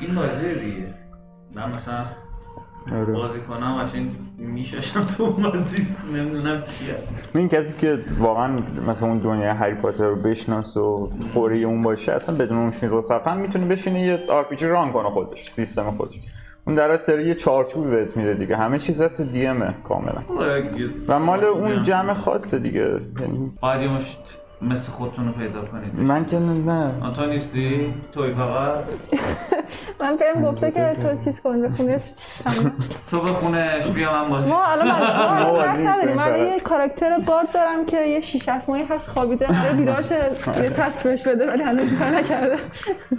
این 0.00 0.14
بازی 0.14 0.54
دیگه. 0.54 0.86
من 1.54 1.70
مثلا 1.70 2.04
آره. 2.92 3.12
بازی 3.12 3.40
کنم 3.40 3.82
قشنگ 3.82 4.10
میشاشم 4.38 5.04
تو 5.04 5.22
اون 5.22 5.42
بازی 5.42 5.86
نمی‌دونم 6.14 6.62
چی 6.62 6.90
هست. 6.90 7.18
این 7.34 7.48
کسی 7.48 7.74
که 7.80 7.98
واقعا 8.18 8.58
مثلا 8.88 9.08
اون 9.08 9.18
دنیای 9.18 9.48
هری 9.48 9.74
پاتر 9.74 10.04
رو 10.08 10.16
بشناسه 10.16 10.80
و 10.80 11.08
خوری 11.32 11.64
اون 11.64 11.82
باشه 11.82 12.12
اصلا 12.12 12.34
بدون 12.34 12.58
اون 12.58 12.70
16 12.70 13.00
صفحه 13.00 13.32
هم 13.32 13.38
می‌تونه 13.38 13.66
بشینه 13.66 14.00
یه 14.00 14.24
آر 14.28 14.44
پی 14.44 14.56
جی 14.56 14.66
ران 14.66 14.92
کنه 14.92 15.10
خودش 15.10 15.50
سیستم 15.50 15.90
خودش. 15.90 16.20
اون 16.66 16.74
در 16.74 16.90
اصل 16.90 17.20
یه 17.20 17.34
چارچوبی 17.34 17.90
بهت 17.90 18.16
میده 18.16 18.34
دیگه. 18.34 18.56
همه 18.56 18.78
چیز 18.78 19.02
هست 19.02 19.22
دی 19.22 19.46
امه 19.46 19.74
کاملا. 19.88 20.22
و 21.08 21.18
مال 21.18 21.44
اون 21.44 21.82
جمع 21.82 22.14
خاصه 22.14 22.58
دیگه. 22.58 23.00
یعنی 23.20 23.52
باید 23.60 23.82
یه 23.82 23.88
مشت 23.88 24.18
مثل 24.62 24.92
خودتون 24.92 25.26
رو 25.26 25.32
پیدا 25.32 25.64
کنید. 25.64 25.94
من 25.94 26.24
که 26.24 26.38
نه. 26.38 26.92
تو 27.16 27.26
نیستی؟ 27.26 27.94
توی 28.12 28.34
فقط؟ 28.34 28.84
من 30.00 30.16
بهم 30.16 30.42
گفته 30.44 30.70
که 30.70 30.96
تو 31.02 31.24
چیز 31.24 31.34
کن 31.44 31.62
بخونش. 31.62 32.02
تمام 32.44 32.72
تو 33.10 33.20
بخونش 33.20 33.86
بیا 33.86 34.12
من 34.12 34.28
بازی 34.28 34.52
ما 34.52 34.64
الان 34.64 36.14
من 36.16 36.38
یه 36.38 36.60
کاراکتر 36.60 37.20
گارد 37.26 37.52
دارم 37.52 37.86
که 37.86 38.00
یه 38.00 38.20
6 38.20 38.48
7 38.48 38.68
ماهی 38.68 38.84
هست 38.84 39.08
خوابیده 39.08 39.46
قراره 39.46 39.76
بیدار 39.76 40.02
شه 40.02 40.30
یه 40.62 40.68
تسک 40.68 41.02
بهش 41.02 41.28
بده 41.28 41.46
ولی 41.46 41.62
هنوز 41.62 41.98
کار 41.98 42.08
نکرده 42.08 42.56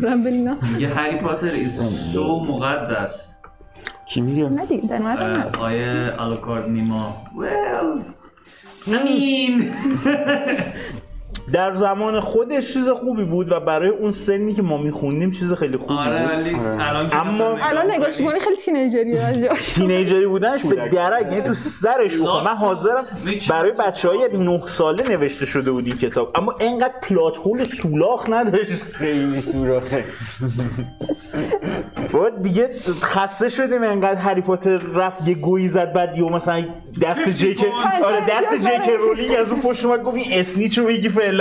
برم 0.02 0.24
ببینم. 0.24 0.57
میگه 0.74 0.88
هری 0.90 1.18
پاتر 1.18 1.65
is 1.65 1.69
so 2.14 2.18
مقدس. 2.49 3.37
کی 4.10 4.22
میگه 4.22 4.50
نه 4.50 4.66
دیگه 4.66 4.88
در 4.88 4.98
مورد 5.00 5.20
نه. 5.24 5.46
اه، 5.46 5.62
آیه 5.62 6.12
آلوکارد 6.18 6.70
نیما 6.70 7.18
well 7.36 8.04
امین 8.94 9.64
در 11.53 11.76
زمان 11.76 12.19
خودش 12.19 12.74
چیز 12.74 12.90
خوبی 12.90 13.24
بود 13.24 13.52
و 13.52 13.60
برای 13.60 13.90
اون 13.90 14.11
سنی 14.11 14.53
که 14.53 14.61
ما 14.61 14.78
میخوندیم 14.78 15.32
چیز 15.32 15.53
خیلی 15.53 15.78
خوبی 15.78 15.94
آره 15.94 16.22
بود. 16.22 16.32
ولی 16.32 16.56
آره. 16.56 16.88
الان 16.90 17.10
اما- 17.14 17.57
الان 17.61 17.91
نگاش 17.91 18.18
کنی- 18.18 18.40
خیلی 18.40 18.56
تینیجری 18.57 19.18
از 19.30 19.40
جاش 19.40 19.69
تینیجری 19.76 20.28
بودنش 20.28 20.65
به 20.65 20.76
درک 20.90 21.22
یعنی 21.32 21.41
تو 21.41 21.53
سرش 21.53 22.18
بخور 22.18 22.44
من 22.44 22.52
حاضرم 22.56 23.06
برای 23.49 23.72
بچه 23.80 24.10
های 24.10 24.38
نه 24.38 24.61
ساله 24.68 25.10
نوشته 25.10 25.45
شده 25.45 25.72
بود 25.72 25.86
این 25.86 25.98
کتاب. 25.98 26.32
اما 26.36 26.56
انقدر 26.60 26.94
پلات 27.02 27.38
هول 27.38 27.64
سولاخ 27.64 28.26
نداشت. 28.30 28.84
خیلی 28.84 29.41
سوراخه. 29.41 30.03
با 32.14 32.30
دیگه 32.30 32.69
خسته 33.02 33.49
شدیم. 33.49 33.84
انقدر 33.84 34.22
هری 34.22 34.41
پاتر 34.41 34.78
رفت 34.78 35.28
یه 35.28 35.36
گویی 35.36 35.68
زد 35.68 35.94
بعد 35.94 36.18
یه 36.18 36.24
مثلا 36.24 36.65
دست 37.02 37.19
50 37.26 37.34
جیک. 37.34 37.65
آره 38.06 38.22
دست 38.30 38.53
جیک 38.69 38.90
رولینگ 38.99 39.36
از 39.40 39.49
اون 39.52 39.61
پشت 39.61 39.86
اومد 39.86 40.03
گفت 40.03 40.15
این 40.18 40.40
اسنیچ 40.40 40.78
رو 40.78 40.86
بگی 40.86 41.10
فعلا. 41.10 41.37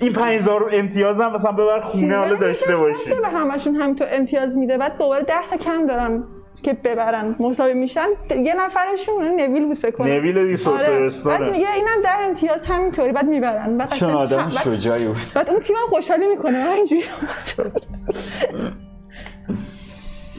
این 0.00 0.12
5000 0.12 0.70
امتیاز 0.72 1.20
هم 1.20 1.32
مثلا 1.32 1.52
ببر 1.52 1.80
خونه 1.80 2.16
حالا 2.16 2.34
داشته 2.34 2.76
باشی. 2.76 3.14
به 3.14 3.28
همشون 3.28 3.76
همینطور 3.76 4.08
امتیاز 4.10 4.56
میده. 4.56 4.78
بعد 4.78 4.98
دوباره 4.98 5.24
10 5.24 5.34
تا 5.50 5.56
کم 5.56 5.86
دارن 5.86 6.24
که 6.62 6.72
ببرن. 6.72 7.36
مساوی 7.38 7.74
میشن. 7.74 8.06
یه 8.30 8.54
نفرشون 8.54 9.24
نویل 9.40 9.64
بود 9.64 9.78
فکر 9.78 9.90
کنم. 9.90 10.06
نویل 10.06 10.56
دی 10.56 10.64
آره. 10.70 11.10
بعد 11.26 11.42
میگه 11.42 11.72
اینم 11.74 12.00
10 12.02 12.08
امتیاز 12.08 12.66
همینطوری. 12.66 13.12
بعد 13.12 13.24
می‌برن. 13.24 13.78
بعد 13.78 13.88
چون 13.88 14.10
آدم 14.10 14.50
شجاعی 14.50 15.06
بود. 15.06 15.16
بعد 15.34 15.50
اون 15.50 15.60
تیم 15.60 15.76
خوشحالی 15.88 16.26
می‌کنه. 16.26 16.64
من 16.64 16.72
اینجوری 16.72 17.02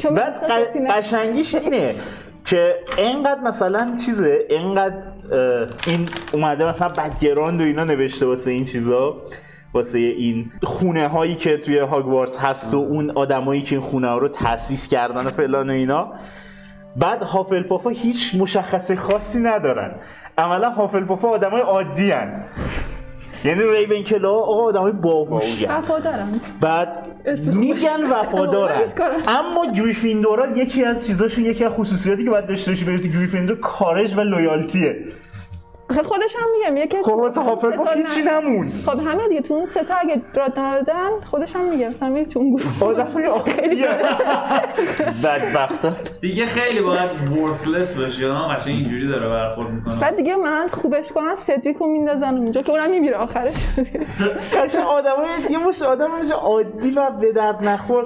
چون 0.02 0.16
بعد 0.16 0.44
قشنگیش 0.90 1.56
اینه 1.56 1.96
که 2.46 2.76
اینقدر 2.98 3.42
مثلا 3.42 3.96
چیزه 4.06 4.46
اینقدر 4.50 4.96
این 5.88 6.06
اومده 6.34 6.66
مثلا 6.66 6.90
background 6.90 7.62
و 7.62 7.64
اینا 7.64 7.84
نوشته 7.84 8.26
واسه 8.26 8.52
این 8.52 8.66
چیزا 8.66 9.16
واسه 9.74 10.00
این 10.00 10.52
خونه 10.64 11.08
هایی 11.08 11.36
که 11.36 11.58
توی 11.58 11.80
هاگوارتس 11.80 12.38
هست 12.38 12.74
و 12.74 12.78
اون 12.78 13.12
آدمایی 13.12 13.62
که 13.62 13.76
این 13.76 13.86
خونه 13.86 14.08
ها 14.08 14.18
رو 14.18 14.28
تاسیس 14.28 14.88
کردن 14.88 15.26
و 15.26 15.30
فلان 15.30 15.70
و 15.70 15.74
اینا 15.74 16.14
بعد 16.96 17.22
هافلپافا 17.22 17.90
هیچ 17.90 18.36
مشخصه 18.36 18.96
خاصی 18.96 19.40
ندارن 19.40 19.96
عملا 20.38 20.70
هافلپافا 20.70 21.28
آدمای 21.28 21.62
عادی 21.62 22.12
هن. 22.12 22.44
یعنی 23.46 23.64
ریونکلاها 23.64 24.64
آدمای 24.64 24.92
باهوشی 24.92 25.66
هن. 25.66 25.78
وفادارم 25.78 26.42
بعد. 26.62 27.08
میگن 27.46 28.04
وفادارن. 28.12 28.82
اما 29.28 29.72
گریفیندورا 29.72 30.58
یکی 30.58 30.84
از 30.84 31.08
چیزاشون 31.08 31.46
یکی 31.46 31.64
از 31.64 31.72
خصوصیاتی 31.72 32.24
که 32.24 32.30
باید 32.30 32.48
داشته 32.48 32.72
باشی 32.72 32.86
برای 32.86 33.00
تو 33.00 33.08
گریفیندور 33.08 33.60
کارج 33.60 34.18
و 34.18 34.22
لویالتیه 34.22 34.96
خودش 35.90 36.36
هم 36.36 36.52
میگه 36.52 36.70
میگه 36.70 36.88
که 36.88 37.04
خب 37.04 37.14
واسه 37.14 37.42
هافلپاف 37.42 37.88
ستا 37.88 37.96
هیچی 37.96 38.22
نموند. 38.30 38.74
خب 38.86 39.00
همه 39.00 39.28
دیگه 39.30 39.42
تو 39.42 39.54
اون 39.54 39.66
سه 39.66 39.84
تا 39.84 39.96
اگه 39.96 40.22
راد 40.34 40.60
ندادن 40.60 41.10
خودش 41.26 41.56
هم 41.56 41.70
میگه 41.70 41.90
مثلا 41.90 42.10
میری 42.10 42.26
تو 42.26 42.40
اون 42.40 42.50
گروه. 42.56 42.84
آدمای 42.84 43.26
عادیه 43.26 43.88
بدبختا 45.24 45.94
دیگه 46.22 46.46
خیلی 46.46 46.82
باید 46.82 47.10
worthless 47.10 47.98
باشی 48.00 48.26
ها 48.26 48.48
قشنگ 48.48 48.76
اینجوری 48.76 49.08
داره 49.08 49.30
برخورد 49.30 49.70
می‌کنه. 49.70 50.00
بعد 50.00 50.16
دیگه 50.16 50.36
من 50.36 50.68
خوبش 50.68 51.12
کنن 51.12 51.36
سدریک 51.36 51.78
رو 51.78 51.88
میندازن 51.88 52.38
اونجا 52.38 52.62
که 52.62 52.72
اونم 52.72 52.90
میمیره 52.90 53.18
آخرش. 53.18 53.68
قشنگ 54.54 54.84
آدمای 54.84 55.28
یه 55.50 55.58
مش 55.58 55.82
آدم 55.82 56.12
عادی 56.42 56.92
و 56.92 57.10
به 57.10 57.32
درد 57.32 57.64
نخور 57.64 58.06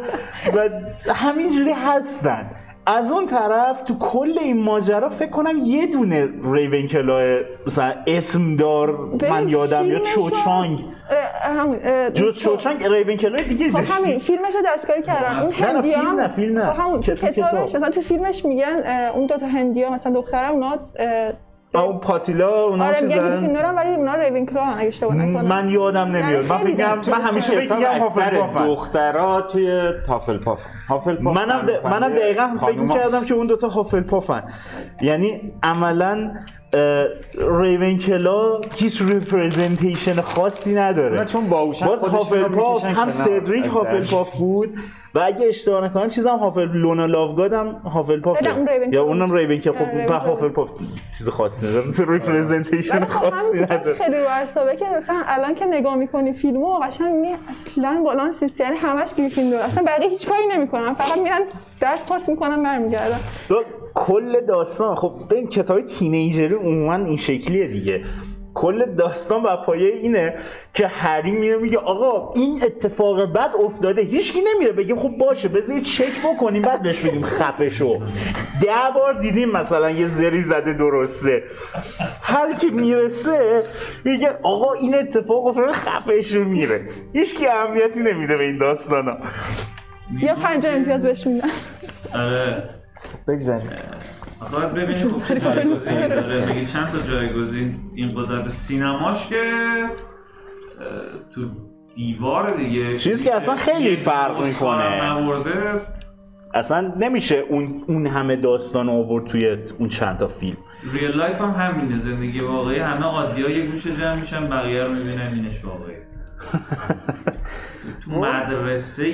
و 0.55 0.69
همینجوری 1.13 1.71
هستن. 1.71 2.51
از 2.97 3.11
اون 3.11 3.27
طرف 3.27 3.81
تو 3.81 3.97
کل 3.97 4.39
این 4.41 4.63
ماجرا 4.63 5.09
فکر 5.09 5.29
کنم 5.29 5.57
یه 5.63 5.87
دونه 5.87 6.29
ریونکلا 6.53 7.39
مثلا 7.67 7.93
اسم 8.07 8.55
دار 8.55 8.91
من 9.31 9.49
یادم 9.49 9.85
یا 9.85 9.99
چوچانگ 9.99 10.79
خب- 12.15 12.31
چوچانگ 12.33 12.83
ریونکلا 12.87 13.43
دیگه 13.43 13.71
خب 13.71 13.77
همین 14.03 14.19
فیلمش 14.19 14.55
رو 14.55 14.61
دستکاری 14.67 15.01
کردن 15.01 15.39
اون 15.39 15.53
نه، 15.53 15.59
نه، 15.61 15.67
هندی 15.67 15.91
فیلم 15.93 16.19
نه، 16.19 16.27
فیلم 16.27 16.57
نه. 16.57 16.65
خب 16.73 16.79
همون 16.79 16.99
کتابش 17.01 17.33
کتاب. 17.35 17.55
مثلا 17.59 17.89
تو 17.89 18.01
فیلمش 18.01 18.45
میگن 18.45 18.83
اون 19.15 19.25
دوتا 19.25 19.47
هندی 19.47 19.83
ها 19.83 19.89
مثلا 19.95 20.13
دخترم 20.13 20.53
اونا 20.53 20.79
اون 21.75 21.99
پاتیلا 21.99 22.63
اونا 22.63 22.85
آره 22.85 23.01
میگن 23.01 23.55
هم 23.65 23.75
ولی 23.75 23.95
اونا 23.95 24.15
ریونکلو 24.15 24.61
هم 24.61 24.77
اگه 24.77 24.87
اشتباه 24.87 25.15
نکنم. 25.15 25.45
من 25.45 25.69
یادم 25.69 26.07
نمیاد. 26.07 26.45
من 26.45 26.57
فکر 26.57 26.67
میگم 26.67 26.95
دست 26.99 27.09
من 27.09 27.21
همیشه 27.21 27.51
فکر 27.51 27.75
میگم 27.75 28.03
اکثر 28.03 28.35
هافلپافن 28.35 28.65
دخترها 28.65 29.41
توی 29.41 29.91
هافلپاف 30.07 30.59
هافلپاف 30.89 31.37
منم 31.37 31.65
د... 31.65 31.87
منم 31.87 32.09
دقیقا 32.15 32.55
فکر 32.61 32.79
می‌کردم 32.79 33.25
که 33.25 33.33
اون 33.33 33.47
دوتا 33.47 33.67
هافلپافن 33.67 34.43
یعنی 35.01 35.53
عملا 35.63 36.31
ریونکلا 37.61 38.61
هیچ 38.75 39.01
representation 39.01 40.21
خاصی 40.21 40.75
نداره. 40.75 41.11
اونا 41.11 41.25
چون 41.25 41.49
باهوشن 41.49 41.85
باز 41.85 42.03
هافلپاف 42.03 42.85
هم. 42.85 43.09
سدریک 43.09 43.65
هافلپاف 43.65 44.35
بود. 44.35 44.73
و 45.15 45.19
اگه 45.19 45.47
اشتباه 45.47 45.85
نکنم 45.85 46.09
چیزم 46.09 46.35
هافل 46.35 46.67
لونا 46.67 47.05
لاوگود 47.05 47.53
هم 47.53 47.67
نه، 47.67 47.97
اون 47.97 48.67
ریونکلا 48.67 48.87
یا 48.91 49.03
اونم. 49.03 49.31
ریونکلا 49.31 49.73
آره، 49.73 49.85
خب 49.85 50.01
بود. 50.01 50.11
هافلپاف 50.11 50.69
چیز 51.17 51.29
خاصی 51.29 51.67
نداره. 51.67 51.87
مثل 51.87 52.05
representation 52.07 53.05
خب 53.05 53.29
خاصی 53.29 53.59
نداره. 53.59 53.95
خیلی 53.95 54.19
رو 54.19 54.27
اعصابه 54.27 54.75
که 54.75 54.85
مثلا 54.97 55.21
الان 55.25 55.55
که 55.55 55.65
نگاه 55.65 55.95
می‌کنی 55.95 56.33
فیلمو 56.33 56.79
قشنگ 56.79 57.15
می‌بینی 57.15 57.35
اصلا 57.49 58.01
بالانس 58.05 58.43
نیست 58.43 58.59
یعنی 58.59 58.77
همش 58.77 59.13
گریفیندور 59.17 59.59
اصلا 59.59 59.83
بقیه 59.87 60.09
هیچ 60.09 60.27
کاری 60.27 60.47
نمی‌کنن. 60.53 60.93
فقط 60.93 61.17
میرن 61.17 61.41
درس 61.81 62.05
پاس 62.05 62.29
می‌کنن 62.29 62.63
برمیگردن. 62.63 63.19
کل 63.95 64.45
داستان 64.45 64.95
خب 64.95 65.11
این 65.31 65.47
کتاب 65.47 65.81
teenager 65.81 66.47
ی 66.47 66.55
عموما 66.55 66.95
این 66.95 67.17
شکلیه 67.17 67.67
دیگه. 67.67 68.03
کل 68.53 68.85
داستان 68.85 69.43
و 69.43 69.55
پایه 69.65 69.95
اینه 69.95 70.33
که 70.73 70.87
هری 70.87 71.31
میره 71.31 71.57
میگه 71.57 71.77
آقا 71.77 72.33
این 72.33 72.63
اتفاق 72.63 73.33
بد 73.33 73.51
افتاده 73.65 74.01
هیچکی 74.01 74.39
نمیره. 74.41 74.71
بگه 74.71 74.95
خب 74.95 75.09
باشه 75.19 75.47
بذار 75.47 75.75
یه 75.75 75.81
چک 75.81 76.11
بکنیم 76.25 76.61
بعد 76.61 76.81
بهش 76.81 76.99
بگیم 76.99 77.23
خفه 77.23 77.69
شو 77.69 77.99
ده 78.61 78.91
بار 78.95 79.21
دیدیم 79.21 79.49
مثلا 79.51 79.89
یه 79.91 80.05
زری 80.05 80.41
زده 80.41 80.73
درسته. 80.73 81.43
هر 82.21 82.53
کی 82.53 82.69
می‌رسه 82.69 83.63
میگه 84.05 84.29
آقا 84.43 84.73
این 84.73 84.95
اتفاق 84.95 85.45
افتاده 85.45 85.71
خفه 85.71 86.21
شو 86.21 86.43
میره. 86.43 86.81
هیچکی 87.13 87.47
اهمیتی 87.47 87.99
نمیده 87.99 88.37
به 88.37 88.43
این 88.43 88.57
داستانا. 88.57 89.17
یا 90.21 90.35
پنج 90.35 90.65
امتیاز 90.65 91.03
بهش 91.03 91.27
میدن. 91.27 91.49
آره. 92.15 92.78
بگذاریم. 93.27 93.69
باید 94.51 94.73
ببینیم 94.73 95.11
خب 95.11 95.23
چه 95.23 95.39
جایگزینی 95.39 96.07
داره 96.07 96.53
میگه 96.53 96.65
چند 96.65 96.89
تا 96.89 97.01
جایگزین؟ 97.01 97.79
این 97.95 98.09
قدرت 98.15 98.47
سینماش 98.47 99.27
که 99.27 99.35
اه، 99.35 99.89
تو 101.35 101.49
دیوار 101.95 102.57
دیگه. 102.57 102.97
چیزی 102.97 103.25
که 103.25 103.35
اصلا 103.35 103.55
خیلی 103.55 103.95
فرق 103.95 104.45
می‌کنه. 104.45 105.11
نبرده. 105.11 105.81
اصلا 106.53 106.93
نمیشه 106.99 107.35
اون 107.35 107.83
اون 107.87 108.07
همه 108.07 108.35
داستان 108.35 108.89
آورد 108.89 109.25
توی 109.25 109.57
اون 109.79 109.89
چند 109.89 110.17
تا 110.17 110.27
فیلم. 110.27 110.57
real 110.93 111.11
life 111.11 111.41
هم 111.41 111.51
همینه. 111.51 111.97
زندگی 111.97 112.39
واقعی. 112.39 112.79
همه 112.79 113.05
عادی 113.05 113.41
ها 113.41 113.49
یه 113.49 113.65
گوشه 113.65 113.93
جمع 113.93 114.15
میشن 114.15 114.47
بقیه 114.47 114.83
رو 114.83 114.93
می‌بینن 114.93 115.31
اینش 115.33 115.65
واقعی 115.65 115.95
تو 118.03 118.11
مدرسه 118.11 119.05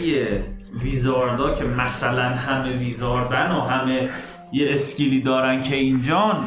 wizard 0.83 1.43
ا 1.43 1.53
که 1.53 1.63
مثلا 1.63 2.23
همه 2.23 2.77
wizard 2.77 3.40
ن 3.40 3.51
و 3.51 3.61
همه 3.61 4.09
یه 4.53 4.73
skill 4.73 5.13
ی 5.13 5.21
دارن 5.21 5.61
که 5.61 5.75
اینجان 5.75 6.45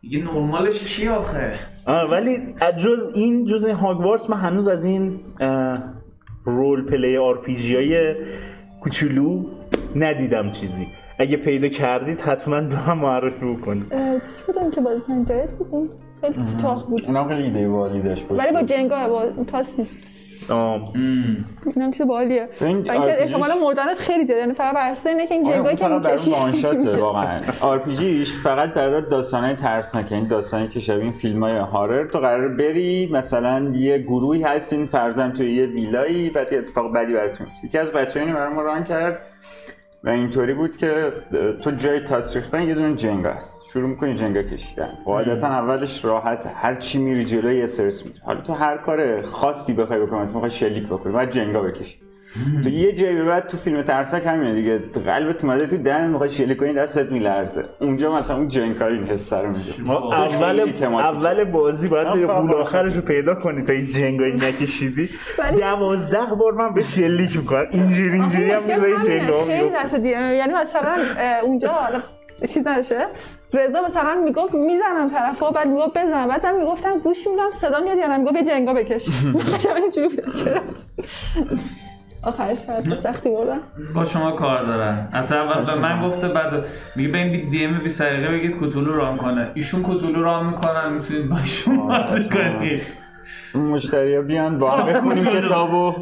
دیگه 0.00 0.24
نرمالش 0.24 0.84
چی 0.84 1.08
آخه؟ 1.08 1.52
آه 1.86 2.10
ولی 2.10 2.38
از 2.60 2.78
جز 2.78 3.10
این 3.14 3.46
جز 3.46 3.64
این 3.64 3.76
هاگوارتس 3.76 4.30
من 4.30 4.36
هنوز 4.36 4.68
از 4.68 4.84
این 4.84 5.20
role 6.44 6.84
play 6.84 7.16
RPG 7.16 7.76
های 7.76 8.14
کوچولو 8.82 9.42
ندیدم 9.96 10.52
چیزی. 10.52 10.86
اگه 11.18 11.36
پیدا 11.36 11.68
کردید 11.68 12.20
حتما 12.20 12.60
به 12.60 12.88
من 12.88 12.98
معرفی 12.98 13.54
بکنید. 13.54 13.90
چی 13.90 14.42
بودم 14.46 14.70
که 14.70 14.80
بازی 14.80 15.24
جایت 15.28 15.50
بودیم 15.50 15.90
خیلی 16.22 16.34
کوتاه 16.34 16.86
بود. 16.86 17.04
اونا 17.04 17.28
خیلی 17.28 17.42
ایده 17.42 17.68
باحالی 17.68 18.02
داشت 18.02 18.28
باشه. 18.28 18.42
ولی 18.42 18.52
با 18.52 18.62
Jenga 18.62 19.08
با 19.08 19.44
تاس 19.46 19.78
نیست. 19.78 19.98
اینم 21.76 21.90
چیز 21.90 22.06
باحالیه 22.06 22.48
این 22.60 22.68
اینکه 22.90 23.22
احتمال 23.22 23.50
مردنت 23.64 23.98
خیلی 23.98 24.26
زیاده. 24.26 24.40
یعنی 24.40 24.52
فقط 24.52 24.74
بر 24.74 24.90
اساس 24.90 25.06
اینه 25.06 25.26
که 25.26 25.34
این 25.34 25.46
آره، 25.46 25.56
Jenga 25.56 25.70
یی 25.70 25.76
که 25.76 25.86
اون 25.86 26.02
فقط 26.02 26.28
برای 26.28 26.52
می‌کشی. 26.52 27.00
واقعا 27.00 27.40
RPG 27.60 27.96
ش 27.96 28.32
فقط 28.32 28.74
برای 28.74 29.02
داستانای 29.02 29.56
ترسناک. 29.56 30.12
این 30.12 30.26
داستانی 30.26 30.68
که 30.68 30.80
شبیه 30.80 31.02
این 31.02 31.12
فیلم 31.12 31.42
های 31.42 31.56
horror. 31.56 32.06
تو 32.06 32.18
قرار 32.18 32.48
بری 32.48 33.10
مثلا 33.12 33.72
یه 33.74 33.98
گروهی 33.98 34.42
هستین 34.42 34.86
فرضا 34.86 35.32
توی 35.32 35.54
یه 35.54 35.66
ویلایی 35.66 36.30
بعد 36.30 36.52
یه 36.52 36.58
اتفاق 36.58 36.94
بدی 36.94 37.12
براتون 37.12 37.46
میفته. 37.46 37.66
یکی 37.66 37.78
از 37.78 37.92
بچه‌ها 37.92 38.26
اینو 38.26 38.38
برای 38.38 38.54
ما 38.54 38.62
run 38.62 38.84
کرد. 38.84 39.18
و 40.04 40.08
اینطوری 40.08 40.54
بود 40.54 40.76
که 40.76 41.12
تو 41.62 41.70
جای 41.70 42.00
تاس 42.00 42.36
ریختن 42.36 42.62
یه 42.62 42.74
دونه 42.74 42.94
جنگ 42.94 43.26
هست 43.26 43.64
شروع 43.72 43.88
می‌کنی 43.88 44.14
جنگا 44.14 44.42
کشیدن. 44.42 44.88
قاعدتا 45.04 45.46
اولش 45.46 46.04
راحت. 46.04 46.52
هر 46.54 46.74
چی 46.74 46.98
میری 46.98 47.24
جلوی 47.24 47.56
یه 47.56 47.66
سرس 47.66 48.06
میری. 48.06 48.18
حالا 48.24 48.40
تو 48.40 48.52
هر 48.52 48.76
کار 48.76 49.22
خاصی 49.22 49.72
بخوای 49.72 50.00
بکنی 50.00 50.18
مثلا 50.18 50.34
می‌خوای 50.34 50.50
شلیک 50.50 50.86
بکنی 50.86 51.12
بعد 51.12 51.30
جنگا 51.30 51.62
بکشی. 51.62 51.98
تو 52.64 52.68
یه 52.68 52.92
جایی 52.92 53.16
به 53.16 53.24
بعد 53.24 53.46
تو 53.46 53.56
فیلم 53.56 53.82
ترسک 53.82 54.26
همینه 54.26 54.54
دیگه. 54.54 54.78
قلبت 54.78 55.44
اومده 55.44 55.66
تو 55.66 55.76
دهن 55.76 56.10
می‌خوای 56.10 56.30
شلیک 56.30 56.58
کنی 56.58 56.72
دستت 56.72 57.12
میلرزه. 57.12 57.64
اونجا 57.80 58.16
مثلا 58.18 58.36
اون 58.36 58.48
جنگ 58.48 58.82
این 58.82 59.04
حس 59.04 59.32
رو 59.32 59.48
میده. 59.48 59.82
ما 59.82 60.14
اول. 60.14 60.60
اول 60.84 61.44
بازی 61.44 61.88
باید 61.88 62.08
بری 62.08 62.26
قول 62.26 62.46
باشه. 62.46 62.58
آخرش 62.58 62.96
رو 62.96 63.02
پیدا 63.02 63.34
کنی 63.34 63.64
تا 63.64 63.72
این 63.72 63.86
جنگایی 63.86 64.32
نکشیدی. 64.32 65.10
دوازده 65.58 66.34
بار 66.38 66.52
من 66.52 66.74
به 66.74 66.82
شلیک 66.82 67.36
می‌کنم. 67.36 67.66
اینجوری 67.70 68.12
اینجوری 68.12 68.50
هم 68.50 68.62
همینه، 68.62 69.06
جنگا 69.06 69.52
یعنی 70.12 70.52
مثلا 70.52 70.96
اونجا 71.42 71.68
حالا 71.68 72.02
چیز 72.48 72.66
نشه 72.66 73.06
رضا 73.52 73.82
مثلا 73.82 74.14
می‌گفت 74.24 74.54
می‌زنم 74.54 75.10
طرفا 75.10 75.50
بعد 75.50 75.68
می‌گفت 75.68 75.98
بزن 75.98 76.28
بعد 76.28 76.46
من 76.46 76.56
می‌گفتم 76.56 76.98
گوش 76.98 77.26
میدم 77.26 77.50
صدا 77.50 77.80
میاد 77.80 77.98
یا 77.98 78.06
نه؟ 78.06 78.16
می‌گفت 78.16 78.34
به 78.34 78.42
جنگا 78.42 78.74
بکش. 78.74 79.04
چرا؟ 80.44 80.60
آخرش 82.22 82.58
سر 82.58 82.82
سختی 83.02 83.30
بردم 83.30 83.60
با 83.94 84.04
شما 84.04 84.32
کار 84.32 84.64
دارن. 84.64 85.08
حتی 85.12 85.34
اول 85.34 85.64
به 85.64 85.74
من 85.80 86.08
گفته 86.08 86.28
بعد 86.28 86.64
میگه 86.96 87.08
به 87.08 87.18
این 87.18 87.48
دی 87.48 87.64
ام 87.64 87.78
20 87.78 88.02
دقیقه 88.02 88.28
بگید 88.28 88.56
کتولو 88.56 88.94
ران 88.94 89.16
کنه. 89.16 89.50
ایشون 89.54 89.82
کتولو 89.82 90.22
ران 90.22 90.46
می‌کنن 90.46 90.92
می‌تونید 90.92 91.28
با 91.28 91.36
ایشون 91.38 91.76
بازی 91.76 92.28
کنید. 92.28 92.82
مشتری 93.54 94.16
ها 94.16 94.22
بیان 94.22 94.58
با 94.58 94.70
هم 94.70 94.92
بخونیم. 94.92 95.24
کتابو. 95.24 95.94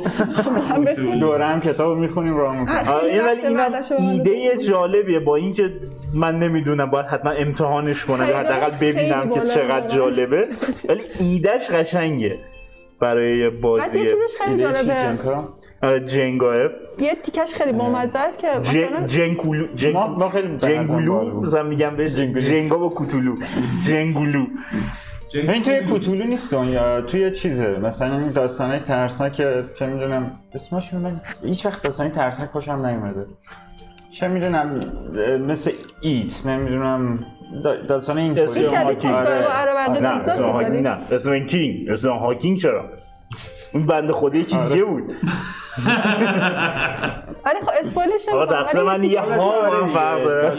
دوره 1.20 1.44
هم 1.44 1.60
کتاب 1.60 1.97
می‌خونیم 1.98 2.36
راه 2.36 2.60
می‌کنیم 2.60 2.88
آره، 2.88 3.09
این 3.09 3.24
ولی 3.24 3.55
من 3.55 3.82
ایده. 3.98 4.56
جالبیه. 4.68 5.20
با 5.20 5.36
اینکه 5.36 5.70
من 6.14 6.38
نمی‌دونم 6.38 6.90
باید 6.90 7.06
حتما 7.06 7.30
امتحانش 7.30 8.05
کنم 8.05 8.28
یا 8.28 8.38
حداقل 8.38 8.70
ببینم 8.80 9.30
که 9.30 9.40
چقدر. 9.40 9.88
جالبه. 9.88 10.48
ولی 10.88 11.02
ایدهش 11.18 11.70
قشنگه 11.70 12.38
برای 13.01 13.51
بازی 13.51 14.01
یه 14.01 14.05
چیزش 14.05 14.36
خیلی 14.40 14.64
ایده 14.64 14.78
چی 14.78 14.86
جالبه 14.86 15.48
جنگاه 16.07 16.57
یه 16.98 17.15
تیکش 17.23 17.55
خیلی 17.55 17.73
بامزه 17.73 18.19
است 18.19 18.39
که 18.39 18.47
مثلا 18.61 19.07
جنگولو 19.07 19.66
جنگ- 19.77 19.94
ما- 19.94 20.07
ما 20.07 20.28
خیلی 20.31 20.57
جنگولو. 20.59 21.40
مثلا 21.40 21.62
میگم 21.62 21.97
بهش 21.97 22.11
جنگولو. 22.12 22.40
جنگا 22.40 22.78
با 22.78 22.89
کوتولو 22.89 23.36
جنگولو 23.86 24.47
این 25.35 25.62
توی 25.62 25.81
کوتولو 25.81 26.24
نیست 26.24 26.52
دنیا 26.52 27.01
توی 27.01 27.31
چیزه 27.31 27.78
مثلا 27.78 28.19
این 28.19 28.31
داستانای 28.31 28.81
ترسناک 28.81 29.32
که 29.32 29.65
چه 29.74 29.86
می‌دونم 29.86 30.31
اسمشون 30.55 31.01
من 31.01 31.20
هیچ 31.44 31.66
وقت 31.66 31.82
داستانی 31.82 32.11
ترسناک 32.11 32.51
خوشم 32.51 32.86
نیومده 32.86 33.27
چه 34.11 34.28
می‌دونم 34.28 34.81
مثل 35.47 35.70
ایت 36.01 36.47
نمی‌دونم 36.47 37.19
دا- 37.65 37.86
داستان 37.89 38.19
این 38.19 38.39
اسم 38.39 38.61
هاکینگ. 38.85 39.15
آره. 39.15 39.47
نه. 40.01 40.09
اسم 40.28 40.44
هاکینگ 40.51 40.86
نه 40.86 40.98
اسم 41.12 41.39
کینگ 41.47 41.90
اسم 41.90 42.11
هاکینگ 42.11 42.59
چرا 42.59 42.85
اون 43.74 43.86
بنده 43.86 44.12
خدا 44.12 44.39
یکی 44.39 44.57
آره. 44.57 44.69
دیگه 44.69 44.85
بود 44.85 45.15
آره 47.47 47.60
خب 47.60 47.70
اسپویلش 47.80 48.28
آقا 48.28 48.38
نمی‌کنم، 48.38 48.62
تقصیر 48.62 48.82
ولی 48.82 49.06
من 49.06 49.12
یه 49.12 49.20
ها 49.20 49.76
هم 49.76 49.86
فرق 49.88 50.24
داره 50.24 50.55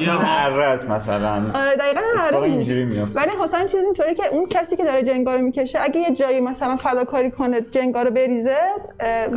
اره 0.45 0.63
است 0.65 0.89
مثلا 0.89 1.33
آره 1.55 1.75
دقیقا 1.75 2.01
آره 2.23 2.38
اینجوری 2.38 2.85
میفته 2.85 3.19
ولی 3.19 3.29
حسین 3.43 3.67
چیز 3.67 3.81
اینطوری 3.83 4.15
که 4.15 4.27
اون 4.31 4.47
کسی 4.49 4.75
که 4.75 4.83
داره 4.83 5.03
Jenga 5.03 5.35
رو 5.35 5.41
می‌کشه 5.41 5.79
اگه 5.81 5.99
یه 5.99 6.15
جایی 6.15 6.39
مثلا 6.41 6.75
فداکاری 6.75 7.31
کنه 7.31 7.61
Jenga 7.61 8.01
رو 8.01 8.11
بریزه 8.11 8.57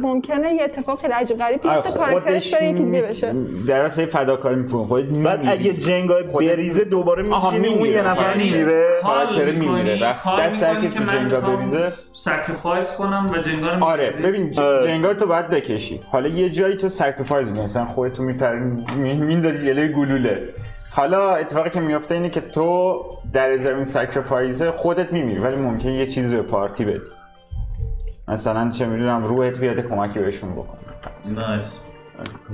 ممکنه 0.03 0.55
یه 0.55 0.63
اتفاق 0.63 1.01
خیلی 1.01 1.13
عجیب 1.13 1.39
غریب 1.39 1.67
آره، 1.67 1.83
بیفته 1.83 1.99
کاراکترش 1.99 2.55
بره 2.55 2.69
یکی 2.69 2.83
دیگه 2.85 3.03
بشه 3.03 3.35
در 3.69 3.81
اصل 3.85 4.07
فداکاری 4.07 4.55
می‌کنه 4.57 4.87
خودت 4.87 5.05
بعد. 5.07 5.41
اگه 5.47 5.73
خودت- 6.31 6.49
بریزه 6.49 6.85
دوباره 6.85 7.23
میشینی 7.23 7.67
اون 7.69 7.77
می‌میره. 7.79 7.91
یه 7.93 8.09
نفر 8.09 8.37
یعنی 8.37 8.51
میره 8.51 8.87
کاراکتر 9.03 9.51
می‌میره. 9.51 10.15
دست 10.41 10.63
هر 10.63 10.75
کسی 10.75 11.05
Jenga 11.07 11.41
بریزه. 11.41 11.93
sacrifice 12.13 12.97
کنم 12.97 13.31
و 13.35 13.39
Jenga 13.39 13.75
رو 13.75 13.85
آره. 13.85 14.11
ببین 14.11 14.55
آره. 14.61 14.83
Jenga 14.85 15.15
تو 15.15 15.27
باید 15.27 15.49
بکشی. 15.65 16.01
حالا 16.13 16.29
یه 16.29 16.51
جایی 16.51 16.77
تو 16.77 16.89
sacrifice 16.89 17.49
مثلا 17.49 17.85
خودتو 17.85 18.23
میپری 18.23 18.61
میندازی 18.97 19.73
جلوی 19.73 19.89
گلوله. 19.89 20.49
حالا 20.91 21.35
اتفاقی 21.35 21.71
که 21.71 21.81
میفته 21.81 22.15
اینه 22.15 22.31
که 22.31 22.41
تو 22.41 23.01
در 23.33 23.51
ازای 23.51 23.75
این 23.75 23.85
sacrifice 23.85 24.63
خودت 24.63 25.13
میمیری 25.13 25.41
ولی 25.41 25.57
ممکنه 25.57 25.95
یه 25.95 26.07
چیزی 26.07 26.37
به 26.37 26.43
party 26.43 26.85
بدی. 26.85 27.01
مثلا 28.29 28.71
چه 28.71 28.87
می‌دونم 28.87 29.25
روحت 29.25 29.59
بیاد 29.59 29.81
کمکی 29.81 30.19
بهشون 30.19 30.53
بکن 30.53 30.79
nice 31.35 31.79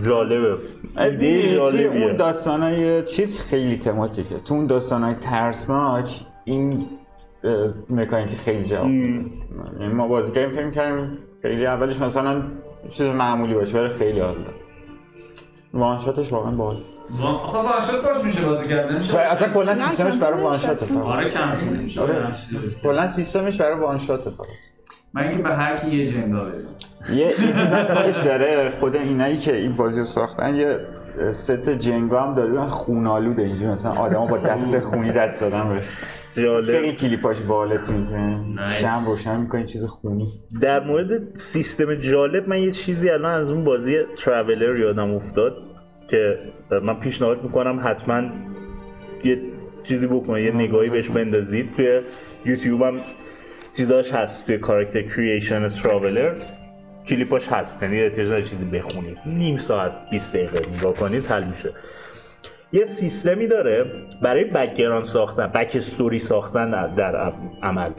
جالبه. 0.03 0.57
ایده 0.97 1.17
توی 1.19 1.57
اون 1.57 1.73
جالبیه 1.73 2.13
داستانای 2.13 3.03
چیز 3.05 3.41
خیلی 3.41 3.77
thematic 3.77 4.26
ه. 4.26 4.39
تو 4.39 4.55
اون 4.55 4.67
داستانای 4.67 5.15
ترسناک 5.15 6.21
این 6.45 6.87
mechanic 7.91 8.37
خیلی 8.37 8.65
جواب 8.65 8.91
یعنی 9.81 9.93
ما 9.93 10.09
بازی 10.09 10.33
کردیم 10.33 10.57
فکر 10.57 10.71
کردیم 10.71 11.19
خیلی 11.43 11.67
اولش 11.67 12.01
مثلا 12.01 12.43
چیز 12.91 13.07
معمولی 13.07 13.55
باشه 13.55 13.79
ولی 13.79 13.95
خیلی 13.99 14.21
حال 14.21 14.35
داد 14.35 14.55
وان 15.75 15.99
شاتش 15.99 16.33
واقعا 16.33 16.51
باحال 16.51 16.83
آخه 17.23 17.59
one 17.59 17.79
shot 17.79 18.05
باهاش 18.05 18.25
میشه 18.25 18.45
بازی 18.47 18.69
کرد 18.69 18.93
نمیشه 18.93 19.19
اصلا 19.19 19.53
کلا 19.53 19.73
نه، 19.73 19.79
سیستمش 19.79 20.17
برای 20.17 20.41
one 20.43 20.53
نمیشه. 20.53 20.67
shot 20.67 20.83
ه 20.83 20.87
فقط 20.87 20.97
آره 20.97 21.31
کم 21.31 21.53
نمیشه 21.75 22.01
آره. 22.01 22.15
آره. 22.17 22.33
کلا 22.83 23.07
سیستمش 23.07 23.61
برای 23.61 23.79
one 23.81 23.99
shot 23.99 24.24
ه 24.24 24.31
فقط 24.31 24.47
من 25.15 25.23
اینکه 25.23 25.43
به 25.43 25.55
هر 25.55 25.77
کی 25.77 25.97
یه 25.97 26.07
Jenga 26.07 26.45
بدم 26.45 27.15
یه 27.17 27.27
ایتیمت 27.27 28.25
داره 28.25 28.73
خود 28.81 28.97
اینایی 28.97 29.39
که 29.39 29.57
این 29.57 29.77
بازی 29.77 30.01
رو 30.01 30.07
ساختن 30.07 30.55
یه 30.55 30.77
ست 31.33 31.71
Jenga 31.71 32.23
هم 32.23 32.35
داره. 32.35 32.69
خون‌آلوده 32.69 33.43
اینجوری. 33.43 33.71
مثلا 33.71 33.93
آدما 33.93 34.27
با 34.27 34.39
دست 34.39 34.79
خونی 34.79 35.13
دست 35.13 35.41
دادن 35.41 35.69
بهش. 35.69 35.87
خیلی 36.35 36.93
کلیپاش 36.93 37.37
اینترنت 37.41 38.41
nice. 38.55 38.81
شمع 38.81 39.01
روشن 39.07 39.41
می‌کنه 39.41 39.65
چیز 39.65 39.85
خونی. 39.85 40.29
در 40.63 40.81
مورد 40.81 41.37
سیستم 41.37 41.95
جالب 41.95 42.49
من 42.49 42.59
یه 42.59 42.73
چیزی 42.73 43.11
الان 43.11 43.41
از 43.41 43.51
اون 43.51 43.65
بازی 43.65 43.97
Traveller 44.25 44.79
یادم 44.79 45.15
افتاد 45.15 45.57
که 46.09 46.39
من 46.83 47.01
پیشنهاد 47.01 47.43
می‌کنم 47.43 47.81
حتما 47.85 48.23
یه 49.25 49.41
چیزی 49.85 50.07
بکنید 50.07 50.45
یه 50.45 50.53
نگاهی 50.53 50.91
بهش 50.91 51.09
بندازید. 51.09 51.75
توی 51.77 52.01
یوتیوب 52.45 52.83
هم 52.83 53.01
چیزاش 53.77 54.13
هست 54.13 54.47
توی 54.47 54.59
character 54.59 55.03
creation 55.03 55.69
Traveller 55.69 56.35
کلیپاش 57.11 57.49
هست. 57.49 57.83
یعنی 57.83 58.01
احتیاج 58.01 58.51
چیزی 58.51 58.79
بخونید. 58.79 59.19
نیم 59.27 59.57
ساعت 59.57 59.93
20 60.11 60.37
دقیقه 60.37 60.77
نگاه 60.77 60.95
کنید 60.95 61.27
حل 61.27 61.45
میشه. 61.45 61.73
یه 62.73 62.85
سیستمی 62.85 63.47
داره 63.47 63.85
برای 64.23 64.45
background 64.45 65.05
ساختن 65.05 65.47
back 65.47 65.73
story 65.75 66.19
ساختن 66.19 66.95
در 66.95 67.33
عمل. 67.63 67.91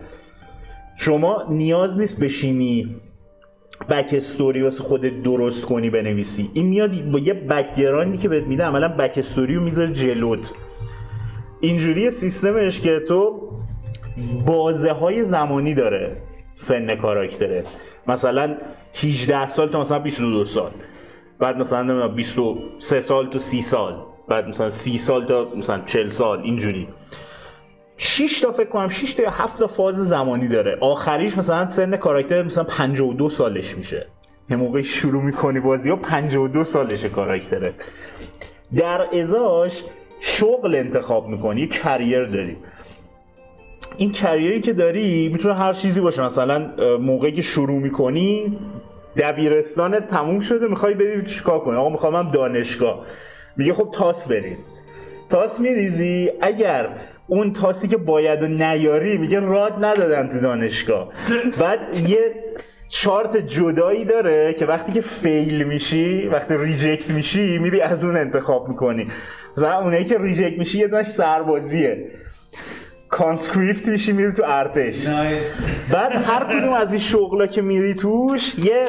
شما 0.96 1.46
نیاز 1.50 2.00
نیست 2.00 2.24
بشینی 2.24 2.96
بک 3.90 4.14
استوری 4.14 4.62
واسه 4.62 4.84
خودت 4.84 5.24
درست 5.24 5.66
کنی 5.66 5.90
بنویسی. 5.90 6.50
این 6.54 6.68
میاد 6.68 6.92
با 7.12 7.20
یه 7.20 7.34
بکگراندی 7.34 8.18
که 8.18 8.30
بهت 8.30 8.44
میده 8.44 8.64
عملا 8.64 8.88
بک 8.88 9.18
استوری 9.18 9.56
رو 9.56 9.64
می‌ذاره 9.64 9.94
جلوت. 9.94 10.54
اینجوری 11.62 12.10
سیستمش 12.10 12.82
که 12.82 13.00
تو 13.08 13.50
بازه 14.46 14.92
های 14.92 15.24
زمانی 15.24 15.74
داره 15.74 16.18
سن 16.54 16.96
کاراکتره. 16.96 17.64
مثلا 18.08 18.58
18 18.94 19.48
سال 19.48 19.70
تا 19.70 19.82
مثلا 19.82 20.00
22 20.00 20.46
سال. 20.46 20.72
بعد 21.40 21.58
مثلا 21.58 21.82
نمی‌دونم 21.82 22.16
23 22.16 23.00
سال 23.00 23.30
تا 23.30 23.40
30 23.40 23.62
سال. 23.62 23.96
بعد 24.28 24.48
مثلا 24.48 24.70
30 24.70 24.98
سال 24.98 25.26
تا 25.26 25.48
مثلا 25.56 25.82
40 25.86 26.10
سال 26.10 26.42
اینجوری. 26.42 26.88
6 27.98 28.40
تا 28.40 28.52
فکر 28.52 28.70
کنم 28.70 28.90
6 28.90 29.14
تا 29.14 29.24
یا 29.24 29.30
7 29.30 29.60
تا 29.60 29.68
فاز 29.68 29.96
زمانی 29.96 30.48
داره. 30.48 30.78
آخریش 30.82 31.38
مثلا 31.38 31.68
سن 31.68 31.98
کاراکتر 31.98 32.44
مثلا 32.44 32.64
52 32.64 33.30
سالش 33.30 33.78
میشه. 33.78 34.08
یه 34.50 34.56
موقع 34.58 34.82
شروع 34.82 35.24
می‌کنی 35.24 35.60
بازی 35.60 35.90
ها 35.90 35.96
52 35.96 36.64
سالشه 36.64 37.10
کاراکتره. 37.10 37.74
در 38.78 39.20
ازاش 39.20 39.84
شغل 40.20 40.76
انتخاب 40.76 41.28
می‌کنی 41.28 41.68
کریر 41.68 42.26
داری. 42.26 42.58
این 43.98 44.12
کریری 44.12 44.62
که 44.62 44.74
داری 44.74 45.30
می‌تونه 45.30 45.56
هر 45.56 45.74
چیزی 45.74 46.02
باشه. 46.02 46.24
مثلا 46.24 46.72
موقعی 46.98 47.32
که 47.32 47.42
شروع 47.42 47.80
می‌کنی 47.80 48.58
دبیرستانت 49.18 50.08
تموم 50.08 50.40
شده 50.40 50.68
می‌خوای 50.68 50.94
بری 50.94 51.26
چیکار 51.26 51.60
کنی؟ 51.60 51.76
آقا 51.76 51.90
می‌خوام 51.90 52.16
هم 52.16 52.32
دانشگاه. 52.32 53.06
میگه 53.58 53.74
خب 53.74 53.90
تاس 53.94 54.28
بریز. 54.28 54.68
تاس 55.30 55.60
میریزی؟ 55.60 56.32
اگر 56.42 56.90
اون 57.28 57.54
تاسی 57.54 57.88
که 57.88 57.98
باید 57.98 58.44
و 58.44 58.48
نیاری 58.48 59.18
میگه 59.18 59.40
راهت 59.40 59.86
ندادن 59.86 60.28
تو 60.28 60.40
دانشگاه. 60.40 61.10
بعد 61.60 61.80
یه 62.10 62.34
چارت 62.90 63.38
جدایی 63.38 64.06
داره 64.06 64.54
که 64.54 64.66
وقتی 64.66 64.92
که 64.92 65.02
fail 65.02 65.64
میشی 65.64 66.28
وقتی 66.28 66.58
reject 66.58 67.10
میشی 67.10 67.58
میری 67.58 67.82
از 67.82 68.06
اون 68.06 68.18
انتخاب 68.18 68.70
می‌کنی. 68.70 69.08
مثلا 69.58 69.80
اونایی 69.80 70.06
که 70.06 70.18
reject 70.18 70.60
میشی 70.60 70.80
یه 70.80 70.88
دونش 70.88 71.06
سربازیه. 71.06 72.12
conscript 73.12 73.88
میشی 73.88 74.12
میری 74.12 74.32
تو 74.32 74.44
ارتش. 74.46 75.08
nice 75.08 75.60
بعد 75.94 76.12
هر 76.12 76.44
کدوم 76.44 76.74
از 76.74 76.92
این 76.92 77.02
شغلا 77.02 77.48
که 77.48 77.62
میری 77.62 77.94
توش 77.94 78.56
یه 78.58 78.86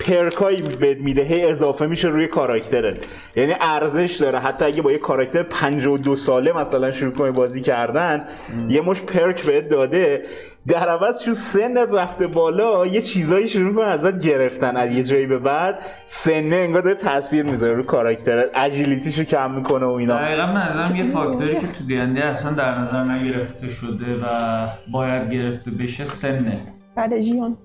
پرکایی 0.00 0.62
بهت 0.62 0.98
میده 0.98 1.22
هی 1.22 1.44
اضافه 1.44 1.86
میشه 1.86 2.08
روی 2.08 2.26
کاراکترت 2.26 2.98
یعنی 3.36 3.54
ارزش 3.60 4.16
داره. 4.20 4.38
حتی 4.38 4.64
اگه 4.64 4.82
با 4.82 4.92
یه 4.92 4.98
کاراکتر 4.98 5.42
52 5.42 6.16
ساله 6.16 6.52
مثلا 6.52 6.90
شروع 6.90 7.12
کنی 7.12 7.30
بازی 7.30 7.60
کردن 7.60 8.24
یه 8.68 8.80
مش 8.80 9.02
پرک 9.02 9.42
بهت 9.42 9.68
داده. 9.68 10.22
در 10.68 10.88
عوض 10.88 11.24
چون 11.24 11.34
سنت 11.34 11.88
رفته 11.92 12.26
بالا 12.26 12.86
یه 12.86 13.00
چیزایی 13.00 13.48
شروع 13.48 13.74
کنه 13.74 13.86
ازت 13.86 14.18
گرفتن. 14.18 14.76
از 14.76 14.92
یه 14.92 15.02
جایی 15.02 15.26
به 15.26 15.38
بعد 15.38 15.78
سنه 16.04 16.56
انگار 16.56 16.82
داره 16.82 16.94
تاثیر 16.96 17.42
می‌ذاره 17.42 17.74
رو 17.74 17.82
کاراکترت 17.82 18.50
اجیلیتیشو 18.54 19.24
کم 19.24 19.50
می‌کنه 19.50 19.86
و 19.86 19.90
اینا. 19.90 20.16
دقیقا 20.16 20.46
به 20.46 20.52
نظرم 20.52 20.96
یه 20.96 21.04
فاکتوری 21.04 21.54
که 21.60 21.66
تو 21.66 21.84
دینده 21.86 22.24
اصلا 22.24 22.52
در 22.52 22.78
نظر 22.78 23.04
نگرفته 23.04 23.70
شده 23.70 24.16
و 24.22 24.66
باید 24.92 25.32
گرفته 25.32 25.70
بشه 25.70 26.04
سنه. 26.04 26.60
بعد 26.96 27.20
جیان. 27.20 27.56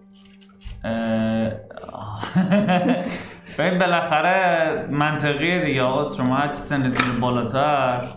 ببین 3.57 3.79
بالاخره 3.79 4.87
منطقیه 4.91 5.65
دیگه 5.65 5.81
آقا. 5.81 6.13
شما 6.13 6.35
هرچی 6.35 6.55
سنتون 6.55 7.19
بالاتر 7.19 8.07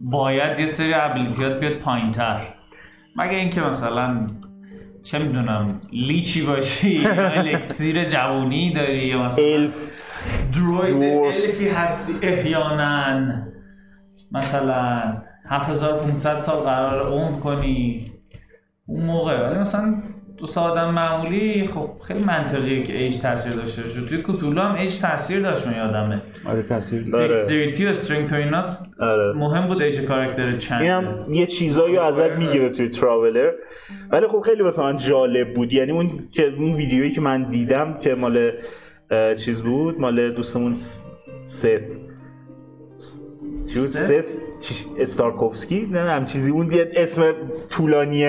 باید 0.00 0.60
یه 0.60 0.66
سری 0.66 0.94
ابیلیتیات 0.94 1.60
بیاد 1.60 1.72
پایینتر. 1.72 2.46
مگه 3.16 3.36
اینکه 3.36 3.60
مثلا 3.60 4.26
چه 5.02 5.18
می‌دونم 5.18 5.80
لیچی 5.92 6.46
باشی 6.46 6.90
یا 6.90 7.30
الکسیر 7.30 8.04
جوونی 8.04 8.72
داری 8.72 9.06
یا 9.06 9.22
مثلا 9.22 9.44
الف 9.44 9.74
دروید. 10.54 11.02
الفی 11.42 11.68
هستی 11.68 12.14
احیانا. 12.22 13.20
مثلا 14.32 15.02
7500 15.50 16.40
سال 16.40 16.56
قرار 16.60 17.08
عمر 17.08 17.40
کنی. 17.40 18.12
اون 18.86 19.04
موقع. 19.04 19.48
ولی 19.48 19.58
مثلا 19.58 20.02
دو 20.38 20.46
سه 20.46 20.60
آدم 20.60 20.90
معمولی 20.94 21.66
خب 21.74 21.90
خیلی 22.06 22.24
منطقیه 22.24 22.82
که 22.82 22.98
ایج 22.98 23.18
تاثیر 23.20 23.52
داشته 23.52 23.82
باشه. 23.82 24.00
توی 24.00 24.22
کتولو 24.22 24.60
هم 24.60 24.74
ایج 24.74 24.98
تاثیر 24.98 25.40
داشت 25.40 25.66
من 25.66 25.76
یادمه. 25.76 26.22
آره 26.46 26.62
تاثیر 26.62 27.16
آره. 27.16 27.28
دکستریتی 27.28 27.86
و 27.86 27.88
استرینگ 27.88 28.32
و 28.32 28.34
اینا 28.34 28.64
آره. 29.00 29.32
مهم 29.32 29.66
بود 29.66 29.82
ایج 29.82 30.00
کاراکتر 30.00 30.56
چند. 30.56 30.82
این 30.82 30.90
هم 30.90 31.34
یه 31.34 31.46
چیزایی 31.46 31.96
رو 31.96 32.02
ازت 32.02 32.30
می‌گیره 32.30 32.68
توی 32.68 32.88
تراولر 32.88 33.50
ولی 34.10 34.26
خب 34.26 34.40
خیلی 34.40 34.62
واسه 34.62 34.82
من 34.82 34.96
جالب 34.96 35.54
بود. 35.54 35.72
یعنی 35.72 35.92
اون 35.92 36.10
که 36.30 36.54
اون 36.58 36.74
ویدیویی 36.74 37.10
که 37.10 37.20
من 37.20 37.42
دیدم 37.50 37.98
که 37.98 38.14
مال 38.14 38.52
چیز 39.44 39.62
بود؟ 39.62 40.00
مال 40.00 40.30
دوستمون 40.30 40.74
س- 40.74 41.04
ست 41.44 41.68
چی 43.66 43.78
استارکوفسکی؟ 44.98 45.88
نه 45.92 46.00
هم 46.00 46.24
چیزی. 46.24 46.50
اون 46.50 46.72
یه 46.72 46.90
اسم 46.96 47.32
طولانی 47.70 48.24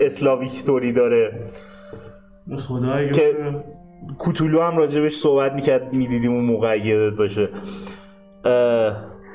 Slavic 0.00 0.64
طوری 0.64 0.92
داره 0.92 1.32
خدای 2.58 3.10
که 3.10 3.34
کوتولو 4.18 4.60
هم 4.62 4.76
راجبش 4.76 5.14
صحبت 5.16 5.52
می‌کرد 5.52 5.92
می‌دیدیم 5.92 6.32
اون 6.32 6.44
موقع 6.44 6.78
یادت 6.78 7.16
باشه. 7.16 7.48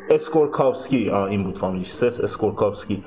Skorkowsky. 0.09 1.09
آه 1.09 1.23
این 1.23 1.43
بود 1.43 1.57
فامیلیش 1.57 1.89
Seth 1.91 2.21
Skorkowsky. 2.21 3.03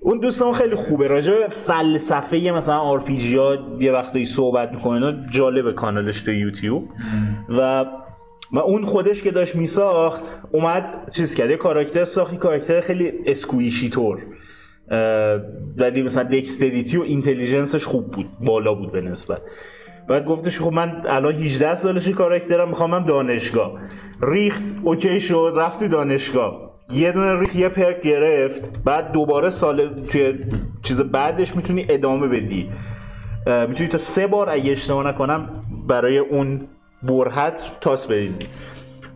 اون 0.00 0.18
دوستمون 0.18 0.52
خیلی 0.52 0.74
خوبه. 0.74 1.06
راجع 1.06 1.32
به 1.34 1.48
فلسفه 1.48 2.36
مثلا 2.36 2.78
RPG 2.78 3.36
ها 3.36 3.56
یه 3.80 3.92
وقتایی 3.92 4.24
صحبت 4.24 4.72
می‌کنه 4.72 5.26
جالبه 5.30 5.72
کانالش 5.72 6.20
تو 6.20 6.32
یوتیوب. 6.32 6.88
و 7.58 7.84
و 8.54 8.58
اون 8.58 8.84
خودش 8.84 9.22
که 9.22 9.30
داشت 9.30 9.56
میساخت 9.56 10.24
اومد 10.52 11.10
چیز 11.12 11.34
کرد 11.34 11.50
یه 11.50 11.56
کاراکتر 11.56 12.04
ساخت 12.04 12.34
کاراکتر 12.34 12.80
خیلی 12.80 13.12
squishy 13.26 13.90
طور. 13.90 14.22
ولی 15.76 16.02
مثلا 16.02 16.22
dexterity 16.22 16.96
و 16.96 17.02
intelligence 17.02 17.72
ش 17.72 17.84
خوب 17.84 18.10
بود 18.10 18.26
بالا 18.40 18.74
بود 18.74 18.92
به 18.92 19.00
نسبت. 19.00 19.40
بعد 20.08 20.24
گفتش 20.24 20.60
خب 20.60 20.72
من 20.72 21.02
الان 21.08 21.32
18 21.32 21.74
سالش 21.74 22.08
کاراکترم 22.08 22.68
می‌خوام 22.68 22.94
هم 22.94 23.04
دانشگاه. 23.04 23.72
ریخت 24.22 24.62
OK 24.82 25.20
شد 25.20 25.52
رفت 25.56 25.80
تو 25.80 25.88
دانشگاه. 25.88 26.74
یه 26.90 27.12
دونه 27.12 27.40
ریخت 27.40 27.56
یه 27.56 27.68
perk 27.68 28.02
گرفت. 28.02 28.70
بعد 28.84 29.12
دوباره 29.12 29.50
سال 29.50 30.04
توی 30.04 30.34
چیز 30.82 31.00
بعدش 31.00 31.56
می‌تونی 31.56 31.86
ادامه 31.88 32.28
بدی. 32.28 32.70
می‌تونی 33.68 33.88
تا 33.88 33.98
سه 33.98 34.26
بار 34.26 34.50
اگه 34.50 34.72
اشتباه 34.72 35.08
نکنم 35.08 35.48
برای 35.88 36.18
اون 36.18 36.68
برهت 37.08 37.66
تاس 37.80 38.06
بریزی. 38.06 38.46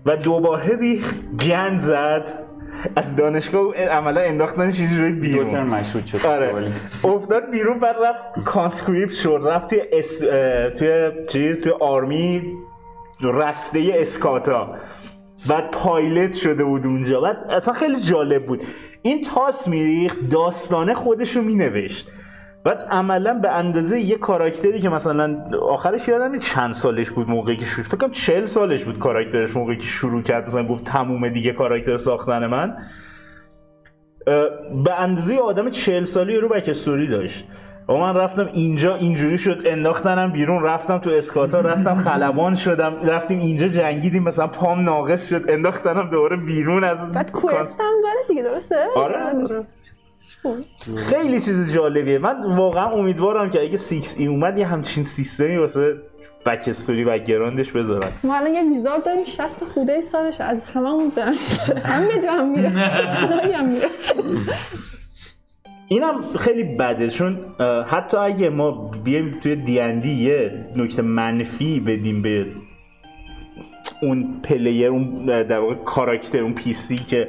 و 0.06 0.16
دوباره 0.16 0.78
ریخت 0.78 1.16
گند 1.46 1.80
زد. 1.80 2.44
از 2.96 3.16
دانشگاه 3.16 3.74
عملا 3.74 4.20
انداختنش 4.20 4.80
یه 4.80 4.88
جوری 4.88 5.12
دو 5.12 5.20
بیرون 5.20 5.48
ترم 5.48 5.66
مشروط 5.66 6.06
شد. 6.06 6.26
آره. 6.26 6.72
افتاد 7.04 7.50
بیرون 7.50 7.80
بعد 7.80 7.96
رفت 7.96 8.44
conscript 8.44 9.12
شد. 9.12 9.40
رفت 9.44 9.66
توی 9.66 9.80
اس... 9.92 10.18
توی 10.78 11.10
چیز 11.28 11.60
توی 11.60 11.72
army 11.80 12.42
رسته 13.22 13.92
scout 13.94 14.61
ا. 14.61 14.74
بعد 15.48 15.70
پایلت 15.70 16.32
شده 16.34 16.64
بود 16.64 16.86
اونجا. 16.86 17.20
بعد 17.20 17.36
اصلا 17.50 17.74
خیلی 17.74 18.00
جالب 18.00 18.46
بود. 18.46 18.62
این 19.02 19.24
تاس 19.24 19.68
میریخت 19.68 20.28
داستانه 20.30 20.94
خودش 20.94 21.36
رو 21.36 21.42
مینوشت. 21.42 22.10
بعد 22.68 22.86
عملا 22.90 23.34
به 23.34 23.50
اندازه 23.50 24.00
یه 24.00 24.18
کاراکتری 24.18 24.80
که 24.80 24.88
مثلا 24.88 25.36
آخرش 25.62 26.08
یادم 26.08 26.38
چند 26.38 26.74
سالش 26.74 27.10
بود 27.10 27.28
موقعی 27.28 27.56
که 27.56 27.64
شروع 27.64 27.86
فکر 27.86 27.96
کنم 27.96 28.10
40 28.10 28.46
سالش 28.46 28.84
بود 28.84 28.98
کاراکترش 28.98 29.56
موقعی 29.56 29.76
که 29.76 29.86
شروع 29.86 30.22
کرد. 30.22 30.46
مثلا 30.46 30.66
گفت 30.66 30.84
تموم 30.84 31.28
دیگه 31.28 31.52
کاراکتر 31.52 31.96
ساختن 31.96 32.46
من. 32.46 32.76
به 34.84 35.00
اندازه 35.00 35.36
آدم 35.36 35.70
40 35.70 36.04
سالی 36.04 36.36
رو 36.36 36.48
بک 36.48 36.68
استوری 36.68 37.06
داشت. 37.06 37.44
و 37.88 37.92
من 37.92 38.16
رفتم 38.16 38.48
اینجا 38.52 38.94
اینجوری 38.94 39.38
شد 39.38 39.62
انداختنم 39.64 40.32
بیرون 40.32 40.62
رفتم 40.62 40.98
تو 40.98 41.10
اسکاتا 41.10 41.60
رفتم 41.60 41.98
خلبان 41.98 42.54
شدم 42.54 42.94
رفتیم 43.04 43.38
اینجا 43.38 43.68
جنگیدیم 43.68 44.22
مثلا 44.22 44.46
پام 44.46 44.80
ناقص 44.80 45.28
شد 45.28 45.44
انداختنم 45.48 46.10
دوباره 46.10 46.36
بیرون 46.36 46.84
از 46.84 47.12
بعد 47.12 47.32
کوست 47.32 47.80
هم 47.80 47.86
دیگه 48.28 48.42
درسته؟ 48.42 48.86
آره، 48.96 49.16
آره. 49.16 49.66
خیلی 50.96 51.40
چیز 51.40 51.74
جالبیه. 51.74 52.18
من 52.18 52.56
واقعا 52.56 52.90
امیدوارم 52.90 53.50
که 53.50 53.60
اگه 53.62 53.76
سیکس 53.76 54.16
ای 54.18 54.26
اومد 54.26 54.58
یه 54.58 54.66
همچین 54.66 55.04
سیستمی 55.04 55.56
واسه 55.56 55.96
back 56.46 56.64
story 56.66 57.04
و 57.04 57.18
ground 57.18 57.59
ش 57.59 57.72
بذارن. 57.72 58.08
ما 58.24 58.36
الان 58.36 58.54
یه 58.54 58.62
wizard 58.62 59.04
داریم 59.04 59.24
60 59.24 59.64
خورده 59.64 60.00
سالش 60.00 60.40
از 60.40 60.64
هممون 60.74 61.12
زن. 61.16 61.34
همه 61.84 62.22
جا 62.22 62.32
هم 62.32 62.50
میره. 62.50 62.68
هم 62.68 63.68
میره. 63.68 63.88
اینم 65.88 66.14
خیلی 66.38 66.64
بده 66.76 67.08
چون 67.08 67.38
حتی 67.86 68.16
اگه 68.16 68.48
ما 68.48 68.90
بیایم 69.04 69.38
توی 69.42 69.56
دیندی 69.56 70.12
یه 70.12 70.64
نکته 70.76 71.02
منفی 71.02 71.80
بدیم 71.80 72.22
به 72.22 72.46
اون 74.02 74.40
player 74.42 74.88
اون 74.88 75.26
در 75.26 75.58
واقع 75.58 75.74
کاراکتر 75.74 76.38
اون 76.38 76.54
PC 76.54 76.96
که 76.96 77.28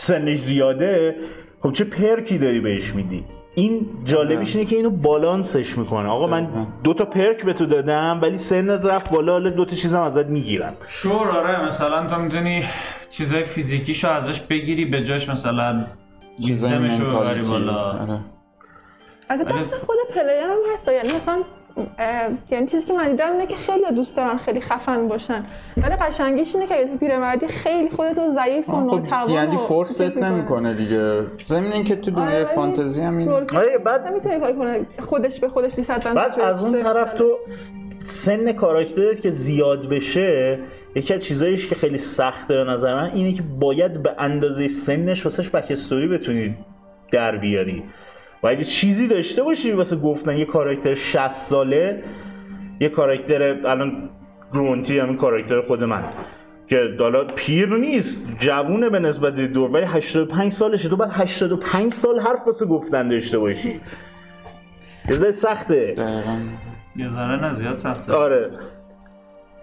سنش 0.00 0.38
زیاده 0.38 1.16
خب 1.60 1.72
چه 1.72 1.84
perk 1.84 2.27
ی 2.27 2.38
داری 2.38 2.60
بهش 2.60 2.94
میدی؟ 2.94 3.24
این 3.54 3.86
جالبیش 4.04 4.56
اینه 4.56 4.70
که 4.70 4.76
اینو 4.76 4.90
بالانسش 4.90 5.78
می‌کنه. 5.78 6.08
آقا 6.08 6.26
من 6.26 6.66
دو 6.84 6.94
تا 6.94 7.04
perk 7.04 7.44
به 7.44 7.52
تو 7.52 7.66
دادم 7.66 8.18
ولی 8.22 8.38
سنت 8.38 8.84
رفت 8.84 9.10
بالا 9.10 9.32
حالا 9.32 9.50
دو 9.50 9.64
تا 9.64 9.76
چیزم 9.76 10.00
ازت 10.00 10.26
می‌گیرم. 10.26 10.72
sure 10.88 11.28
آره 11.28 11.66
مثلا 11.66 12.06
تو 12.06 12.16
می‌تونی 12.16 12.64
چیزای 13.10 13.44
فیزیکیشو 13.44 14.10
ازش 14.10 14.40
بگیری 14.40 14.84
به 14.84 15.02
جاش 15.04 15.28
مثلا 15.28 15.84
چیزای 16.46 16.72
wisdom 16.72 16.93
شو 16.93 17.04
ببری 17.04 17.16
mentality. 17.16 17.50
بالا. 17.50 17.72
آره. 17.72 18.18
البته 19.30 19.58
دست 19.58 19.74
خود 19.74 19.96
player 20.14 20.42
هم 20.42 20.58
هست 20.72 20.88
یعنی 20.88 21.08
مثلا 21.08 21.42
یعنی 22.50 22.66
چیزی 22.66 22.86
که 22.86 22.92
من 22.92 23.10
دیدم 23.10 23.32
اینه 23.32 23.46
که 23.46 23.56
خیلی 23.56 23.84
دوست 23.94 24.16
دارن 24.16 24.36
خیلی 24.36 24.60
خفن 24.60 25.08
باشن. 25.08 25.44
ولی 25.76 25.94
قشنگیش 25.94 26.54
اینه 26.54 26.66
که 26.66 26.74
اگه 26.74 26.86
تو 26.86 26.96
پیرمردی 26.96 27.48
خیلی 27.48 27.90
خودتو 27.90 28.34
ضعیف 28.34 28.68
و 28.68 28.72
خب 28.72 28.78
ناتوان 28.78 29.56
forced 29.56 30.02
چیز 30.02 30.16
می‌کنه. 30.16 30.30
نمی‌کنه 30.30 30.74
دیگه. 30.74 31.22
ضمن 31.46 31.72
اینکه 31.72 31.96
تو 31.96 32.10
آره، 32.10 32.26
دنیای 32.26 32.44
ولی 32.44 32.54
فانتزی 32.54 33.02
هم 33.02 33.18
این 33.18 33.28
آره 33.28 33.78
بعد 33.84 34.06
نمی‌تونه 34.06 34.40
کاری 34.40 34.54
کنه. 34.54 34.86
خودش 34.98 35.40
به 35.40 35.48
خودش 35.48 35.74
disad 35.74 36.14
بعد 36.14 36.40
از 36.40 36.64
اون 36.64 36.82
طرف 36.82 37.12
تو 37.12 37.38
سن 38.04 38.52
کاراکترت 38.52 39.20
که 39.20 39.30
زیاد 39.30 39.88
بشه 39.88 40.58
یکی 40.96 41.14
از 41.14 41.20
چیزاییش 41.20 41.68
که 41.68 41.74
خیلی 41.74 41.98
سخته 41.98 42.54
به 42.54 42.64
نظر 42.64 42.94
من 42.94 43.10
اینه 43.14 43.32
که 43.32 43.42
باید 43.60 44.02
به 44.02 44.14
اندازه 44.18 44.68
سنش 44.68 45.24
واسش 45.24 45.50
backstory 45.50 46.08
بتونی 46.08 46.54
در 47.12 47.36
بیاری. 47.36 47.82
و 48.42 48.46
اگه 48.46 48.64
چیزی 48.64 49.08
داشته 49.08 49.42
باشی 49.42 49.72
واسه 49.72 49.96
گفتن 49.96 50.36
یه 50.36 50.44
کاراکتر 50.44 50.94
60 50.94 51.28
ساله 51.28 52.04
یه 52.80 52.88
کاراکتر 52.88 53.42
الان 53.42 53.92
گرونتی 54.54 54.98
همین 54.98 55.16
کاراکتر 55.16 55.60
خود 55.60 55.84
من 55.84 56.04
که 56.70 56.96
حالا 56.98 57.24
پیر 57.24 57.76
نیست 57.76 58.26
جوونه 58.38 58.88
به 58.88 58.98
نسبت 58.98 59.34
دور 59.34 59.70
ولی 59.70 59.86
85 59.86 60.52
سالشه. 60.52 60.88
تو 60.88 60.96
باید 60.96 61.10
85 61.14 61.92
سال 61.92 62.20
حرف 62.20 62.46
واسه 62.46 62.66
گفتن 62.66 63.08
داشته 63.08 63.38
باشی. 63.38 63.80
یه 65.08 65.16
ذره 65.16 65.30
سخته. 65.30 65.94
یه 66.96 67.10
ذره 67.10 67.40
نه 67.40 67.52
زیاد 67.52 67.76
سخته. 67.76 68.12
آره. 68.12 68.50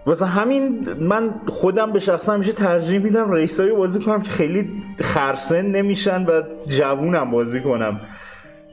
واسه 0.06 0.26
همین 0.26 0.92
من 1.00 1.34
خودم 1.46 1.92
به 1.92 1.98
شخصا 1.98 2.34
همیشه 2.34 2.52
ترجیح 2.52 2.98
میدم 2.98 3.32
ریسایی 3.32 3.72
بازی 3.72 4.00
کنم 4.00 4.22
که 4.22 4.30
خیلی 4.30 4.70
خرسن 5.00 5.66
نمیشن 5.66 6.24
و 6.26 6.42
جوونم 6.68 7.30
بازی 7.30 7.60
کنم. 7.60 8.00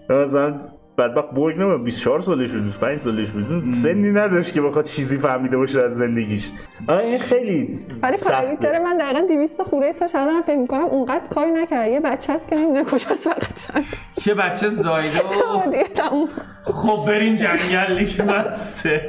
مثلا 0.09 0.59
بدبخت 0.97 1.31
برگ 1.31 1.57
نمیم 1.57 1.83
24 1.83 2.21
سالش 2.21 2.51
بود 2.51 2.63
25 2.63 2.99
سالش 2.99 3.29
بود. 3.29 3.71
سنی 3.71 4.11
نداشت 4.11 4.53
که 4.53 4.61
بخواد 4.61 4.85
چیزی 4.85 5.17
فهمیده 5.17 5.57
باشه 5.57 5.81
از 5.81 5.97
زندگیش. 5.97 6.51
آره 6.87 7.03
این 7.03 7.19
خیلی 7.19 7.79
ولی 8.01 8.17
سخته. 8.17 8.35
کاراکتر 8.35 8.83
من 8.83 8.97
دقیقا 8.97 9.25
200 9.27 9.63
خوره 9.63 9.91
سال 9.91 10.07
شده 10.07 10.25
دارم 10.25 10.41
فکر 10.41 10.57
می‌کنم 10.57 10.85
اونقدر 10.85 11.27
کاری 11.29 11.51
نکرده 11.51 11.91
یه 11.91 11.99
بچه 11.99 12.33
هست 12.33 12.49
که 12.49 12.55
نمی‌دونه 12.55 12.83
کجاست 12.83 13.29
فقط 13.29 13.85
چه 14.21 14.33
بچه 14.33 14.67
زایده 14.67 15.83
تموم. 15.95 16.27
خب 16.63 17.05
بریم 17.07 17.35
جنگل 17.35 17.99
دیگه 17.99 18.23
بسته 18.23 19.01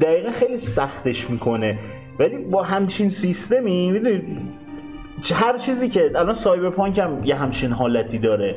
دقیقا 0.00 0.30
خیلی 0.30 0.56
سختش 0.56 1.30
می‌کنه. 1.30 1.78
ولی 2.18 2.36
با 2.36 2.62
همچین 2.62 3.10
سیستمی 3.10 3.90
می‌دونی 3.90 4.22
هر 5.34 5.58
چیزی 5.58 5.88
که 5.88 6.10
الان 6.16 6.34
Cyberpunk 6.34 6.98
هم 6.98 7.24
یه 7.24 7.34
همچین 7.34 7.72
حالتی 7.72 8.18
داره. 8.18 8.56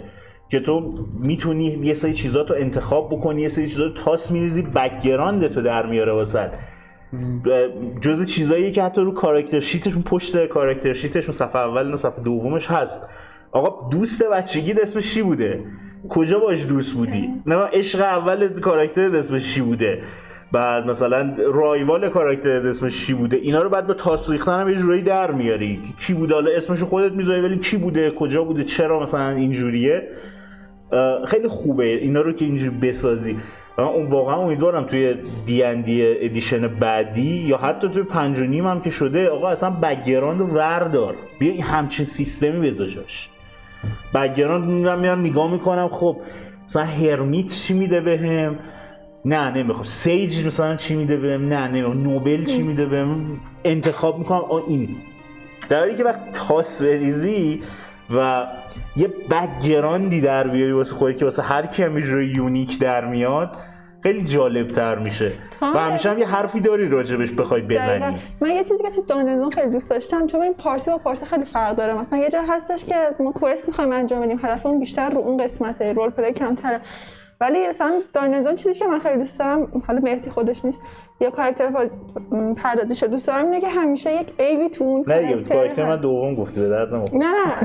که 0.50 0.60
تو 0.60 1.06
می‌تونی 1.20 1.66
یه 1.66 1.94
سری 1.94 2.14
چیزات 2.14 2.50
رو 2.50 2.56
انتخاب 2.60 3.10
بکنی 3.10 3.42
یه 3.42 3.48
سری 3.48 3.68
چیزات 3.70 3.98
رو 3.98 4.04
تاس 4.04 4.32
میریزی 4.32 4.62
background 4.62 5.48
تو 5.48 5.62
در 5.62 5.86
میاره 5.86 6.12
واسه 6.12 6.52
جز 8.02 8.26
چیزایی 8.26 8.72
که 8.72 8.84
حتی 8.84 9.02
رو 9.02 9.14
character 9.14 9.60
sheet 9.60 9.83
شون 9.83 10.02
پشت 10.02 10.46
character 10.46 10.94
sheet 10.94 11.15
شون 11.15 11.32
صفحه 11.32 11.62
اول 11.62 11.94
و 11.94 11.98
صفحه 11.98 12.24
دومش 12.24 12.72
هست. 12.72 13.08
آقا 13.52 13.90
دوست 13.90 14.24
بچگی 14.24 14.74
اسمش 14.74 15.14
چی 15.14 15.22
بوده؟ 15.22 15.64
کجا 16.10 16.40
باش 16.40 16.66
دوست 16.66 16.94
بودی؟ 16.94 17.30
نه 17.48 17.56
عشق 17.56 18.02
اول 18.02 18.60
کاراکتر 18.60 19.16
اسمش 19.16 19.54
چی 19.54 19.62
بوده؟ 19.62 20.02
بعد 20.52 20.86
مثلا 20.86 21.36
رایوال 21.54 22.10
کاراکتر 22.10 22.68
اسمش 22.68 23.06
چی 23.06 23.14
بوده؟ 23.14 23.38
اینا 23.38 23.62
رو 23.62 23.70
بعد 23.70 23.88
به 23.88 23.94
تاس 23.94 24.30
ریختن 24.30 24.60
هم 24.60 24.70
یه 24.70 24.76
جورایی 24.76 25.02
در 25.02 25.32
میاری. 25.32 25.82
کی 26.00 26.14
بوده 26.14 26.34
حالا؟ 26.34 26.52
اسمش 26.52 26.80
رو 26.80 26.86
خودت 26.86 27.12
می‌ذاری 27.12 27.42
ولی 27.42 27.58
کی 27.58 27.78
بوده؟ 27.78 28.12
کجا 28.12 28.44
بوده؟ 28.44 28.64
چرا 28.64 29.00
مثلا 29.00 29.30
اینجوریه؟ 29.30 30.08
خیلی 31.28 31.48
خوبه 31.48 31.86
اینا 31.86 32.22
رو 32.22 32.34
که 32.34 32.45
اینجوری 32.45 32.78
بسازی. 32.78 33.38
اون 33.78 34.06
واقعا 34.06 34.36
امیدوارم 34.36 34.84
توی 34.84 35.16
D&D 35.46 35.64
edition 35.64 36.68
بعدی 36.68 37.22
یا 37.22 37.57
حتی 37.57 37.90
توی 37.90 38.03
پنج 38.03 38.40
و 38.40 38.44
نیم 38.44 38.68
هم 38.68 38.82
که 38.82 38.90
شده 38.90 39.30
آقا 39.30 39.49
اصلا 39.49 39.70
background 39.70 40.40
رو 40.40 40.48
وردار. 40.48 41.16
بیا 41.40 41.52
این 41.52 41.64
همچین 41.64 42.06
سیستمی 42.06 42.68
بذاش 42.68 43.30
background 44.14 44.70
میرم 44.70 44.99
میرم 44.99 45.20
نگاه 45.20 45.52
می‌کنم 45.52 45.88
خب 45.88 46.18
مثلا 46.66 46.84
hermit 46.84 47.48
چی 47.48 47.74
میده 47.74 48.02
بهم؟ 48.02 48.60
نه 49.26 49.57
نمی‌خوام. 49.57 49.86
sage 49.86 50.46
مثلا 50.48 50.76
چی 50.76 50.95
میده 50.95 51.18
بهم؟ 51.18 51.49
نه 51.49 51.68
نمی‌خوام. 51.68 52.03
noble 52.04 52.46
چی 52.45 52.62
میده 52.62 52.86
بهم؟ 52.86 53.40
انتخاب 53.64 54.20
می‌کنم. 54.20 54.40
آ 54.40 54.60
این. 54.68 54.90
در 55.70 55.80
حالی 55.80 55.95
که 55.95 56.03
وقت 56.03 56.32
تاس 56.34 56.84
بریزی 56.84 57.62
و 58.10 58.45
یه 58.95 59.07
background 59.08 60.11
ی 60.11 60.22
در 60.22 60.48
بیاری 60.48 60.72
واسه 60.72 60.95
خودت 60.95 61.18
که 61.18 61.26
واسه 61.26 61.41
هر 61.41 61.65
کی 61.65 61.84
هم 61.84 61.98
unique 61.98 62.80
در 62.80 63.06
میاد 63.06 63.57
خیلی 64.03 64.23
جالب 64.23 64.68
تر 64.68 64.99
میشه 64.99 65.32
و. 65.61 65.65
همیشه 65.65 66.10
هم 66.10 66.19
یه 66.19 66.26
حرفی 66.26 66.60
داری 66.60 66.90
راجبش 66.90 67.32
بخوای 67.32 67.61
دقیقاً. 67.61 67.84
بزنی 67.84 68.19
من 68.41 68.49
یه 68.49 68.64
چیزی 68.64 68.84
که 68.84 68.90
تو 68.90 69.02
Dungeon 69.02 69.33
Zone 69.33 69.52
خیلی 69.52 69.72
دوست 69.72 69.90
داشتم 69.90 70.27
چون 70.27 70.41
این 70.41 70.53
party 70.54 70.92
با 70.91 70.98
party 70.98 71.26
خیلی 71.26 71.45
فرق 71.45 71.76
داره 71.76 71.94
مثلا 71.94 72.19
یه 72.19 72.30
جا 72.30 72.41
هستش 72.49 72.86
که 72.86 72.95
ما 73.19 73.32
quest 73.32 73.68
می‌خوایم 73.68 73.91
انجام 73.91 74.22
بدیم 74.22 74.40
هدفمون 74.44 74.80
بیشتر 74.80 75.10
رو 75.10 75.18
اون 75.18 75.44
قسمته 75.44 75.94
roleplay 75.94 76.34
کمتره 76.34 76.82
ولی 77.41 77.68
مثلا 77.68 78.02
دانزون 78.14 78.56
چیزی 78.56 78.80
که 78.80 78.86
من 78.86 78.99
خیلی 78.99 79.18
دوست 79.18 79.40
دارم 79.40 79.84
حالا 79.88 79.99
مهدی 79.99 80.30
خودش 80.30 80.66
نیست 80.66 80.82
یا 81.20 81.30
کاراکتر 81.30 81.90
پردازش 82.57 83.03
رو 83.03 83.10
دوست 83.10 83.28
دارم 83.28 83.45
اینه 83.45 83.62
که 83.62 83.70
همیشه 83.70 84.22
یک 84.22 84.34
ایوی 84.40 84.70
تو 84.70 84.84
اون 84.84 85.03
کاراکتر 85.03 85.86
من. 85.86 86.02
دوم 86.02 86.36
گفتی 86.36 86.62
به 86.62 86.70
درد 86.70 86.94
نمی‌خوره. 86.94 87.26
نه 87.26 87.32
نه 87.32 87.56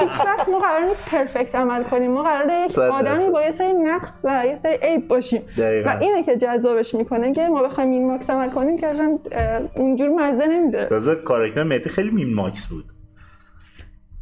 هیچ 0.00 0.20
وقت 0.20 0.48
ما 0.48 0.58
قرار 0.58 0.84
نیست 0.84 1.04
پرفکت 1.10 1.54
عمل 1.54 1.82
کنیم 1.82 2.10
ما 2.10 2.22
قراره 2.22 2.64
یک 2.64 2.78
آدمی. 2.78 3.30
با 3.30 3.42
یه 3.42 3.50
سری 3.50 3.72
نقص 3.72 4.24
و 4.24 4.46
یه 4.46 4.54
سری 4.54 4.78
عیب 4.82 5.08
باشیم. 5.08 5.42
و 5.58 5.96
اینه 6.00 6.22
که 6.22 6.36
جذابش 6.36 6.94
می‌کنه 6.94 7.32
که 7.32 7.48
ما 7.48 7.62
بخوایم 7.62 7.90
این 7.90 8.06
ماکس 8.06 8.30
عمل 8.30 8.50
کنیم 8.50 8.76
که 8.78 8.86
اصلا 8.86 9.18
اونجور 9.76 10.08
مزه 10.08 10.46
نمیده 10.46 10.86
تازه 10.86 11.14
کاراکتر 11.14 11.62
مهدی 11.62 11.88
خیلی 11.88 12.10
میم 12.10 12.34
ماکس 12.34 12.66
بود 12.66 12.84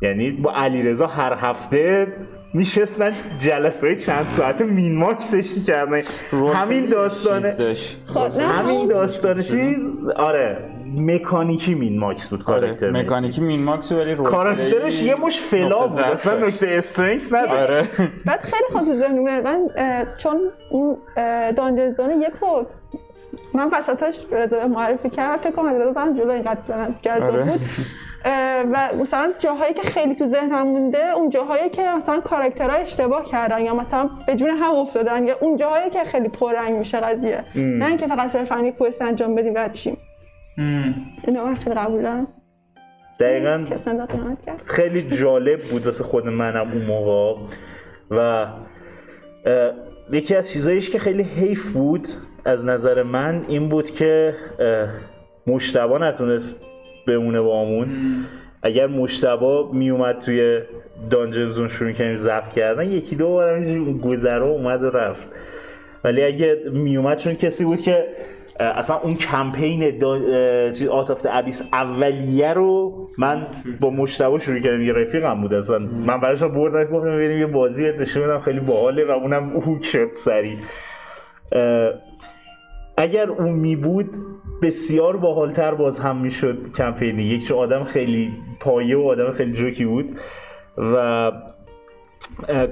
یعنی 0.02 0.30
با 0.30 0.52
علیرضا 0.56 1.06
هر 1.06 1.34
هفته 1.40 2.06
میشستن 2.54 3.12
جلسه 3.38 3.86
های 3.86 3.96
چند 3.96 4.22
ساعت 4.22 4.60
مین 4.60 4.96
ماکسش 4.98 5.56
می‌کردن 5.56 6.02
همین 6.54 6.86
داستانه. 6.86 7.74
خب 8.06 8.40
همین 8.40 8.88
داستان 8.88 9.40
چیز 9.42 9.78
آره 10.16 10.58
مکانیکی 10.96 11.74
مین 11.74 11.98
ماکس 11.98 12.28
بود 12.28 12.42
آره 12.46 12.60
کاراکتر. 12.60 12.90
مکانیکی 12.90 13.40
مین 13.40 13.64
ماکس 13.64 13.92
ولی 13.92 14.14
رول 14.14 14.30
کاراکترش 14.30 15.02
یه 15.02 15.14
مش 15.14 15.40
فلا 15.40 15.86
بود 15.86 16.00
اصلا. 16.00 16.46
نکته 16.46 16.66
استرنگس 16.68 17.32
نداشت 17.32 17.70
آره 17.70 17.88
بعد 18.26 18.40
خیلی 18.40 18.64
خوب 18.72 18.84
تو 18.84 18.94
ذهن 18.94 19.18
من 19.18 19.66
چون 20.18 20.40
اون 20.70 20.96
دانجنزون 21.56 22.22
یک 22.22 22.34
رو 22.40 22.66
من 23.54 23.70
وسطش 23.72 24.24
رضا 24.32 24.66
معرفی 24.66 25.10
کردم 25.10 25.36
فکر 25.36 25.50
کنم 25.52 25.66
از 25.66 25.80
رضا 25.80 26.00
هم 26.00 26.16
جلو 26.18 26.30
اینقدر 26.30 26.60
جذاب 27.02 27.34
آره. 27.34 27.42
بود 27.42 27.60
و 28.72 28.88
مثلا 29.00 29.32
جاهایی 29.38 29.74
که 29.74 29.82
خیلی 29.82 30.14
تو 30.14 30.24
ذهنم 30.24 30.66
مونده 30.66 31.12
اون 31.16 31.30
جاهایی 31.30 31.68
که 31.68 31.82
مثلا 31.96 32.20
کاراکترها 32.20 32.76
اشتباه 32.76 33.24
کردن 33.24 33.60
یا 33.60 33.74
مثلا 33.74 34.10
به 34.26 34.34
جون 34.34 34.50
هم 34.50 34.74
افتادن 34.74 35.26
یا 35.26 35.36
اون 35.40 35.56
جاهایی 35.56 35.90
که 35.90 36.04
خیلی 36.04 36.28
پررنگ 36.28 36.78
میشه 36.78 37.00
قضیه. 37.00 37.44
نه 37.54 37.86
اینکه 37.86 38.06
فقط 38.06 38.30
صرفا 38.30 38.60
یک 38.60 38.76
کوست 38.76 39.02
انجام 39.02 39.34
بدیم 39.34 39.52
و 39.56 39.68
چیم 39.68 39.96
ام. 40.58 40.94
اینو 41.26 41.44
من 41.44 41.54
خیلی 41.54 41.76
قبول 41.76 42.02
دارم. 42.02 42.26
دقیقا 43.20 43.64
خیلی 44.66 45.02
جالب 45.02 45.60
بود 45.60 45.86
واسه 45.86 46.04
خود 46.04 46.26
منم 46.26 46.72
اون 46.72 46.82
موقع. 46.82 47.40
و 48.10 48.46
یکی 50.12 50.34
از 50.34 50.50
چیزاییش 50.50 50.90
که 50.90 50.98
خیلی 50.98 51.22
حیف 51.22 51.68
بود 51.72 52.08
از 52.44 52.64
نظر 52.64 53.02
من 53.02 53.44
این 53.48 53.68
بود 53.68 53.90
که 53.90 54.34
مشتبه 55.46 55.98
نتونست 55.98 56.66
بمونه 57.08 57.40
بامون 57.40 57.88
اگر 58.62 58.86
مشتبه 58.86 59.64
میومد 59.72 60.18
توی 60.18 60.60
دانجن 61.10 61.46
زون 61.46 61.68
شروع 61.68 61.92
کنیم 61.92 62.16
ضبط 62.16 62.48
کردن 62.48 62.90
یکی 62.92 63.16
دو 63.16 63.28
بار 63.28 63.54
همینجوری 63.54 63.98
گذره 63.98 64.40
و 64.40 64.48
اومد 64.48 64.82
و 64.82 64.90
رفت. 64.90 65.28
ولی 66.04 66.24
اگه 66.24 66.56
میومد 66.72 67.18
چون 67.18 67.34
کسی 67.34 67.64
بود 67.64 67.80
که 67.80 68.06
اصلا 68.60 68.96
اون 68.96 69.14
کمپین 69.14 69.98
چیز 70.72 70.88
آتافت 70.88 71.26
ابیس 71.30 71.68
اولیه 71.72 72.52
رو 72.52 72.92
من 73.18 73.46
با 73.80 73.90
مشتبه 73.90 74.38
شروع 74.38 74.58
کردم. 74.58 74.82
یه 74.82 74.92
رفیقم 74.92 75.40
بود 75.40 75.54
اصلا. 75.54 75.78
من 75.78 76.20
براش 76.20 76.42
بردم 76.42 76.84
گفتم 76.84 77.16
ببینیم 77.16 77.38
یه 77.38 77.46
بازی 77.46 77.92
نشون 77.92 78.22
بدم 78.22 78.40
خیلی 78.40 78.60
باحاله 78.60 79.04
و 79.04 79.10
اونم 79.10 79.50
هوک 79.56 79.84
شد 79.84 80.08
سری 80.12 80.58
اگر 82.96 83.30
اون 83.30 83.50
می 83.50 83.76
بود 83.76 84.10
بسیار 84.62 85.16
باحالتر 85.16 85.74
باز 85.74 85.98
هم 85.98 86.16
می‌شد 86.16 86.72
کمپینی. 86.76 87.22
یک 87.22 87.46
چون 87.48 87.58
آدم 87.58 87.84
خیلی 87.84 88.32
پایه 88.60 88.96
و 88.96 89.02
آدم 89.02 89.30
خیلی 89.30 89.52
جوکی 89.52 89.84
بود 89.84 90.18
و 90.78 91.32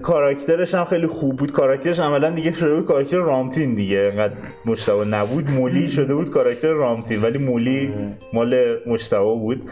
کاراکترش 0.03 0.75
هم 0.75 0.85
خیلی 0.85 1.07
خوب 1.07 1.37
بود. 1.37 1.53
کاراکترش 1.53 1.99
عملا 2.01 2.31
دیگه 2.31 2.53
شده 2.53 2.75
بود 2.75 2.85
کاراکتر 2.87 3.17
رامتین 3.17 3.75
دیگه. 3.75 4.11
انقدر 4.13 4.35
مشتبه 4.67 5.05
نبود. 5.05 5.51
مولی 5.51 5.89
شده 5.89 6.15
بود 6.15 6.31
کاراکتر 6.31 6.69
رامتین 6.69 7.23
ولی 7.23 7.39
مولی 7.39 7.91
مال 8.33 8.77
مشتبه 8.87 9.35
بود. 9.35 9.63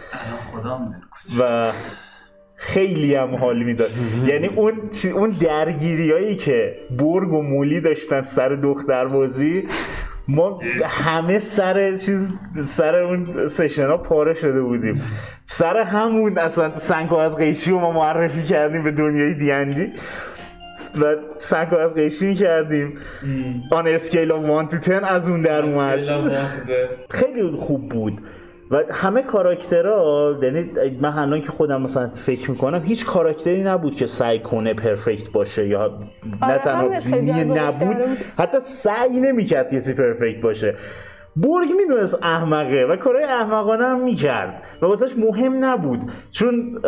و 1.41 1.71
خیلی 2.57 3.15
هم 3.15 3.35
حال 3.35 3.63
می‌داد. 3.63 3.91
یعنی 4.31 4.47
اون 4.47 4.73
چی- 4.89 5.11
اون 5.11 5.31
درگیری 5.31 6.13
هایی 6.13 6.37
که 6.37 6.75
برگ 6.91 7.33
و 7.33 7.43
مولی 7.43 7.81
داشتن 7.81 8.23
سر 8.23 8.49
دختر 8.49 9.05
بازی 9.05 9.65
ما 10.29 10.61
همه 10.85 11.39
سر 11.39 11.97
چیز 11.97 12.39
سر 12.65 12.97
اون 12.97 13.47
session 13.47 13.87
ها 13.87 13.97
پاره 13.97 14.35
شده 14.35 14.63
بودیم. 14.63 15.03
سر 15.45 15.77
همون 15.77 16.39
اصلا 16.39 16.79
سنگ 16.79 17.17
کاغذ 17.17 17.37
قیچی 17.37 17.71
رو 17.71 17.79
ما 17.81 17.93
معرفی 17.93 18.43
کردیم 18.43 18.85
به 18.85 18.91
دنیای 18.91 19.35
دیندی 19.35 19.93
و 21.01 21.17
سنگ 21.39 21.77
کاغذ 21.77 21.95
قیچی 21.95 22.35
کردیم. 22.35 22.99
on 23.71 23.87
scale 23.87 24.33
of 24.33 24.65
1 24.65 24.71
to 24.71 24.91
10 24.91 25.07
از 25.07 25.29
اون 25.29 25.43
در 25.43 25.63
اومد. 25.63 25.99
خیلی 27.11 27.51
خوب 27.51 27.89
بود. 27.89 28.21
و 28.71 28.83
همه 28.91 29.23
کاراکترها 29.23 30.35
یعنی 30.43 30.71
من 31.01 31.19
الان 31.19 31.41
که 31.41 31.49
خودم 31.49 31.83
مثلا 31.83 32.09
فکر 32.09 32.51
می‌کنم 32.51 32.83
هیچ 32.85 33.07
کاراکتری 33.07 33.63
نبود 33.63 33.95
که 33.95 34.07
سعی 34.07 34.39
کنه 34.39 34.75
perfect 34.75 35.31
باشه 35.31 35.69
یا 35.69 35.99
نه 36.41 36.47
آره، 36.49 36.59
تنها 36.59 36.95
یه 36.95 37.45
جذابش 37.45 37.75
نبود. 37.75 38.19
حتی 38.39 38.61
سعی 38.61 39.21
نمی‌کرد 39.21 39.75
کسی 39.75 39.95
پرفکت 39.95 40.41
باشه 40.41 40.75
برگ 41.37 41.69
می‌دونست 41.77 42.19
احمقه 42.23 42.87
و 42.91 42.97
کارهای 42.97 43.25
احمقانه 43.25 43.85
هم 43.85 44.05
می‌کرد 44.05 44.63
و 44.83 44.87
واسهش 44.87 45.11
مهم 45.17 45.65
نبود 45.65 46.01
چون 46.31 46.81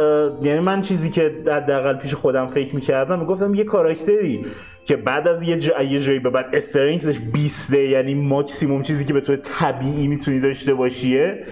یعنی 0.42 0.60
من 0.60 0.80
چیزی 0.80 1.10
که 1.10 1.32
حداقل 1.46 1.94
پیش 1.96 2.14
خودم 2.14 2.46
فکر 2.46 2.74
می‌کردم 2.74 3.18
می‌گفتم 3.18 3.54
یه 3.54 3.64
کاراکتری 3.64 4.46
که 4.84 4.96
بعد 4.96 5.28
از 5.28 5.42
یه, 5.42 5.58
جا... 5.58 5.82
یه 5.82 6.00
جایی 6.00 6.18
به 6.18 6.30
بعد 6.30 6.46
استرینگزش 6.52 7.18
20 7.32 7.72
یعنی 7.72 8.14
ماکسیموم 8.14 8.82
چیزی 8.82 9.04
که 9.04 9.12
به 9.14 9.20
طور 9.20 9.36
طبیعی 9.36 10.08
می‌تونی 10.08 10.40
داشته 10.40 10.74
باشیه 10.74 11.44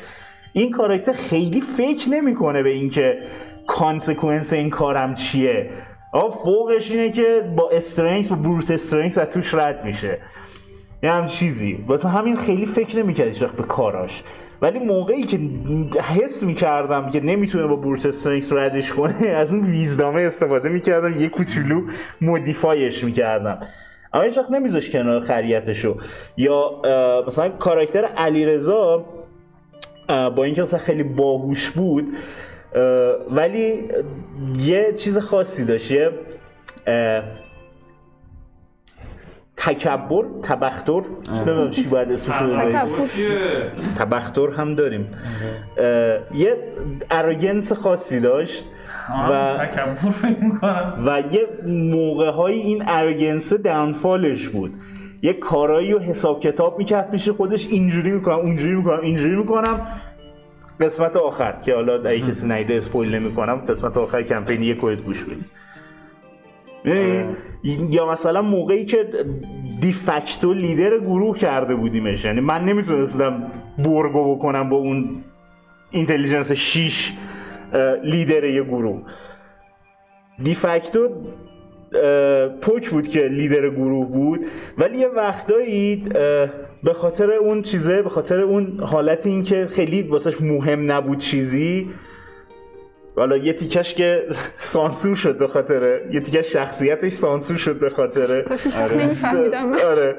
این 0.57 0.71
کاراکتر 0.71 1.13
خیلی 1.13 1.61
فکر 1.61 2.09
نمی‌کنه 2.11 2.63
به 2.63 2.71
اینکه 2.71 3.19
consequence 3.67 4.53
این 4.53 4.71
کارم 4.71 5.15
چیه. 5.15 5.71
آه 6.13 6.31
فوقش 6.45 6.91
اینه 6.91 7.11
که 7.11 7.53
با 7.57 7.71
strength 7.71 8.29
با 8.29 8.37
brute 8.37 8.71
strength 8.71 9.19
از 9.19 9.31
توش 9.31 9.55
رد 9.55 9.85
میشه. 9.85 10.19
یه 11.03 11.11
هم 11.11 11.27
چیزی. 11.27 11.85
واسه 11.87 12.09
همین 12.09 12.37
خیلی 12.37 12.67
فکر 12.67 12.99
نمی‌کرد 12.99 13.43
وقت 13.43 13.57
به 13.57 13.63
کاراش. 13.63 14.23
ولی 14.63 14.79
موقعی 14.79 15.23
که 15.23 15.41
حس 16.01 16.43
می‌کردم 16.43 17.11
که 17.11 17.21
نمی‌تونه 17.21 17.67
با 17.67 17.77
brute 17.77 18.07
strength 18.07 18.53
ردش 18.53 18.93
کنه 18.93 19.29
از 19.29 19.55
اون 19.55 19.65
wisdom 19.65 20.14
ه 20.14 20.23
استفاده 20.23 20.69
می‌کردم 20.69 21.21
یه 21.21 21.29
کوچولو 21.29 21.83
modify 22.21 22.84
ش 22.84 23.05
می‌کردم. 23.05 23.59
اما 24.13 24.23
هیچ 24.23 24.39
وقت 24.39 24.51
نمیذاش 24.51 24.91
کنار 24.91 25.21
خریتشو. 25.21 25.97
یا 26.37 26.83
مثلا 27.27 27.49
کاراکتر 27.49 28.05
علیرضا 28.05 29.05
با 30.09 30.45
اینکه 30.45 30.63
مثلا 30.63 30.81
خیلی 30.81 31.03
باهوش 31.03 31.71
بود 31.71 32.09
ولی 33.31 33.89
یه 34.57 34.93
چیز 34.93 35.19
خاصی 35.19 35.65
داشت 35.65 35.91
یه 35.91 36.11
تکبر 39.57 40.25
تبختر. 40.43 41.03
نمی‌دونم 41.33 41.71
چی 41.71 41.83
باید 41.83 42.13
اسمش 42.13 42.37
رو؟ 42.43 42.57
تبختر. 43.99 44.51
هم 44.57 44.75
داریم. 44.75 45.09
یه 46.35 46.57
اروگنس 47.11 47.73
خاصی 47.73 48.21
داشت 48.21 48.65
و- 49.31 49.59
تکبر 49.59 49.95
فکر 49.95 50.45
می‌کنم. 50.45 51.03
و 51.07 51.23
یه 51.33 51.47
موقع 51.67 52.31
های 52.31 52.55
این 52.55 52.85
اروگنس 52.87 53.53
داونفالش 53.53 54.49
بود. 54.49 54.75
یه 55.25 55.33
کارایی 55.33 55.93
رو 55.93 55.99
حساب 55.99 56.41
کتاب 56.41 56.79
می‌کرد 56.79 57.11
پیش 57.11 57.29
خودش 57.29 57.67
اینجوری 57.69 58.11
می‌کنم 58.11 58.39
اونجوری 58.39 58.75
می‌کنم 58.75 59.01
اینجوری 59.01 59.37
می‌کنم. 59.37 59.87
قسمت 60.81 61.17
آخر 61.17 61.53
که 61.63 61.75
حالا 61.75 61.95
اگه 61.95 62.21
کسی 62.21 62.49
نیده 62.49 62.75
اسپویل 62.75 63.15
نمی‌کنم 63.15 63.55
قسمت 63.55 63.97
آخر 63.97 64.23
کمپین 64.23 64.63
یک 64.63 64.77
کوید 64.77 65.01
گوش 65.01 65.25
بدید 65.25 65.45
می‌دونی؟ 66.85 67.37
یا 67.91 68.11
مثلا 68.11 68.43
موقعی 68.43 68.85
که 68.85 69.07
دیفکتو 69.81 70.53
لیدر 70.53 70.99
گروه 70.99 71.39
کرده 71.39 71.75
بودیمش 71.75 72.25
یعنی 72.25 72.41
من 72.41 72.65
نمی‌تونستم 72.65 73.51
برگو 73.79 74.35
بکنم 74.35 74.69
با 74.69 74.77
اون 74.77 75.25
اینتلیجنس 75.91 76.53
6 76.53 77.13
لیدر 78.03 78.45
یه 78.45 78.63
گروه. 78.63 79.03
دیفکتو 80.43 81.09
پوک 82.61 82.91
بود 82.91 83.09
که 83.09 83.21
لیدر 83.21 83.71
گروه 83.71 84.09
بود. 84.09 84.41
ولی 84.79 84.99
یه 84.99 85.09
وقتایی 85.09 85.97
به 86.85 86.93
خاطر 86.93 87.31
اون 87.31 87.63
چیزه 87.63 88.03
به 88.03 88.09
خاطر 88.09 88.41
اون 88.41 88.81
حالت 88.81 89.27
این 89.27 89.43
که 89.43 89.67
خیلی 89.67 90.03
واسش 90.03 90.41
مهم 90.41 90.93
نبود 90.93 91.19
چیزی 91.19 91.89
حالا 93.17 93.37
یه 93.37 93.53
تیکش 93.53 93.95
که 93.95 94.27
سانسور 94.57 95.17
شد 95.17 95.39
به 95.39 95.49
خاطر 95.49 96.01
یه 96.13 96.21
تیکش 96.21 96.53
شخصیتش 96.53 97.13
سانسور 97.13 97.57
شد 97.57 97.79
به 97.79 97.91
خاطر 97.91 98.43
کاشش 98.43 98.77
وقت 98.77 98.93
نمیفهمیدم. 98.93 99.67
من 99.67 99.81
آره. 99.81 100.17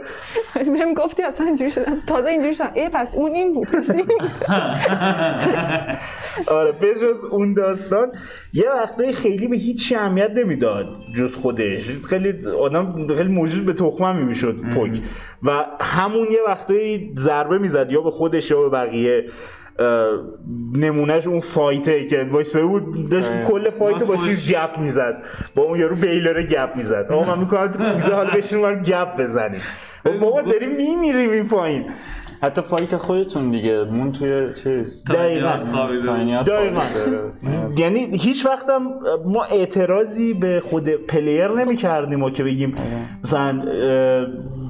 بهم 0.73 0.93
گفتی 0.93 1.23
اصلا 1.23 1.47
اینجوری 1.47 1.71
شدم. 1.71 2.01
تازه 2.07 2.29
اینجوری 2.29 2.55
شدم. 2.55 2.71
ای 2.73 2.89
پس 2.93 3.15
اون 3.15 3.31
این 3.31 3.53
بود. 3.53 3.67
آره 6.47 6.71
بجز 6.71 7.23
اون 7.31 7.53
داستان. 7.53 8.11
یه 8.53 8.69
وقتایی 8.69 9.13
خیلی 9.13 9.47
به 9.47 9.57
هیچ 9.57 9.93
اهمیت 9.97 10.31
نمی‌داد 10.31 10.87
جز 11.17 11.35
خودش. 11.35 11.89
خیلی 12.09 12.47
آدم 12.59 13.07
خیلی 13.17 13.33
موجود 13.33 13.65
به 13.65 13.73
تخمم 13.73 14.25
می‌شد 14.25 14.55
پوک 14.75 15.01
و 15.43 15.65
همون 15.81 16.27
یه 16.31 16.39
وقتایی 16.47 17.13
ضربه 17.17 17.57
می‌زد 17.57 17.91
یا 17.91 18.01
به 18.01 18.11
خودش 18.11 18.51
یا 18.51 18.61
به 18.61 18.69
بقیه. 18.69 19.25
نمونهش 20.73 21.27
اون 21.27 21.39
فایته 21.39 22.05
که 22.07 22.27
وایسه 22.31 22.61
بود 22.61 23.09
داشت 23.09 23.31
آره. 23.31 23.45
کل 23.45 23.69
فایت 23.69 24.07
با. 24.07 24.15
چیز 24.15 24.51
گپ 24.51 24.77
می‌زد 24.77 25.23
با 25.55 25.63
اون 25.63 25.79
یارو 25.79 25.95
بیلره 25.95 26.43
گپ 26.43 26.69
می‌زد 26.75 27.07
آقا 27.11 27.35
من 27.35 27.39
می‌کنم 27.39 27.67
تو 27.67 27.83
کوزه 27.83 28.13
حالا 28.13 28.29
بشین 28.29 28.59
من 28.59 28.83
گپ 28.83 29.17
بزنیم 29.17 29.61
و 30.05 30.09
بابا 30.11 30.41
داریم 30.41 30.69
میمیریم 30.75 31.29
این 31.29 31.47
پایین 31.47 31.85
حتی 32.41 32.61
فایت 32.61 32.97
خودتون 32.97 33.51
دیگه 33.51 33.83
مون 33.83 34.11
توی 34.11 34.53
چیز 34.63 35.03
دقیقاً. 35.03 35.49
دقیقاً. 35.49 36.79
خوابیده. 36.81 37.81
یعنی 37.81 38.17
هیچ 38.17 38.45
وقتم 38.45 38.81
ما 39.25 39.43
اعتراضی 39.43 40.33
به 40.33 40.59
خود 40.69 40.89
پلیر 40.89 41.47
نمی 41.47 41.75
کردیم 41.75 42.23
و 42.23 42.29
که 42.29 42.43
بگیم 42.43 42.75
مثلا 43.23 43.61
اه، 43.61 44.27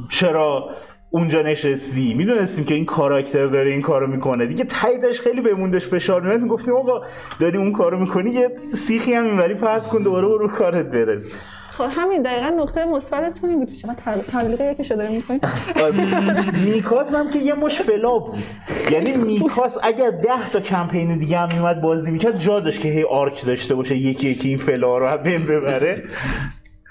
چرا 0.10 0.69
اونجا 1.10 1.41
نشستی. 1.41 2.14
می‌دونستیم 2.14 2.65
که 2.65 2.76
این 2.76 2.86
کاراکتر 2.86 3.48
داره 3.48 3.72
این 3.72 3.82
کارو 3.82 4.07
می‌کنه. 4.07 4.45
دیگه 4.45 4.64
تاییدش 4.64 5.22
خیلی 5.22 5.41
بهموندش 5.41 5.88
فشار 5.88 6.22
میاد 6.22 6.41
می‌گفتیم 6.41 6.73
آقا 6.73 7.02
داری 7.40 7.57
اون 7.57 7.72
کارو 7.72 7.99
می‌کنی 7.99 8.32
یه 8.32 8.49
سیخی 8.73 9.14
هم 9.14 9.26
اینوری 9.26 9.53
پرت 9.53 9.88
کن 9.88 10.03
دوباره 10.03 10.27
برو 10.27 10.48
کارت 10.48 10.86
برس. 10.86 11.30
خب 11.72 11.88
همین 11.90 12.22
دقیقا 12.22 12.49
نقطه 12.49 12.86
مثبتتون 12.86 13.49
این 13.49 13.60
بود. 13.60 13.68
که 13.72 13.76
شما 13.76 13.94
تب- 13.94 14.32
تبلیغ 14.32 14.61
یکشو 14.61 14.95
داره 14.95 15.10
می‌کنید 15.18 15.45
میکاس 16.65 17.14
هم 17.14 17.30
که 17.32 17.40
یه 17.40 17.53
مش 17.53 17.82
فلا 17.82 18.18
بود. 18.19 18.44
یعنی 18.91 19.11
میکاس 19.18 19.77
اگر 19.84 20.11
ده 20.11 20.49
تا 20.53 20.60
کمپین 20.60 21.18
دیگه 21.18 21.38
هم 21.38 21.49
میومد 21.53 21.82
بازی 21.82 22.11
می‌کرد 22.11 22.38
جا 22.38 22.60
داشت 22.60 22.82
که 22.82 22.90
هی 22.90 23.03
آرک 23.03 23.45
داشته 23.45 23.76
باشه 23.76 23.95
یکی 23.98 24.30
یکی 24.30 24.48
این 24.48 24.57
فلا 24.57 24.98
رو 24.98 25.07
هم 25.07 25.45
ببره. 25.45 26.03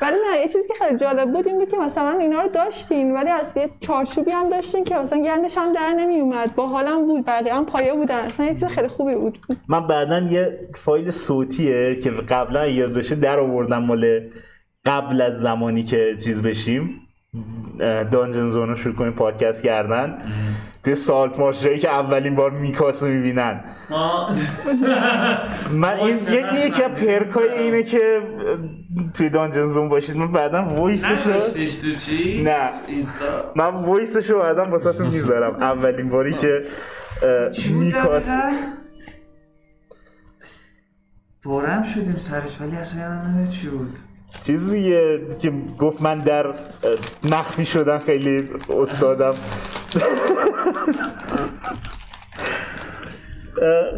ولی 0.01 0.17
نه 0.31 0.41
یه 0.41 0.49
چیزی 0.49 0.69
که 0.69 0.75
خیلی 0.79 0.99
جالب 0.99 1.33
بود 1.33 1.49
این 1.49 1.59
بود 1.59 1.69
که 1.69 1.77
مثلا 1.77 2.19
اینا 2.19 2.43
رو 2.43 2.49
داشتین 2.49 3.15
ولی 3.15 3.29
از 3.29 3.47
یه 3.57 3.71
چارچوبی 3.81 4.31
هم 4.31 4.49
داشتین 4.51 4.85
که 4.85 4.95
مثلا 4.95 5.23
گندش 5.23 5.59
هم 5.59 5.73
در 5.73 5.93
نمی 5.93 6.21
اومد 6.21 6.55
با 6.55 6.67
حالم 6.67 7.07
بود 7.07 7.25
بقیه 7.27 7.55
هم 7.55 7.67
پایه 7.67 7.95
بودن. 7.95 8.19
اصلا 8.19 8.47
یه 8.47 8.53
چیز 8.53 8.65
خیلی 8.65 8.89
خوبی 8.89 9.15
بود. 9.15 9.39
من 9.69 9.87
بعدا 9.87 10.19
یه 10.19 10.69
فایل 10.75 11.11
صوتیه 11.11 11.95
که 11.95 12.11
قبلا 12.11 12.67
یاد 12.67 12.99
در 13.01 13.39
آوردم 13.41 13.83
مال 13.83 14.31
قبل 14.85 15.21
از 15.21 15.39
زمانی 15.39 15.83
که 15.83 16.17
چیز 16.25 16.43
بشیم. 16.43 17.04
Dungeon 18.11 18.47
Zone 18.47 18.69
رو 18.69 18.77
شروع 18.77 18.95
کنیم 18.95 19.13
پادکست 19.13 19.63
کردن. 19.63 20.19
توی 20.85 20.95
Saltmarsh 20.95 21.63
جایی 21.63 21.79
که 21.79 21.91
اولین 21.91 22.35
بار 22.35 22.51
میکاس 22.51 23.03
رو 23.03 23.09
می‌بینن. 23.09 23.65
من 25.71 25.95
این 25.95 26.15
یکی 26.15 26.83
از 26.83 26.91
perk 26.91 27.37
ای 27.37 27.49
اینه 27.59 27.83
که 27.83 28.21
توی 29.15 29.31
Dungeon 29.31 29.65
Zone 29.65 29.89
باشید. 29.89 30.17
من 30.17 30.33
بعدا 30.33 30.65
voice 30.65 31.09
ش 31.09 31.27
رو 31.27 31.35
نذاشتیش 31.35 31.77
تو 31.77 31.95
چی؟ 31.95 32.43
نه. 32.43 32.71
من 33.57 33.75
voice 33.75 34.15
ش 34.15 34.31
رو 34.31 34.39
بعدا 34.39 34.65
واسه 34.65 35.03
می‌ذارم. 35.03 35.63
اولین 35.63 36.09
باری 36.09 36.35
که 36.35 36.63
میکاس؟ 37.71 38.31
پرم 41.45 41.83
شدیم 41.83 42.17
سرش 42.17 42.61
ولی 42.61 42.77
اصلا 42.77 43.03
یادم 43.03 43.29
نمیاد 43.29 43.49
چی 43.49 43.69
بود. 43.69 43.99
چیزیه 44.43 45.21
که 45.39 45.53
گفت 45.79 46.03
من 46.03 46.19
در 46.19 46.55
مخفی 47.31 47.65
شدن 47.65 47.99
خیلی 47.99 48.49
استادم. 48.81 49.35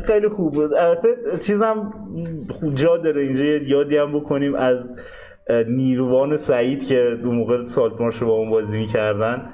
خیلی 0.07 0.29
خوب 0.29 0.55
بود. 0.55 0.75
البته 0.75 1.09
چیزم 1.41 1.93
جا 2.75 2.97
داره 2.97 3.23
اینجا 3.23 3.45
یادی 3.45 3.97
هم 3.97 4.13
بکنیم 4.13 4.55
از 4.55 4.91
نیروان 5.68 6.32
و 6.32 6.36
سعید 6.36 6.86
که 6.86 7.18
دو 7.23 7.32
موقع 7.32 7.64
سالت 7.64 8.01
مارش 8.01 8.16
رو 8.16 8.27
با 8.27 8.32
اون 8.32 8.51
بازی 8.51 8.78
می‌کردن. 8.78 9.52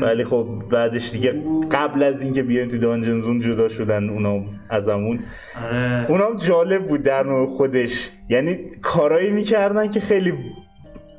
ولی 0.00 0.24
خب 0.24 0.46
بعدش 0.70 1.10
دیگه 1.10 1.42
قبل 1.70 2.02
از 2.02 2.22
اینکه 2.22 2.42
بیان 2.42 2.68
تو 2.68 2.78
دانجن 2.78 3.18
زون 3.18 3.40
جدا 3.40 3.68
شدن 3.68 4.08
اونا 4.08 4.40
ازمون 4.70 5.20
آره. 5.64 6.06
اونم 6.08 6.36
جالب 6.36 6.88
بود 6.88 7.02
در 7.02 7.22
نوع 7.22 7.46
خودش. 7.46 8.10
یعنی 8.30 8.58
کارایی 8.82 9.30
می‌کردن 9.30 9.90
که 9.90 10.00
خیلی 10.00 10.32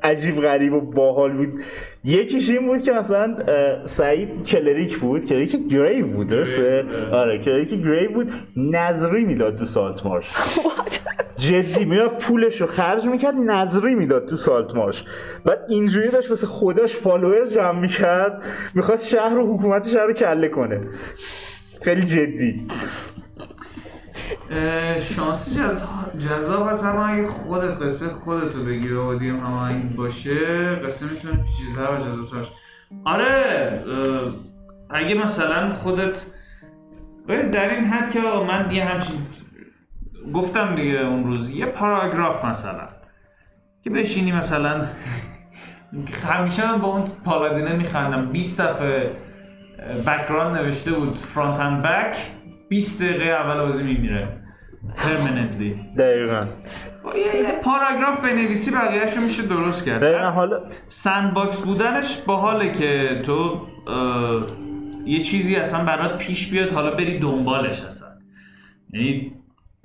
عجیب 0.02 0.40
غریب 0.40 0.72
و 0.72 0.80
باحال 0.80 1.32
بود. 1.32 1.62
یکیش 2.06 2.50
این 2.50 2.66
بود 2.66 2.82
که 2.82 2.92
مثلا 2.92 3.36
سعید 3.84 4.44
کلریک 4.44 4.98
بود. 4.98 5.24
کلریک 5.24 5.56
گری 5.68 6.02
بود 6.02 6.26
درسته؟ 6.26 6.82
گری، 6.82 7.12
آره. 7.12 7.38
کلریک 7.38 7.70
گری 7.70 8.08
بود. 8.08 8.32
نظری 8.56 9.24
می‌داد 9.24 9.56
تو 9.56 9.64
سالت 9.64 10.06
مارش 10.06 10.30
جدی 11.36 11.84
میاد 11.84 12.18
پولش 12.18 12.60
رو 12.60 12.66
خرج 12.66 13.06
می‌کرد 13.06 13.34
نظری 13.34 13.94
می‌داد 13.94 14.28
تو 14.28 14.36
سالت 14.36 14.74
مارش 14.74 15.04
بعد 15.44 15.58
اینجوری 15.68 16.08
داشت 16.08 16.30
واسه 16.30 16.46
خودش 16.46 16.96
فالوور 16.96 17.46
جمع 17.46 17.80
می‌کرد 17.80 18.42
می‌خواست 18.74 19.08
شهر 19.08 19.38
و 19.38 19.56
حکومت 19.56 19.88
شهر 19.88 20.06
رو 20.06 20.12
کله 20.12 20.48
کنه. 20.48 20.80
خیلی 21.82 22.02
جدی. 22.02 22.66
شانسی. 25.00 25.60
جذاب 26.18 26.68
هست 26.68 26.84
اما 26.84 27.06
اگه 27.06 27.26
خودت 27.26 27.82
قصه 27.82 28.08
خودتو 28.08 28.64
بگی 28.64 28.92
و 28.92 29.00
اودیم 29.00 29.40
هماهنگ 29.40 29.96
باشه 29.96 30.74
قصه 30.74 31.06
می‌تونه 31.06 31.42
پیچیده‌تر 31.42 31.92
و 31.92 31.96
جذاب‌تر 31.96 32.36
باشه 32.36 32.50
آره 33.04 33.84
اگه 34.90 35.14
مثلا 35.14 35.74
خودت 35.74 36.26
در 37.28 37.74
این 37.74 37.84
حد 37.84 38.10
که 38.10 38.20
من 38.20 38.70
یه 38.70 38.84
همچین 38.84 39.26
گفتم 40.34 40.74
دیگه 40.74 40.98
اون 40.98 41.24
روز 41.24 41.50
یه 41.50 41.66
پاراگراف 41.66 42.44
مثلا 42.44 42.88
که 43.84 43.90
بشینی 43.90 44.32
مثلا 44.32 44.86
همیشه 46.32 46.72
من 46.72 46.80
با 46.80 46.88
اون 46.88 47.04
paladin 47.24 47.70
ه 47.70 47.76
میخندم 47.76 48.32
20 48.32 48.56
صفحه 48.58 49.16
background 50.06 50.56
نوشته 50.56 50.92
بود 50.92 51.18
front 51.18 51.60
and 51.60 51.82
back 51.82 52.16
20 52.68 53.02
دقیقه 53.02 53.24
اول 53.24 53.66
بازی 53.66 53.82
میمیره. 53.84 54.28
permanently 54.96 55.80
دقیقا. 55.98 56.46
یه 57.16 57.52
پاراگراف 57.64 58.20
بنویسی 58.20 58.70
بقیهش 58.70 59.16
رو 59.16 59.22
میشه 59.22 59.42
درست 59.42 59.86
دقیقا 59.88 60.00
کرد 60.18 60.34
حالا 60.34 60.60
sandbox 60.88 61.60
بودنش 61.60 62.18
باحاله 62.26 62.72
که 62.72 63.22
تو 63.24 63.60
یه 65.06 65.22
چیزی 65.22 65.56
اصلا 65.56 65.84
برات 65.84 66.18
پیش 66.18 66.50
بیاد 66.50 66.68
حالا 66.68 66.90
بری 66.90 67.18
دنبالش 67.18 67.82
اصلا. 67.82 68.08
یعنی 68.92 69.32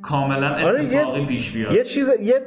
کاملا 0.02 0.49
آره، 0.66 0.84
یه- 0.84 0.90
اتفاقی 0.99 1.26
پیش 1.26 1.52
بیاد. 1.52 1.74
یه 1.74 1.84
چیز 1.84 2.10
یه 2.22 2.41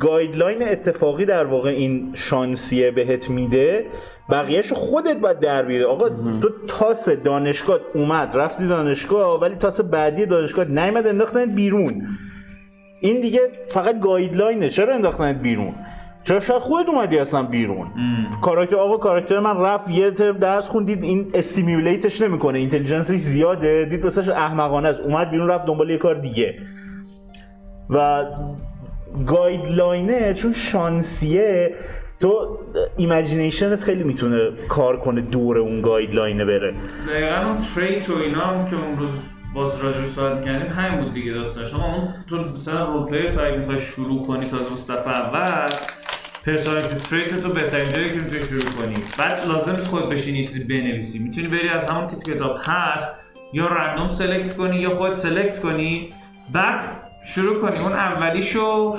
guideline 0.00 0.68
اتفاقی 0.68 1.24
در 1.24 1.44
واقع 1.44 1.68
این 1.70 2.12
شانسیه 2.14 2.90
بهت 2.90 3.30
میده 3.30 3.86
بقیهش 4.30 4.72
خودت 4.72 5.16
باید 5.16 5.40
در 5.40 5.62
بیاری. 5.62 5.84
آقا 5.84 6.08
تو 6.08 6.48
تاس 6.68 7.08
دانشگاه 7.08 7.78
اومد 7.94 8.30
رفتی 8.34 8.66
دانشگاه 8.66 9.40
ولی 9.40 9.54
تاس 9.54 9.80
بعدی 9.80 10.26
دانشگاه 10.26 10.64
نیومد 10.64 11.06
انداختن 11.06 11.46
بیرون. 11.46 12.06
این 13.00 13.20
دیگه 13.20 13.40
فقط 13.68 14.00
guideline 14.00 14.56
ه. 14.56 14.68
چرا 14.68 14.94
انداختن 14.94 15.32
بیرون؟ 15.32 15.74
چرا 16.24 16.40
شاید 16.40 16.62
خودت 16.62 16.88
اومدی 16.88 17.18
اصلا 17.18 17.42
بیرون؟ 17.42 17.86
ام. 17.96 18.40
کاراکتر 18.42 18.76
آقا 18.76 18.96
کاراکتر 18.96 19.40
من 19.40 19.56
رفت 19.56 19.90
یه 19.90 20.10
ترم 20.10 20.38
درس 20.38 20.68
خوند 20.68 20.89
دید 20.89 21.02
این 21.02 21.30
stimulate 21.34 22.04
ش 22.04 22.20
نمی‌کنه. 22.20 22.58
intelligence 22.58 23.08
ش 23.08 23.16
زیاده 23.16 23.84
دید 23.90 24.04
واسش 24.04 24.28
احمقانه 24.28 24.88
است. 24.88 25.00
اومد 25.00 25.30
بیرون 25.30 25.48
رفت 25.48 25.66
دنبال 25.66 25.90
یه 25.90 25.98
کار 25.98 26.14
دیگه. 26.14 26.54
و 27.90 28.24
guideline 29.26 30.23
ه 30.23 30.34
چون 30.34 30.52
شانسیه 30.52 31.74
تو 32.20 32.58
imagination 32.96 33.73
ت 33.73 33.80
خیلی 33.80 34.02
می‌تونه 34.02 34.50
کار 34.68 35.00
کنه 35.00 35.20
دور 35.20 35.58
اون 35.58 35.82
guideline 35.82 36.38
ه 36.38 36.44
بره. 36.44 36.74
دقیقا 37.08 37.48
اون 37.48 37.58
trait 37.58 38.10
و 38.10 38.14
اینا 38.16 38.40
هم 38.40 38.68
که 38.70 38.76
اون 38.76 38.98
روز 38.98 39.10
باز 39.54 39.80
راجع 39.80 40.00
به 40.00 40.06
صحبت 40.06 40.44
کردیم 40.44 40.72
همین 40.72 41.04
بود 41.04 41.14
دیگه 41.14 41.32
داستانش. 41.32 41.74
اما 41.74 41.94
اون 41.94 42.14
تو 42.28 42.36
مثلا 42.36 42.92
role 42.92 43.32
تو 43.32 43.40
اگه 43.40 43.56
می‌خوای 43.56 43.78
شروع 43.78 44.26
کنی 44.26 44.44
تازه 44.44 44.72
مصطفی 44.72 45.10
اول 45.10 45.68
personality 46.46 46.96
trait 46.96 47.42
تو 47.42 47.48
بهترین 47.48 47.88
جایی 47.88 48.06
که 48.08 48.20
می‌تونی 48.20 48.44
شروع 48.44 48.84
کنی. 48.84 48.94
بعد 49.18 49.40
لازم 49.48 49.72
نیست 49.72 49.88
خودت 49.88 50.06
بشینی 50.06 50.44
چیزی 50.44 50.64
بنویسی. 50.64 51.18
می‌تونی 51.18 51.48
بری 51.48 51.68
از 51.68 51.90
همون 51.90 52.10
که 52.10 52.34
کتاب 52.34 52.56
هست 52.62 53.14
یا 53.52 53.66
random 53.66 54.08
select 54.08 54.56
کنی 54.56 54.76
یا 54.76 54.94
خودت 54.94 55.14
select 55.14 55.60
کنی. 55.60 56.08
بعد 56.52 56.84
شروع 57.26 57.60
کنی. 57.60 57.78
اون 57.78 57.92
اولیشو 57.92 58.96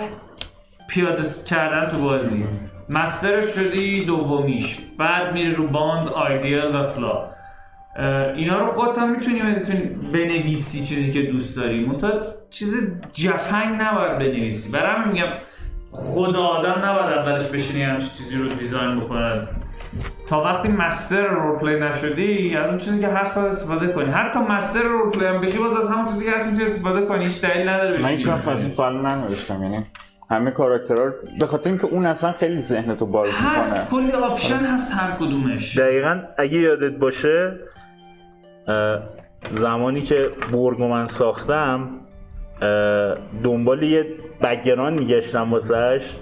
پیاده 0.90 1.24
کردن 1.46 1.90
تو 1.90 2.02
بازی. 2.02 2.46
master 2.90 3.32
ش 3.32 3.46
شدی 3.46 4.06
دومیش. 4.06 4.78
بعد 4.98 5.34
میری 5.34 5.56
رو 5.56 5.68
bond 5.68 6.10
ideal 6.10 6.76
و 6.76 6.88
flaw. 6.88 7.30
اینا 8.36 8.60
رو 8.60 8.68
خودت 8.72 8.98
هم 8.98 9.12
می‌تونی 9.12 9.42
می‌تونی 9.42 9.82
بنویسی 10.14 10.86
چیزی 10.86 11.14
که 11.14 11.22
دوست 11.22 11.58
داری. 11.58 11.86
منتها 11.86 12.12
چیز 12.50 12.92
جفنگ 13.14 13.82
نباید 13.82 14.20
بنویسی. 14.20 14.72
برای 14.72 14.96
همین 14.96 15.12
میگم 15.12 15.28
خود 15.92 16.36
آدم 16.36 16.86
نباید 16.86 17.18
اولش 17.18 17.46
بشینی 17.46 17.84
همچین 17.84 18.10
چیزی 18.10 18.36
رو 18.36 18.48
design 18.48 19.00
بکنه. 19.00 19.48
تا 20.28 20.44
وقتی 20.44 20.68
master 20.68 21.28
roleplay 21.28 21.74
ی 21.74 21.80
نشدی 21.80 22.56
از 22.56 22.70
اون 22.70 22.78
چیزی 22.78 23.02
که 23.02 23.08
هست 23.08 23.36
باید 23.36 23.48
استفاده 23.48 23.88
کنی. 23.88 24.12
حتی 24.12 24.40
master 24.40 24.84
roleplay 24.84 25.21
ی 25.21 25.26
هم 25.26 25.42
بشی 25.42 25.58
باز 25.58 25.78
از 25.78 25.92
همون 25.92 26.08
چیزی 26.08 26.26
که 26.26 26.32
هست 26.32 26.46
می‌تونی 26.46 26.64
استفاده 26.64 27.06
کنی. 27.06 27.24
هیچ 27.24 27.42
دلیل 27.42 27.70
نداره 27.70 27.98
من 27.98 28.08
بشی 28.08 28.16
هیچ 28.16 28.28
وقت 28.28 28.48
از 28.48 28.60
این 28.60 28.72
سوال 28.72 29.02
ننوشتم 29.02 29.64
یعنی 29.64 29.86
همه 30.30 30.52
character 30.52 30.98
ها 30.98 31.04
رو 31.04 31.14
به 31.40 31.46
خاطر 31.46 31.70
اینکه 31.70 31.86
اون 31.86 32.06
اصلا 32.06 32.32
خیلی 32.32 32.62
ذهنتو 32.62 33.06
باز 33.06 33.32
هست 33.34 33.78
می‌کنه. 33.78 33.90
کلی 33.90 34.12
option 34.12 34.66
هست 34.66 34.94
هر 34.94 35.12
کدومش. 35.12 35.78
دقیقا 35.78 36.22
اگه 36.38 36.58
یادت 36.58 36.98
باشه 36.98 37.60
زمانی 39.52 40.02
که 40.02 40.30
برگو 40.52 40.88
من 40.88 41.08
ساختم 41.08 41.90
دنبال 43.44 43.84
یه 43.84 44.06
background 44.42 44.94
میگشتم 44.94 45.54
واسهش 45.54 46.18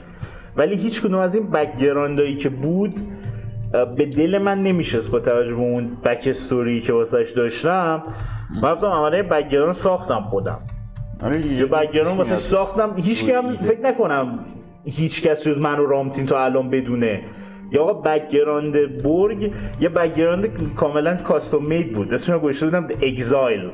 ولی 0.58 0.76
هیچ 0.76 1.02
کدوم 1.02 1.20
از 1.20 1.36
این 1.36 1.50
background 1.52 2.22
ایی 2.22 2.36
که 2.36 2.50
بود 2.50 2.96
به 3.98 4.06
دل 4.06 4.38
من 4.38 4.64
نمیشست 4.64 5.12
با 5.12 5.20
توجه 5.20 5.56
به 5.56 5.62
اون 5.62 5.96
backstory 5.96 6.82
که 6.82 6.94
واسهش 6.94 7.32
داشتم. 7.32 8.04
من 8.62 8.72
رفتم 8.72 8.88
عمله 8.88 9.24
background 9.24 9.74
ساختم 9.74 10.22
خودم. 10.22 10.60
آره 11.26 11.48
یه 11.48 11.66
background 11.66 12.18
واسه 12.18 12.36
ساختم. 12.36 12.94
هیچ 12.98 13.30
هم 13.30 13.48
روی 13.48 13.58
فکر 13.58 13.82
نکنم 13.82 14.40
هیچ 14.86 15.28
کس 15.28 15.44
جز 15.44 15.58
من 15.58 15.80
و 15.80 15.86
رامتین 15.86 16.26
تا 16.26 16.44
الان 16.46 16.70
بدونه. 16.70 17.22
یا 17.72 17.84
آقا 17.84 17.94
background 17.94 18.74
برگ 19.04 19.52
یه 19.80 19.90
background 19.90 20.74
کاملا 20.76 21.16
custom 21.16 21.66
made 21.66 21.94
بود. 21.94 22.14
اسمش 22.14 22.30
رو 22.30 22.40
گذاشته 22.40 22.66
بودم 22.66 22.88
Exile 23.02 23.70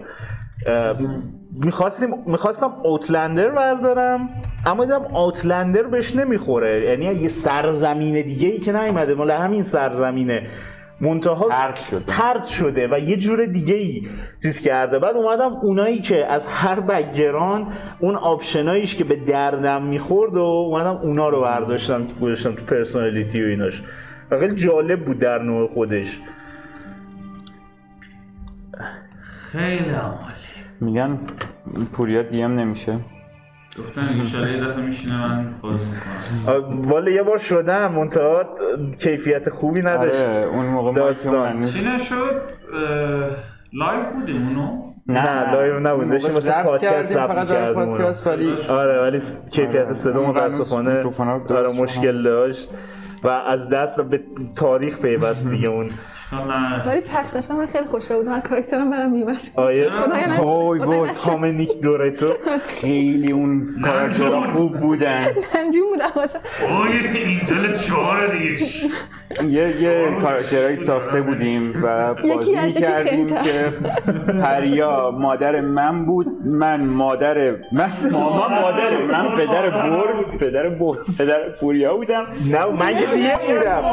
می‌خواستیم 1.51 2.09
می‌خواستم 2.25 2.73
Outlander 2.83 3.49
بردارم 3.49 4.29
اما 4.65 4.85
دیدم 4.85 5.15
اوتلندر 5.15 5.83
بهش 5.83 6.15
نمی‌خوره. 6.15 6.81
یعنی 6.81 7.21
یه 7.21 7.27
سرزمین 7.27 8.21
دیگه 8.21 8.47
ای 8.47 8.57
که 8.59 8.71
نیومده. 8.71 9.13
مال 9.13 9.31
همین 9.31 9.61
سرزمینه. 9.61 10.47
منتها 11.01 11.49
ترد 11.49 11.75
شده. 11.75 12.03
ترد 12.07 12.45
شده 12.45 12.87
و 12.91 12.99
یه 12.99 13.17
جور 13.17 13.45
دیگه 13.45 13.75
ای 13.75 14.07
چیز 14.41 14.61
کرده. 14.61 14.99
بعد 14.99 15.15
اومدم 15.15 15.53
اونایی 15.53 16.01
که 16.01 16.25
از 16.25 16.47
هر 16.47 16.79
بگران 16.79 17.73
اون 17.99 18.15
آپشناییش 18.15 18.95
که 18.95 19.03
به 19.03 19.15
دردم 19.15 19.83
می‌خورد 19.83 20.35
و 20.35 20.39
اومدم 20.39 20.95
اونا 20.95 21.29
رو 21.29 21.41
برداشتم 21.41 22.07
گذاشتم 22.21 22.55
تو 22.55 22.65
پرسونالیتی 22.65 23.43
و 23.43 23.45
ایناش. 23.45 23.83
و 24.31 24.39
خیلی 24.39 24.55
جالب 24.55 25.05
بود 25.05 25.19
در 25.19 25.37
نوع 25.37 25.73
خودش. 25.73 26.21
خیلی 29.21 29.89
عمالی 29.89 30.51
میگن 30.81 31.19
پوریا 31.93 32.21
DM 32.21 32.59
نمیشه. 32.59 32.99
گفتم 33.79 34.01
ایشالا 34.19 34.49
یه 34.49 34.63
دفعه 34.63 34.81
میشینه 34.81 35.27
من 35.27 35.53
بازی 35.61 35.85
می‌کنم 35.85 36.91
والا 36.91 37.11
یه 37.11 37.23
بار 37.23 37.37
شدم 37.37 37.91
منتها 37.91 38.43
کیفیت 38.99 39.49
خوبی 39.49 39.81
نداشت 39.81 40.27
آره 40.27 40.45
اون 40.45 40.65
موقع 40.65 40.93
داستان. 40.93 41.63
چی 41.63 41.89
نشد؟ 41.89 42.41
live 43.73 44.03
بودیم 44.13 44.47
اونو؟ 44.47 44.91
نه، 45.07 45.51
live 45.53 45.79
نبود. 45.79 46.09
داشتیم 46.09 46.33
واسه 46.33 46.47
ضبط 46.47 46.65
پادکست 46.65 47.13
کردیم، 47.13 47.27
ضبط 47.27 47.37
می‌کردیم 47.37 47.73
پادکست 47.73 48.27
ولی 48.27 48.53
آره 48.69 49.01
ولی 49.01 49.19
کیفیت 49.51 49.91
صدا 49.93 50.23
متاسفانه 50.23 51.03
آره 51.49 51.69
شدن. 51.69 51.83
مشکل 51.83 52.23
داشت 52.23 52.69
و 53.23 53.27
از 53.27 53.69
دست 53.69 53.99
رو 53.99 54.05
به 54.05 54.19
تاریخ 54.55 54.99
پیوست 54.99 55.49
دیگه 55.49 55.67
اون. 55.67 55.89
ولی 56.85 57.01
پخش 57.01 57.29
داشتم 57.33 57.55
من 57.55 57.67
خیلی 57.67 57.85
خوشحال 57.85 58.17
بودم 58.17 58.31
از 58.31 58.43
کاراکترم 58.43 58.91
برم 58.91 59.11
میمد 59.11 59.41
آیه. 59.55 59.89
وای 60.39 60.79
وای. 60.79 61.09
کامنیک 61.13 61.81
دورتو 61.81 62.33
خیلی 62.67 63.31
اون 63.31 63.67
کاراکترها 63.83 64.41
خوب 64.41 64.77
بودن. 64.79 65.25
نمجون 65.55 65.89
بودم 65.89 66.11
باشم 66.15 66.39
اوه 66.69 67.15
اینتل 67.15 67.73
چهار 67.73 68.27
دیگه. 68.27 68.55
یه 69.55 69.81
یه 69.81 70.17
کاراکترهایی 70.21 70.75
ساخته 70.75 71.21
بودیم 71.21 71.73
و 71.83 72.13
بازی 72.13 72.73
کردیم. 72.73 73.27
که 73.27 73.73
پریا 74.41 75.11
مادر 75.11 75.61
من 75.61 76.05
بود. 76.05 76.27
من 76.45 76.81
مادر 76.85 77.51
من. 77.71 77.89
ماما 78.11 78.47
مادر 78.47 79.03
من. 79.05 79.35
پدر 79.37 79.69
بر 79.69 80.23
پدر 80.39 80.69
بر 80.69 80.95
پدر 81.19 81.49
پوریا 81.59 81.95
بودم. 81.97 82.25
نه 82.51 82.65
من 82.65 82.97
که 82.97 83.07
دیگه 83.13 83.37
بودم. 83.57 83.85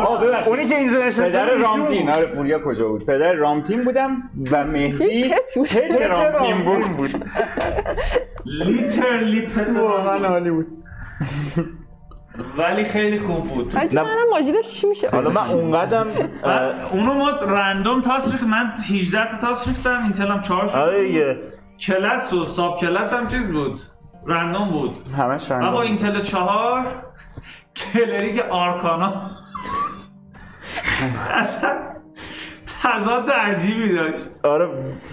اونی 0.46 0.66
که 0.66 0.76
اینجا 0.78 0.98
نشسته 0.98 1.24
پدر 1.24 1.54
رامتین. 1.54 2.06
بود. 2.06 2.16
آره 2.16 2.26
پوریا 2.26 2.58
کجا 2.64 2.88
بود؟ 2.88 3.06
پدر 3.06 3.32
رامتین 3.32 3.84
بودم 3.84 4.16
و 4.52 4.64
مهدی 4.64 5.28
بود. 5.56 5.64
پت 5.64 6.00
رامتین 6.10 6.64
رامتین. 6.66 6.96
بود. 6.96 7.10
لیترلی 8.44 9.46
پت 9.46 9.76
واقعا 9.82 10.28
عالی 10.28 10.50
بود. 10.50 10.66
ولی 12.58 12.84
خیلی 12.84 13.18
خوب 13.18 13.44
بود. 13.44 13.74
منم 13.94 14.30
ماجیدش 14.30 14.70
چی 14.80 14.86
میشه؟ 14.86 15.08
حالا 15.08 15.30
من 15.30 15.46
اونقدم 15.54 16.06
بعد 16.44 16.74
اونو 16.92 17.14
ما 17.14 17.30
رندوم 17.30 18.00
تاس 18.00 18.32
ریخت. 18.32 18.44
من 18.44 18.72
18 18.90 19.30
تا 19.30 19.36
تاس 19.46 19.68
ریختم. 19.68 20.02
اینتل 20.02 20.26
هم 20.26 20.40
4 20.40 20.66
شد. 20.66 20.76
آره 20.76 21.36
کلاس 21.80 22.32
و 22.32 22.44
ساب 22.44 22.80
کلاس 22.80 23.14
هم 23.14 23.28
چیز 23.28 23.52
بود. 23.52 23.80
رندوم 24.26 24.68
بود. 24.70 24.90
همش 25.18 25.50
و 25.50 25.54
با 25.54 25.64
رنگ 25.64 25.76
اینتل 25.76 26.20
4 26.22 26.86
کلریک 27.78 28.40
آرکانا. 28.50 29.30
اصلا 31.30 31.70
تضاد 32.82 33.30
عجیبی 33.30 33.94
داشت. 33.94 34.30
آره 34.42 34.68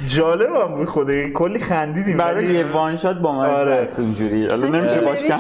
جالب 0.08 0.56
هم 0.56 0.76
بود 0.76 0.90
خدایی 0.90 1.34
کلی 1.34 1.60
خندیدیم. 1.60 2.18
برای 2.18 2.46
یه 2.46 2.72
وان 2.72 2.96
شات 2.96 3.18
با 3.18 3.32
من 3.32 3.50
آره. 3.50 3.76
هست 3.82 4.00
اونجوری. 4.00 4.48
حالا 4.48 4.68
نمیشه 4.68 5.02
باش 5.02 5.24
کم 5.24 5.38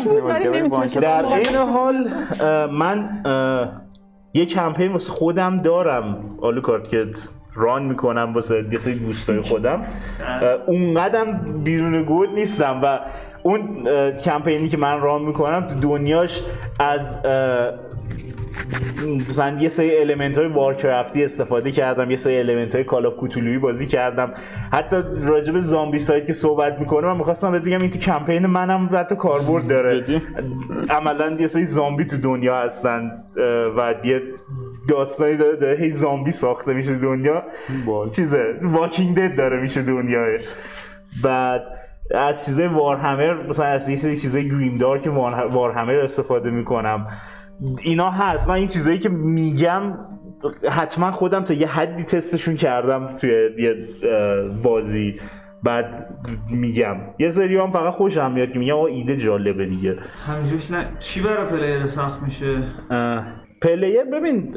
شات. 0.87 1.03
در 1.03 1.25
این 1.25 1.55
حال 1.55 2.07
من 2.67 3.23
یه 4.33 4.45
کمپین 4.45 4.91
واسه 4.91 5.11
خودم 5.11 5.61
دارم 5.61 6.37
آلوکارت 6.41 6.87
که 6.87 7.05
ران 7.53 7.83
می‌کنم 7.83 8.33
واسه 8.33 8.65
یه 8.71 8.77
سری 8.77 8.99
دوستای 8.99 9.41
خودم. 9.41 9.81
اه، 10.19 10.43
اونقدم 10.67 11.41
بیرون 11.63 12.03
گود 12.03 12.29
نیستم 12.29 12.79
و 12.83 12.99
اون 13.45 13.87
کمپینی 14.11 14.69
که 14.69 14.77
من 14.77 15.01
ران 15.01 15.21
می‌کنم 15.21 15.67
تو 15.67 15.79
دنیاش 15.79 16.43
از 16.79 17.19
مثلا 19.29 19.57
یه 19.59 19.69
سری 19.69 19.97
المنت 19.97 20.37
های 20.37 20.47
وارکرافتی 20.47 21.23
استفاده 21.23 21.71
کردم 21.71 22.11
یه 22.11 22.17
سری 22.17 22.39
المنت 22.39 22.75
های 22.75 22.83
کالا 22.83 23.09
کوتولویی 23.09 23.57
بازی 23.57 23.87
کردم 23.87 24.33
حتی 24.73 24.95
راجع 25.21 25.53
به 25.53 25.59
زامبی 25.59 25.99
سایت 25.99 26.25
که 26.25 26.33
صحبت 26.33 26.79
می‌کنه 26.79 27.07
من 27.07 27.17
می‌خواستم 27.17 27.51
بهت 27.51 27.61
بگم 27.61 27.81
این 27.81 27.89
تو 27.89 27.99
کمپین 27.99 28.45
منم 28.45 28.89
حتی 28.93 29.15
کاربرد 29.15 29.67
داره؟ 29.67 30.21
عملا 30.89 31.37
یه 31.39 31.47
سری 31.47 31.65
زامبی 31.65 32.05
تو 32.05 32.17
دنیا 32.17 32.55
هستن 32.55 33.11
و 33.77 33.93
یه 34.03 34.21
داستانی 34.89 35.37
داره, 35.37 35.55
داره 35.55 35.77
هی 35.77 35.89
زامبی 35.89 36.31
ساخته 36.31 36.73
میشه 36.73 36.95
دنیا. 36.95 37.43
چیزه 38.15 38.55
واکینگ 38.61 39.17
دد 39.17 39.37
داره 39.37 39.61
میشه 39.61 39.81
دنیاه 39.81 40.27
بعد 41.23 41.63
از 42.11 42.45
چیزای 42.45 42.67
وارهمر 42.67 43.47
مثلا 43.47 43.65
از 43.65 43.89
یه 43.89 43.95
سری 43.95 44.17
چیزای 44.17 44.49
گریم 44.49 44.77
دارک 44.77 45.07
وار- 45.07 45.47
وارهمر 45.47 45.95
استفاده 45.95 46.49
می‌کنم. 46.49 47.07
اینا 47.81 48.09
هست. 48.11 48.47
من 48.47 48.55
این 48.55 48.67
چیزایی 48.67 48.99
که 48.99 49.09
میگم 49.09 49.93
حتما 50.69 51.11
خودم 51.11 51.43
تا 51.43 51.53
یه 51.53 51.67
حدی 51.67 52.03
تستشون 52.03 52.55
کردم 52.55 53.15
توی 53.17 53.29
یه 53.57 53.75
بازی. 54.63 55.15
بعد 55.63 56.07
میگم. 56.51 56.95
یه 57.19 57.29
سری 57.29 57.57
هم 57.57 57.71
فقط 57.71 57.93
خوشم 57.93 58.31
میاد 58.31 58.51
که 58.51 58.59
میگم 58.59 58.73
آقا 58.73 58.85
ایده 58.87 59.17
جالبه 59.17 59.65
دیگه. 59.65 59.95
همینجوش 60.25 60.71
نه 60.71 60.87
چی 60.99 61.21
برای 61.21 61.45
پلیر 61.45 61.85
سخت 61.85 62.21
میشه؟ 62.21 62.63
player 63.61 64.03
ببین 64.03 64.55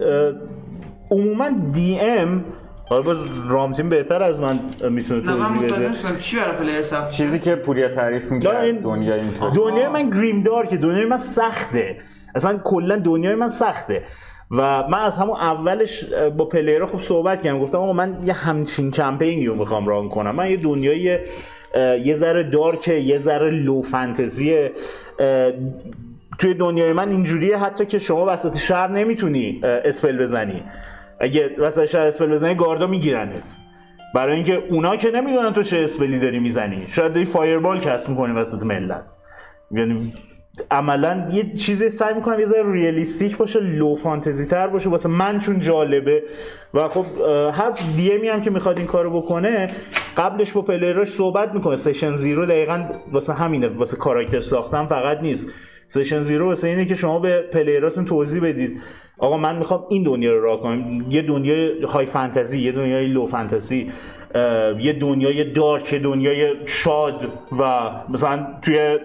عموما 1.10 1.50
DM 1.72 2.44
حالا 2.88 3.02
باز 3.02 3.16
رامتین 3.48 3.88
بهتر 3.88 4.22
از 4.22 4.40
من 4.40 4.58
می‌تونه 4.90 5.20
نه 5.22 5.34
من 5.34 5.44
توضیح 5.44 5.62
متوجه 5.62 5.76
بده. 5.76 5.88
نشدم 5.88 6.16
چی 6.16 6.36
برای 6.36 6.56
player 6.56 6.82
سخت. 6.82 7.10
چیزی 7.10 7.38
که 7.38 7.54
پوریا 7.54 7.88
تعریف 7.88 8.24
نه، 8.24 8.32
می‌کرد 8.32 8.56
این- 8.56 8.76
دنیا 8.76 9.14
اینطور 9.14 9.50
دنیای 9.50 9.88
من 9.88 10.10
grimdark 10.10 10.42
ه 10.42 10.76
دنیای 10.76 11.04
من 11.04 11.16
سخته. 11.16 11.96
اصلا 12.34 12.58
کلا 12.64 12.96
دنیای 12.96 13.34
من 13.34 13.48
سخته. 13.48 14.02
و 14.50 14.88
من 14.88 14.98
از 14.98 15.16
همون 15.16 15.36
اولش 15.36 16.04
با 16.36 16.44
player 16.44 16.80
ها 16.80 16.86
خب 16.86 17.00
صحبت 17.00 17.42
کردم. 17.42 17.58
گفتم 17.58 17.78
آقا 17.78 17.92
من 17.92 18.16
یه 18.26 18.32
همچین 18.32 18.90
کمپینی 18.90 19.46
رو 19.46 19.54
می‌خوام 19.54 19.86
run 19.86 20.08
کنم. 20.08 20.34
من 20.34 20.50
یه 20.50 20.56
دنیای 20.56 21.18
یه 22.04 22.14
ذره 22.14 22.50
dark 22.50 22.86
ه 22.86 22.94
یه 22.94 23.18
ذره 23.18 23.50
low 23.50 23.82
fantasy 23.82 24.61
ه 24.61 24.72
توی 26.38 26.54
دنیای 26.54 26.92
من 26.92 27.08
اینجوریه 27.08 27.56
حتی 27.56 27.86
که 27.86 27.98
شما 27.98 28.26
وسط 28.32 28.56
شهر 28.56 28.88
نمی‌تونی 28.90 29.60
spell 29.62 30.18
بزنی. 30.18 30.62
اگه 31.20 31.50
وسط 31.58 31.84
شهر 31.84 32.06
spell 32.06 32.26
بزنی 32.26 32.54
گاردا 32.54 32.86
میگیرنت. 32.86 33.56
برای 34.14 34.34
اینکه 34.34 34.62
اونا 34.70 34.96
که 34.96 35.10
نمی‌دونن 35.10 35.52
تو 35.52 35.62
چه 35.62 35.78
spell 35.78 36.12
ی 36.12 36.18
داری 36.18 36.38
می‌زنی. 36.38 36.86
شاید 36.88 37.12
داری 37.12 37.24
fireball 37.24 37.80
cast 37.80 38.10
می‌کنی 38.10 38.32
وسط 38.32 38.62
ملت. 38.62 39.16
یعنی 39.70 40.14
عملا 40.70 41.28
یه 41.32 41.54
چیزی 41.56 41.88
سعی 41.88 42.14
می‌کنم 42.14 42.40
یه 42.40 42.46
ذره 42.46 42.72
realistic 42.72 43.36
باشه 43.36 43.60
low 43.60 43.96
fantasy 43.96 44.46
تر 44.46 44.66
باشه. 44.66 44.90
واسه 44.90 45.08
من 45.08 45.38
چون 45.38 45.60
جالبه. 45.60 46.22
و 46.74 46.88
خب 46.88 47.04
هر 47.54 47.72
DM 47.96 48.12
ی 48.12 48.28
هم 48.28 48.40
که 48.40 48.50
می‌خواد 48.50 48.78
این 48.78 48.86
کارو 48.86 49.22
بکنه 49.22 49.70
قبلش 50.16 50.52
با 50.52 50.62
player 50.62 50.97
اش 50.97 51.08
صحبت 51.08 51.54
می‌کنه. 51.54 51.76
session 51.76 52.14
zero 52.14 52.46
دقیقا 52.46 52.88
واسه 53.12 53.32
همینه. 53.32 53.68
واسه 53.68 53.96
character 53.96 54.40
ساختن 54.40 54.86
فقط 54.86 55.20
نیست. 55.20 55.52
session 55.88 56.20
zero 56.20 56.46
واسه 56.46 56.68
اینه 56.68 56.84
که 56.84 56.94
شما 56.94 57.18
به 57.18 57.42
player 57.52 57.87
اتون 57.87 58.04
توضیح 58.04 58.42
بدید. 58.42 58.80
آقا 59.18 59.36
من 59.36 59.56
می‌خوام 59.56 59.84
این 59.88 60.02
دنیا 60.02 60.32
رو 60.32 60.42
run 60.42 60.60
کنم. 60.60 61.06
یه 61.10 61.22
دنیای 61.22 61.82
high 61.82 62.06
fantasy 62.06 62.60
یه 62.60 62.72
دنیای 62.72 63.06
low 63.06 63.26
fantasy 63.26 63.92
یه 64.80 64.92
دنیای 64.92 65.52
dark 65.52 65.92
یه 65.92 65.98
دنیای 65.98 66.54
شاد 66.66 67.28
و 67.60 67.90
مثلا 68.08 68.46
توی 68.62 68.98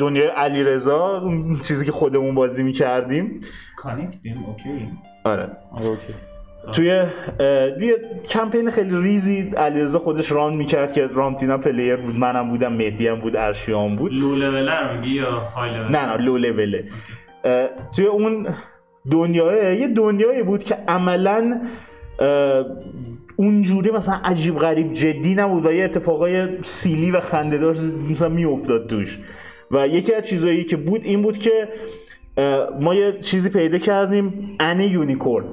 دنیای 0.00 0.26
علیرضا 0.26 1.30
چیزی 1.62 1.86
که 1.86 1.92
خودمون 1.92 2.34
بازی 2.34 2.62
می‌کردیم. 2.62 3.40
connect 3.76 4.21
یم 4.21 4.34
okay. 4.46 4.88
آره. 5.24 5.48
آره، 5.72 5.86
okay. 5.86 6.14
توی 6.72 6.86
یه 6.86 7.96
کمپین 8.28 8.70
خیلی 8.70 9.02
ریزی 9.02 9.52
علیرضا 9.56 9.98
خودش 9.98 10.32
run 10.32 10.56
می‌کرد 10.56 10.92
که 10.92 11.06
رامتینا 11.06 11.58
player 11.58 11.96
بود. 11.96 12.18
منم 12.18 12.48
بودم 12.50 12.72
مهدی 12.72 13.08
هم 13.08 13.20
بود 13.20 13.36
ارشیان 13.36 13.96
بود. 13.96 14.12
لو 14.12 14.34
لولر 14.34 14.96
میگی 14.96 15.14
یا 15.14 15.30
های 15.30 15.70
لول 15.70 15.90
نه 15.90 16.06
نه 16.06 16.16
لو 16.16 16.38
لوله 16.38 16.84
توی 17.96 18.06
اون 18.06 18.46
دنیاه 19.10 19.74
یه 19.74 19.88
دنیایی 19.88 20.42
بود 20.42 20.64
که 20.64 20.74
عملا 20.88 21.60
اونجوری 23.36 23.90
مثلا 23.90 24.20
عجیب 24.24 24.58
غریب 24.58 24.92
جدی 24.92 25.34
نبود 25.34 25.66
و 25.66 25.72
یه 25.72 25.84
اتفاقای 25.84 26.62
سیلی 26.62 27.10
و 27.10 27.20
خندهدار 27.20 27.76
مثلا 28.10 28.28
میافتاد 28.28 28.86
توش. 28.86 29.18
و 29.70 29.86
یکی 29.86 30.14
از 30.14 30.24
چیزایی 30.24 30.64
که 30.64 30.76
بود 30.76 31.00
این 31.04 31.22
بود 31.22 31.38
که 31.38 31.68
ما 32.80 32.94
یه 32.94 33.18
چیزی 33.22 33.48
پیدا 33.50 33.78
کردیم 33.78 34.56
ان 34.60 34.80
یونیکورن. 34.80 35.44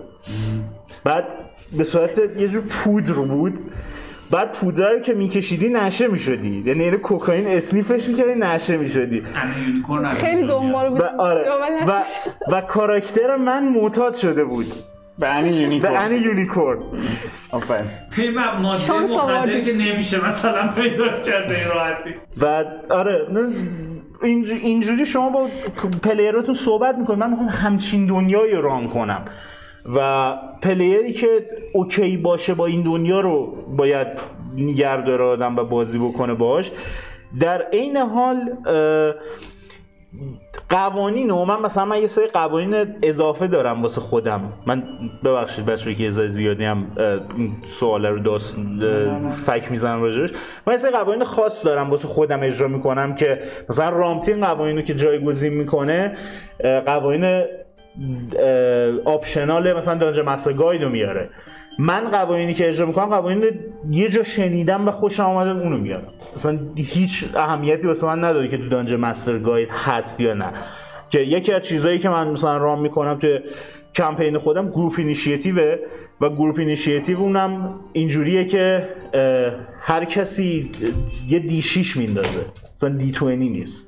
بعد 1.03 1.25
به 1.77 1.83
صورت 1.83 2.17
یه 2.37 2.47
جور 2.47 2.61
پودر 2.69 3.13
بود. 3.13 3.53
بعد 4.31 4.51
پودر 4.51 4.99
که 4.99 5.13
میکشیدی 5.13 5.69
نشه 5.69 6.07
می‌شدی. 6.07 6.63
یعنی 6.65 6.83
اینو 6.83 6.97
کوکائین 6.97 7.47
اسنیفش 7.47 8.07
می‌کردی 8.07 8.35
نشه 8.39 8.77
می‌شدی. 8.77 9.23
خیلی 10.17 10.47
دنبال. 10.47 10.89
بود. 10.89 11.01
و 11.01 11.03
آره. 11.03 11.45
و, 11.87 12.03
و 12.51 12.61
character 12.61 13.35
من 13.35 13.67
معتاد 13.67 14.13
شده 14.13 14.43
بود. 14.43 14.73
به 15.19 15.27
Any 15.27 15.49
unicorn. 15.49 15.93
به 15.93 15.99
Any 15.99 16.11
unicorn. 16.11 16.79
آفرین. 17.51 17.85
پی 18.11 18.29
ماده 18.29 18.93
آوردی. 19.19 19.61
که 19.61 19.73
نمیشه 19.73 20.25
مثلا 20.25 20.67
پیداش 20.67 21.23
کرد 21.23 21.47
به 21.47 21.57
این 21.59 21.67
راحتی. 21.67 22.09
و 22.41 22.63
آره. 22.89 23.27
اینجوری 24.61 25.05
شما 25.05 25.29
با 25.29 25.47
player 26.03 26.38
اتون 26.38 26.55
صحبت 26.55 26.95
می‌کنید. 26.97 27.19
من 27.19 27.29
می‌خوام 27.29 27.49
همچین 27.49 28.05
دنیایی 28.05 28.53
رو 28.53 28.61
run 28.61 28.87
کنم. 28.87 29.25
و 29.95 30.33
player 30.61 31.06
ی 31.06 31.13
که 31.13 31.27
okay 31.73 32.17
باشه 32.17 32.53
با 32.53 32.65
این 32.65 32.83
دنیا 32.83 33.19
رو 33.19 33.55
باید 33.77 34.07
نگه 34.55 35.01
داره 35.01 35.23
آدم 35.23 35.55
و 35.55 35.63
بازی 35.63 35.99
بکنه 35.99 36.33
باش 36.33 36.71
در 37.39 37.61
عین 37.61 37.97
حال 37.97 38.51
قوانین 40.69 41.31
و 41.31 41.45
من 41.45 41.61
مثلا 41.61 41.85
من 41.85 42.01
یه 42.01 42.07
سری 42.07 42.27
قوانین 42.27 42.95
اضافه 43.01 43.47
دارم 43.47 43.81
واسه 43.81 44.01
خودم. 44.01 44.53
من 44.65 44.83
ببخشید 45.23 45.65
بچه‌ای 45.65 45.95
که 45.95 46.03
یه 46.03 46.09
زیادی 46.09 46.63
هم 46.63 46.87
سوال 47.69 48.05
رو 48.05 48.19
داست 48.19 48.57
فک 49.45 49.71
می‌زنم 49.71 50.01
راجبش 50.01 50.29
من 50.67 50.73
یه 50.73 50.77
سری 50.77 50.91
قوانین 50.91 51.23
خاص 51.23 51.65
دارم 51.65 51.89
واسه 51.89 52.07
خودم 52.07 52.43
اجرا 52.43 52.67
می‌کنم 52.67 53.15
که 53.15 53.41
مثلا 53.69 53.89
رامتین 53.89 54.45
قوانینو 54.45 54.81
که 54.81 54.95
جایگزین 54.95 55.53
می‌کنه 55.53 56.17
قوانین 56.85 57.43
آپشنال 59.05 59.73
مثلا 59.77 59.95
دانجر 59.95 60.21
مستر 60.21 60.53
گاید 60.53 60.83
رو 60.83 60.89
میاره. 60.89 61.29
من 61.79 62.09
قوانینی 62.11 62.53
که 62.53 62.67
اجرا 62.67 62.85
می‌کنم 62.85 63.05
قوانین 63.05 63.43
یه 63.89 64.09
جا 64.09 64.23
شنیدم 64.23 64.87
و 64.87 64.91
خوشم 64.91 65.23
آمده 65.23 65.49
اونو 65.49 65.77
میارم. 65.77 66.07
مثلا 66.35 66.59
هیچ 66.75 67.25
اهمیتی 67.35 67.87
واسه 67.87 68.07
من 68.07 68.23
نداره 68.23 68.47
که 68.47 68.57
تو 68.57 68.69
Dungeon 68.69 68.95
Master's 68.95 69.39
Guide 69.39 69.69
هست 69.71 70.21
یا 70.21 70.33
نه. 70.33 70.53
که 71.09 71.21
یکی 71.21 71.53
از 71.53 71.63
چیزهایی 71.63 71.99
که 71.99 72.09
من 72.09 72.27
مثلا 72.27 72.57
run 72.57 72.81
می‌کنم 72.81 73.19
تو 73.19 73.27
کمپین 73.95 74.37
خودم 74.37 74.69
group 74.69 74.93
initiative 74.97 75.68
ه 75.68 75.75
و 76.21 76.29
group 76.29 76.59
initiative 76.59 77.19
اونم 77.19 77.75
اینجوریه 77.93 78.45
که 78.45 78.87
هر 79.81 80.05
کسی 80.05 80.71
یه 81.27 81.39
D 81.39 81.61
6 81.61 81.97
میندازه. 81.97 82.45
مثلا 82.75 82.89
D 82.89 83.11
20 83.11 83.23
نیست. 83.23 83.86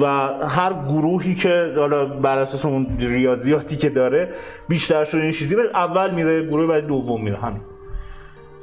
و 0.00 0.06
هر 0.48 0.72
گروهی 0.88 1.34
که 1.34 1.72
حالا 1.76 2.04
بر 2.04 2.38
اساس 2.38 2.64
اون 2.64 2.86
ریاضیاتی 2.98 3.76
که 3.76 3.90
داره 3.90 4.28
بیشتر 4.68 5.04
شده 5.04 5.20
اینیشیتیو 5.20 5.58
اول 5.74 6.14
میره 6.14 6.46
گروه 6.46 6.68
بعد 6.68 6.86
دوم 6.86 7.24
میره 7.24 7.36
همین. 7.36 7.60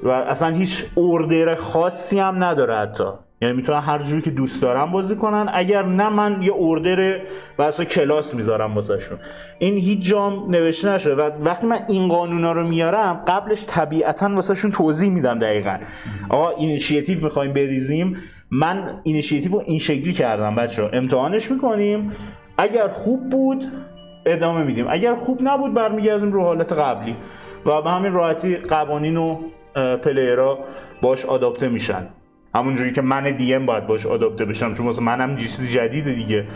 و 0.03 0.09
اصلا 0.09 0.49
هیچ 0.49 0.85
order 0.95 1.55
خاصی 1.55 2.19
هم 2.19 2.43
نداره 2.43 2.75
حتی. 2.75 3.03
یعنی 3.41 3.55
می‌تونن 3.55 3.79
هر 3.79 4.03
جوری 4.03 4.21
که 4.21 4.31
دوست 4.31 4.61
دارن 4.61 4.91
بازی 4.91 5.15
کنن. 5.15 5.49
اگر 5.53 5.85
نه 5.85 6.09
من 6.09 6.41
یه 6.41 6.51
order 6.51 7.19
و 7.57 7.61
اصلا 7.61 7.85
کلاس 7.85 8.35
می‌ذارم 8.35 8.73
واسهشون. 8.73 9.17
این 9.59 9.77
هیچ 9.77 10.09
جام 10.09 10.51
نوشته 10.51 10.89
نشده. 10.89 11.15
و 11.15 11.29
وقتی 11.43 11.67
من 11.67 11.79
این 11.89 12.07
قانونا 12.07 12.51
رو 12.51 12.67
میارم 12.67 13.23
قبلش 13.27 13.65
طبیعتا 13.67 14.35
واسهشون 14.35 14.71
توضیح 14.71 15.09
میدم 15.09 15.39
دقیقا. 15.39 15.77
آقا 16.29 16.49
اینیشیتیو 16.49 17.23
می‌خوایم 17.23 17.53
بریزیم. 17.53 18.17
من 18.53 18.99
اینیشیتیو 19.03 19.51
رو 19.51 19.63
این 19.65 19.79
شکلی 19.79 20.13
کردم 20.13 20.55
بچه 20.55 20.89
امتحانش 20.93 21.51
می‌کنیم. 21.51 22.11
اگر 22.57 22.87
خوب 22.87 23.29
بود 23.29 23.65
ادامه 24.25 24.63
میدیم. 24.63 24.85
اگر 24.89 25.15
خوب 25.15 25.39
نبود 25.41 25.73
برمیگردیم 25.73 26.31
رو 26.31 26.43
حالت 26.43 26.71
قبلی. 26.71 27.15
و 27.65 27.81
به 27.81 27.91
همین 27.91 28.13
راحتی 28.13 28.55
قوانین 28.55 29.17
و 29.17 29.37
پلیرها 29.97 30.59
باش 31.01 31.25
آداپته 31.25 31.67
میشن. 31.67 32.07
همونجوری 32.55 32.91
که 32.91 33.01
من 33.01 33.35
دی 33.35 33.53
ام 33.53 33.65
باید 33.65 33.87
باش 33.87 34.05
آداپته 34.05 34.45
بشم 34.45 34.73
چون 34.73 34.85
واسه 34.85 35.01
منم 35.01 35.37
چیز 35.37 35.67
جدیده 35.69 36.13
دیگه. 36.13 36.47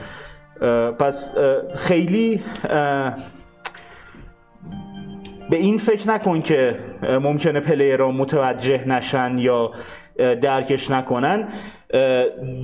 پس 0.99 1.35
خیلی 1.77 2.41
به 5.49 5.57
این 5.57 5.77
فکر 5.77 6.07
نکن 6.07 6.41
که 6.41 6.79
ممکنه 7.21 7.59
پلیرها 7.59 8.11
متوجه 8.11 8.87
نشن 8.87 9.37
یا 9.37 9.71
درکش 10.17 10.91
نکنن. 10.91 11.47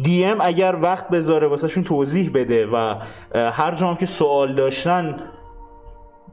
DM 0.04 0.38
اگر 0.42 0.76
وقت 0.82 1.10
بذاره 1.10 1.48
واسهشون 1.48 1.84
توضیح 1.84 2.32
بده 2.34 2.68
و 2.68 2.96
هر 3.36 3.76
جام 3.76 3.96
که 3.96 4.06
سوال 4.06 4.56
داشتن 4.56 5.16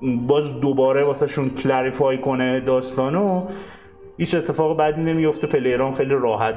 باز 0.03 0.61
دوباره 0.61 1.05
واسهشون 1.05 1.51
clarify 1.51 2.19
کنه 2.19 2.61
داستانو 2.61 3.49
هیچ 4.19 4.35
اتفاق 4.35 4.77
بدی 4.77 5.03
نمیفته 5.03 5.47
player 5.47 5.88
ام 5.88 5.95
خیلی 5.95 6.15
راحت 6.15 6.55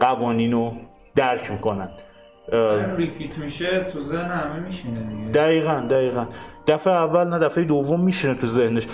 قوانین 0.00 0.52
رو 0.52 0.72
درک 1.14 1.50
می‌کنن. 1.50 1.88
repeat 2.96 3.38
میشه 3.38 3.86
تو 3.92 4.00
ذهن 4.00 4.30
همه 4.30 4.60
میشینه 4.60 5.00
دیگه. 5.00 5.30
دقیقا 5.30 5.86
دقیقا. 5.90 6.26
دفعه 6.66 6.92
اول 6.92 7.24
نه 7.24 7.38
دفعه 7.38 7.64
دوم 7.64 8.00
میشینه 8.00 8.34
تو 8.34 8.46
ذهنش. 8.46 8.88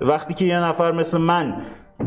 وقتی 0.00 0.34
که 0.34 0.44
یه 0.44 0.60
نفر 0.60 0.92
مثل 0.92 1.18
من 1.18 1.56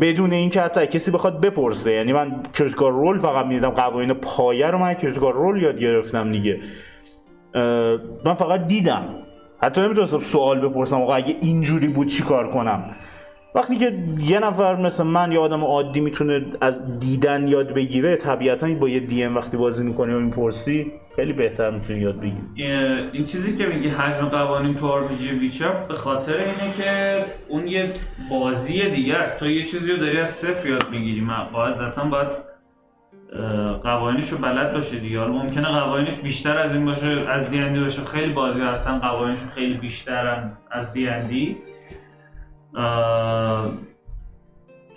بدون 0.02 0.34
اینکه 0.34 0.62
حتی 0.62 0.88
کسی 0.88 1.12
بخواد 1.12 1.42
بپرسه. 1.42 1.92
یعنی 1.92 2.14
من 2.14 2.44
Critical 2.54 2.92
Role 2.92 3.20
فقط 3.20 3.46
می‌دیدم 3.46 3.70
قوانین 3.70 4.14
پایه 4.14 4.68
رو 4.68 4.78
من 4.78 4.94
Critical 4.94 5.34
Role 5.34 5.62
یاد 5.64 5.80
گرفتم 5.80 6.32
دیگه. 6.32 6.60
من 8.26 8.34
فقط 8.38 8.68
دیدم. 8.68 9.04
حتی 9.64 9.82
نمی‌تونستم 9.82 10.20
سوال 10.20 10.60
بپرسم 10.60 11.02
آقا 11.02 11.16
اگه 11.16 11.36
اینجوری 11.42 11.88
بود 11.88 12.08
چی 12.08 12.24
کار 12.24 12.52
کنم؟ 12.52 12.84
وقتی 13.56 13.78
که 13.78 13.94
یه 14.20 14.40
نفر 14.40 14.76
مثل 14.76 15.04
من 15.04 15.32
یا 15.32 15.42
آدم 15.42 15.64
عادی 15.64 16.00
می‌تونه 16.00 16.46
از 16.62 17.00
دیدن 17.00 17.48
یاد 17.48 17.74
بگیره 17.74 18.16
طبیعتا 18.16 18.68
با 18.74 18.90
یه 18.90 19.00
DM 19.00 19.36
وقتی 19.36 19.58
بازی 19.58 19.84
می‌کنی 19.84 20.14
و 20.14 20.20
می‌پرسی 20.20 20.92
خیلی 21.16 21.34
بهتر 21.34 21.70
می‌تونی 21.70 22.00
یاد 22.00 22.20
بگیری. 22.20 22.38
این- 23.14 23.26
چیزی 23.26 23.58
که 23.58 23.66
میگی 23.66 23.88
حجم 23.88 24.26
قوانین 24.30 24.76
تو 24.76 24.88
RP 24.88 25.50
به 25.88 25.96
خاطر 25.96 26.38
اینه 26.38 26.74
که 26.78 27.26
اون 27.48 27.68
یه 27.68 27.94
بازی 28.30 28.90
دیگه 28.90 29.16
است. 29.16 29.40
تو 29.40 29.50
یه 29.50 29.64
چیزی 29.64 29.92
رو 29.92 29.98
داری 29.98 30.18
از 30.18 30.30
صفر 30.30 30.70
یاد 30.70 30.86
می‌گیری. 30.92 31.28
قاعدتا 31.54 32.04
باید 32.04 32.52
قوانینش 33.84 34.30
رو 34.30 34.38
بلد 34.38 34.74
باشه 34.74 35.00
دیگه. 35.00 35.26
ممکنه 35.26 35.68
قوانینش 35.68 36.16
بیشتر 36.16 36.60
از 36.60 36.74
این 36.74 36.86
باشه 36.86 37.08
از 37.08 37.50
دی 37.50 37.80
باشه. 37.80 38.02
خیلی 38.02 38.34
بازی 38.34 38.62
هستن 38.62 39.00
قوانینش 39.00 39.40
خیلی 39.56 39.74
بیشترن 39.74 40.52
از 40.72 40.94
دی. 40.94 41.58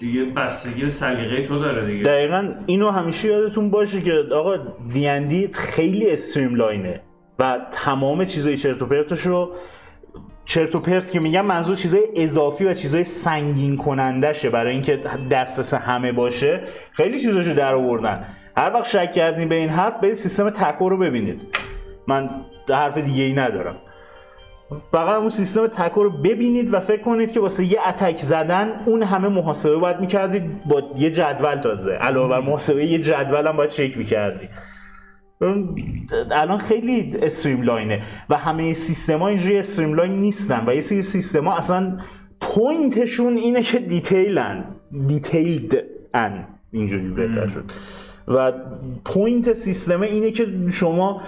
دیگه 0.00 0.24
بستگی 0.24 0.88
سلیقه 0.88 1.46
تو 1.46 1.58
داره 1.58 1.86
دیگه. 1.86 2.04
دقیقا 2.04 2.54
اینو 2.66 2.90
همیشه 2.90 3.28
یادتون 3.28 3.70
باشه 3.70 4.00
که 4.00 4.12
آقا 4.32 4.56
دیندی 4.92 5.50
خیلی 5.52 6.10
استریم 6.10 6.54
لاینه 6.54 7.00
و 7.38 7.60
تمام 7.70 8.24
چیزای 8.24 8.56
چرت 8.56 8.82
و 8.82 8.86
پرتش 8.86 9.20
رو 9.20 9.52
چرت 10.44 10.74
و 10.74 10.80
پرت 10.80 11.10
که 11.10 11.20
میگم 11.20 11.46
منظور 11.46 11.76
چیزای 11.76 12.02
اضافی 12.16 12.64
و 12.64 12.74
چیزای 12.74 13.04
سنگین 13.04 13.76
کنندشه 13.76 14.50
برای 14.50 14.72
اینکه 14.72 15.00
دسترس 15.30 15.74
همه 15.74 16.12
باشه. 16.12 16.60
خیلی 16.92 17.20
چیزاشو 17.20 17.54
در 17.54 17.74
آوردن. 17.74 18.24
هر 18.56 18.74
وقت 18.74 18.88
شک 18.88 19.12
کردین 19.12 19.48
به 19.48 19.54
این 19.54 19.68
حرف 19.68 20.00
برید 20.00 20.14
سیستم 20.14 20.50
تکو 20.50 20.88
رو 20.88 20.98
ببینید. 20.98 21.42
من 22.06 22.30
حرف 22.68 22.98
دیگه 22.98 23.24
ای 23.24 23.32
ندارم. 23.32 23.76
فقط 24.92 25.20
اون 25.20 25.28
سیستم 25.28 25.66
تکو 25.66 26.02
رو 26.02 26.10
ببینید 26.10 26.74
و 26.74 26.80
فکر 26.80 27.02
کنید 27.02 27.32
که 27.32 27.40
واسه 27.40 27.64
یه 27.64 27.88
اتک 27.88 28.18
زدن 28.18 28.72
اون 28.86 29.02
همه 29.02 29.28
محاسبه 29.28 29.76
باید 29.76 30.00
می‌کردید 30.00 30.42
با 30.68 30.82
یه 30.96 31.10
جدول 31.10 31.54
تازه. 31.54 31.92
علاوه 31.92 32.28
بر 32.28 32.40
محاسبه 32.40 32.86
یه 32.86 32.98
جدول 32.98 33.46
هم 33.46 33.56
باید 33.56 33.70
چک 33.70 33.98
می‌کردید. 33.98 34.50
الان 36.30 36.58
خیلی 36.58 37.16
streamline 37.22 37.62
ه 37.62 38.02
و 38.30 38.36
همه 38.36 38.72
سیستم 38.72 39.18
ها 39.18 39.28
اینجوری 39.28 39.58
streamline 39.58 40.12
نیستن 40.12 40.64
و 40.66 40.74
یه 40.74 40.80
سری 40.80 41.02
سیستم 41.02 41.44
ها 41.48 41.56
اصلا 41.56 41.98
point 42.40 42.94
شون 42.94 43.36
اینه 43.36 43.62
که 43.62 43.78
detail 43.78 44.52
ن 44.52 44.64
detailed 45.06 45.84
ان 46.14 46.46
اینجوری 46.72 47.08
بهتر 47.08 47.48
شد. 47.48 47.64
و 48.28 48.52
point 49.04 49.52
سیستم 49.52 50.00
اینه 50.00 50.30
که 50.30 50.46
شما 50.72 51.22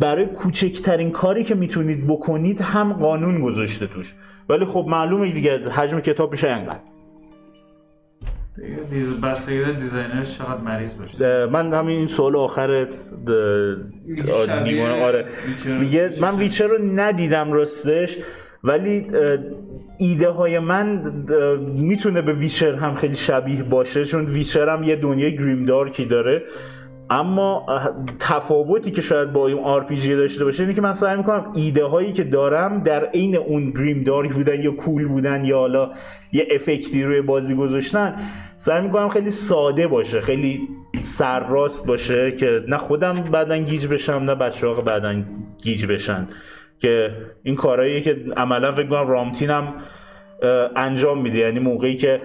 برای 0.00 0.26
کوچکترین 0.26 1.10
کاری 1.10 1.44
که 1.44 1.54
می‌تونید 1.54 2.06
بکنید 2.06 2.60
هم 2.60 2.92
قانون 2.92 3.40
گذاشته 3.40 3.86
توش. 3.86 4.14
ولی 4.48 4.64
خب 4.64 4.86
معلومه 4.88 5.32
دیگه 5.32 5.68
حجم 5.68 6.00
کتاب 6.00 6.32
میشه 6.32 6.48
انقدر. 6.48 6.80
دیگه 8.56 8.82
دیز 8.90 9.20
بستگی 9.20 9.72
designer 9.72 10.25
ش 10.25 10.38
چقدر 10.38 10.60
مریض 10.60 10.98
باشه. 10.98 11.46
من 11.46 11.74
همین 11.74 11.98
این 11.98 12.08
سوال 12.08 12.36
آخر 12.36 12.88
دیوانه 14.64 15.04
آره. 15.04 15.26
میگه 15.80 16.10
من 16.20 16.36
Witcher 16.36 16.66
رو 16.66 16.78
ندیدم 16.94 17.52
راستش 17.52 18.18
ولی 18.64 19.06
ایده 19.98 20.28
های 20.28 20.58
من 20.58 21.12
می‌تونه 21.74 22.22
به 22.22 22.32
Witcher 22.32 22.74
هم 22.74 22.94
خیلی 22.94 23.16
شبیه 23.16 23.62
باشه 23.62 24.04
چون 24.04 24.26
Witcher 24.26 24.68
هم 24.68 24.82
یه 24.82 24.96
دنیای 24.96 25.36
grimdark 25.36 25.64
ی 25.64 26.04
داره. 26.06 26.42
اما 27.10 27.66
تفاوتی 28.18 28.90
که 28.90 29.02
شاید 29.02 29.32
با 29.32 29.46
این 29.46 29.58
RPG 29.58 30.16
داشته 30.16 30.44
باشه 30.44 30.62
اینه 30.62 30.74
که 30.74 30.80
من 30.80 30.92
سعی 30.92 31.16
می‌کنم 31.16 31.52
ایده 31.54 31.84
هایی 31.84 32.12
که 32.12 32.24
دارم 32.24 32.82
در 32.82 33.04
عین 33.04 33.36
اون 33.36 33.70
grimdark 33.70 34.02
ی 34.02 34.28
بودن 34.28 34.62
یا 34.62 34.70
cool 34.70 35.08
بودن 35.08 35.44
یا 35.44 35.58
حالا 35.58 35.90
یه 36.32 36.48
افکتی 36.54 37.04
روی 37.04 37.20
بازی 37.20 37.54
گذاشتن 37.54 38.14
سعی 38.56 38.82
می‌کنم 38.82 39.08
خیلی 39.08 39.30
ساده 39.30 39.88
باشه 39.88 40.20
خیلی 40.20 40.68
سرراست 41.02 41.86
باشه 41.86 42.32
که 42.32 42.64
نه 42.68 42.76
خودم 42.76 43.14
بعدا 43.14 43.56
گیج 43.56 43.86
بشم 43.86 44.12
نه 44.12 44.34
بچه 44.34 44.66
ها 44.66 44.80
بعدا 44.80 45.22
گیج 45.62 45.86
بشن. 45.86 46.28
که 46.78 47.10
این 47.42 47.56
کارهاییه 47.56 48.00
که 48.00 48.16
عملا 48.36 48.72
فکر 48.72 48.86
کنم 48.86 49.08
رامتین 49.08 49.50
هم 49.50 49.74
انجام 50.76 51.22
میده. 51.22 51.38
یعنی 51.38 51.58
موقعی 51.58 51.96
که 51.96 52.20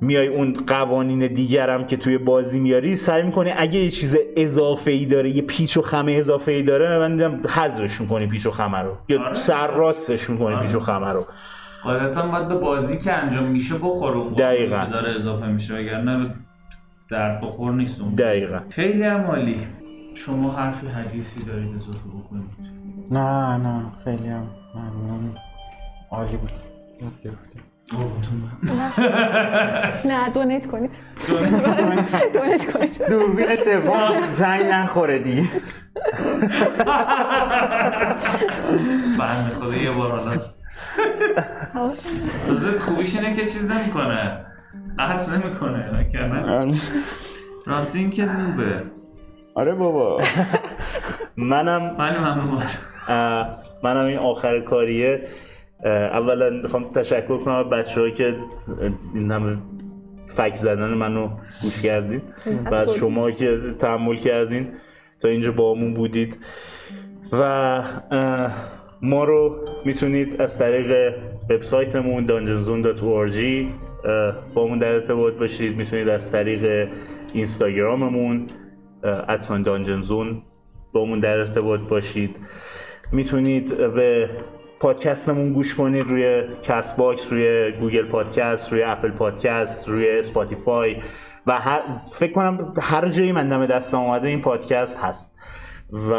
میای 0.00 0.26
اون 0.26 0.52
قوانین 0.66 1.26
دیگرم 1.26 1.86
که 1.86 1.96
توی 1.96 2.18
بازی 2.18 2.60
میاری 2.60 2.94
سعی 2.94 3.22
می‌کنی 3.22 3.52
اگه 3.56 3.78
یه 3.78 3.90
چیز 3.90 4.16
اضافه 4.36 4.90
ای 4.90 5.06
داره 5.06 5.30
یه 5.30 5.42
پیچ 5.42 5.76
و 5.76 5.82
خمه 5.82 6.12
اضافه 6.12 6.52
ای 6.52 6.62
داره 6.62 6.98
من 6.98 7.16
دیدم 7.16 7.40
حذفش 7.48 8.00
می‌کنی 8.00 8.26
پیچ 8.26 8.46
و 8.46 8.50
خمه 8.50 8.78
رو. 8.78 8.96
یا 9.08 9.20
آره. 9.20 9.34
سرراستش 9.34 10.30
می‌کنی 10.30 10.54
آره. 10.54 10.66
پیچ 10.66 10.74
و 10.74 10.80
خمه 10.80 11.08
رو. 11.08 11.26
قاعدتا 11.84 12.26
باید 12.28 12.48
به 12.48 12.54
بازی 12.54 12.98
که 12.98 13.12
انجام 13.12 13.44
میشه 13.44 13.74
بخوره 13.74 14.16
اون 14.16 14.32
دقیقاً. 14.32 14.84
داره 14.92 15.14
اضافه 15.14 15.46
میشه 15.46 15.74
وگرنه 15.74 16.34
درد 17.10 17.40
بخور 17.40 17.72
نیست 17.72 18.00
اون. 18.00 18.14
دقیقا. 18.14 18.60
خیلی 18.70 19.04
عالی. 19.04 19.66
شما 20.14 20.52
حرفی 20.52 20.86
حدیثی 20.86 21.40
دارید 21.40 21.76
اضافه 21.76 22.08
بکنید. 22.08 22.50
نه 23.10 23.56
نه 23.56 23.82
خیلی 24.04 24.28
هم 24.28 24.46
ممنون. 24.74 25.34
عالی 26.10 26.36
بود. 26.36 26.50
یاد 27.02 27.12
گرفتیم. 27.24 27.62
نه 30.04 30.30
دونیت 30.34 30.66
کنید. 30.66 30.90
دونیت 32.32 32.72
کنید. 32.72 33.08
دوربین 33.08 33.56
سوم 33.56 34.30
زنگ 34.30 34.62
نخوره 34.66 35.18
دیگه. 35.18 35.44
بنده 39.18 39.54
خدا 39.54 39.74
یه 39.76 39.90
بار 39.90 40.10
حالا. 40.10 40.32
تازه 42.46 42.78
خوبیش 42.78 43.16
اینه 43.16 43.36
که 43.36 43.46
چیز 43.46 43.70
نمی‌کنه. 43.70 44.46
قطع 44.98 45.32
نمی‌کنه 45.32 45.90
وگرنه. 46.00 46.80
رامتین 47.66 48.10
که 48.10 48.24
نوبه. 48.24 48.82
آره 49.54 49.74
بابا. 49.74 50.20
منم 51.36 51.96
اه، 53.08 53.58
منم 53.82 54.04
این 54.04 54.18
آخر 54.18 54.60
کاریه. 54.60 55.28
اولا 55.84 56.50
می‌خوام 56.50 56.92
تشکر 56.92 57.38
کنم 57.38 57.54
از 57.54 57.66
بچه 57.66 58.10
که 58.10 58.34
این 59.14 59.30
همه 59.30 59.56
فک 60.28 60.54
زدن 60.54 60.88
منو 60.88 61.28
گوش 61.62 61.80
کردید 61.82 62.22
و 62.70 62.74
از 62.74 62.94
شما 62.94 63.30
که 63.30 63.58
تحمل 63.80 64.16
کردین 64.16 64.66
تا 65.22 65.28
اینجا 65.28 65.52
باهامون 65.52 65.94
بودید. 65.94 66.36
و 67.32 67.82
ما 69.02 69.24
رو 69.24 69.64
می‌تونید 69.84 70.40
از 70.40 70.58
طریق 70.58 71.14
وبسایتمون 71.50 72.26
dungeonzone.org 72.26 73.66
باهامون 74.54 74.78
در 74.78 74.92
ارتباط 74.92 75.34
باشید. 75.34 75.76
می‌تونید 75.76 76.08
از 76.08 76.32
طریق 76.32 76.88
اینستاگراممون 77.32 78.46
at 79.28 79.62
sign 79.62 80.38
dungeonzone 80.92 81.04
باهامون 81.04 81.20
در 81.20 81.38
ارتباط 81.38 81.80
باشید. 81.80 82.36
می‌تونید 83.12 83.76
به 83.76 84.30
پادکستمون 84.86 85.52
گوش 85.52 85.74
کنید 85.74 86.06
روی 86.06 86.42
Castbox 86.62 87.32
روی 87.32 87.72
Google 87.72 88.06
Podcast 88.06 88.72
روی 88.72 88.82
Apple 88.82 89.10
Podcast 89.10 89.88
روی 89.88 90.10
Spotify 90.10 90.96
و 91.46 91.52
هر 91.52 91.80
فکر 92.12 92.32
کنم 92.32 92.74
هر 92.82 93.08
جایی 93.08 93.32
من 93.32 93.48
دم 93.48 93.66
دستم 93.66 93.98
اومده 93.98 94.28
این 94.28 94.40
پادکست 94.40 94.98
هست. 94.98 95.38
و 96.10 96.12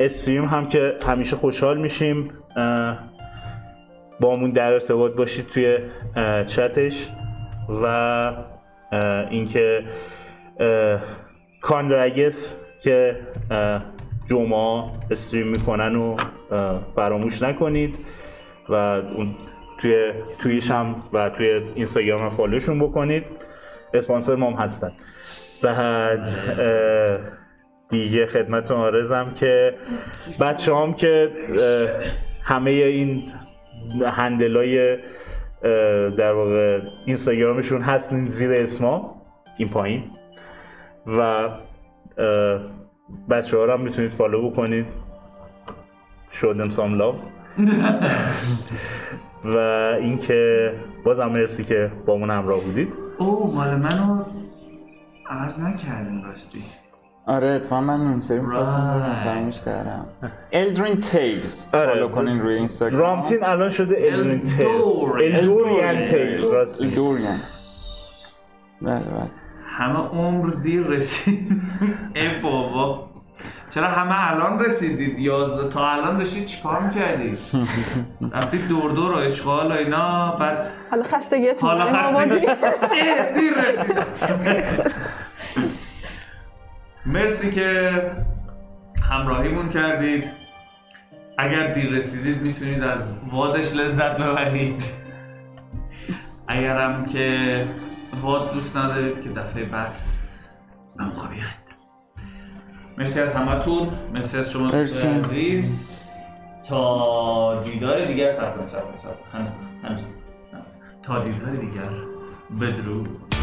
استریم 0.00 0.44
هم 0.44 0.68
که 0.68 0.96
همیشه 1.06 1.36
خوشحال 1.36 1.78
میشیم. 1.78 2.30
اه، 2.56 2.98
با 4.20 4.36
همون 4.36 4.50
در 4.50 4.72
ارتباط 4.72 5.12
باشید 5.12 5.46
توی 5.46 5.78
چتش 6.46 7.08
و 7.82 8.32
اینکه 9.30 9.84
اه، 10.60 11.00
کاندرگس 11.60 12.60
که 12.82 13.16
جمعه 14.30 14.84
استریم 15.10 15.46
می‌کنن 15.46 15.96
و 15.96 16.16
فراموش 16.96 17.42
نکنید. 17.42 17.98
و 18.68 18.74
اون 18.74 19.34
توی 19.78 20.12
تویش 20.38 20.70
هم 20.70 20.96
و 21.12 21.30
توی 21.30 21.60
اینستاگرام 21.74 22.20
هم 22.22 22.28
فالوشون 22.28 22.78
بکنید. 22.78 23.26
اسپانسر 23.94 24.34
ما 24.34 24.50
هم 24.50 24.56
هستن. 24.56 24.92
بعد 25.62 26.28
دیگه 27.88 28.26
خدمتتون 28.26 28.76
آرزم 28.76 29.32
که 29.36 29.74
بچه 30.40 30.74
هم 30.74 30.94
که 30.94 31.30
همه 32.42 32.70
این 32.70 33.22
هندلای 34.06 34.98
در 36.16 36.32
واقع 36.32 36.80
اینستاگرامشون 37.06 37.82
هستن 37.82 38.26
زیر 38.26 38.52
اسما 38.52 39.22
این 39.56 39.68
پایین. 39.68 40.04
و 41.06 41.48
بچه 43.30 43.56
ها 43.56 43.64
رو 43.64 43.72
هم 43.72 43.80
می‌تونید 43.80 44.10
فالو 44.12 44.50
بکنید. 44.50 44.86
شدم 46.32 46.70
سام 46.70 46.94
لاو 46.94 47.14
و 49.44 49.56
اینکه 50.00 50.72
بازم 51.04 51.26
مرسی 51.26 51.64
که 51.64 51.92
با 52.06 52.16
من 52.16 52.30
همراه 52.30 52.60
بودید. 52.60 52.92
او 53.18 53.52
مال 53.54 53.76
منو 53.76 54.24
عوض 55.30 55.60
نکردیم 55.60 56.22
راستی. 56.24 56.64
آره 57.26 57.46
اتفاقا 57.48 57.80
من 57.80 58.00
اون 58.00 58.20
سری 58.20 58.38
می‌خواستم 58.40 59.00
بگم. 59.00 59.24
فراموش 59.24 59.60
کردم. 59.60 60.06
الدرین 60.52 61.00
تیبز 61.00 61.68
آره. 61.74 61.86
فالو 61.94 62.08
کنین 62.08 62.40
روی 62.40 62.54
اینستاگرام 62.54 63.00
رامتین 63.00 63.44
الان 63.44 63.70
شده 63.70 63.96
الدورین 64.00 64.42
تیل 64.44 64.66
الدورین. 64.66 65.36
الدورین 65.36 66.04
تیل 66.04 66.44
راست 66.52 66.96
دوریان 66.96 67.36
بله 68.82 69.10
بله. 69.10 69.30
همه 69.76 69.98
عمر 69.98 70.50
دیر 70.50 70.82
رسید. 70.82 71.62
ای 72.14 72.40
بابا. 72.42 73.08
چرا 73.70 73.88
همه 73.88 74.30
الان 74.32 74.60
رسیدید؟ 74.60 75.18
یازده 75.18 75.68
تا 75.68 75.90
الان 75.90 76.16
داشتید 76.16 76.44
چیکار 76.44 76.80
می‌کردید 76.82 77.38
رفتید 78.34 78.68
دور 78.68 78.90
دور 78.92 79.12
و 79.12 79.16
اشغال 79.16 79.72
و 79.72 79.74
اینا 79.74 80.36
بعد 80.36 80.66
حالا 80.90 81.02
خستگیتون 81.02 81.68
حالا 81.68 81.84
اه، 81.88 83.32
دیر 83.34 83.52
رسید. 83.66 83.96
مرسی 87.06 87.50
که 87.50 87.90
همراهیمون 89.10 89.68
کردید. 89.68 90.24
اگر 91.38 91.66
دیر 91.66 91.90
رسیدید 91.90 92.42
می‌تونید 92.42 92.82
از 92.82 93.18
وادش 93.32 93.74
لذت 93.74 94.16
ببرید. 94.16 94.84
اگرم 96.48 97.06
که 97.06 97.64
واد 98.20 98.52
دوست 98.52 98.76
ندارید 98.76 99.22
که 99.22 99.28
دفعه 99.28 99.64
بعد 99.64 99.96
من 100.96 101.10
بیاید. 101.10 101.66
مرسی 102.98 103.20
از 103.20 103.34
همتون. 103.34 103.88
مرسی 104.14 104.38
از 104.38 104.50
شما 104.50 104.68
مرسی. 104.68 105.08
عزیز. 105.08 105.88
تا 106.68 107.62
دیدار 107.62 108.04
دیگر 108.04 108.32
سب 108.32 108.56
کنید 108.56 108.68
سب 108.68 108.86
کنید، 108.86 108.98
سب 108.98 109.32
کنید. 109.32 109.32
هنوز 109.32 109.50
هنوز. 109.82 110.06
تا 111.02 111.24
دیدار 111.24 111.50
دیگر 111.56 111.90
بدرود. 112.60 113.34